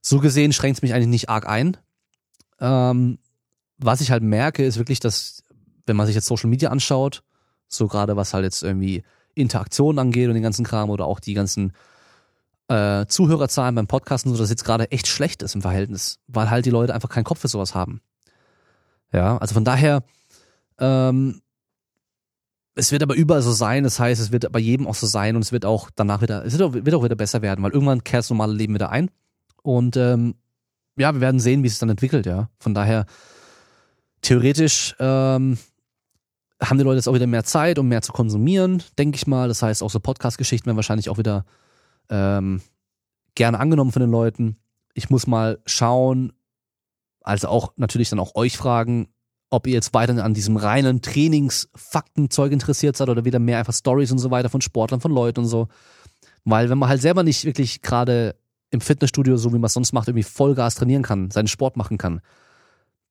so 0.00 0.20
gesehen 0.20 0.52
schränkt 0.52 0.78
es 0.78 0.82
mich 0.82 0.94
eigentlich 0.94 1.08
nicht 1.08 1.28
arg 1.28 1.46
ein. 1.48 1.76
Ähm, 2.60 3.18
was 3.84 4.00
ich 4.00 4.10
halt 4.10 4.22
merke, 4.22 4.64
ist 4.64 4.78
wirklich, 4.78 5.00
dass, 5.00 5.42
wenn 5.86 5.96
man 5.96 6.06
sich 6.06 6.14
jetzt 6.14 6.26
Social 6.26 6.48
Media 6.48 6.70
anschaut, 6.70 7.22
so 7.68 7.86
gerade 7.86 8.16
was 8.16 8.34
halt 8.34 8.44
jetzt 8.44 8.62
irgendwie 8.62 9.02
Interaktion 9.34 9.98
angeht 9.98 10.28
und 10.28 10.34
den 10.34 10.42
ganzen 10.42 10.64
Kram 10.64 10.90
oder 10.90 11.06
auch 11.06 11.20
die 11.20 11.34
ganzen 11.34 11.72
äh, 12.68 13.06
Zuhörerzahlen 13.06 13.74
beim 13.74 13.86
Podcasten, 13.86 14.32
so 14.32 14.38
dass 14.38 14.50
jetzt 14.50 14.64
gerade 14.64 14.90
echt 14.90 15.06
schlecht 15.06 15.42
ist 15.42 15.54
im 15.54 15.62
Verhältnis, 15.62 16.18
weil 16.28 16.50
halt 16.50 16.66
die 16.66 16.70
Leute 16.70 16.94
einfach 16.94 17.08
keinen 17.08 17.24
Kopf 17.24 17.40
für 17.40 17.48
sowas 17.48 17.74
haben. 17.74 18.00
Ja, 19.12 19.36
also 19.38 19.54
von 19.54 19.64
daher, 19.64 20.02
ähm, 20.78 21.40
es 22.74 22.90
wird 22.90 23.02
aber 23.02 23.14
überall 23.14 23.42
so 23.42 23.52
sein, 23.52 23.84
das 23.84 24.00
heißt, 24.00 24.20
es 24.20 24.32
wird 24.32 24.50
bei 24.50 24.58
jedem 24.58 24.86
auch 24.86 24.94
so 24.94 25.06
sein 25.06 25.36
und 25.36 25.42
es 25.42 25.52
wird 25.52 25.64
auch 25.64 25.90
danach 25.94 26.22
wieder, 26.22 26.44
es 26.44 26.58
wird 26.58 26.62
auch, 26.62 26.74
wird 26.74 26.94
auch 26.94 27.04
wieder 27.04 27.14
besser 27.14 27.42
werden, 27.42 27.62
weil 27.62 27.70
irgendwann 27.70 28.02
kehrt 28.02 28.24
das 28.24 28.30
normale 28.30 28.54
Leben 28.54 28.74
wieder 28.74 28.90
ein. 28.90 29.10
Und 29.62 29.96
ähm, 29.96 30.34
ja, 30.96 31.12
wir 31.12 31.20
werden 31.20 31.40
sehen, 31.40 31.62
wie 31.62 31.68
es 31.68 31.78
dann 31.78 31.90
entwickelt, 31.90 32.26
ja. 32.26 32.48
Von 32.58 32.74
daher, 32.74 33.06
theoretisch 34.24 34.96
ähm, 34.98 35.58
haben 36.60 36.78
die 36.78 36.84
Leute 36.84 36.96
jetzt 36.96 37.08
auch 37.08 37.14
wieder 37.14 37.26
mehr 37.26 37.44
Zeit, 37.44 37.78
um 37.78 37.88
mehr 37.88 38.02
zu 38.02 38.12
konsumieren, 38.12 38.82
denke 38.98 39.16
ich 39.16 39.26
mal. 39.26 39.48
Das 39.48 39.62
heißt, 39.62 39.82
auch 39.82 39.90
so 39.90 40.00
Podcast-Geschichten 40.00 40.66
werden 40.66 40.76
wahrscheinlich 40.76 41.10
auch 41.10 41.18
wieder 41.18 41.44
ähm, 42.08 42.62
gerne 43.34 43.60
angenommen 43.60 43.92
von 43.92 44.00
den 44.00 44.10
Leuten. 44.10 44.56
Ich 44.94 45.10
muss 45.10 45.26
mal 45.26 45.60
schauen, 45.66 46.32
also 47.20 47.48
auch 47.48 47.72
natürlich 47.76 48.10
dann 48.10 48.18
auch 48.18 48.34
euch 48.34 48.56
fragen, 48.56 49.08
ob 49.50 49.66
ihr 49.66 49.74
jetzt 49.74 49.94
weiter 49.94 50.22
an 50.24 50.34
diesem 50.34 50.56
reinen 50.56 51.02
Trainingsfaktenzeug 51.02 52.52
interessiert 52.52 52.96
seid 52.96 53.08
oder 53.08 53.24
wieder 53.24 53.38
mehr 53.38 53.58
einfach 53.58 53.74
Stories 53.74 54.10
und 54.10 54.18
so 54.18 54.30
weiter 54.30 54.48
von 54.48 54.60
Sportlern, 54.60 55.00
von 55.00 55.12
Leuten 55.12 55.40
und 55.40 55.46
so. 55.46 55.68
Weil 56.44 56.70
wenn 56.70 56.78
man 56.78 56.88
halt 56.88 57.00
selber 57.00 57.22
nicht 57.22 57.44
wirklich 57.44 57.82
gerade 57.82 58.36
im 58.70 58.80
Fitnessstudio, 58.80 59.36
so 59.36 59.50
wie 59.52 59.58
man 59.58 59.66
es 59.66 59.74
sonst 59.74 59.92
macht, 59.92 60.08
irgendwie 60.08 60.24
Vollgas 60.24 60.74
trainieren 60.74 61.02
kann, 61.02 61.30
seinen 61.30 61.46
Sport 61.46 61.76
machen 61.76 61.98
kann, 61.98 62.20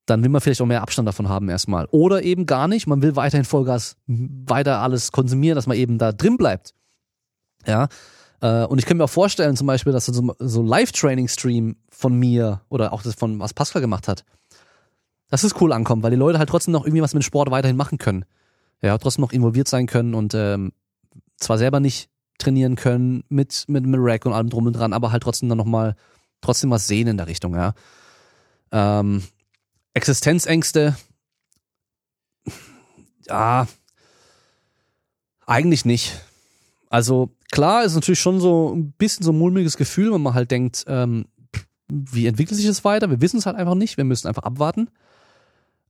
dann 0.06 0.22
will 0.24 0.30
man 0.30 0.42
vielleicht 0.42 0.62
auch 0.62 0.66
mehr 0.66 0.82
Abstand 0.82 1.08
davon 1.08 1.30
haben 1.30 1.50
erstmal. 1.50 1.86
Oder 1.92 2.24
eben 2.24 2.46
gar 2.46 2.68
nicht, 2.68 2.88
man 2.88 3.02
will 3.02 3.16
weiterhin 3.16 3.46
Vollgas 3.46 3.96
weiter 4.08 4.80
alles 4.80 5.12
konsumieren, 5.12 5.56
dass 5.56 5.68
man 5.68 5.78
eben 5.78 5.98
da 5.98 6.12
drin 6.12 6.38
bleibt. 6.38 6.74
Ja. 7.66 7.88
Äh, 8.42 8.66
und 8.66 8.80
ich 8.80 8.86
kann 8.86 8.98
mir 8.98 9.06
auch 9.06 9.10
vorstellen, 9.10 9.56
zum 9.56 9.68
Beispiel, 9.68 9.94
dass 9.94 10.06
so, 10.06 10.36
so 10.40 10.62
Live-Training-Stream 10.62 11.78
von 11.90 12.14
mir 12.14 12.62
oder 12.70 12.92
auch 12.92 13.02
das 13.02 13.16
von 13.16 13.40
was 13.40 13.54
Pascal 13.54 13.82
gemacht 13.82 14.08
hat, 14.08 14.26
dass 15.30 15.44
es 15.44 15.60
cool 15.62 15.72
ankommt, 15.72 16.04
weil 16.04 16.12
die 16.12 16.18
Leute 16.18 16.38
halt 16.38 16.50
trotzdem 16.50 16.74
noch 16.74 16.86
irgendwie 16.86 17.02
was 17.02 17.14
mit 17.14 17.24
Sport 17.24 17.50
weiterhin 17.50 17.78
machen 17.78 17.98
können. 17.98 18.26
Ja, 18.82 18.98
trotzdem 18.98 19.22
noch 19.22 19.32
involviert 19.32 19.70
sein 19.70 19.88
können 19.88 20.14
und 20.14 20.34
ähm, 20.34 20.74
zwar 21.38 21.58
selber 21.58 21.80
nicht 21.80 22.10
trainieren 22.38 22.76
können 22.76 23.24
mit, 23.30 23.64
mit, 23.68 23.86
mit 23.86 24.00
Rack 24.04 24.26
und 24.26 24.34
allem 24.34 24.50
drum 24.50 24.66
und 24.66 24.74
dran, 24.74 24.92
aber 24.92 25.14
halt 25.14 25.24
trotzdem 25.24 25.48
dann 25.48 25.58
nochmal 25.58 25.96
trotzdem 26.42 26.70
was 26.70 26.88
sehen 26.88 27.08
in 27.08 27.16
der 27.16 27.28
Richtung, 27.28 27.56
ja. 27.56 27.74
Ähm, 28.72 29.24
Existenzängste? 29.94 30.96
Ja, 33.28 33.68
eigentlich 35.46 35.86
nicht. 35.86 36.20
Also 36.90 37.36
klar 37.52 37.84
ist 37.84 37.96
natürlich 37.96 38.20
schon 38.20 38.40
so 38.40 38.74
ein 38.74 38.92
bisschen 38.94 39.24
so 39.24 39.32
ein 39.32 39.38
mulmiges 39.38 39.78
Gefühl, 39.78 40.14
wenn 40.14 40.22
man 40.22 40.34
halt 40.34 40.52
denkt, 40.52 40.86
ähm, 40.88 41.26
wie 41.90 42.28
entwickelt 42.28 42.58
sich 42.58 42.66
das 42.66 42.84
weiter? 42.84 43.10
Wir 43.10 43.22
wissen 43.22 43.38
es 43.38 43.46
halt 43.46 43.56
einfach 43.56 43.76
nicht. 43.76 43.98
Wir 43.98 44.04
müssen 44.04 44.28
einfach 44.28 44.44
abwarten. 44.44 44.90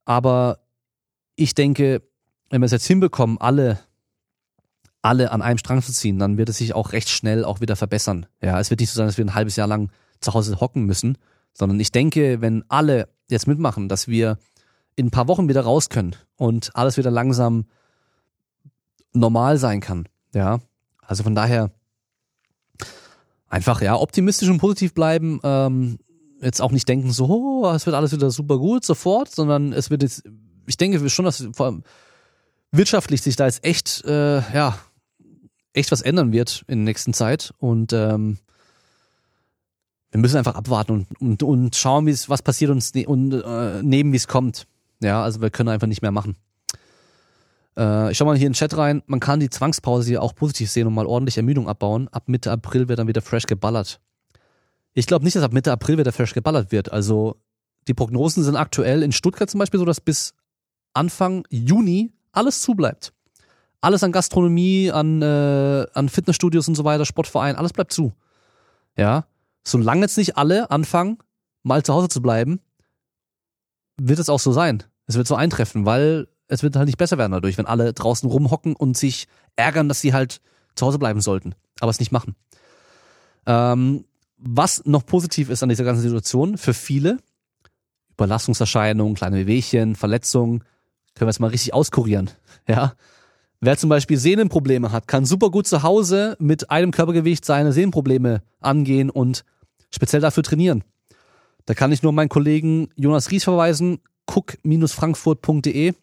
Aber 0.06 0.60
ich 1.36 1.56
denke, 1.56 2.02
wenn 2.50 2.62
wir 2.62 2.66
es 2.66 2.72
jetzt 2.72 2.88
hinbekommen, 2.88 3.38
alle, 3.40 3.80
alle 5.02 5.32
an 5.32 5.42
einem 5.42 5.58
Strang 5.58 5.82
zu 5.82 5.92
ziehen, 5.92 6.20
dann 6.20 6.38
wird 6.38 6.50
es 6.50 6.58
sich 6.58 6.74
auch 6.74 6.92
recht 6.92 7.10
schnell 7.10 7.46
auch 7.46 7.62
wieder 7.62 7.76
verbessern. 7.76 8.26
Ja, 8.42 8.60
es 8.60 8.70
wird 8.70 8.80
nicht 8.80 8.92
so 8.92 8.98
sein, 8.98 9.08
dass 9.08 9.18
wir 9.18 9.26
ein 9.26 9.36
halbes 9.36 9.56
Jahr 9.56 9.68
lang 9.68 9.92
zu 10.20 10.34
Hause 10.34 10.60
hocken 10.60 10.84
müssen, 10.84 11.18
sondern 11.54 11.80
ich 11.80 11.92
denke, 11.92 12.42
wenn 12.42 12.64
alle 12.70 13.10
jetzt 13.30 13.48
mitmachen, 13.48 13.90
dass 13.90 14.08
wir 14.08 14.38
in 14.96 15.08
ein 15.08 15.12
paar 15.12 15.28
Wochen 15.28 15.50
wieder 15.50 15.62
raus 15.62 15.90
können 15.90 16.16
und 16.36 16.76
alles 16.76 16.98
wieder 16.98 17.12
langsam 17.12 17.66
normal 19.14 19.58
sein 19.58 19.80
kann. 19.80 20.08
Ja, 20.34 20.60
also 21.02 21.24
von 21.24 21.36
daher 21.36 21.72
einfach 23.48 23.82
ja 23.82 23.96
optimistisch 23.96 24.50
und 24.50 24.58
positiv 24.58 24.94
bleiben. 24.94 25.40
Ähm, 25.44 26.00
jetzt 26.42 26.62
auch 26.62 26.72
nicht 26.72 26.90
denken 26.90 27.12
so, 27.12 27.28
oh, 27.28 27.72
es 27.72 27.86
wird 27.86 27.96
alles 27.96 28.12
wieder 28.12 28.32
super 28.32 28.58
gut 28.58 28.84
sofort, 28.84 29.30
sondern 29.30 29.74
es 29.74 29.90
wird 29.90 30.04
jetzt, 30.04 30.24
ich 30.66 30.78
denke 30.78 31.10
schon, 31.10 31.26
dass 31.26 31.48
vor 31.54 31.68
allem 31.68 31.84
wirtschaftlich 32.72 33.22
sich 33.22 33.36
da 33.36 33.46
jetzt 33.46 33.64
echt, 33.64 34.04
äh, 34.06 34.40
ja, 34.54 34.78
echt 35.74 35.92
was 35.92 36.02
ändern 36.02 36.32
wird 36.32 36.66
in 36.68 36.80
der 36.80 36.86
nächsten 36.86 37.14
Zeit 37.14 37.54
und 37.58 37.94
ähm, 37.94 38.40
wir 40.14 40.20
müssen 40.20 40.38
einfach 40.38 40.54
abwarten 40.54 40.92
und, 40.92 41.22
und, 41.22 41.44
und 41.44 41.76
schauen, 41.76 42.06
wie 42.06 42.12
es, 42.12 42.30
was 42.30 42.44
passiert 42.44 42.70
uns 42.70 42.92
und 43.08 43.34
äh, 43.34 43.82
nehmen, 43.82 44.14
wie 44.14 44.18
es 44.18 44.28
kommt. 44.28 44.68
Ja, 45.02 45.24
also 45.24 45.42
wir 45.42 45.50
können 45.50 45.70
einfach 45.70 45.88
nicht 45.88 46.04
mehr 46.04 46.12
machen. 46.12 46.38
Äh, 47.76 48.12
ich 48.12 48.18
schau 48.18 48.26
mal 48.26 48.38
hier 48.38 48.46
in 48.46 48.52
den 48.52 48.58
Chat 48.58 48.78
rein. 48.78 49.02
Man 49.08 49.20
kann 49.20 49.40
die 49.40 49.50
Zwangspause 49.50 50.08
hier 50.08 50.22
auch 50.22 50.36
positiv 50.36 50.70
sehen 50.70 50.86
und 50.86 50.94
mal 50.94 51.08
ordentlich 51.08 51.38
Ermüdung 51.38 51.68
abbauen. 51.68 52.10
Ab 52.10 52.26
Mitte 52.28 52.52
April 52.52 52.88
wird 52.88 53.00
dann 53.00 53.08
wieder 53.08 53.24
fresh 53.24 53.48
geballert. 53.48 54.00
Ich 54.94 55.08
glaube 55.08 55.26
nicht, 55.26 55.36
dass 55.36 55.42
ab 55.42 55.52
Mitte 55.52 55.72
April 55.72 55.98
wieder 55.98 56.12
fresh 56.12 56.36
geballert 56.36 56.72
wird. 56.72 56.92
Also 56.92 57.38
die 57.88 57.96
Prognosen 57.96 58.44
sind 58.44 58.56
aktuell 58.56 59.02
in 59.02 59.12
Stuttgart 59.12 59.50
zum 59.50 59.60
Beispiel 59.60 59.80
so, 59.80 59.86
dass 59.86 60.00
bis 60.00 60.36
Anfang 60.94 61.44
Juni 61.50 62.12
alles 62.34 62.62
zubleibt. 62.62 63.14
Alles 63.82 64.04
an 64.04 64.12
Gastronomie, 64.12 64.92
an, 64.92 65.24
äh, 65.24 65.88
an 65.92 66.08
Fitnessstudios 66.08 66.68
und 66.68 66.76
so 66.76 66.84
weiter, 66.84 67.04
Sportverein, 67.04 67.56
alles 67.56 67.74
bleibt 67.74 67.92
zu. 67.92 68.14
Ja 68.96 69.26
solange 69.64 70.02
jetzt 70.02 70.18
nicht 70.18 70.38
alle 70.38 70.72
anfangen, 70.72 71.18
mal 71.64 71.84
zu 71.84 71.94
Hause 71.94 72.10
zu 72.10 72.22
bleiben, 72.22 72.60
wird 73.98 74.20
es 74.20 74.30
auch 74.30 74.40
so 74.40 74.52
sein. 74.52 74.84
Es 75.06 75.16
wird 75.16 75.28
so 75.28 75.36
eintreffen, 75.36 75.86
weil 75.86 76.28
es 76.48 76.64
wird 76.64 76.76
halt 76.76 76.88
nicht 76.88 76.98
besser 76.98 77.18
werden 77.18 77.32
dadurch, 77.32 77.58
wenn 77.58 77.66
alle 77.66 77.94
draußen 77.94 78.30
rumhocken 78.30 78.76
und 78.76 78.98
sich 78.98 79.28
ärgern, 79.56 79.88
dass 79.88 80.02
sie 80.02 80.14
halt 80.14 80.42
zu 80.76 80.86
Hause 80.86 81.00
bleiben 81.00 81.22
sollten, 81.22 81.56
aber 81.80 81.90
es 81.90 82.00
nicht 82.00 82.12
machen. 82.12 82.36
Ähm, 83.46 84.06
was 84.38 84.86
noch 84.86 85.06
positiv 85.06 85.50
ist 85.50 85.64
an 85.64 85.70
dieser 85.70 85.84
ganzen 85.84 86.02
Situation 86.02 86.58
für 86.58 86.74
viele, 86.74 87.18
Überlastungserscheinungen, 88.12 89.16
kleine 89.16 89.38
Wehwehchen, 89.38 89.96
Verletzungen, 89.96 90.60
können 91.16 91.28
wir 91.28 91.32
jetzt 91.32 91.40
mal 91.40 91.50
richtig 91.50 91.74
auskurieren. 91.74 92.30
Ja, 92.66 92.94
Wer 93.66 93.78
zum 93.78 93.90
Beispiel 93.90 94.18
Sehnenprobleme 94.18 94.92
hat, 94.92 95.08
kann 95.08 95.24
super 95.24 95.50
gut 95.50 95.68
zu 95.68 95.84
Hause 95.84 96.36
mit 96.38 96.70
einem 96.70 96.92
Körpergewicht 96.92 97.46
seine 97.46 97.72
Sehnenprobleme 97.72 98.44
angehen 98.60 99.10
und 99.10 99.46
speziell 99.90 100.22
dafür 100.22 100.44
trainieren. 100.44 100.84
Da 101.66 101.74
kann 101.74 101.94
ich 101.94 102.04
nur 102.04 102.12
meinen 102.12 102.28
Kollegen 102.28 102.90
Jonas 102.98 103.32
Ries 103.32 103.46
verweisen, 103.46 104.00
cook-frankfurt.de, 104.30 105.94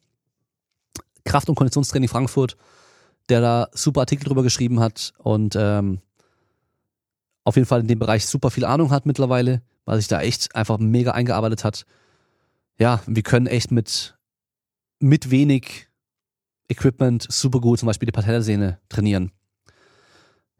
Kraft- 1.26 1.50
und 1.50 1.54
Konditionstraining 1.54 2.08
Frankfurt, 2.08 2.56
der 3.28 3.42
da 3.42 3.68
super 3.74 4.00
Artikel 4.00 4.24
drüber 4.24 4.42
geschrieben 4.42 4.80
hat 4.80 5.12
und 5.18 5.54
ähm, 5.54 6.00
auf 7.44 7.56
jeden 7.56 7.68
Fall 7.68 7.80
in 7.80 7.88
dem 7.88 7.98
Bereich 7.98 8.24
super 8.24 8.50
viel 8.50 8.64
Ahnung 8.64 8.90
hat 8.90 9.04
mittlerweile, 9.04 9.60
weil 9.84 9.98
sich 9.98 10.08
da 10.08 10.22
echt 10.22 10.56
einfach 10.56 10.78
mega 10.78 11.10
eingearbeitet 11.10 11.62
hat. 11.64 11.84
Ja, 12.78 13.02
wir 13.06 13.22
können 13.22 13.46
echt 13.46 13.70
mit, 13.70 14.16
mit 14.98 15.30
wenig 15.30 15.89
Equipment 16.70 17.26
super 17.28 17.60
gut, 17.60 17.78
zum 17.78 17.86
Beispiel 17.86 18.06
die 18.06 18.12
Patellasehne 18.12 18.78
trainieren. 18.88 19.32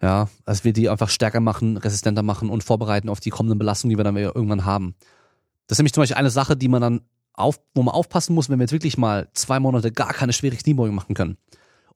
Ja, 0.03 0.29
dass 0.45 0.65
wir 0.65 0.73
die 0.73 0.89
einfach 0.89 1.09
stärker 1.11 1.41
machen, 1.41 1.77
resistenter 1.77 2.23
machen 2.23 2.51
und 2.51 2.65
vorbereiten 2.65 3.09
auf 3.09 3.21
die 3.21 3.31
kommenden 3.31 3.59
Belastungen, 3.59 3.91
die 3.91 3.99
wir 3.99 4.05
dann 4.05 4.17
irgendwann 4.17 4.65
haben. 4.65 4.95
Das 5.67 5.77
ist 5.77 5.79
nämlich 5.81 5.93
zum 5.93 6.03
Beispiel 6.03 6.17
eine 6.17 6.31
Sache, 6.31 6.57
die 6.57 6.69
man 6.69 6.81
dann 6.81 7.01
auf, 7.35 7.61
wo 7.75 7.83
man 7.83 7.95
aufpassen 7.95 8.35
muss, 8.35 8.49
wenn 8.49 8.59
wir 8.59 8.65
jetzt 8.65 8.73
wirklich 8.73 8.99
mal 8.99 9.29
zwei 9.35 9.61
Monate 9.61 9.93
gar 9.93 10.13
keine 10.13 10.33
schwere 10.33 10.57
Kniebeugung 10.57 10.95
machen 10.95 11.15
können. 11.15 11.37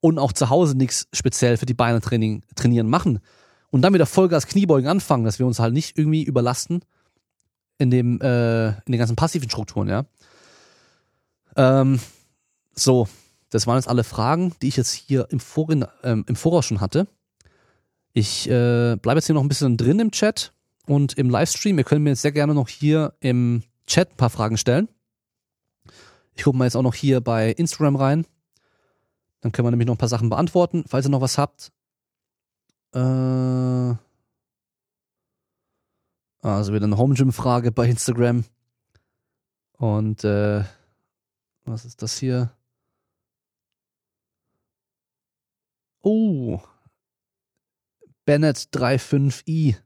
und 0.05 0.19
auch 0.19 0.35
zu 0.35 0.51
Hause 0.51 0.77
nichts 0.77 1.09
speziell 1.15 1.57
für 1.57 1.65
die 1.65 1.73
Beine 1.73 2.03
Training, 2.03 2.43
trainieren 2.57 2.91
machen 2.91 3.21
und 3.71 3.81
dann 3.81 3.95
wieder 3.95 4.05
Vollgas 4.05 4.47
Kniebeugen 4.47 4.87
anfangen, 4.87 5.25
dass 5.25 5.39
wir 5.39 5.47
uns 5.47 5.59
halt 5.59 5.73
nicht 5.73 5.97
irgendwie 5.97 6.23
überlasten 6.23 6.85
in 7.79 7.91
dem 7.91 8.21
äh, 8.21 8.69
in 8.69 8.93
den 8.93 8.99
ganzen 8.99 9.17
passiven 9.17 9.49
Strukturen, 9.49 9.89
ja. 9.89 10.05
Ähm, 11.57 12.01
so, 12.75 13.09
das 13.55 13.69
waren 13.69 13.77
jetzt 13.77 13.89
alle 13.89 14.03
Fragen, 14.03 14.53
die 14.61 14.67
ich 14.67 14.77
jetzt 14.77 14.91
hier 14.91 15.29
im, 15.31 15.39
Vorin, 15.39 15.85
ähm, 16.03 16.25
im 16.27 16.35
Voraus 16.35 16.67
schon 16.67 16.81
hatte. 16.81 17.07
Ich 18.13 18.49
äh, 18.51 18.97
bleibe 18.97 19.19
jetzt 19.19 19.27
hier 19.27 19.35
noch 19.37 19.45
ein 19.45 19.49
bisschen 19.49 19.77
drin 19.77 20.01
im 20.01 20.11
Chat 20.11 20.53
und 20.87 21.17
im 21.17 21.31
Livestream. 21.31 21.79
Ihr 21.79 21.85
könnt 21.85 22.03
mir 22.03 22.11
jetzt 22.11 22.23
sehr 22.23 22.33
gerne 22.33 22.53
noch 22.53 22.69
hier 22.69 23.15
im 23.21 23.63
Chat 23.87 24.11
ein 24.11 24.17
paar 24.17 24.31
Fragen 24.31 24.57
stellen. 24.57 24.89
Ich 26.35 26.43
gucke 26.43 26.57
mal 26.57 26.65
jetzt 26.65 26.75
auch 26.75 26.83
noch 26.83 26.97
hier 26.97 27.21
bei 27.21 27.53
Instagram 27.53 27.95
rein. 27.95 28.27
Dann 29.41 29.53
können 29.53 29.67
wir 29.67 29.71
nämlich 29.71 29.87
noch 29.87 29.95
ein 29.95 29.99
paar 29.99 30.09
Sachen 30.09 30.31
beantworten. 30.31 30.85
Falls 30.89 31.07
ihr 31.07 31.11
noch 31.11 31.21
was 31.21 31.39
habt. 31.39 31.71
Äh, 32.93 33.95
also 36.43 36.73
wieder 36.73 36.87
eine 36.87 36.99
Home 36.99 37.15
Gym 37.15 37.33
Frage 37.33 37.71
bei 37.71 37.89
Instagram. 37.89 38.43
Und 39.75 40.25
äh, 40.25 40.65
was 41.65 41.85
ist 41.85 42.03
das 42.03 42.19
hier? 42.19 42.51
Oh, 46.07 46.61
Bennett 48.27 48.59
35i 48.75 49.77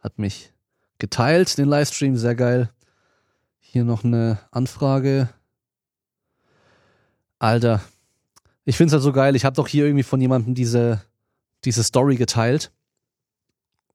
hat 0.00 0.18
mich 0.18 0.52
geteilt, 0.98 1.56
den 1.56 1.68
Livestream, 1.68 2.16
sehr 2.16 2.34
geil. 2.34 2.72
Hier 3.60 3.84
noch 3.84 4.02
eine 4.02 4.40
Anfrage. 4.50 5.28
Alter, 7.38 7.80
ich 8.64 8.76
find's 8.76 8.92
halt 8.92 9.04
so 9.04 9.12
geil. 9.12 9.36
Ich 9.36 9.44
habe 9.44 9.54
doch 9.54 9.68
hier 9.68 9.84
irgendwie 9.84 10.02
von 10.02 10.20
jemandem 10.20 10.56
diese, 10.56 11.00
diese 11.64 11.84
Story 11.84 12.16
geteilt. 12.16 12.72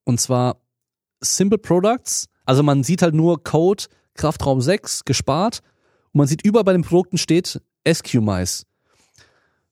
Und 0.05 0.21
zwar 0.21 0.61
Simple 1.19 1.57
Products. 1.57 2.29
Also 2.45 2.63
man 2.63 2.85
sieht 2.85 3.01
halt 3.01 3.13
nur 3.13 3.43
Code 3.43 3.83
Kraftraum 4.13 4.61
6 4.61 5.03
gespart. 5.03 5.63
Und 6.13 6.19
man 6.19 6.27
sieht 6.27 6.45
über 6.45 6.63
bei 6.63 6.71
den 6.71 6.83
Produkten 6.83 7.17
steht 7.17 7.61
SQMice. 7.85 8.65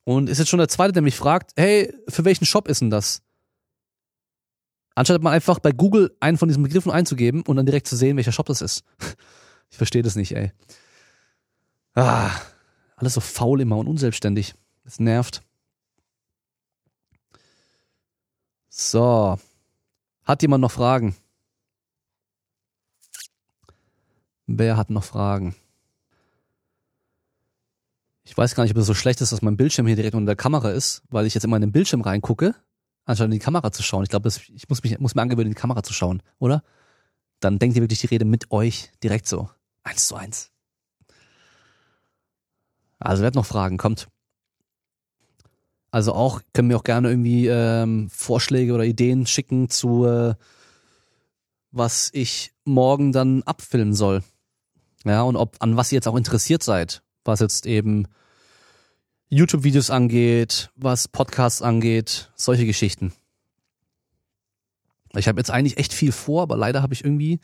Und 0.10 0.28
ist 0.28 0.40
jetzt 0.40 0.48
schon 0.50 0.58
der 0.58 0.68
zweite, 0.68 0.92
der 0.92 1.04
mich 1.04 1.16
fragt, 1.16 1.52
hey, 1.56 1.94
für 2.08 2.26
welchen 2.26 2.48
Shop 2.48 2.68
ist 2.68 2.82
denn 2.82 2.90
das? 2.90 3.22
Anstatt 4.96 5.22
mal 5.22 5.30
einfach 5.30 5.60
bei 5.60 5.72
Google 5.72 6.18
einen 6.20 6.40
von 6.40 6.48
diesen 6.48 6.64
Begriffen 6.64 6.92
einzugeben 6.92 7.44
und 7.44 7.58
dann 7.58 7.68
direkt 7.68 7.86
zu 7.86 7.96
sehen, 7.96 8.18
welcher 8.18 8.32
Shop 8.32 8.48
das 8.48 8.64
ist. 8.64 8.84
Ich 9.70 9.78
verstehe 9.78 10.02
das 10.02 10.16
nicht, 10.16 10.36
ey. 10.36 10.52
Ah, 11.94 12.32
alles 12.96 13.14
so 13.14 13.22
faul 13.22 13.62
immer 13.62 13.78
und 13.78 13.86
unselbstständig. 13.86 14.56
Das 14.84 15.00
nervt. 15.00 15.44
So. 18.68 19.38
Hat 20.24 20.42
jemand 20.42 20.64
noch 20.64 20.72
Fragen? 20.72 21.16
Wer 24.48 24.76
hat 24.76 24.90
noch 24.90 25.04
Fragen? 25.04 25.56
Ich 28.30 28.38
weiß 28.38 28.54
gar 28.54 28.62
nicht, 28.62 28.74
ob 28.74 28.78
es 28.78 28.86
so 28.86 28.94
schlecht 28.94 29.22
ist, 29.22 29.32
dass 29.32 29.42
mein 29.42 29.58
Bildschirm 29.58 29.88
hier 29.88 29.96
direkt 29.96 30.14
unter 30.14 30.28
der 30.28 30.36
Kamera 30.36 30.70
ist, 30.70 31.02
weil 31.10 31.26
ich 31.26 31.34
jetzt 31.34 31.46
immer 31.46 31.56
in 31.56 31.62
den 31.62 31.72
Bildschirm 31.72 32.02
reingucke, 32.02 32.54
anstatt 33.06 33.26
in 33.26 33.32
die 33.32 33.40
Kamera 33.40 33.72
zu 33.72 33.82
schauen. 33.82 34.04
Ich 34.04 34.10
glaube, 34.10 34.30
ich 34.30 34.70
muss, 34.70 34.84
mich, 34.84 35.00
muss 35.00 35.16
mir 35.16 35.24
angewöhnen, 35.24 35.48
in 35.48 35.56
die 35.56 35.60
Kamera 35.60 35.82
zu 35.82 35.94
schauen, 35.94 36.22
oder? 36.38 36.62
Dann 37.40 37.58
denkt 37.58 37.76
ihr 37.76 37.82
wirklich 37.82 38.02
die 38.02 38.08
Rede 38.08 38.26
mit 38.26 38.52
euch 38.52 38.92
direkt 39.02 39.28
so. 39.28 39.50
Eins 39.82 40.08
zu 40.08 40.16
eins. 40.16 40.52
Also, 43.00 43.22
wer 43.22 43.28
hat 43.28 43.36
noch 43.36 43.48
Fragen? 43.48 43.78
Kommt. 43.78 44.10
Also 45.90 46.14
auch, 46.14 46.42
können 46.54 46.68
mir 46.68 46.78
auch 46.78 46.84
gerne 46.84 47.10
irgendwie 47.10 47.48
ähm, 47.48 48.12
Vorschläge 48.12 48.76
oder 48.76 48.86
Ideen 48.86 49.26
schicken 49.26 49.72
zu, 49.72 50.06
äh, 50.06 50.36
was 51.72 52.12
ich 52.14 52.54
morgen 52.64 53.12
dann 53.12 53.42
abfilmen 53.42 53.96
soll. 53.96 54.22
Ja, 55.04 55.24
und 55.24 55.36
ob, 55.36 55.56
an 55.62 55.78
was 55.78 55.92
ihr 55.92 55.96
jetzt 55.96 56.08
auch 56.08 56.16
interessiert 56.16 56.62
seid. 56.62 57.02
Was 57.30 57.42
jetzt 57.42 57.68
eben 57.68 58.08
YouTube-Videos 59.28 59.92
angeht, 59.92 60.72
was 60.76 61.08
Podcasts 61.08 61.62
angeht, 61.62 62.32
solche 62.36 62.66
Geschichten. 62.66 63.14
Ich 65.14 65.28
habe 65.28 65.40
jetzt 65.40 65.52
eigentlich 65.52 65.78
echt 65.78 65.94
viel 65.94 66.12
vor, 66.12 66.42
aber 66.42 66.58
leider 66.58 66.82
habe 66.82 66.96
ich 66.96 67.06
irgendwie, 67.06 67.40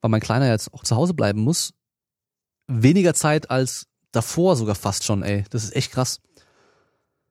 weil 0.00 0.10
mein 0.10 0.22
Kleiner 0.22 0.48
jetzt 0.48 0.72
auch 0.72 0.82
zu 0.82 0.96
Hause 0.96 1.12
bleiben 1.12 1.42
muss, 1.42 1.74
weniger 2.68 3.12
Zeit 3.12 3.50
als 3.50 3.86
davor 4.12 4.56
sogar 4.56 4.74
fast 4.74 5.04
schon, 5.04 5.22
ey. 5.22 5.44
Das 5.50 5.62
ist 5.62 5.76
echt 5.76 5.92
krass. 5.92 6.22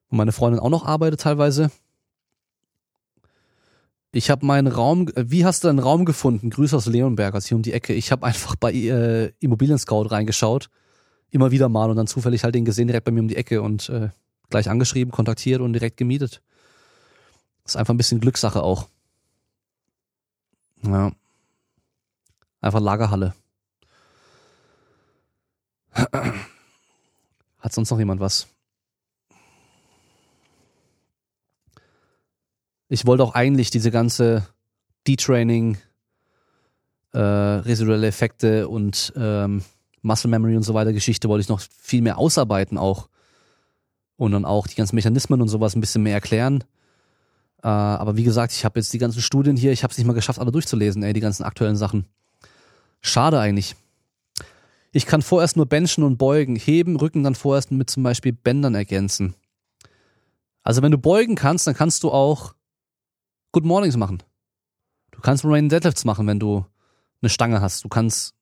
Und 0.10 0.20
meine 0.20 0.34
Freundin 0.34 0.60
auch 0.60 0.70
noch 0.70 0.86
arbeitet 0.86 1.22
teilweise. 1.22 1.72
Ich 4.12 4.30
habe 4.30 4.46
meinen 4.46 4.68
Raum, 4.68 5.10
wie 5.16 5.46
hast 5.46 5.64
du 5.64 5.68
einen 5.68 5.80
Raum 5.80 6.06
gefunden? 6.06 6.52
Grüße 6.52 6.76
aus 6.78 6.86
Leonberg, 6.86 7.34
also 7.34 7.48
hier 7.48 7.58
um 7.58 7.64
die 7.64 7.74
Ecke. 7.74 7.94
Ich 7.94 8.12
habe 8.12 8.24
einfach 8.24 8.56
bei 8.56 8.72
äh, 8.72 9.32
Immobilien 9.40 9.80
Scout 9.80 10.12
reingeschaut 10.12 10.70
immer 11.32 11.52
wieder 11.52 11.70
mal 11.70 11.90
und 11.90 11.96
dann 11.96 12.08
zufällig 12.08 12.44
halt 12.44 12.56
den 12.56 12.66
gesehen 12.66 12.88
direkt 12.88 13.06
bei 13.06 13.12
mir 13.12 13.22
um 13.22 13.28
die 13.28 13.36
Ecke 13.36 13.62
und 13.62 13.90
äh, 13.90 14.10
gleich 14.50 14.70
angeschrieben, 14.70 15.12
kontaktiert 15.12 15.62
und 15.62 15.74
direkt 15.74 15.98
gemietet. 15.98 16.42
ist 17.66 17.76
einfach 17.76 17.94
ein 17.94 17.98
bisschen 17.98 18.20
Glückssache 18.20 18.64
auch. 18.64 18.88
Ja. 20.84 21.12
Einfach 22.62 22.80
Lagerhalle. 22.80 23.34
Hat 27.60 27.74
sonst 27.74 27.90
noch 27.92 28.00
jemand 28.00 28.22
was? 28.22 28.48
Ich 32.90 33.06
wollte 33.06 33.24
auch 33.24 33.34
eigentlich 33.34 33.70
diese 33.70 33.92
ganze 33.92 34.48
D-Training, 35.08 35.78
äh, 37.12 37.20
residuelle 37.20 38.08
Effekte 38.08 38.70
und 38.70 39.12
ähm, 39.18 39.64
Muscle 40.08 40.30
Memory 40.30 40.56
und 40.56 40.64
so 40.64 40.74
weiter 40.74 40.94
Geschichte 40.94 41.30
wollte 41.30 41.42
ich 41.42 41.50
noch 41.50 41.62
viel 41.80 42.02
mehr 42.02 42.18
ausarbeiten 42.18 42.78
auch. 42.78 43.10
Und 44.16 44.32
dann 44.32 44.46
auch 44.46 44.66
die 44.66 44.76
ganzen 44.76 44.96
Mechanismen 44.96 45.42
und 45.42 45.48
sowas 45.48 45.76
ein 45.76 45.82
bisschen 45.82 46.02
mehr 46.02 46.16
erklären. 46.16 46.64
Äh, 47.62 47.68
aber 47.68 48.18
wie 48.18 48.24
gesagt, 48.24 48.54
ich 48.54 48.66
habe 48.66 48.80
jetzt 48.80 48.92
die 48.94 48.98
ganzen 48.98 49.22
Studien 49.22 49.56
hier, 49.56 49.72
ich 49.72 49.84
habe 49.84 49.92
es 49.92 49.98
nicht 49.98 50.08
mal 50.08 50.14
geschafft, 50.14 50.40
alle 50.40 50.52
durchzulesen, 50.52 51.04
ey, 51.04 51.14
die 51.14 51.20
ganzen 51.20 51.44
aktuellen 51.44 51.76
Sachen. 51.76 52.06
Schade 53.02 53.40
eigentlich. 53.40 53.76
Ich 54.92 55.06
kann 55.06 55.22
vorerst 55.22 55.58
nur 55.58 55.68
benchen 55.68 56.04
und 56.04 56.18
beugen, 56.18 56.56
heben, 56.56 56.96
Rücken 56.96 57.24
dann 57.24 57.36
vorerst 57.36 57.72
mit 57.72 57.90
zum 57.90 58.02
Beispiel 58.02 58.32
Bändern 58.32 58.74
ergänzen. 58.74 59.36
Also 60.64 60.82
wenn 60.82 60.92
du 60.92 60.98
beugen 60.98 61.36
kannst, 61.36 61.68
dann 61.68 61.76
kannst 61.76 62.04
du 62.04 62.12
auch 62.12 62.56
Good 63.52 63.66
Mornings 63.66 63.98
machen. 63.98 64.24
Du 65.12 65.22
kannst 65.22 65.46
Rain 65.46 65.70
Deadlifts 65.70 66.06
machen, 66.06 66.28
wenn 66.28 66.40
du 66.40 66.66
eine 67.22 67.30
Stange 67.30 67.62
hast. 67.62 67.84
Du 67.84 67.90
kannst 67.90 68.37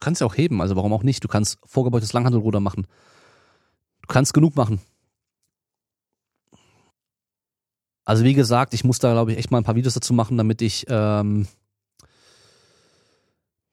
Du 0.00 0.04
kannst 0.06 0.22
ja 0.22 0.26
auch 0.26 0.36
heben, 0.36 0.62
also 0.62 0.76
warum 0.76 0.94
auch 0.94 1.02
nicht? 1.02 1.22
Du 1.22 1.28
kannst 1.28 1.58
vorgebeugtes 1.66 2.14
Langhandelruder 2.14 2.58
machen. 2.58 2.86
Du 4.00 4.08
kannst 4.08 4.32
genug 4.32 4.56
machen. 4.56 4.80
Also 8.06 8.24
wie 8.24 8.32
gesagt, 8.32 8.72
ich 8.72 8.82
muss 8.82 8.98
da 8.98 9.12
glaube 9.12 9.32
ich 9.32 9.38
echt 9.38 9.50
mal 9.50 9.58
ein 9.58 9.64
paar 9.64 9.76
Videos 9.76 9.92
dazu 9.92 10.14
machen, 10.14 10.38
damit 10.38 10.62
ich 10.62 10.86
ähm, 10.88 11.46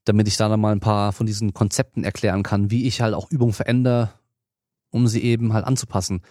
damit 0.03 0.27
ich 0.27 0.37
da 0.37 0.49
dann 0.49 0.59
mal 0.59 0.73
ein 0.73 0.81
paar 0.81 1.13
von 1.13 1.25
diesen 1.25 1.53
Konzepten 1.53 2.03
erklären 2.03 2.43
kann, 2.43 2.71
wie 2.71 2.87
ich 2.87 3.01
halt 3.01 3.13
auch 3.13 3.31
Übungen 3.31 3.53
verändere, 3.53 4.11
um 4.91 5.07
sie 5.07 5.23
eben 5.23 5.53
halt 5.53 5.65
anzupassen. 5.65 6.21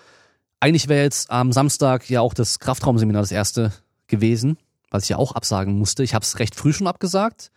Eigentlich 0.61 0.89
wäre 0.89 1.05
jetzt 1.05 1.31
am 1.31 1.53
Samstag 1.53 2.09
ja 2.09 2.21
auch 2.21 2.35
das 2.35 2.59
Kraftraumseminar 2.59 3.23
das 3.23 3.33
erste 3.33 3.73
gewesen, 4.09 4.59
was 4.91 5.05
ich 5.05 5.09
ja 5.09 5.17
auch 5.17 5.33
absagen 5.33 5.79
musste. 5.79 6.03
Ich 6.03 6.15
habe 6.15 6.23
es 6.23 6.39
recht 6.39 6.55
früh 6.55 6.73
schon 6.73 6.87
abgesagt, 6.87 7.51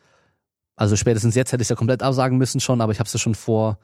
also 0.80 0.96
spätestens 0.96 1.36
jetzt 1.36 1.52
hätte 1.52 1.62
ich 1.62 1.66
es 1.66 1.70
ja 1.70 1.76
komplett 1.76 2.02
absagen 2.02 2.38
müssen 2.38 2.62
schon, 2.62 2.80
aber 2.80 2.94
ich 2.94 3.00
habe 3.00 3.08
es 3.08 3.12
ja 3.12 3.20
schon 3.20 3.36
vor 3.36 3.80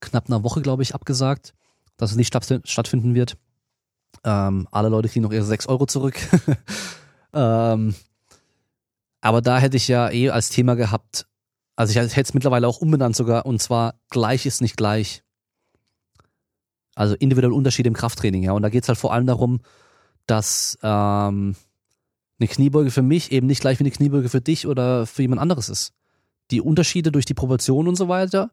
knapp 0.00 0.26
einer 0.26 0.42
Woche, 0.42 0.60
glaube 0.60 0.82
ich, 0.82 0.92
abgesagt, 0.92 1.54
dass 1.96 2.10
es 2.10 2.16
nicht 2.16 2.34
stattfinden 2.34 3.14
wird. 3.14 3.36
Ähm, 4.24 4.66
alle 4.72 4.88
Leute 4.88 5.08
kriegen 5.08 5.22
noch 5.22 5.30
ihre 5.30 5.44
sechs 5.44 5.68
Euro 5.68 5.86
zurück. 5.86 6.16
ähm, 7.32 7.94
aber 9.20 9.40
da 9.40 9.60
hätte 9.60 9.76
ich 9.76 9.86
ja 9.86 10.10
eh 10.10 10.30
als 10.30 10.48
Thema 10.48 10.74
gehabt, 10.74 11.28
also 11.76 11.92
ich 11.92 11.96
hätte 11.96 12.20
es 12.20 12.34
mittlerweile 12.34 12.66
auch 12.66 12.78
umbenannt 12.78 13.14
sogar, 13.14 13.46
und 13.46 13.62
zwar 13.62 13.94
gleich 14.10 14.46
ist 14.46 14.62
nicht 14.62 14.76
gleich. 14.76 15.22
Also 16.96 17.14
individuelle 17.14 17.54
Unterschiede 17.54 17.86
im 17.86 17.94
Krafttraining, 17.94 18.42
ja. 18.42 18.50
Und 18.50 18.62
da 18.62 18.68
geht 18.68 18.82
es 18.82 18.88
halt 18.88 18.98
vor 18.98 19.12
allem 19.12 19.26
darum, 19.26 19.60
dass 20.26 20.76
ähm, 20.82 21.54
eine 22.38 22.48
Kniebeuge 22.48 22.90
für 22.90 23.02
mich 23.02 23.32
eben 23.32 23.46
nicht 23.46 23.60
gleich 23.60 23.78
wie 23.78 23.84
eine 23.84 23.90
Kniebeuge 23.90 24.28
für 24.28 24.40
dich 24.40 24.66
oder 24.66 25.06
für 25.06 25.22
jemand 25.22 25.40
anderes 25.40 25.68
ist. 25.68 25.92
Die 26.50 26.60
Unterschiede 26.60 27.12
durch 27.12 27.24
die 27.24 27.34
Proportionen 27.34 27.88
und 27.88 27.96
so 27.96 28.08
weiter 28.08 28.50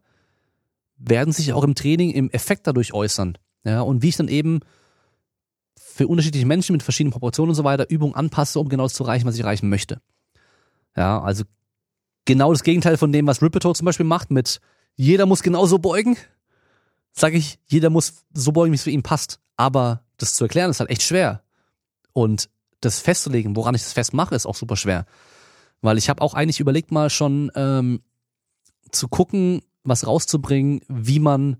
werden 0.96 1.32
sich 1.32 1.52
auch 1.52 1.64
im 1.64 1.74
Training 1.74 2.10
im 2.10 2.30
Effekt 2.30 2.66
dadurch 2.66 2.94
äußern. 2.94 3.36
Ja, 3.64 3.82
und 3.82 4.02
wie 4.02 4.08
ich 4.08 4.16
dann 4.16 4.28
eben 4.28 4.60
für 5.76 6.08
unterschiedliche 6.08 6.46
Menschen 6.46 6.72
mit 6.72 6.82
verschiedenen 6.82 7.12
Proportionen 7.12 7.50
und 7.50 7.54
so 7.56 7.64
weiter 7.64 7.90
Übungen 7.90 8.14
anpasse, 8.14 8.58
um 8.58 8.68
genau 8.68 8.84
das 8.84 8.94
zu 8.94 9.04
erreichen, 9.04 9.26
was 9.26 9.34
ich 9.34 9.42
erreichen 9.42 9.68
möchte. 9.68 10.00
Ja, 10.96 11.20
also 11.20 11.44
genau 12.24 12.52
das 12.52 12.62
Gegenteil 12.62 12.96
von 12.96 13.12
dem, 13.12 13.26
was 13.26 13.42
Rippeto 13.42 13.72
zum 13.74 13.84
Beispiel 13.84 14.06
macht 14.06 14.30
mit 14.30 14.60
jeder 14.94 15.26
muss 15.26 15.42
genauso 15.42 15.78
beugen. 15.78 16.16
sage 17.12 17.36
ich, 17.36 17.58
jeder 17.66 17.90
muss 17.90 18.24
so 18.32 18.52
beugen, 18.52 18.72
wie 18.72 18.76
es 18.76 18.82
für 18.82 18.90
ihn 18.90 19.02
passt. 19.02 19.40
Aber 19.56 20.04
das 20.16 20.34
zu 20.34 20.44
erklären 20.44 20.70
ist 20.70 20.80
halt 20.80 20.90
echt 20.90 21.02
schwer. 21.02 21.42
Und 22.12 22.48
das 22.82 23.00
festzulegen, 23.00 23.56
woran 23.56 23.74
ich 23.74 23.82
das 23.82 23.92
festmache, 23.92 24.34
ist 24.34 24.46
auch 24.46 24.54
super 24.54 24.76
schwer. 24.76 25.06
Weil 25.80 25.98
ich 25.98 26.08
habe 26.08 26.20
auch 26.22 26.34
eigentlich 26.34 26.60
überlegt 26.60 26.92
mal 26.92 27.10
schon 27.10 27.50
ähm, 27.54 28.02
zu 28.90 29.08
gucken, 29.08 29.62
was 29.84 30.06
rauszubringen, 30.06 30.82
wie 30.88 31.18
man 31.18 31.56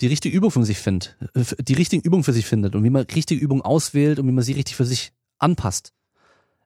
die 0.00 0.06
richtige 0.06 0.36
Übung 0.36 0.50
für 0.50 0.64
sich 0.64 0.78
findet, 0.78 1.16
die 1.34 1.74
richtigen 1.74 2.02
Übungen 2.02 2.24
für 2.24 2.32
sich 2.32 2.46
findet 2.46 2.76
und 2.76 2.84
wie 2.84 2.90
man 2.90 3.02
richtige 3.02 3.42
Übungen 3.42 3.62
auswählt 3.62 4.18
und 4.18 4.28
wie 4.28 4.32
man 4.32 4.44
sie 4.44 4.52
richtig 4.52 4.76
für 4.76 4.84
sich 4.84 5.12
anpasst. 5.38 5.92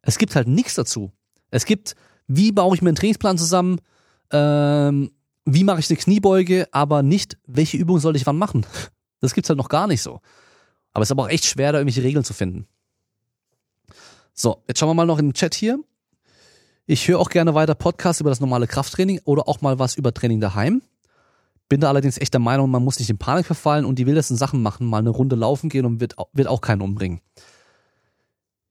Es 0.02 0.18
gibt 0.18 0.36
halt 0.36 0.48
nichts 0.48 0.74
dazu. 0.74 1.12
Es 1.50 1.64
gibt, 1.64 1.94
wie 2.26 2.52
baue 2.52 2.74
ich 2.74 2.82
mir 2.82 2.90
einen 2.90 2.96
Trainingsplan 2.96 3.38
zusammen, 3.38 3.80
ähm, 4.30 5.12
wie 5.44 5.64
mache 5.64 5.80
ich 5.80 5.90
eine 5.90 5.98
Kniebeuge, 5.98 6.68
aber 6.72 7.02
nicht, 7.02 7.38
welche 7.46 7.76
Übung 7.76 7.98
soll 7.98 8.16
ich 8.16 8.26
wann 8.26 8.38
machen. 8.38 8.66
Das 9.20 9.34
gibt's 9.34 9.48
halt 9.48 9.56
noch 9.58 9.68
gar 9.68 9.86
nicht 9.86 10.02
so. 10.02 10.20
Aber 10.92 11.02
es 11.02 11.06
ist 11.06 11.12
aber 11.12 11.22
auch 11.22 11.28
echt 11.28 11.46
schwer, 11.46 11.70
da 11.70 11.78
irgendwelche 11.78 12.02
Regeln 12.02 12.24
zu 12.24 12.34
finden. 12.34 12.66
So, 14.34 14.62
jetzt 14.66 14.78
schauen 14.78 14.88
wir 14.88 14.94
mal 14.94 15.06
noch 15.06 15.18
in 15.18 15.28
den 15.28 15.34
Chat 15.34 15.54
hier. 15.54 15.78
Ich 16.86 17.06
höre 17.06 17.20
auch 17.20 17.30
gerne 17.30 17.54
weiter 17.54 17.74
Podcasts 17.74 18.20
über 18.20 18.30
das 18.30 18.40
normale 18.40 18.66
Krafttraining 18.66 19.20
oder 19.24 19.48
auch 19.48 19.60
mal 19.60 19.78
was 19.78 19.94
über 19.94 20.12
Training 20.14 20.40
daheim. 20.40 20.82
Bin 21.68 21.80
da 21.80 21.88
allerdings 21.88 22.18
echt 22.18 22.34
der 22.34 22.40
Meinung, 22.40 22.70
man 22.70 22.82
muss 22.82 22.98
nicht 22.98 23.10
in 23.10 23.18
Panik 23.18 23.46
verfallen 23.46 23.84
und 23.84 23.98
die 23.98 24.06
wildesten 24.06 24.36
Sachen 24.36 24.62
machen, 24.62 24.86
mal 24.86 24.98
eine 24.98 25.10
Runde 25.10 25.36
laufen 25.36 25.68
gehen 25.68 25.86
und 25.86 26.00
wird, 26.00 26.16
wird 26.32 26.48
auch 26.48 26.60
keinen 26.60 26.82
umbringen. 26.82 27.20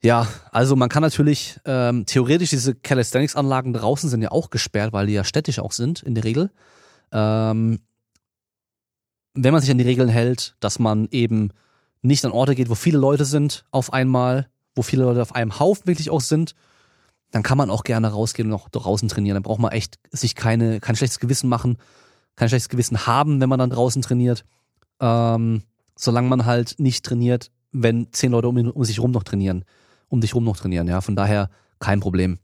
Ja, 0.04 0.28
also 0.52 0.76
man 0.76 0.90
kann 0.90 1.04
natürlich 1.04 1.60
ähm, 1.66 2.06
theoretisch 2.06 2.50
diese 2.50 2.74
Calisthenics-Anlagen 2.74 3.74
draußen 3.74 4.10
sind 4.10 4.24
ja 4.24 4.32
auch 4.32 4.50
gesperrt, 4.50 4.94
weil 4.94 5.08
die 5.08 5.14
ja 5.14 5.24
städtisch 5.24 5.60
auch 5.60 5.72
sind 5.72 6.02
in 6.02 6.16
der 6.16 6.24
Regel. 6.24 6.50
Ähm, 7.12 7.82
wenn 9.36 9.54
man 9.54 9.62
sich 9.62 9.70
an 9.70 9.78
die 9.78 9.84
Regeln 9.84 10.10
hält, 10.10 10.56
dass 10.60 10.80
man 10.80 11.08
eben 11.12 11.52
nicht 12.02 12.26
an 12.26 12.32
Orte 12.32 12.56
geht, 12.56 12.70
wo 12.70 12.76
viele 12.76 12.98
Leute 12.98 13.26
sind 13.26 13.64
auf 13.70 13.94
einmal, 13.94 14.50
wo 14.76 14.82
viele 14.82 15.04
Leute 15.04 15.22
auf 15.22 15.36
einem 15.36 15.60
Haufen 15.60 15.88
wirklich 15.88 16.10
auch 16.10 16.22
sind, 16.22 16.56
dann 17.32 17.44
kann 17.44 17.58
man 17.58 17.70
auch 17.70 17.84
gerne 17.84 18.10
rausgehen 18.10 18.50
und 18.50 18.56
auch 18.56 18.70
draußen 18.70 19.08
trainieren. 19.08 19.36
Dann 19.36 19.44
braucht 19.44 19.60
man 19.60 19.72
echt 19.72 20.00
sich 20.12 20.36
keine, 20.36 20.80
kein 20.80 20.96
schlechtes 20.96 21.20
Gewissen 21.20 21.50
machen, 21.50 21.78
kein 22.36 22.50
schlechtes 22.50 22.70
Gewissen 22.70 23.06
haben, 23.08 23.40
wenn 23.40 23.50
man 23.50 23.60
dann 23.60 23.70
draußen 23.70 24.02
trainiert. 24.02 24.44
Ähm, 25.00 25.64
solange 25.98 26.28
man 26.28 26.46
halt 26.46 26.76
nicht 26.78 27.06
trainiert, 27.06 27.52
wenn 27.72 28.12
zehn 28.12 28.32
Leute 28.32 28.50
um, 28.50 28.58
um 28.58 28.84
sich 28.84 29.00
rum 29.00 29.12
noch 29.12 29.24
trainieren 29.24 29.64
um 30.12 30.22
dich 30.22 30.36
rum 30.36 30.44
noch 30.44 30.58
trainieren. 30.58 30.88
Ja, 30.88 31.02
von 31.02 31.16
daher 31.16 31.50
kein 31.80 32.00
Problem. 32.00 32.38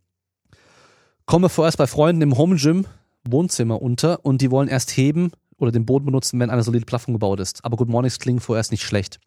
Komme 1.25 1.49
vorerst 1.49 1.78
bei 1.78 1.86
Freunden 1.86 2.21
im 2.21 2.38
Home 2.38 2.55
Gym 2.55 2.86
Wohnzimmer 3.30 3.82
unter 3.82 4.25
und 4.25 4.41
die 4.41 4.51
wollen 4.51 4.69
erst 4.69 4.95
heben 4.95 5.32
oder 5.57 5.71
den 5.71 5.86
Boden 5.86 6.05
benutzen, 6.05 6.39
wenn 6.39 6.49
eine 6.49 6.63
solide 6.63 6.86
Plattform 6.86 7.13
gebaut 7.13 7.41
ist. 7.41 7.63
Aber 7.65 7.75
Good 7.75 7.89
Mornings 7.89 8.19
klingen 8.19 8.39
vorerst 8.39 8.71
nicht 8.71 8.84
schlecht. 8.84 9.19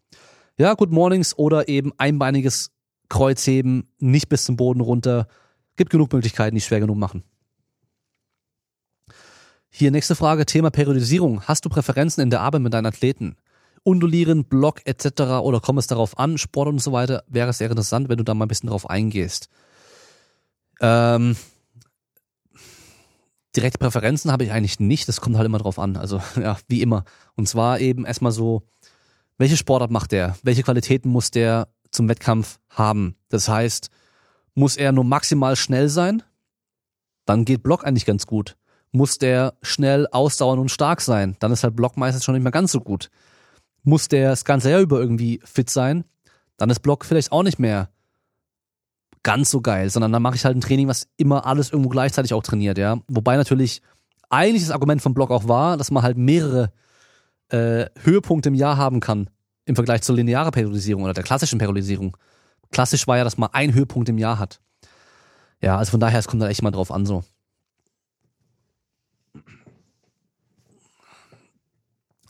Ja, 0.56 0.72
Good 0.72 0.90
Mornings 0.90 1.36
oder 1.36 1.68
eben 1.68 1.92
einbeiniges 1.98 2.70
Kreuzheben, 3.10 3.92
nicht 3.98 4.30
bis 4.30 4.44
zum 4.44 4.56
Boden 4.56 4.80
runter. 4.80 5.26
Gibt 5.76 5.90
genug 5.90 6.10
Möglichkeiten, 6.12 6.54
die 6.54 6.62
schwer 6.62 6.80
genug 6.80 6.96
machen. 6.96 7.22
Hier 9.68 9.90
nächste 9.90 10.16
Frage, 10.16 10.46
Thema 10.46 10.70
Periodisierung. 10.70 11.42
Hast 11.42 11.64
du 11.64 11.68
Präferenzen 11.68 12.22
in 12.22 12.30
der 12.30 12.40
Arbeit 12.40 12.62
mit 12.62 12.72
deinen 12.72 12.86
Athleten? 12.86 13.36
Undulieren, 13.82 14.44
Block 14.44 14.80
etc. 14.84 15.22
oder 15.42 15.60
komm 15.60 15.78
es 15.78 15.86
darauf 15.86 16.18
an, 16.18 16.38
Sport 16.38 16.68
und 16.68 16.80
so 16.80 16.92
weiter, 16.92 17.24
wäre 17.28 17.50
es 17.50 17.58
sehr 17.58 17.70
interessant, 17.70 18.08
wenn 18.08 18.18
du 18.18 18.24
da 18.24 18.34
mal 18.34 18.44
ein 18.44 18.48
bisschen 18.48 18.68
drauf 18.68 18.88
eingehst. 18.88 19.48
Ähm, 20.80 21.36
direkte 23.56 23.78
Präferenzen 23.78 24.30
habe 24.32 24.44
ich 24.44 24.52
eigentlich 24.52 24.80
nicht, 24.80 25.08
das 25.08 25.20
kommt 25.20 25.36
halt 25.36 25.46
immer 25.46 25.58
drauf 25.58 25.78
an, 25.78 25.96
also 25.96 26.20
ja, 26.40 26.58
wie 26.68 26.82
immer. 26.82 27.04
Und 27.36 27.48
zwar 27.48 27.80
eben 27.80 28.04
erstmal 28.04 28.32
so, 28.32 28.64
welche 29.38 29.56
Sportart 29.56 29.90
macht 29.90 30.12
der? 30.12 30.36
Welche 30.42 30.62
Qualitäten 30.62 31.08
muss 31.08 31.30
der 31.30 31.68
zum 31.90 32.08
Wettkampf 32.08 32.58
haben? 32.68 33.16
Das 33.28 33.48
heißt, 33.48 33.90
muss 34.54 34.76
er 34.76 34.92
nur 34.92 35.04
maximal 35.04 35.56
schnell 35.56 35.88
sein? 35.88 36.22
Dann 37.26 37.44
geht 37.44 37.62
Block 37.62 37.84
eigentlich 37.84 38.06
ganz 38.06 38.26
gut. 38.26 38.56
Muss 38.92 39.18
der 39.18 39.54
schnell, 39.62 40.08
ausdauern 40.10 40.58
und 40.58 40.70
stark 40.70 41.00
sein? 41.00 41.36
Dann 41.38 41.52
ist 41.52 41.62
halt 41.62 41.76
Block 41.76 41.96
meistens 41.96 42.24
schon 42.24 42.34
nicht 42.34 42.42
mehr 42.42 42.52
ganz 42.52 42.72
so 42.72 42.80
gut 42.80 43.10
muss 43.82 44.08
der 44.08 44.30
das 44.30 44.44
ganze 44.44 44.70
Jahr 44.70 44.80
über 44.80 45.00
irgendwie 45.00 45.40
fit 45.44 45.70
sein, 45.70 46.04
dann 46.56 46.70
ist 46.70 46.80
Block 46.80 47.04
vielleicht 47.04 47.32
auch 47.32 47.42
nicht 47.42 47.58
mehr 47.58 47.90
ganz 49.22 49.50
so 49.50 49.60
geil, 49.60 49.90
sondern 49.90 50.12
dann 50.12 50.22
mache 50.22 50.36
ich 50.36 50.44
halt 50.44 50.56
ein 50.56 50.60
Training, 50.62 50.88
was 50.88 51.08
immer 51.16 51.46
alles 51.46 51.70
irgendwo 51.70 51.90
gleichzeitig 51.90 52.32
auch 52.34 52.42
trainiert, 52.42 52.78
ja. 52.78 52.98
Wobei 53.08 53.36
natürlich 53.36 53.82
eigentlich 54.28 54.62
das 54.62 54.70
Argument 54.70 55.02
vom 55.02 55.14
Block 55.14 55.30
auch 55.30 55.48
war, 55.48 55.76
dass 55.76 55.90
man 55.90 56.02
halt 56.02 56.16
mehrere 56.16 56.72
äh, 57.48 57.86
Höhepunkte 58.02 58.48
im 58.48 58.54
Jahr 58.54 58.76
haben 58.76 59.00
kann 59.00 59.28
im 59.70 59.76
Vergleich 59.76 60.02
zur 60.02 60.16
linearen 60.16 60.50
Periodisierung 60.50 61.04
oder 61.04 61.14
der 61.14 61.22
klassischen 61.22 61.58
Periodisierung. 61.58 62.16
Klassisch 62.72 63.06
war 63.06 63.16
ja, 63.16 63.24
dass 63.24 63.38
man 63.38 63.50
einen 63.52 63.72
Höhepunkt 63.72 64.08
im 64.08 64.18
Jahr 64.18 64.38
hat. 64.38 64.60
Ja, 65.62 65.78
also 65.78 65.92
von 65.92 66.00
daher, 66.00 66.18
es 66.18 66.26
kommt 66.26 66.42
da 66.42 66.48
echt 66.48 66.62
mal 66.62 66.70
drauf 66.70 66.90
an 66.90 67.06
so. 67.06 67.24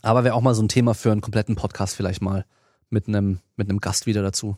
Aber 0.03 0.23
wäre 0.23 0.35
auch 0.35 0.41
mal 0.41 0.53
so 0.53 0.61
ein 0.61 0.69
Thema 0.69 0.93
für 0.93 1.11
einen 1.11 1.21
kompletten 1.21 1.55
Podcast 1.55 1.95
vielleicht 1.95 2.21
mal 2.21 2.45
mit 2.89 3.07
einem 3.07 3.39
mit 3.55 3.69
einem 3.69 3.79
Gast 3.79 4.05
wieder 4.05 4.21
dazu. 4.21 4.57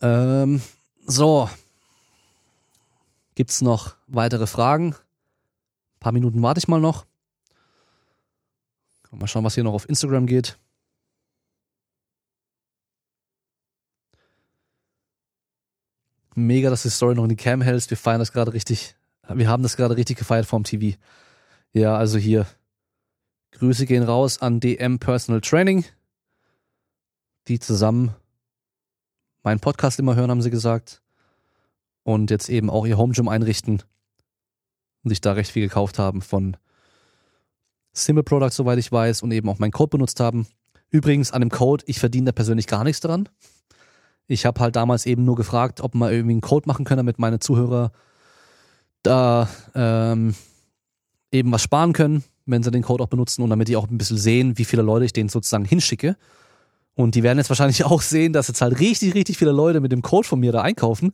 Ähm, 0.00 0.60
so. 1.06 1.48
Gibt's 3.34 3.60
noch 3.60 3.96
weitere 4.06 4.46
Fragen? 4.46 4.92
Ein 4.94 6.00
paar 6.00 6.12
Minuten 6.12 6.42
warte 6.42 6.58
ich 6.58 6.68
mal 6.68 6.80
noch. 6.80 7.06
Mal 9.10 9.28
schauen, 9.28 9.44
was 9.44 9.54
hier 9.54 9.64
noch 9.64 9.72
auf 9.72 9.88
Instagram 9.88 10.26
geht. 10.26 10.58
Mega, 16.38 16.68
dass 16.68 16.82
du 16.82 16.88
die 16.88 16.94
Story 16.94 17.14
noch 17.14 17.22
in 17.22 17.30
die 17.30 17.36
Cam 17.36 17.62
hältst. 17.62 17.88
Wir 17.88 17.96
feiern 17.96 18.18
das 18.18 18.30
gerade 18.30 18.52
richtig. 18.52 18.94
Wir 19.26 19.48
haben 19.48 19.62
das 19.62 19.76
gerade 19.76 19.96
richtig 19.96 20.18
gefeiert 20.18 20.44
vorm 20.44 20.64
TV. 20.64 20.98
Ja, 21.72 21.96
also 21.96 22.18
hier 22.18 22.46
Grüße 23.52 23.86
gehen 23.86 24.02
raus 24.02 24.42
an 24.42 24.60
DM 24.60 24.98
Personal 24.98 25.40
Training, 25.40 25.86
die 27.48 27.58
zusammen 27.58 28.14
meinen 29.44 29.60
Podcast 29.60 29.98
immer 29.98 30.14
hören, 30.14 30.30
haben 30.30 30.42
sie 30.42 30.50
gesagt. 30.50 31.00
Und 32.02 32.30
jetzt 32.30 32.50
eben 32.50 32.68
auch 32.68 32.86
ihr 32.86 32.98
Home 32.98 33.14
Gym 33.14 33.28
einrichten 33.28 33.82
und 35.04 35.08
sich 35.08 35.22
da 35.22 35.32
recht 35.32 35.50
viel 35.50 35.66
gekauft 35.66 35.98
haben 35.98 36.20
von 36.20 36.58
Simple 37.94 38.24
Products, 38.24 38.56
soweit 38.56 38.78
ich 38.78 38.92
weiß, 38.92 39.22
und 39.22 39.32
eben 39.32 39.48
auch 39.48 39.58
meinen 39.58 39.72
Code 39.72 39.88
benutzt 39.88 40.20
haben. 40.20 40.46
Übrigens 40.90 41.32
an 41.32 41.40
dem 41.40 41.50
Code, 41.50 41.82
ich 41.86 41.98
verdiene 41.98 42.26
da 42.26 42.32
persönlich 42.32 42.66
gar 42.66 42.84
nichts 42.84 43.00
dran. 43.00 43.26
Ich 44.26 44.44
habe 44.44 44.60
halt 44.60 44.76
damals 44.76 45.06
eben 45.06 45.24
nur 45.24 45.36
gefragt, 45.36 45.80
ob 45.80 45.94
man 45.94 46.12
irgendwie 46.12 46.34
einen 46.34 46.40
Code 46.40 46.66
machen 46.66 46.84
können, 46.84 46.98
damit 46.98 47.18
meine 47.18 47.38
Zuhörer 47.38 47.92
da 49.02 49.48
ähm, 49.74 50.34
eben 51.30 51.52
was 51.52 51.62
sparen 51.62 51.92
können 51.92 52.24
wenn 52.46 52.62
sie 52.62 52.70
den 52.70 52.82
Code 52.82 53.02
auch 53.02 53.08
benutzen 53.08 53.42
und 53.42 53.50
damit 53.50 53.68
die 53.68 53.76
auch 53.76 53.88
ein 53.88 53.98
bisschen 53.98 54.16
sehen, 54.16 54.56
wie 54.56 54.64
viele 54.64 54.82
Leute 54.82 55.04
ich 55.04 55.12
denen 55.12 55.28
sozusagen 55.28 55.64
hinschicke. 55.64 56.16
Und 56.94 57.14
die 57.14 57.22
werden 57.22 57.38
jetzt 57.38 57.50
wahrscheinlich 57.50 57.84
auch 57.84 58.00
sehen, 58.00 58.32
dass 58.32 58.48
jetzt 58.48 58.62
halt 58.62 58.78
richtig, 58.80 59.14
richtig 59.14 59.36
viele 59.36 59.52
Leute 59.52 59.80
mit 59.80 59.92
dem 59.92 60.02
Code 60.02 60.26
von 60.26 60.40
mir 60.40 60.52
da 60.52 60.62
einkaufen. 60.62 61.12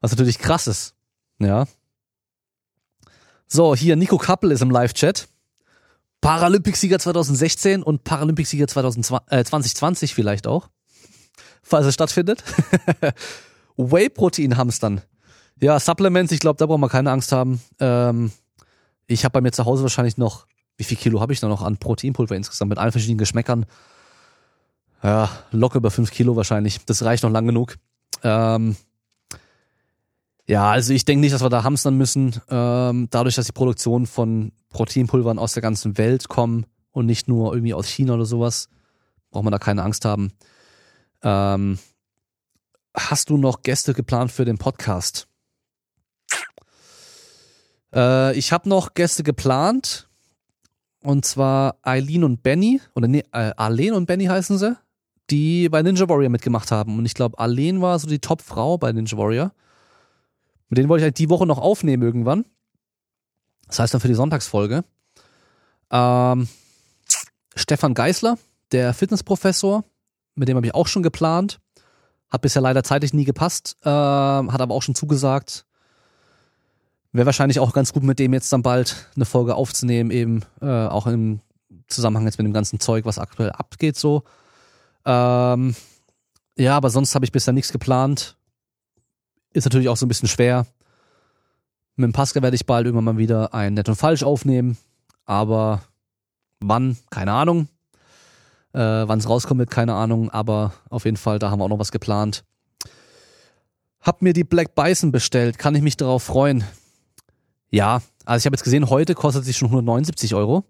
Was 0.00 0.12
natürlich 0.12 0.38
krass 0.38 0.66
ist. 0.66 0.94
Ja. 1.38 1.66
So, 3.48 3.74
hier 3.74 3.96
Nico 3.96 4.18
Kappel 4.18 4.52
ist 4.52 4.62
im 4.62 4.70
Live-Chat. 4.70 5.28
Paralympicsieger 6.20 6.98
2016 6.98 7.82
und 7.82 8.04
Paralympicsieger 8.04 8.66
2020 8.66 10.10
äh, 10.10 10.14
vielleicht 10.14 10.46
auch. 10.46 10.70
Falls 11.68 11.84
es 11.84 11.94
stattfindet. 11.94 12.44
Whey-Protein-Hamstern. 13.76 15.00
Ja, 15.60 15.80
Supplements, 15.80 16.30
ich 16.30 16.38
glaube, 16.38 16.58
da 16.58 16.66
brauchen 16.66 16.80
wir 16.80 16.88
keine 16.88 17.10
Angst 17.10 17.32
haben. 17.32 17.60
Ähm, 17.80 18.30
ich 19.08 19.24
habe 19.24 19.32
bei 19.32 19.40
mir 19.40 19.50
zu 19.50 19.64
Hause 19.64 19.82
wahrscheinlich 19.82 20.16
noch, 20.16 20.46
wie 20.76 20.84
viel 20.84 20.96
Kilo 20.96 21.20
habe 21.20 21.32
ich 21.32 21.40
da 21.40 21.48
noch 21.48 21.62
an 21.62 21.76
Proteinpulver 21.78 22.36
insgesamt 22.36 22.68
mit 22.68 22.78
allen 22.78 22.92
verschiedenen 22.92 23.18
Geschmäckern? 23.18 23.66
Ja, 25.02 25.28
locker 25.50 25.78
über 25.78 25.90
fünf 25.90 26.12
Kilo 26.12 26.36
wahrscheinlich. 26.36 26.84
Das 26.86 27.02
reicht 27.02 27.24
noch 27.24 27.30
lang 27.30 27.48
genug. 27.48 27.76
Ähm, 28.22 28.76
ja, 30.46 30.70
also 30.70 30.92
ich 30.92 31.04
denke 31.04 31.22
nicht, 31.22 31.34
dass 31.34 31.42
wir 31.42 31.50
da 31.50 31.64
hamstern 31.64 31.96
müssen. 31.96 32.40
Ähm, 32.48 33.08
dadurch, 33.10 33.34
dass 33.34 33.46
die 33.46 33.52
Produktion 33.52 34.06
von 34.06 34.52
Proteinpulvern 34.68 35.40
aus 35.40 35.54
der 35.54 35.62
ganzen 35.62 35.98
Welt 35.98 36.28
kommen 36.28 36.64
und 36.92 37.06
nicht 37.06 37.26
nur 37.26 37.54
irgendwie 37.54 37.74
aus 37.74 37.88
China 37.88 38.14
oder 38.14 38.24
sowas, 38.24 38.68
braucht 39.32 39.42
man 39.42 39.50
da 39.50 39.58
keine 39.58 39.82
Angst 39.82 40.04
haben. 40.04 40.30
Ähm, 41.26 41.80
hast 42.94 43.30
du 43.30 43.36
noch 43.36 43.62
Gäste 43.62 43.94
geplant 43.94 44.30
für 44.30 44.44
den 44.44 44.58
Podcast? 44.58 45.26
Äh, 47.92 48.38
ich 48.38 48.52
habe 48.52 48.68
noch 48.68 48.94
Gäste 48.94 49.24
geplant. 49.24 50.08
Und 51.02 51.24
zwar 51.24 51.78
Eileen 51.82 52.22
und 52.22 52.42
Benny, 52.42 52.80
oder 52.94 53.08
nee, 53.08 53.24
äh, 53.32 53.52
Arlene 53.56 53.96
und 53.96 54.06
Benny 54.06 54.26
heißen 54.26 54.58
sie, 54.58 54.76
die 55.30 55.68
bei 55.68 55.82
Ninja 55.82 56.08
Warrior 56.08 56.30
mitgemacht 56.30 56.70
haben. 56.70 56.98
Und 56.98 57.06
ich 57.06 57.14
glaube, 57.14 57.38
Arlene 57.38 57.80
war 57.80 57.98
so 57.98 58.06
die 58.06 58.20
Top-Frau 58.20 58.78
bei 58.78 58.92
Ninja 58.92 59.18
Warrior. 59.18 59.52
Mit 60.68 60.78
denen 60.78 60.88
wollte 60.88 61.02
ich 61.02 61.04
halt 61.06 61.18
die 61.18 61.30
Woche 61.30 61.46
noch 61.46 61.58
aufnehmen 61.58 62.02
irgendwann. 62.04 62.44
Das 63.66 63.80
heißt 63.80 63.94
dann 63.94 64.00
für 64.00 64.08
die 64.08 64.14
Sonntagsfolge. 64.14 64.84
Ähm, 65.90 66.48
Stefan 67.56 67.94
Geisler, 67.94 68.38
der 68.72 68.94
Fitnessprofessor, 68.94 69.84
mit 70.36 70.48
dem 70.48 70.56
habe 70.56 70.66
ich 70.66 70.74
auch 70.74 70.86
schon 70.86 71.02
geplant. 71.02 71.60
Hat 72.30 72.42
bisher 72.42 72.62
leider 72.62 72.82
zeitlich 72.82 73.12
nie 73.12 73.24
gepasst, 73.24 73.76
äh, 73.82 73.88
hat 73.88 74.60
aber 74.60 74.74
auch 74.74 74.82
schon 74.82 74.94
zugesagt. 74.94 75.66
Wäre 77.12 77.26
wahrscheinlich 77.26 77.60
auch 77.60 77.72
ganz 77.72 77.92
gut 77.92 78.02
mit 78.02 78.18
dem 78.18 78.32
jetzt 78.34 78.52
dann 78.52 78.62
bald 78.62 79.08
eine 79.16 79.24
Folge 79.24 79.54
aufzunehmen, 79.54 80.10
eben 80.10 80.42
äh, 80.60 80.66
auch 80.66 81.06
im 81.06 81.40
Zusammenhang 81.88 82.26
jetzt 82.26 82.38
mit 82.38 82.46
dem 82.46 82.52
ganzen 82.52 82.80
Zeug, 82.80 83.04
was 83.04 83.18
aktuell 83.18 83.50
abgeht 83.50 83.96
so. 83.96 84.24
Ähm, 85.04 85.74
ja, 86.58 86.76
aber 86.76 86.90
sonst 86.90 87.14
habe 87.14 87.24
ich 87.24 87.32
bisher 87.32 87.54
nichts 87.54 87.72
geplant. 87.72 88.36
Ist 89.52 89.64
natürlich 89.64 89.88
auch 89.88 89.96
so 89.96 90.04
ein 90.04 90.08
bisschen 90.08 90.28
schwer. 90.28 90.66
Mit 91.94 92.04
dem 92.04 92.12
Pascal 92.12 92.42
werde 92.42 92.56
ich 92.56 92.66
bald 92.66 92.86
irgendwann 92.86 93.04
mal 93.04 93.18
wieder 93.18 93.54
ein 93.54 93.74
Nett 93.74 93.88
und 93.88 93.96
Falsch 93.96 94.22
aufnehmen. 94.22 94.76
Aber 95.24 95.82
wann? 96.60 96.98
Keine 97.10 97.32
Ahnung. 97.32 97.68
Äh, 98.76 99.08
wann 99.08 99.18
es 99.18 99.26
rauskommt, 99.26 99.70
keine 99.70 99.94
Ahnung. 99.94 100.28
Aber 100.28 100.74
auf 100.90 101.06
jeden 101.06 101.16
Fall, 101.16 101.38
da 101.38 101.50
haben 101.50 101.60
wir 101.60 101.64
auch 101.64 101.70
noch 101.70 101.78
was 101.78 101.92
geplant. 101.92 102.44
Hab 104.02 104.20
mir 104.20 104.34
die 104.34 104.44
Black 104.44 104.74
Bison 104.74 105.12
bestellt. 105.12 105.58
Kann 105.58 105.74
ich 105.74 105.80
mich 105.80 105.96
darauf 105.96 106.22
freuen? 106.22 106.62
Ja, 107.70 108.02
also 108.26 108.42
ich 108.42 108.46
habe 108.46 108.54
jetzt 108.54 108.64
gesehen, 108.64 108.90
heute 108.90 109.14
kostet 109.14 109.46
sie 109.46 109.54
schon 109.54 109.68
179 109.68 110.34
Euro. 110.34 110.64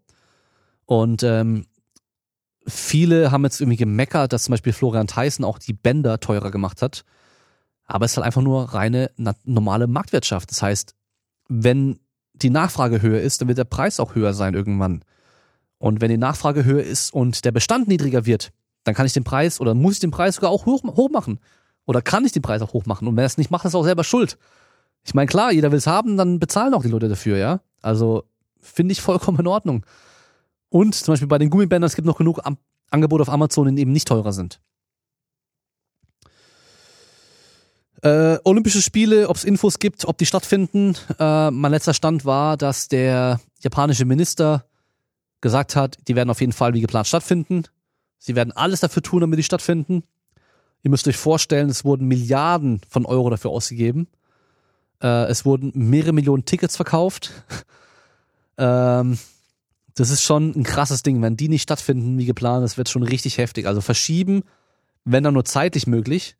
Und 0.84 1.24
ähm, 1.24 1.66
viele 2.68 3.32
haben 3.32 3.42
jetzt 3.42 3.60
irgendwie 3.60 3.76
gemeckert, 3.76 4.32
dass 4.32 4.44
zum 4.44 4.52
Beispiel 4.52 4.72
Florian 4.72 5.08
Theissen 5.08 5.44
auch 5.44 5.58
die 5.58 5.72
Bänder 5.72 6.20
teurer 6.20 6.52
gemacht 6.52 6.82
hat. 6.82 7.04
Aber 7.86 8.04
es 8.04 8.12
ist 8.12 8.18
halt 8.18 8.26
einfach 8.26 8.42
nur 8.42 8.72
reine 8.72 9.10
normale 9.44 9.88
Marktwirtschaft. 9.88 10.52
Das 10.52 10.62
heißt, 10.62 10.94
wenn 11.48 11.98
die 12.34 12.50
Nachfrage 12.50 13.02
höher 13.02 13.20
ist, 13.20 13.40
dann 13.40 13.48
wird 13.48 13.58
der 13.58 13.64
Preis 13.64 13.98
auch 13.98 14.14
höher 14.14 14.32
sein 14.32 14.54
irgendwann. 14.54 15.02
Und 15.78 16.00
wenn 16.00 16.10
die 16.10 16.16
Nachfrage 16.16 16.64
höher 16.64 16.82
ist 16.82 17.12
und 17.12 17.44
der 17.44 17.52
Bestand 17.52 17.88
niedriger 17.88 18.26
wird, 18.26 18.52
dann 18.84 18.94
kann 18.94 19.06
ich 19.06 19.12
den 19.12 19.24
Preis 19.24 19.60
oder 19.60 19.74
muss 19.74 19.94
ich 19.94 20.00
den 20.00 20.10
Preis 20.10 20.36
sogar 20.36 20.50
auch 20.50 20.66
hoch, 20.66 20.82
hoch 20.84 21.10
machen. 21.10 21.38
Oder 21.86 22.02
kann 22.02 22.24
ich 22.24 22.32
den 22.32 22.42
Preis 22.42 22.62
auch 22.62 22.72
hoch 22.72 22.86
machen. 22.86 23.06
Und 23.06 23.16
wenn 23.16 23.24
er 23.24 23.26
es 23.26 23.38
nicht 23.38 23.50
macht, 23.50 23.64
ist 23.64 23.74
er 23.74 23.80
auch 23.80 23.84
selber 23.84 24.04
schuld. 24.04 24.38
Ich 25.04 25.14
meine, 25.14 25.26
klar, 25.26 25.52
jeder 25.52 25.70
will 25.70 25.78
es 25.78 25.86
haben, 25.86 26.16
dann 26.16 26.40
bezahlen 26.40 26.74
auch 26.74 26.82
die 26.82 26.88
Leute 26.88 27.08
dafür, 27.08 27.36
ja. 27.36 27.60
Also 27.82 28.24
finde 28.60 28.92
ich 28.92 29.00
vollkommen 29.00 29.38
in 29.38 29.46
Ordnung. 29.46 29.84
Und 30.68 30.94
zum 30.94 31.12
Beispiel 31.12 31.28
bei 31.28 31.38
den 31.38 31.50
Gummibändern, 31.50 31.86
es 31.86 31.94
gibt 31.94 32.06
noch 32.06 32.18
genug 32.18 32.40
Angebote 32.90 33.22
auf 33.22 33.28
Amazon, 33.28 33.74
die 33.74 33.82
eben 33.82 33.92
nicht 33.92 34.08
teurer 34.08 34.32
sind. 34.32 34.60
Äh, 38.02 38.38
Olympische 38.44 38.82
Spiele, 38.82 39.28
ob 39.28 39.36
es 39.36 39.44
Infos 39.44 39.78
gibt, 39.78 40.04
ob 40.04 40.18
die 40.18 40.26
stattfinden. 40.26 40.96
Äh, 41.18 41.50
mein 41.50 41.72
letzter 41.72 41.94
Stand 41.94 42.24
war, 42.24 42.56
dass 42.56 42.88
der 42.88 43.40
japanische 43.60 44.04
Minister 44.04 44.64
gesagt 45.40 45.76
hat, 45.76 45.98
die 46.08 46.16
werden 46.16 46.30
auf 46.30 46.40
jeden 46.40 46.52
Fall 46.52 46.74
wie 46.74 46.80
geplant 46.80 47.06
stattfinden. 47.06 47.64
Sie 48.18 48.34
werden 48.34 48.52
alles 48.52 48.80
dafür 48.80 49.02
tun, 49.02 49.20
damit 49.20 49.38
die 49.38 49.44
stattfinden. 49.44 50.02
Ihr 50.82 50.90
müsst 50.90 51.08
euch 51.08 51.16
vorstellen, 51.16 51.68
es 51.68 51.84
wurden 51.84 52.06
Milliarden 52.06 52.80
von 52.88 53.06
Euro 53.06 53.30
dafür 53.30 53.50
ausgegeben. 53.50 54.08
Äh, 55.02 55.26
es 55.26 55.44
wurden 55.44 55.72
mehrere 55.74 56.12
Millionen 56.12 56.44
Tickets 56.44 56.76
verkauft. 56.76 57.32
ähm, 58.58 59.18
das 59.94 60.10
ist 60.10 60.22
schon 60.22 60.52
ein 60.54 60.62
krasses 60.62 61.02
Ding. 61.02 61.20
Wenn 61.22 61.36
die 61.36 61.48
nicht 61.48 61.62
stattfinden 61.62 62.18
wie 62.18 62.26
geplant, 62.26 62.64
das 62.64 62.76
wird 62.76 62.88
schon 62.88 63.02
richtig 63.02 63.38
heftig. 63.38 63.66
Also 63.66 63.80
verschieben, 63.80 64.42
wenn 65.04 65.24
dann 65.24 65.34
nur 65.34 65.44
zeitlich 65.44 65.86
möglich. 65.86 66.36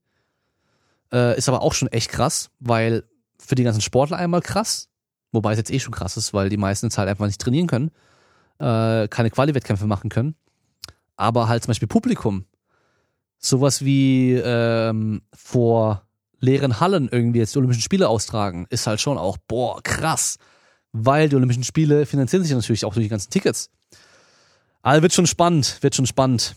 Äh, 1.12 1.38
ist 1.38 1.48
aber 1.48 1.62
auch 1.62 1.72
schon 1.72 1.88
echt 1.88 2.10
krass, 2.10 2.50
weil 2.58 3.04
für 3.38 3.54
die 3.54 3.62
ganzen 3.62 3.80
Sportler 3.80 4.16
einmal 4.16 4.40
krass, 4.40 4.88
wobei 5.30 5.52
es 5.52 5.58
jetzt 5.58 5.70
eh 5.70 5.78
schon 5.78 5.94
krass 5.94 6.16
ist, 6.16 6.34
weil 6.34 6.48
die 6.48 6.56
meisten 6.56 6.86
jetzt 6.86 6.98
halt 6.98 7.08
einfach 7.08 7.26
nicht 7.26 7.40
trainieren 7.40 7.68
können, 7.68 7.90
äh, 8.58 9.08
keine 9.08 9.30
Quali-Wettkämpfe 9.30 9.86
machen 9.86 10.10
können. 10.10 10.34
Aber 11.16 11.48
halt 11.48 11.62
zum 11.62 11.70
Beispiel 11.70 11.88
Publikum. 11.88 12.44
Sowas 13.38 13.84
wie 13.84 14.32
ähm, 14.34 15.22
vor 15.34 16.06
leeren 16.40 16.80
Hallen 16.80 17.08
irgendwie 17.10 17.38
jetzt 17.38 17.54
die 17.54 17.58
Olympischen 17.58 17.82
Spiele 17.82 18.08
austragen, 18.08 18.66
ist 18.70 18.86
halt 18.86 19.00
schon 19.00 19.18
auch, 19.18 19.36
boah, 19.36 19.82
krass. 19.82 20.38
Weil 20.92 21.28
die 21.28 21.36
Olympischen 21.36 21.64
Spiele 21.64 22.06
finanzieren 22.06 22.42
sich 22.42 22.52
natürlich 22.52 22.84
auch 22.84 22.94
durch 22.94 23.04
die 23.06 23.10
ganzen 23.10 23.30
Tickets. 23.30 23.70
Also 24.82 25.02
wird 25.02 25.12
schon 25.12 25.26
spannend, 25.26 25.78
wird 25.82 25.94
schon 25.94 26.06
spannend. 26.06 26.56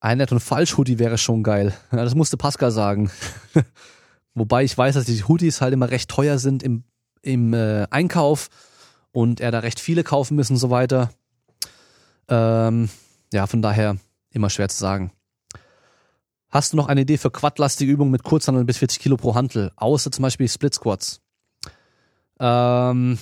Ein 0.00 0.18
Nett- 0.18 0.30
und 0.30 0.40
Falsch-Hoodie 0.40 0.98
wäre 0.98 1.18
schon 1.18 1.42
geil. 1.42 1.74
Ja, 1.92 2.04
das 2.04 2.14
musste 2.14 2.36
Pascal 2.36 2.70
sagen. 2.70 3.10
Wobei 4.34 4.62
ich 4.62 4.76
weiß, 4.76 4.94
dass 4.94 5.06
die 5.06 5.24
Hoodies 5.24 5.60
halt 5.60 5.72
immer 5.72 5.90
recht 5.90 6.08
teuer 6.08 6.38
sind 6.38 6.62
im, 6.62 6.84
im 7.22 7.54
äh, 7.54 7.86
Einkauf 7.90 8.50
und 9.12 9.40
er 9.40 9.50
da 9.50 9.60
recht 9.60 9.80
viele 9.80 10.04
kaufen 10.04 10.36
müssen 10.36 10.54
und 10.54 10.58
so 10.58 10.70
weiter. 10.70 11.10
Ähm, 12.28 12.88
ja, 13.32 13.46
von 13.46 13.62
daher 13.62 13.96
immer 14.30 14.50
schwer 14.50 14.68
zu 14.68 14.78
sagen. 14.78 15.12
Hast 16.50 16.72
du 16.72 16.76
noch 16.76 16.88
eine 16.88 17.02
Idee 17.02 17.18
für 17.18 17.30
quadlastige 17.30 17.92
Übungen 17.92 18.10
mit 18.10 18.22
Kurzhandeln 18.22 18.66
bis 18.66 18.78
40 18.78 19.00
Kilo 19.00 19.16
pro 19.16 19.34
Hantel? 19.34 19.70
Außer 19.76 20.10
zum 20.10 20.22
Beispiel 20.22 20.48
Split 20.48 20.74
Squats. 20.74 21.20
Ähm, 22.40 23.18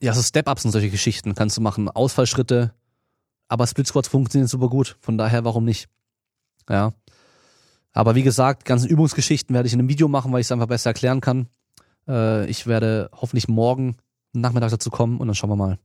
ja, 0.00 0.12
so 0.12 0.22
Step-Ups 0.22 0.64
und 0.64 0.72
solche 0.72 0.90
Geschichten 0.90 1.34
kannst 1.34 1.56
du 1.56 1.60
machen. 1.60 1.88
Ausfallschritte. 1.88 2.74
Aber 3.48 3.66
Split 3.66 3.86
Squats 3.86 4.08
funktionieren 4.08 4.48
super 4.48 4.68
gut. 4.68 4.96
Von 5.00 5.18
daher, 5.18 5.44
warum 5.44 5.64
nicht? 5.64 5.88
Ja. 6.68 6.92
Aber 7.92 8.14
wie 8.14 8.22
gesagt, 8.22 8.64
ganzen 8.64 8.88
Übungsgeschichten 8.88 9.54
werde 9.54 9.66
ich 9.66 9.72
in 9.72 9.80
einem 9.80 9.88
Video 9.88 10.08
machen, 10.08 10.32
weil 10.32 10.40
ich 10.40 10.46
es 10.46 10.52
einfach 10.52 10.66
besser 10.66 10.90
erklären 10.90 11.20
kann. 11.20 11.48
Äh, 12.08 12.46
ich 12.46 12.66
werde 12.66 13.10
hoffentlich 13.12 13.48
morgen 13.48 13.96
Nachmittag 14.32 14.70
dazu 14.70 14.90
kommen 14.90 15.18
und 15.18 15.26
dann 15.26 15.34
schauen 15.34 15.50
wir 15.50 15.56
mal. 15.56 15.78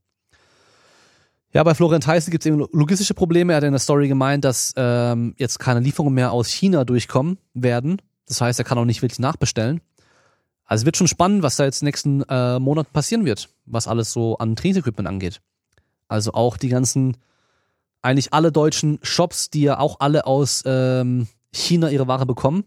Ja, 1.53 1.63
bei 1.63 1.73
Florian 1.73 2.01
Theissen 2.01 2.31
gibt 2.31 2.43
es 2.43 2.47
eben 2.47 2.65
logistische 2.73 3.13
Probleme. 3.13 3.53
Er 3.53 3.57
hat 3.57 3.63
in 3.63 3.71
der 3.71 3.79
Story 3.79 4.09
gemeint, 4.09 4.43
dass 4.43 4.73
ähm, 4.75 5.35
jetzt 5.37 5.57
keine 5.57 5.79
Lieferungen 5.79 6.13
mehr 6.13 6.33
aus 6.33 6.49
China 6.49 6.83
durchkommen 6.83 7.37
werden. 7.53 8.01
Das 8.27 8.41
heißt, 8.41 8.59
er 8.59 8.65
kann 8.65 8.77
auch 8.77 8.83
nicht 8.83 9.01
wirklich 9.01 9.19
nachbestellen. 9.19 9.79
Also 10.65 10.81
es 10.81 10.85
wird 10.85 10.97
schon 10.97 11.07
spannend, 11.07 11.43
was 11.43 11.55
da 11.55 11.63
jetzt 11.63 11.81
in 11.81 11.85
den 11.85 11.89
nächsten 11.91 12.23
äh, 12.23 12.59
Monaten 12.59 12.91
passieren 12.91 13.23
wird, 13.23 13.49
was 13.65 13.87
alles 13.87 14.11
so 14.11 14.37
an 14.37 14.55
Trainingsequipment 14.55 15.07
angeht. 15.07 15.41
Also 16.07 16.33
auch 16.33 16.57
die 16.57 16.69
ganzen, 16.69 17.17
eigentlich 18.01 18.33
alle 18.33 18.51
deutschen 18.51 18.99
Shops, 19.01 19.49
die 19.49 19.61
ja 19.61 19.79
auch 19.79 19.99
alle 19.99 20.25
aus 20.25 20.63
ähm, 20.65 21.27
China 21.53 21.89
ihre 21.89 22.07
Ware 22.07 22.25
bekommen. 22.25 22.65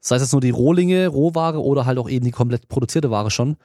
Sei 0.00 0.16
es 0.16 0.22
jetzt 0.22 0.32
nur 0.32 0.42
die 0.42 0.50
Rohlinge, 0.50 1.08
Rohware 1.08 1.62
oder 1.62 1.86
halt 1.86 1.98
auch 1.98 2.10
eben 2.10 2.26
die 2.26 2.32
komplett 2.32 2.68
produzierte 2.68 3.10
Ware 3.10 3.30
schon. 3.30 3.56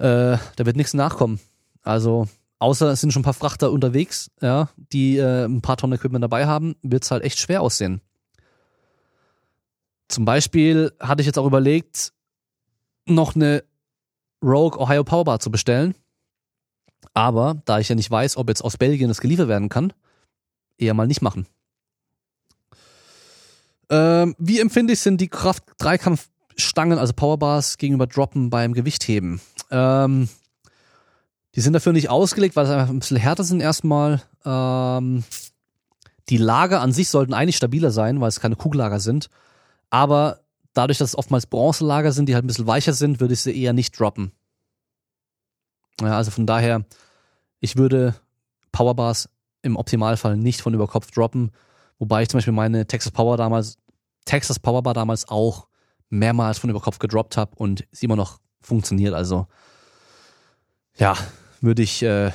Äh, 0.00 0.38
da 0.56 0.64
wird 0.64 0.76
nichts 0.76 0.94
nachkommen. 0.94 1.40
Also 1.82 2.26
außer 2.58 2.90
es 2.90 3.02
sind 3.02 3.12
schon 3.12 3.20
ein 3.20 3.24
paar 3.24 3.34
Frachter 3.34 3.70
unterwegs, 3.70 4.30
ja, 4.40 4.70
die 4.76 5.18
äh, 5.18 5.44
ein 5.44 5.60
paar 5.60 5.76
Tonnen 5.76 5.92
Equipment 5.92 6.24
dabei 6.24 6.46
haben, 6.46 6.74
wird 6.82 7.04
es 7.04 7.10
halt 7.10 7.22
echt 7.22 7.38
schwer 7.38 7.60
aussehen. 7.60 8.00
Zum 10.08 10.24
Beispiel 10.24 10.92
hatte 11.00 11.20
ich 11.20 11.26
jetzt 11.26 11.38
auch 11.38 11.46
überlegt, 11.46 12.14
noch 13.06 13.34
eine 13.34 13.62
Rogue 14.42 14.80
Ohio 14.80 15.04
Powerbar 15.04 15.38
zu 15.38 15.50
bestellen. 15.50 15.94
Aber 17.12 17.60
da 17.66 17.78
ich 17.78 17.90
ja 17.90 17.94
nicht 17.94 18.10
weiß, 18.10 18.38
ob 18.38 18.48
jetzt 18.48 18.62
aus 18.62 18.78
Belgien 18.78 19.08
das 19.08 19.20
geliefert 19.20 19.48
werden 19.48 19.68
kann, 19.68 19.92
eher 20.78 20.94
mal 20.94 21.06
nicht 21.06 21.20
machen. 21.20 21.46
Ähm, 23.90 24.34
wie 24.38 24.60
empfindlich 24.60 25.00
sind 25.00 25.20
die 25.20 25.28
Kraft-Dreikampfstangen, 26.60 26.98
also 26.98 27.12
Powerbars, 27.12 27.78
gegenüber 27.78 28.06
Droppen 28.06 28.50
beim 28.50 28.74
Gewichtheben? 28.74 29.40
Ähm, 29.70 30.28
die 31.54 31.60
sind 31.60 31.72
dafür 31.72 31.92
nicht 31.92 32.10
ausgelegt, 32.10 32.56
weil 32.56 32.66
sie 32.66 32.74
einfach 32.74 32.90
ein 32.90 32.98
bisschen 32.98 33.16
härter 33.16 33.44
sind 33.44 33.60
erstmal. 33.60 34.22
Ähm, 34.44 35.24
die 36.28 36.36
Lager 36.36 36.80
an 36.80 36.92
sich 36.92 37.08
sollten 37.08 37.34
eigentlich 37.34 37.56
stabiler 37.56 37.90
sein, 37.90 38.20
weil 38.20 38.28
es 38.28 38.40
keine 38.40 38.56
Kugellager 38.56 39.00
sind. 39.00 39.30
Aber 39.88 40.40
dadurch, 40.74 40.98
dass 40.98 41.10
es 41.10 41.18
oftmals 41.18 41.46
Bronzelager 41.46 42.12
sind, 42.12 42.28
die 42.28 42.34
halt 42.34 42.44
ein 42.44 42.46
bisschen 42.46 42.66
weicher 42.66 42.92
sind, 42.92 43.20
würde 43.20 43.34
ich 43.34 43.40
sie 43.40 43.56
eher 43.56 43.72
nicht 43.72 43.98
droppen. 43.98 44.32
Ja, 46.00 46.16
also 46.16 46.30
von 46.30 46.46
daher, 46.46 46.84
ich 47.58 47.76
würde 47.76 48.14
Powerbars 48.72 49.28
im 49.62 49.76
Optimalfall 49.76 50.36
nicht 50.36 50.60
von 50.60 50.72
über 50.72 50.86
Kopf 50.86 51.10
droppen. 51.10 51.50
Wobei 51.98 52.22
ich 52.22 52.28
zum 52.28 52.38
Beispiel 52.38 52.54
meine 52.54 52.86
Texas 52.86 53.12
Power 53.12 53.36
damals, 53.36 53.76
Texas 54.24 54.58
Powerbar 54.58 54.94
damals 54.94 55.28
auch 55.28 55.66
mehrmals 56.10 56.58
von 56.58 56.70
über 56.70 56.80
Kopf 56.80 56.98
gedroppt 56.98 57.36
habe 57.36 57.56
und 57.56 57.84
sie 57.92 58.06
immer 58.06 58.16
noch 58.16 58.40
funktioniert. 58.60 59.14
Also 59.14 59.46
ja, 60.96 61.16
würde 61.60 61.82
ich, 61.82 62.02
äh, 62.02 62.32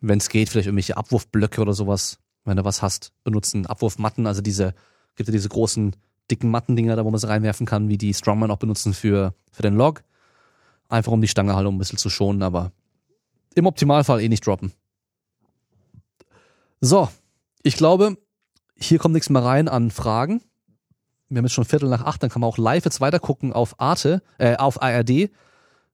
wenn 0.00 0.18
es 0.18 0.28
geht, 0.28 0.48
vielleicht 0.48 0.66
irgendwelche 0.66 0.96
Abwurfblöcke 0.96 1.60
oder 1.60 1.74
sowas, 1.74 2.18
wenn 2.44 2.56
du 2.56 2.64
was 2.64 2.82
hast, 2.82 3.12
benutzen. 3.22 3.66
Abwurfmatten, 3.66 4.26
also 4.26 4.42
diese, 4.42 4.74
gibt 5.16 5.28
ja 5.28 5.32
diese 5.32 5.48
großen, 5.48 5.94
dicken 6.30 6.50
Mattendinger, 6.50 6.96
da 6.96 7.04
wo 7.04 7.10
man 7.10 7.20
sie 7.20 7.28
reinwerfen 7.28 7.66
kann, 7.66 7.88
wie 7.88 7.98
die 7.98 8.14
Strongman 8.14 8.50
auch 8.50 8.58
benutzen 8.58 8.94
für, 8.94 9.34
für 9.52 9.62
den 9.62 9.74
Log. 9.74 10.02
Einfach 10.88 11.12
um 11.12 11.20
die 11.20 11.28
Stange 11.28 11.54
halt 11.54 11.66
um 11.66 11.76
ein 11.76 11.78
bisschen 11.78 11.98
zu 11.98 12.10
schonen, 12.10 12.42
aber 12.42 12.72
im 13.54 13.66
Optimalfall 13.66 14.20
eh 14.20 14.28
nicht 14.28 14.46
droppen. 14.46 14.72
So, 16.80 17.08
ich 17.62 17.76
glaube, 17.76 18.16
hier 18.76 18.98
kommt 18.98 19.14
nichts 19.14 19.30
mehr 19.30 19.44
rein 19.44 19.68
an 19.68 19.90
Fragen. 19.90 20.42
Wir 21.28 21.38
haben 21.38 21.44
jetzt 21.44 21.54
schon 21.54 21.64
Viertel 21.64 21.88
nach 21.88 22.04
acht, 22.04 22.22
dann 22.22 22.30
kann 22.30 22.40
man 22.40 22.48
auch 22.48 22.58
live 22.58 22.84
jetzt 22.84 23.00
weiter 23.00 23.18
gucken 23.18 23.52
auf 23.52 23.80
Arte, 23.80 24.22
äh, 24.38 24.56
auf 24.56 24.82
ARD, 24.82 25.30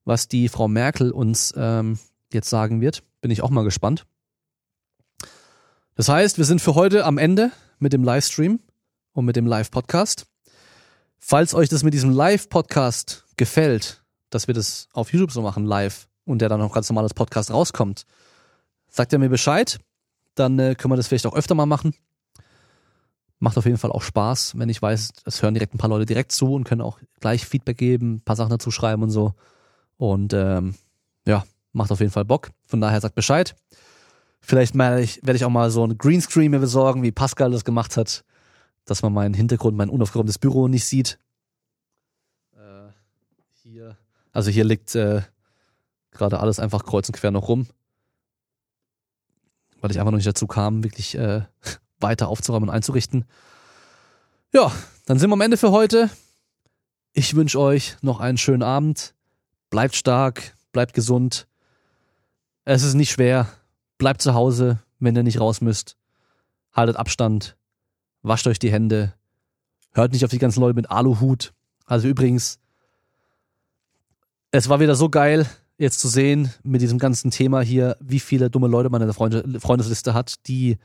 was 0.04 0.28
die 0.28 0.48
Frau 0.48 0.68
Merkel 0.68 1.12
uns 1.12 1.54
ähm, 1.56 1.98
jetzt 2.32 2.50
sagen 2.50 2.80
wird. 2.80 3.02
Bin 3.20 3.30
ich 3.30 3.42
auch 3.42 3.50
mal 3.50 3.64
gespannt. 3.64 4.06
Das 5.94 6.08
heißt, 6.08 6.38
wir 6.38 6.44
sind 6.44 6.60
für 6.60 6.74
heute 6.74 7.04
am 7.04 7.18
Ende 7.18 7.52
mit 7.78 7.92
dem 7.92 8.02
Livestream 8.02 8.60
und 9.12 9.24
mit 9.24 9.36
dem 9.36 9.46
Live-Podcast. 9.46 10.26
Falls 11.18 11.54
euch 11.54 11.68
das 11.68 11.82
mit 11.82 11.94
diesem 11.94 12.10
Live-Podcast 12.10 13.26
gefällt, 13.36 14.02
dass 14.30 14.46
wir 14.46 14.54
das 14.54 14.88
auf 14.92 15.12
YouTube 15.12 15.32
so 15.32 15.42
machen, 15.42 15.66
live, 15.66 16.08
und 16.24 16.40
der 16.40 16.48
dann 16.48 16.60
noch 16.60 16.72
ganz 16.72 16.88
normales 16.88 17.12
Podcast 17.12 17.50
rauskommt, 17.50 18.06
sagt 18.88 19.12
ihr 19.12 19.18
mir 19.18 19.28
Bescheid. 19.28 19.78
Dann 20.34 20.58
äh, 20.58 20.74
können 20.74 20.92
wir 20.92 20.96
das 20.96 21.08
vielleicht 21.08 21.26
auch 21.26 21.34
öfter 21.34 21.54
mal 21.54 21.66
machen. 21.66 21.94
Macht 23.40 23.56
auf 23.56 23.64
jeden 23.64 23.78
Fall 23.78 23.90
auch 23.90 24.02
Spaß, 24.02 24.58
wenn 24.58 24.68
ich 24.68 24.80
weiß, 24.80 25.12
es 25.24 25.42
hören 25.42 25.54
direkt 25.54 25.74
ein 25.74 25.78
paar 25.78 25.88
Leute 25.88 26.06
direkt 26.06 26.30
zu 26.30 26.52
und 26.52 26.64
können 26.64 26.82
auch 26.82 27.00
gleich 27.20 27.46
Feedback 27.46 27.78
geben, 27.78 28.16
ein 28.16 28.20
paar 28.20 28.36
Sachen 28.36 28.50
dazu 28.50 28.70
schreiben 28.70 29.02
und 29.02 29.10
so. 29.10 29.32
Und 29.96 30.34
ähm, 30.34 30.74
ja, 31.26 31.44
macht 31.72 31.90
auf 31.90 32.00
jeden 32.00 32.12
Fall 32.12 32.26
Bock. 32.26 32.50
Von 32.66 32.80
daher 32.80 33.00
sagt 33.00 33.14
Bescheid. 33.14 33.56
Vielleicht 34.40 34.74
werde 34.74 35.02
ich, 35.02 35.22
werde 35.22 35.36
ich 35.36 35.44
auch 35.44 35.50
mal 35.50 35.70
so 35.70 35.84
ein 35.84 35.96
Greenscreen 35.96 36.50
mir 36.50 36.58
besorgen, 36.58 37.02
wie 37.02 37.12
Pascal 37.12 37.50
das 37.50 37.64
gemacht 37.64 37.96
hat, 37.96 38.24
dass 38.84 39.02
man 39.02 39.12
meinen 39.12 39.34
Hintergrund, 39.34 39.76
mein 39.76 39.90
unaufgeräumtes 39.90 40.38
Büro 40.38 40.68
nicht 40.68 40.84
sieht. 40.84 41.18
Äh, 42.56 42.88
hier, 43.62 43.96
also 44.32 44.50
hier 44.50 44.64
liegt 44.64 44.94
äh, 44.94 45.22
gerade 46.10 46.40
alles 46.40 46.58
einfach 46.58 46.84
kreuz 46.84 47.08
und 47.08 47.14
quer 47.14 47.30
noch 47.30 47.48
rum, 47.48 47.68
weil 49.80 49.90
ich 49.90 49.98
einfach 49.98 50.12
noch 50.12 50.18
nicht 50.18 50.26
dazu 50.26 50.46
kam, 50.46 50.82
wirklich 50.84 51.16
äh, 51.16 51.42
weiter 52.00 52.28
aufzuräumen 52.28 52.68
und 52.68 52.74
einzurichten. 52.74 53.24
Ja, 54.52 54.72
dann 55.06 55.18
sind 55.18 55.30
wir 55.30 55.34
am 55.34 55.40
Ende 55.40 55.56
für 55.56 55.70
heute. 55.70 56.10
Ich 57.12 57.34
wünsche 57.34 57.58
euch 57.58 57.96
noch 58.02 58.20
einen 58.20 58.38
schönen 58.38 58.62
Abend. 58.62 59.14
Bleibt 59.70 59.94
stark, 59.94 60.56
bleibt 60.72 60.94
gesund. 60.94 61.46
Es 62.64 62.82
ist 62.82 62.94
nicht 62.94 63.10
schwer. 63.10 63.48
Bleibt 63.98 64.22
zu 64.22 64.34
Hause, 64.34 64.80
wenn 64.98 65.16
ihr 65.16 65.22
nicht 65.22 65.40
raus 65.40 65.60
müsst. 65.60 65.96
Haltet 66.72 66.96
Abstand. 66.96 67.56
Wascht 68.22 68.46
euch 68.46 68.58
die 68.58 68.70
Hände. 68.70 69.14
Hört 69.92 70.12
nicht 70.12 70.24
auf 70.24 70.30
die 70.30 70.38
ganzen 70.38 70.60
Leute 70.60 70.74
mit 70.74 70.90
Aluhut. 70.90 71.52
Also 71.84 72.08
übrigens, 72.08 72.58
es 74.52 74.68
war 74.68 74.80
wieder 74.80 74.94
so 74.94 75.08
geil, 75.08 75.46
jetzt 75.78 76.00
zu 76.00 76.08
sehen 76.08 76.52
mit 76.62 76.82
diesem 76.82 76.98
ganzen 76.98 77.30
Thema 77.30 77.60
hier, 77.60 77.96
wie 78.00 78.20
viele 78.20 78.50
dumme 78.50 78.68
Leute 78.68 78.90
man 78.90 79.00
in 79.00 79.08
der 79.08 79.14
Freunde 79.14 79.60
Freundesliste 79.60 80.14
hat, 80.14 80.46
die 80.46 80.78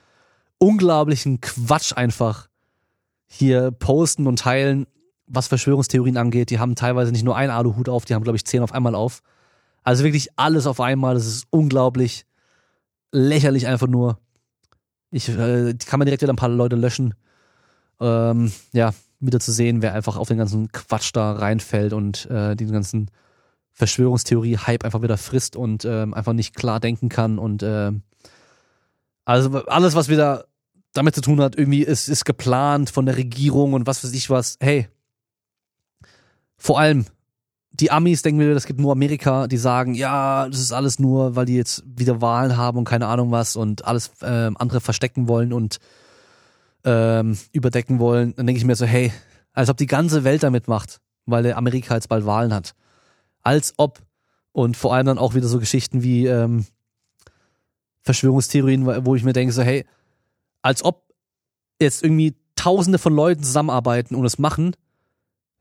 unglaublichen 0.57 1.41
Quatsch 1.41 1.93
einfach 1.95 2.47
hier 3.27 3.71
posten 3.71 4.27
und 4.27 4.39
teilen, 4.39 4.87
was 5.27 5.47
Verschwörungstheorien 5.47 6.17
angeht. 6.17 6.49
Die 6.49 6.59
haben 6.59 6.75
teilweise 6.75 7.11
nicht 7.11 7.23
nur 7.23 7.35
einen 7.35 7.51
Aluhut 7.51 7.89
auf, 7.89 8.05
die 8.05 8.13
haben, 8.13 8.23
glaube 8.23 8.37
ich, 8.37 8.45
zehn 8.45 8.61
auf 8.61 8.71
einmal 8.71 8.95
auf. 8.95 9.21
Also 9.83 10.03
wirklich 10.03 10.29
alles 10.35 10.67
auf 10.67 10.79
einmal. 10.79 11.15
Das 11.15 11.25
ist 11.25 11.47
unglaublich 11.49 12.25
lächerlich 13.11 13.67
einfach 13.67 13.87
nur. 13.87 14.19
Ich 15.11 15.29
äh, 15.29 15.75
kann 15.85 15.99
man 15.99 16.05
direkt 16.05 16.21
wieder 16.21 16.33
ein 16.33 16.37
paar 16.37 16.49
Leute 16.49 16.75
löschen. 16.75 17.13
Ähm, 17.99 18.51
ja, 18.73 18.93
wieder 19.19 19.39
zu 19.39 19.51
sehen, 19.51 19.81
wer 19.81 19.93
einfach 19.93 20.17
auf 20.17 20.27
den 20.27 20.37
ganzen 20.37 20.71
Quatsch 20.71 21.11
da 21.13 21.33
reinfällt 21.33 21.93
und 21.93 22.29
äh, 22.29 22.55
den 22.55 22.71
ganzen 22.71 23.09
Verschwörungstheorie-Hype 23.73 24.83
einfach 24.83 25.01
wieder 25.01 25.17
frisst 25.17 25.55
und 25.55 25.85
ähm, 25.85 26.13
einfach 26.13 26.33
nicht 26.33 26.55
klar 26.55 26.79
denken 26.79 27.09
kann 27.09 27.39
und 27.39 27.63
äh, 27.63 27.91
also 29.25 29.65
alles, 29.65 29.95
was 29.95 30.09
wieder 30.09 30.45
damit 30.93 31.15
zu 31.15 31.21
tun 31.21 31.41
hat, 31.41 31.57
irgendwie 31.57 31.83
ist, 31.83 32.07
ist 32.07 32.23
geplant 32.23 32.89
von 32.89 33.05
der 33.05 33.17
Regierung 33.17 33.73
und 33.73 33.85
was 33.85 34.03
weiß 34.03 34.13
ich 34.13 34.29
was. 34.29 34.57
Hey, 34.61 34.87
vor 36.57 36.79
allem 36.79 37.05
die 37.79 37.91
Amis 37.91 38.21
denken 38.21 38.37
mir, 38.37 38.53
das 38.53 38.65
gibt 38.65 38.79
nur 38.79 38.93
Amerika, 38.93 39.47
die 39.47 39.57
sagen, 39.57 39.95
ja, 39.95 40.47
das 40.47 40.59
ist 40.59 40.71
alles 40.71 40.97
nur, 40.97 41.35
weil 41.35 41.45
die 41.45 41.55
jetzt 41.55 41.83
wieder 41.85 42.21
Wahlen 42.21 42.55
haben 42.55 42.77
und 42.77 42.85
keine 42.85 43.07
Ahnung 43.07 43.31
was 43.31 43.55
und 43.55 43.85
alles 43.85 44.11
äh, 44.21 44.51
andere 44.55 44.79
verstecken 44.79 45.27
wollen 45.27 45.51
und 45.51 45.79
ähm, 46.85 47.37
überdecken 47.51 47.99
wollen. 47.99 48.33
Dann 48.35 48.47
denke 48.47 48.59
ich 48.59 48.65
mir 48.65 48.75
so, 48.75 48.85
hey, 48.85 49.11
als 49.51 49.69
ob 49.69 49.77
die 49.77 49.87
ganze 49.87 50.23
Welt 50.23 50.43
damit 50.43 50.67
macht, 50.67 51.01
weil 51.25 51.51
Amerika 51.53 51.95
jetzt 51.95 52.07
bald 52.07 52.25
Wahlen 52.25 52.53
hat. 52.53 52.75
Als 53.41 53.73
ob. 53.77 54.01
Und 54.53 54.77
vor 54.77 54.93
allem 54.93 55.07
dann 55.07 55.17
auch 55.17 55.35
wieder 55.35 55.47
so 55.47 55.59
Geschichten 55.59 56.01
wie 56.01 56.27
ähm, 56.27 56.65
Verschwörungstheorien, 58.05 59.05
wo 59.05 59.15
ich 59.15 59.23
mir 59.23 59.33
denke, 59.33 59.51
so, 59.51 59.63
hey, 59.63 59.85
als 60.61 60.85
ob 60.85 61.03
jetzt 61.79 62.03
irgendwie 62.03 62.35
tausende 62.55 62.99
von 62.99 63.13
Leuten 63.13 63.43
zusammenarbeiten 63.43 64.15
und 64.15 64.25
es 64.25 64.37
machen, 64.37 64.75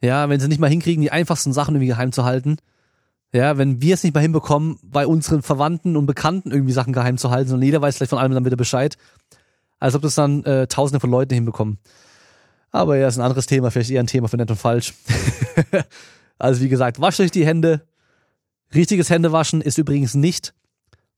ja, 0.02 0.28
wenn 0.28 0.38
sie 0.38 0.48
nicht 0.48 0.60
mal 0.60 0.70
hinkriegen, 0.70 1.02
die 1.02 1.10
einfachsten 1.10 1.52
Sachen 1.52 1.74
irgendwie 1.74 1.88
geheim 1.88 2.12
zu 2.12 2.24
halten, 2.24 2.58
ja, 3.32 3.56
wenn 3.58 3.80
wir 3.80 3.94
es 3.94 4.04
nicht 4.04 4.14
mal 4.14 4.20
hinbekommen, 4.20 4.78
bei 4.82 5.06
unseren 5.06 5.42
Verwandten 5.42 5.96
und 5.96 6.06
Bekannten 6.06 6.52
irgendwie 6.52 6.72
Sachen 6.72 6.92
geheim 6.92 7.16
zu 7.16 7.30
halten, 7.30 7.48
sondern 7.48 7.64
jeder 7.64 7.82
weiß 7.82 7.96
vielleicht 7.96 8.10
von 8.10 8.18
allem 8.18 8.32
dann 8.32 8.44
wieder 8.44 8.56
Bescheid, 8.56 8.96
als 9.80 9.94
ob 9.94 10.02
das 10.02 10.14
dann 10.14 10.44
äh, 10.44 10.66
tausende 10.66 11.00
von 11.00 11.10
Leuten 11.10 11.34
hinbekommen. 11.34 11.78
Aber 12.70 12.96
ja, 12.96 13.08
ist 13.08 13.18
ein 13.18 13.24
anderes 13.24 13.46
Thema, 13.46 13.70
vielleicht 13.70 13.90
eher 13.90 14.00
ein 14.00 14.06
Thema 14.06 14.28
für 14.28 14.36
nett 14.36 14.50
und 14.50 14.56
falsch. 14.56 14.94
also 16.38 16.60
wie 16.60 16.68
gesagt, 16.68 17.00
wascht 17.00 17.20
euch 17.20 17.30
die 17.30 17.46
Hände. 17.46 17.86
Richtiges 18.74 19.10
Händewaschen 19.10 19.62
ist 19.62 19.78
übrigens 19.78 20.14
nicht 20.14 20.54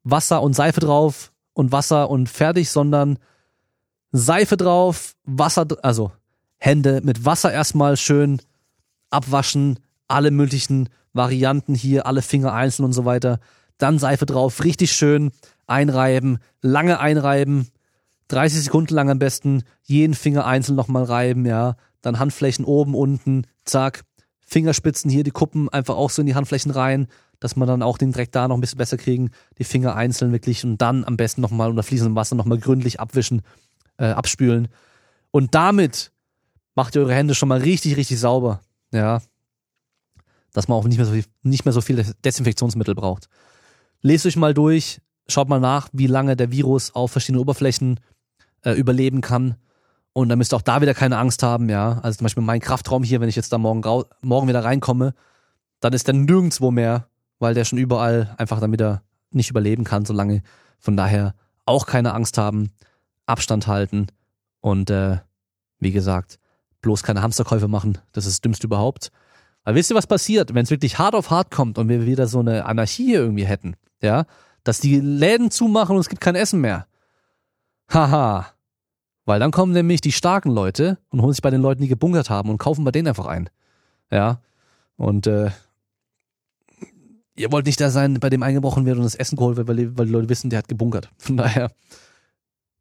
Wasser 0.09 0.41
und 0.41 0.55
Seife 0.55 0.79
drauf 0.79 1.33
und 1.53 1.73
Wasser 1.73 2.09
und 2.11 2.29
fertig, 2.29 2.71
sondern 2.71 3.19
Seife 4.13 4.57
drauf, 4.57 5.17
Wasser, 5.25 5.67
also 5.83 6.13
Hände 6.59 7.01
mit 7.03 7.25
Wasser 7.25 7.53
erstmal 7.53 7.97
schön 7.97 8.41
abwaschen, 9.11 9.81
alle 10.07 10.31
möglichen 10.31 10.89
Varianten 11.13 11.75
hier, 11.75 12.07
alle 12.07 12.23
Finger 12.23 12.53
einzeln 12.53 12.85
und 12.85 12.93
so 12.93 13.05
weiter. 13.05 13.41
Dann 13.79 13.99
Seife 13.99 14.27
drauf, 14.27 14.63
richtig 14.63 14.93
schön 14.93 15.33
einreiben, 15.67 16.39
lange 16.63 17.01
einreiben, 17.01 17.69
30 18.29 18.65
Sekunden 18.65 18.95
lang 18.95 19.11
am 19.11 19.19
besten, 19.19 19.65
jeden 19.83 20.15
Finger 20.15 20.47
einzeln 20.47 20.77
nochmal 20.77 21.05
reiben, 21.05 21.47
ja. 21.47 21.75
Dann 22.01 22.21
Handflächen 22.21 22.65
oben, 22.65 22.95
unten, 22.95 23.47
zack. 23.65 24.05
Fingerspitzen 24.41 25.11
hier, 25.11 25.25
die 25.25 25.33
Kuppen 25.33 25.69
einfach 25.69 25.97
auch 25.97 26.11
so 26.11 26.23
in 26.23 26.27
die 26.27 26.37
Handflächen 26.37 26.71
rein, 26.71 27.09
dass 27.41 27.57
man 27.57 27.69
dann 27.69 27.83
auch 27.83 27.99
den 27.99 28.13
Dreck 28.13 28.33
da 28.33 28.49
noch 28.49 28.57
ein 28.57 28.61
bisschen 28.61 28.79
besser 28.79 28.97
kriegen, 28.97 29.31
die 29.59 29.65
Finger 29.65 29.95
einzeln 29.95 30.33
wirklich 30.33 30.65
und 30.65 30.79
dann 30.79 31.05
am 31.05 31.17
besten 31.17 31.41
nochmal 31.41 31.71
unter 31.71 31.83
fließendem 31.83 32.17
Wasser 32.17 32.35
nochmal 32.35 32.59
gründlich 32.59 33.01
abwischen, 33.01 33.43
äh, 33.99 34.07
abspülen. 34.07 34.69
Und 35.31 35.55
damit 35.55 36.13
macht 36.75 36.95
ihr 36.95 37.03
eure 37.03 37.15
Hände 37.15 37.35
schon 37.35 37.49
mal 37.49 37.59
richtig, 37.59 37.97
richtig 37.97 38.19
sauber. 38.19 38.61
Ja. 38.93 39.21
Dass 40.53 40.69
man 40.69 40.79
auch 40.79 40.85
nicht 40.85 40.97
mehr 40.97 41.07
so 41.07 41.13
viel, 41.13 41.25
nicht 41.43 41.65
mehr 41.65 41.73
so 41.73 41.81
viel 41.81 42.05
Desinfektionsmittel 42.25 42.95
braucht. 42.95 43.29
Lest 44.03 44.27
euch 44.27 44.37
mal 44.37 44.55
durch, 44.55 45.01
schaut 45.29 45.49
mal 45.49 45.61
nach, 45.61 45.89
wie 45.93 46.07
lange 46.07 46.37
der 46.37 46.53
Virus 46.53 46.95
auf 46.95 47.13
verschiedenen 47.13 47.43
Oberflächen 47.43 48.01
äh, 48.63 48.73
überleben 48.73 49.21
kann. 49.21 49.57
Und 50.13 50.31
dann 50.31 50.39
müsst 50.39 50.55
ihr 50.55 50.57
auch 50.57 50.63
da 50.63 50.81
wieder 50.81 50.95
keine 50.95 51.19
Angst 51.19 51.43
haben, 51.43 51.69
ja. 51.69 51.99
Also 52.03 52.19
zum 52.19 52.25
Beispiel 52.25 52.43
mein 52.43 52.61
Kraftraum 52.61 53.03
hier, 53.03 53.21
wenn 53.21 53.29
ich 53.29 53.37
jetzt 53.37 53.53
da 53.53 53.59
morgen, 53.59 53.83
morgen 54.23 54.49
wieder 54.49 54.65
reinkomme, 54.65 55.15
dann 55.81 55.93
ist 55.93 56.07
der 56.07 56.15
nirgendwo 56.15 56.71
mehr 56.71 57.09
weil 57.39 57.55
der 57.55 57.65
schon 57.65 57.79
überall 57.79 58.35
einfach 58.39 58.61
damit 58.61 58.81
er 58.81 59.03
nicht 59.31 59.51
überleben 59.51 59.85
kann, 59.85 60.05
so 60.05 60.13
lange. 60.13 60.43
Von 60.79 60.97
daher 60.97 61.35
auch 61.65 61.87
keine 61.87 62.15
Angst 62.15 62.39
haben, 62.39 62.71
Abstand 63.27 63.67
halten 63.67 64.07
und 64.61 64.91
äh, 64.91 65.19
wie 65.79 65.93
gesagt, 65.93 66.39
bloß 66.81 67.03
keine 67.03 67.23
Hamsterkäufe 67.23 67.69
machen. 67.69 67.99
Das 68.13 68.27
ist 68.27 68.35
das 68.35 68.41
Dümmste 68.41 68.67
überhaupt. 68.67 69.11
Weil 69.65 69.75
wisst 69.75 69.91
ihr, 69.91 69.97
was 69.97 70.07
passiert, 70.07 70.55
wenn 70.55 70.63
es 70.63 70.71
wirklich 70.71 70.99
hart 70.99 71.15
auf 71.15 71.31
hart 71.31 71.51
kommt 71.51 71.79
und 71.79 71.89
wir 71.89 72.07
wieder 72.07 72.29
so 72.29 72.39
eine 72.39 72.67
Anarchie 72.67 73.15
irgendwie 73.15 73.47
hätten, 73.47 73.75
ja, 74.01 74.25
dass 74.63 74.79
die 74.79 75.01
Läden 75.01 75.51
zumachen 75.51 75.97
und 75.97 76.01
es 76.01 76.09
gibt 76.09 76.21
kein 76.21 76.37
Essen 76.37 76.61
mehr. 76.61 76.87
Haha. 77.93 78.47
Weil 79.25 79.41
dann 79.41 79.51
kommen 79.51 79.73
nämlich 79.73 80.01
die 80.01 80.13
starken 80.13 80.51
Leute 80.51 80.99
und 81.09 81.21
holen 81.21 81.33
sich 81.33 81.43
bei 81.43 81.51
den 81.51 81.63
Leuten, 81.63 81.83
die 81.83 81.89
gebunkert 81.89 82.31
haben 82.31 82.49
und 82.49 82.59
kaufen 82.59 82.85
bei 82.85 82.93
denen 82.93 83.09
einfach 83.09 83.27
ein. 83.27 83.51
Ja. 84.11 84.41
Und 84.97 85.27
äh, 85.27 85.51
ihr 87.37 87.53
wollt 87.53 87.67
nicht 87.67 87.81
da 87.81 87.91
sein, 87.91 88.15
bei 88.21 88.31
dem 88.31 88.43
eingebrochen 88.43 88.87
wird 88.87 88.97
und 88.97 89.05
das 89.05 89.15
Essen 89.15 89.37
geholt 89.37 89.57
wird, 89.57 89.69
weil, 89.69 89.97
weil 89.97 90.07
die 90.07 90.13
Leute 90.13 90.29
wissen, 90.29 90.51
der 90.51 90.59
hat 90.59 90.69
gebunkert. 90.69 91.11
Von 91.19 91.37
daher 91.37 91.71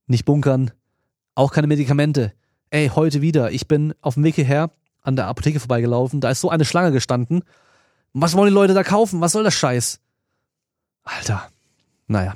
nicht 0.08 0.26
bunkern, 0.26 0.72
auch 1.36 1.52
keine 1.52 1.68
Medikamente. 1.68 2.34
Ey, 2.70 2.90
heute 2.94 3.22
wieder, 3.22 3.52
ich 3.52 3.68
bin 3.68 3.94
auf 4.02 4.16
dem 4.16 4.24
Weg 4.24 4.36
hierher 4.36 4.72
an 5.04 5.16
der 5.16 5.28
Apotheke 5.28 5.60
vorbeigelaufen, 5.60 6.22
da 6.22 6.32
ist 6.32 6.42
so 6.42 6.50
eine 6.50 6.66
Schlange 6.66 6.92
gestanden. 6.92 7.44
Was 8.14 8.34
wollen 8.34 8.50
die 8.50 8.56
Leute 8.56 8.74
da 8.74 8.84
kaufen? 8.84 9.22
Was 9.22 9.34
soll 9.34 9.44
das 9.44 9.54
Scheiß? 9.54 10.00
Alter, 11.04 11.50
naja. 12.08 12.34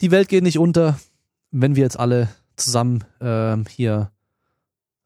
Die 0.00 0.10
Welt 0.10 0.28
geht 0.28 0.42
nicht 0.42 0.58
unter, 0.58 0.98
wenn 1.50 1.76
wir 1.76 1.82
jetzt 1.82 1.98
alle 1.98 2.28
zusammen 2.56 3.04
äh, 3.20 3.56
hier 3.68 4.10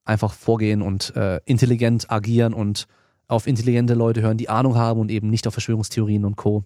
einfach 0.04 0.32
vorgehen 0.32 0.82
und 0.82 1.16
äh, 1.16 1.40
intelligent 1.46 2.10
agieren 2.10 2.54
und 2.54 2.86
auf 3.26 3.46
intelligente 3.46 3.94
Leute 3.94 4.22
hören, 4.22 4.36
die 4.36 4.48
Ahnung 4.48 4.76
haben 4.76 5.00
und 5.00 5.10
eben 5.10 5.30
nicht 5.30 5.46
auf 5.46 5.54
Verschwörungstheorien 5.54 6.24
und 6.24 6.36
Co., 6.36 6.64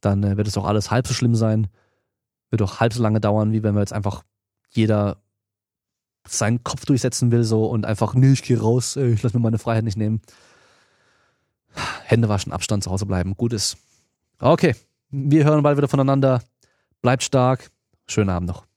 dann 0.00 0.22
äh, 0.22 0.36
wird 0.36 0.48
es 0.48 0.56
auch 0.58 0.66
alles 0.66 0.90
halb 0.90 1.06
so 1.06 1.14
schlimm 1.14 1.34
sein. 1.34 1.68
Wird 2.50 2.62
auch 2.62 2.80
halb 2.80 2.92
so 2.92 3.02
lange 3.02 3.20
dauern, 3.20 3.52
wie 3.52 3.62
wenn 3.62 3.74
wir 3.74 3.80
jetzt 3.80 3.92
einfach 3.92 4.22
jeder 4.70 5.16
seinen 6.26 6.62
Kopf 6.64 6.84
durchsetzen 6.84 7.30
will 7.30 7.44
so 7.44 7.66
und 7.66 7.84
einfach, 7.84 8.14
nee, 8.14 8.32
ich 8.32 8.42
gehe 8.42 8.60
raus, 8.60 8.96
ich 8.96 9.22
lass 9.22 9.34
mir 9.34 9.40
meine 9.40 9.58
Freiheit 9.58 9.84
nicht 9.84 9.96
nehmen. 9.96 10.20
Hände 12.04 12.28
waschen, 12.28 12.52
Abstand 12.52 12.84
zu 12.84 12.90
Hause 12.90 13.06
bleiben, 13.06 13.36
gut 13.36 13.52
ist. 13.52 13.76
Okay, 14.38 14.74
wir 15.10 15.44
hören 15.44 15.62
bald 15.62 15.76
wieder 15.76 15.88
voneinander. 15.88 16.42
Bleibt 17.02 17.22
stark. 17.22 17.70
Schönen 18.06 18.30
Abend 18.30 18.48
noch. 18.48 18.73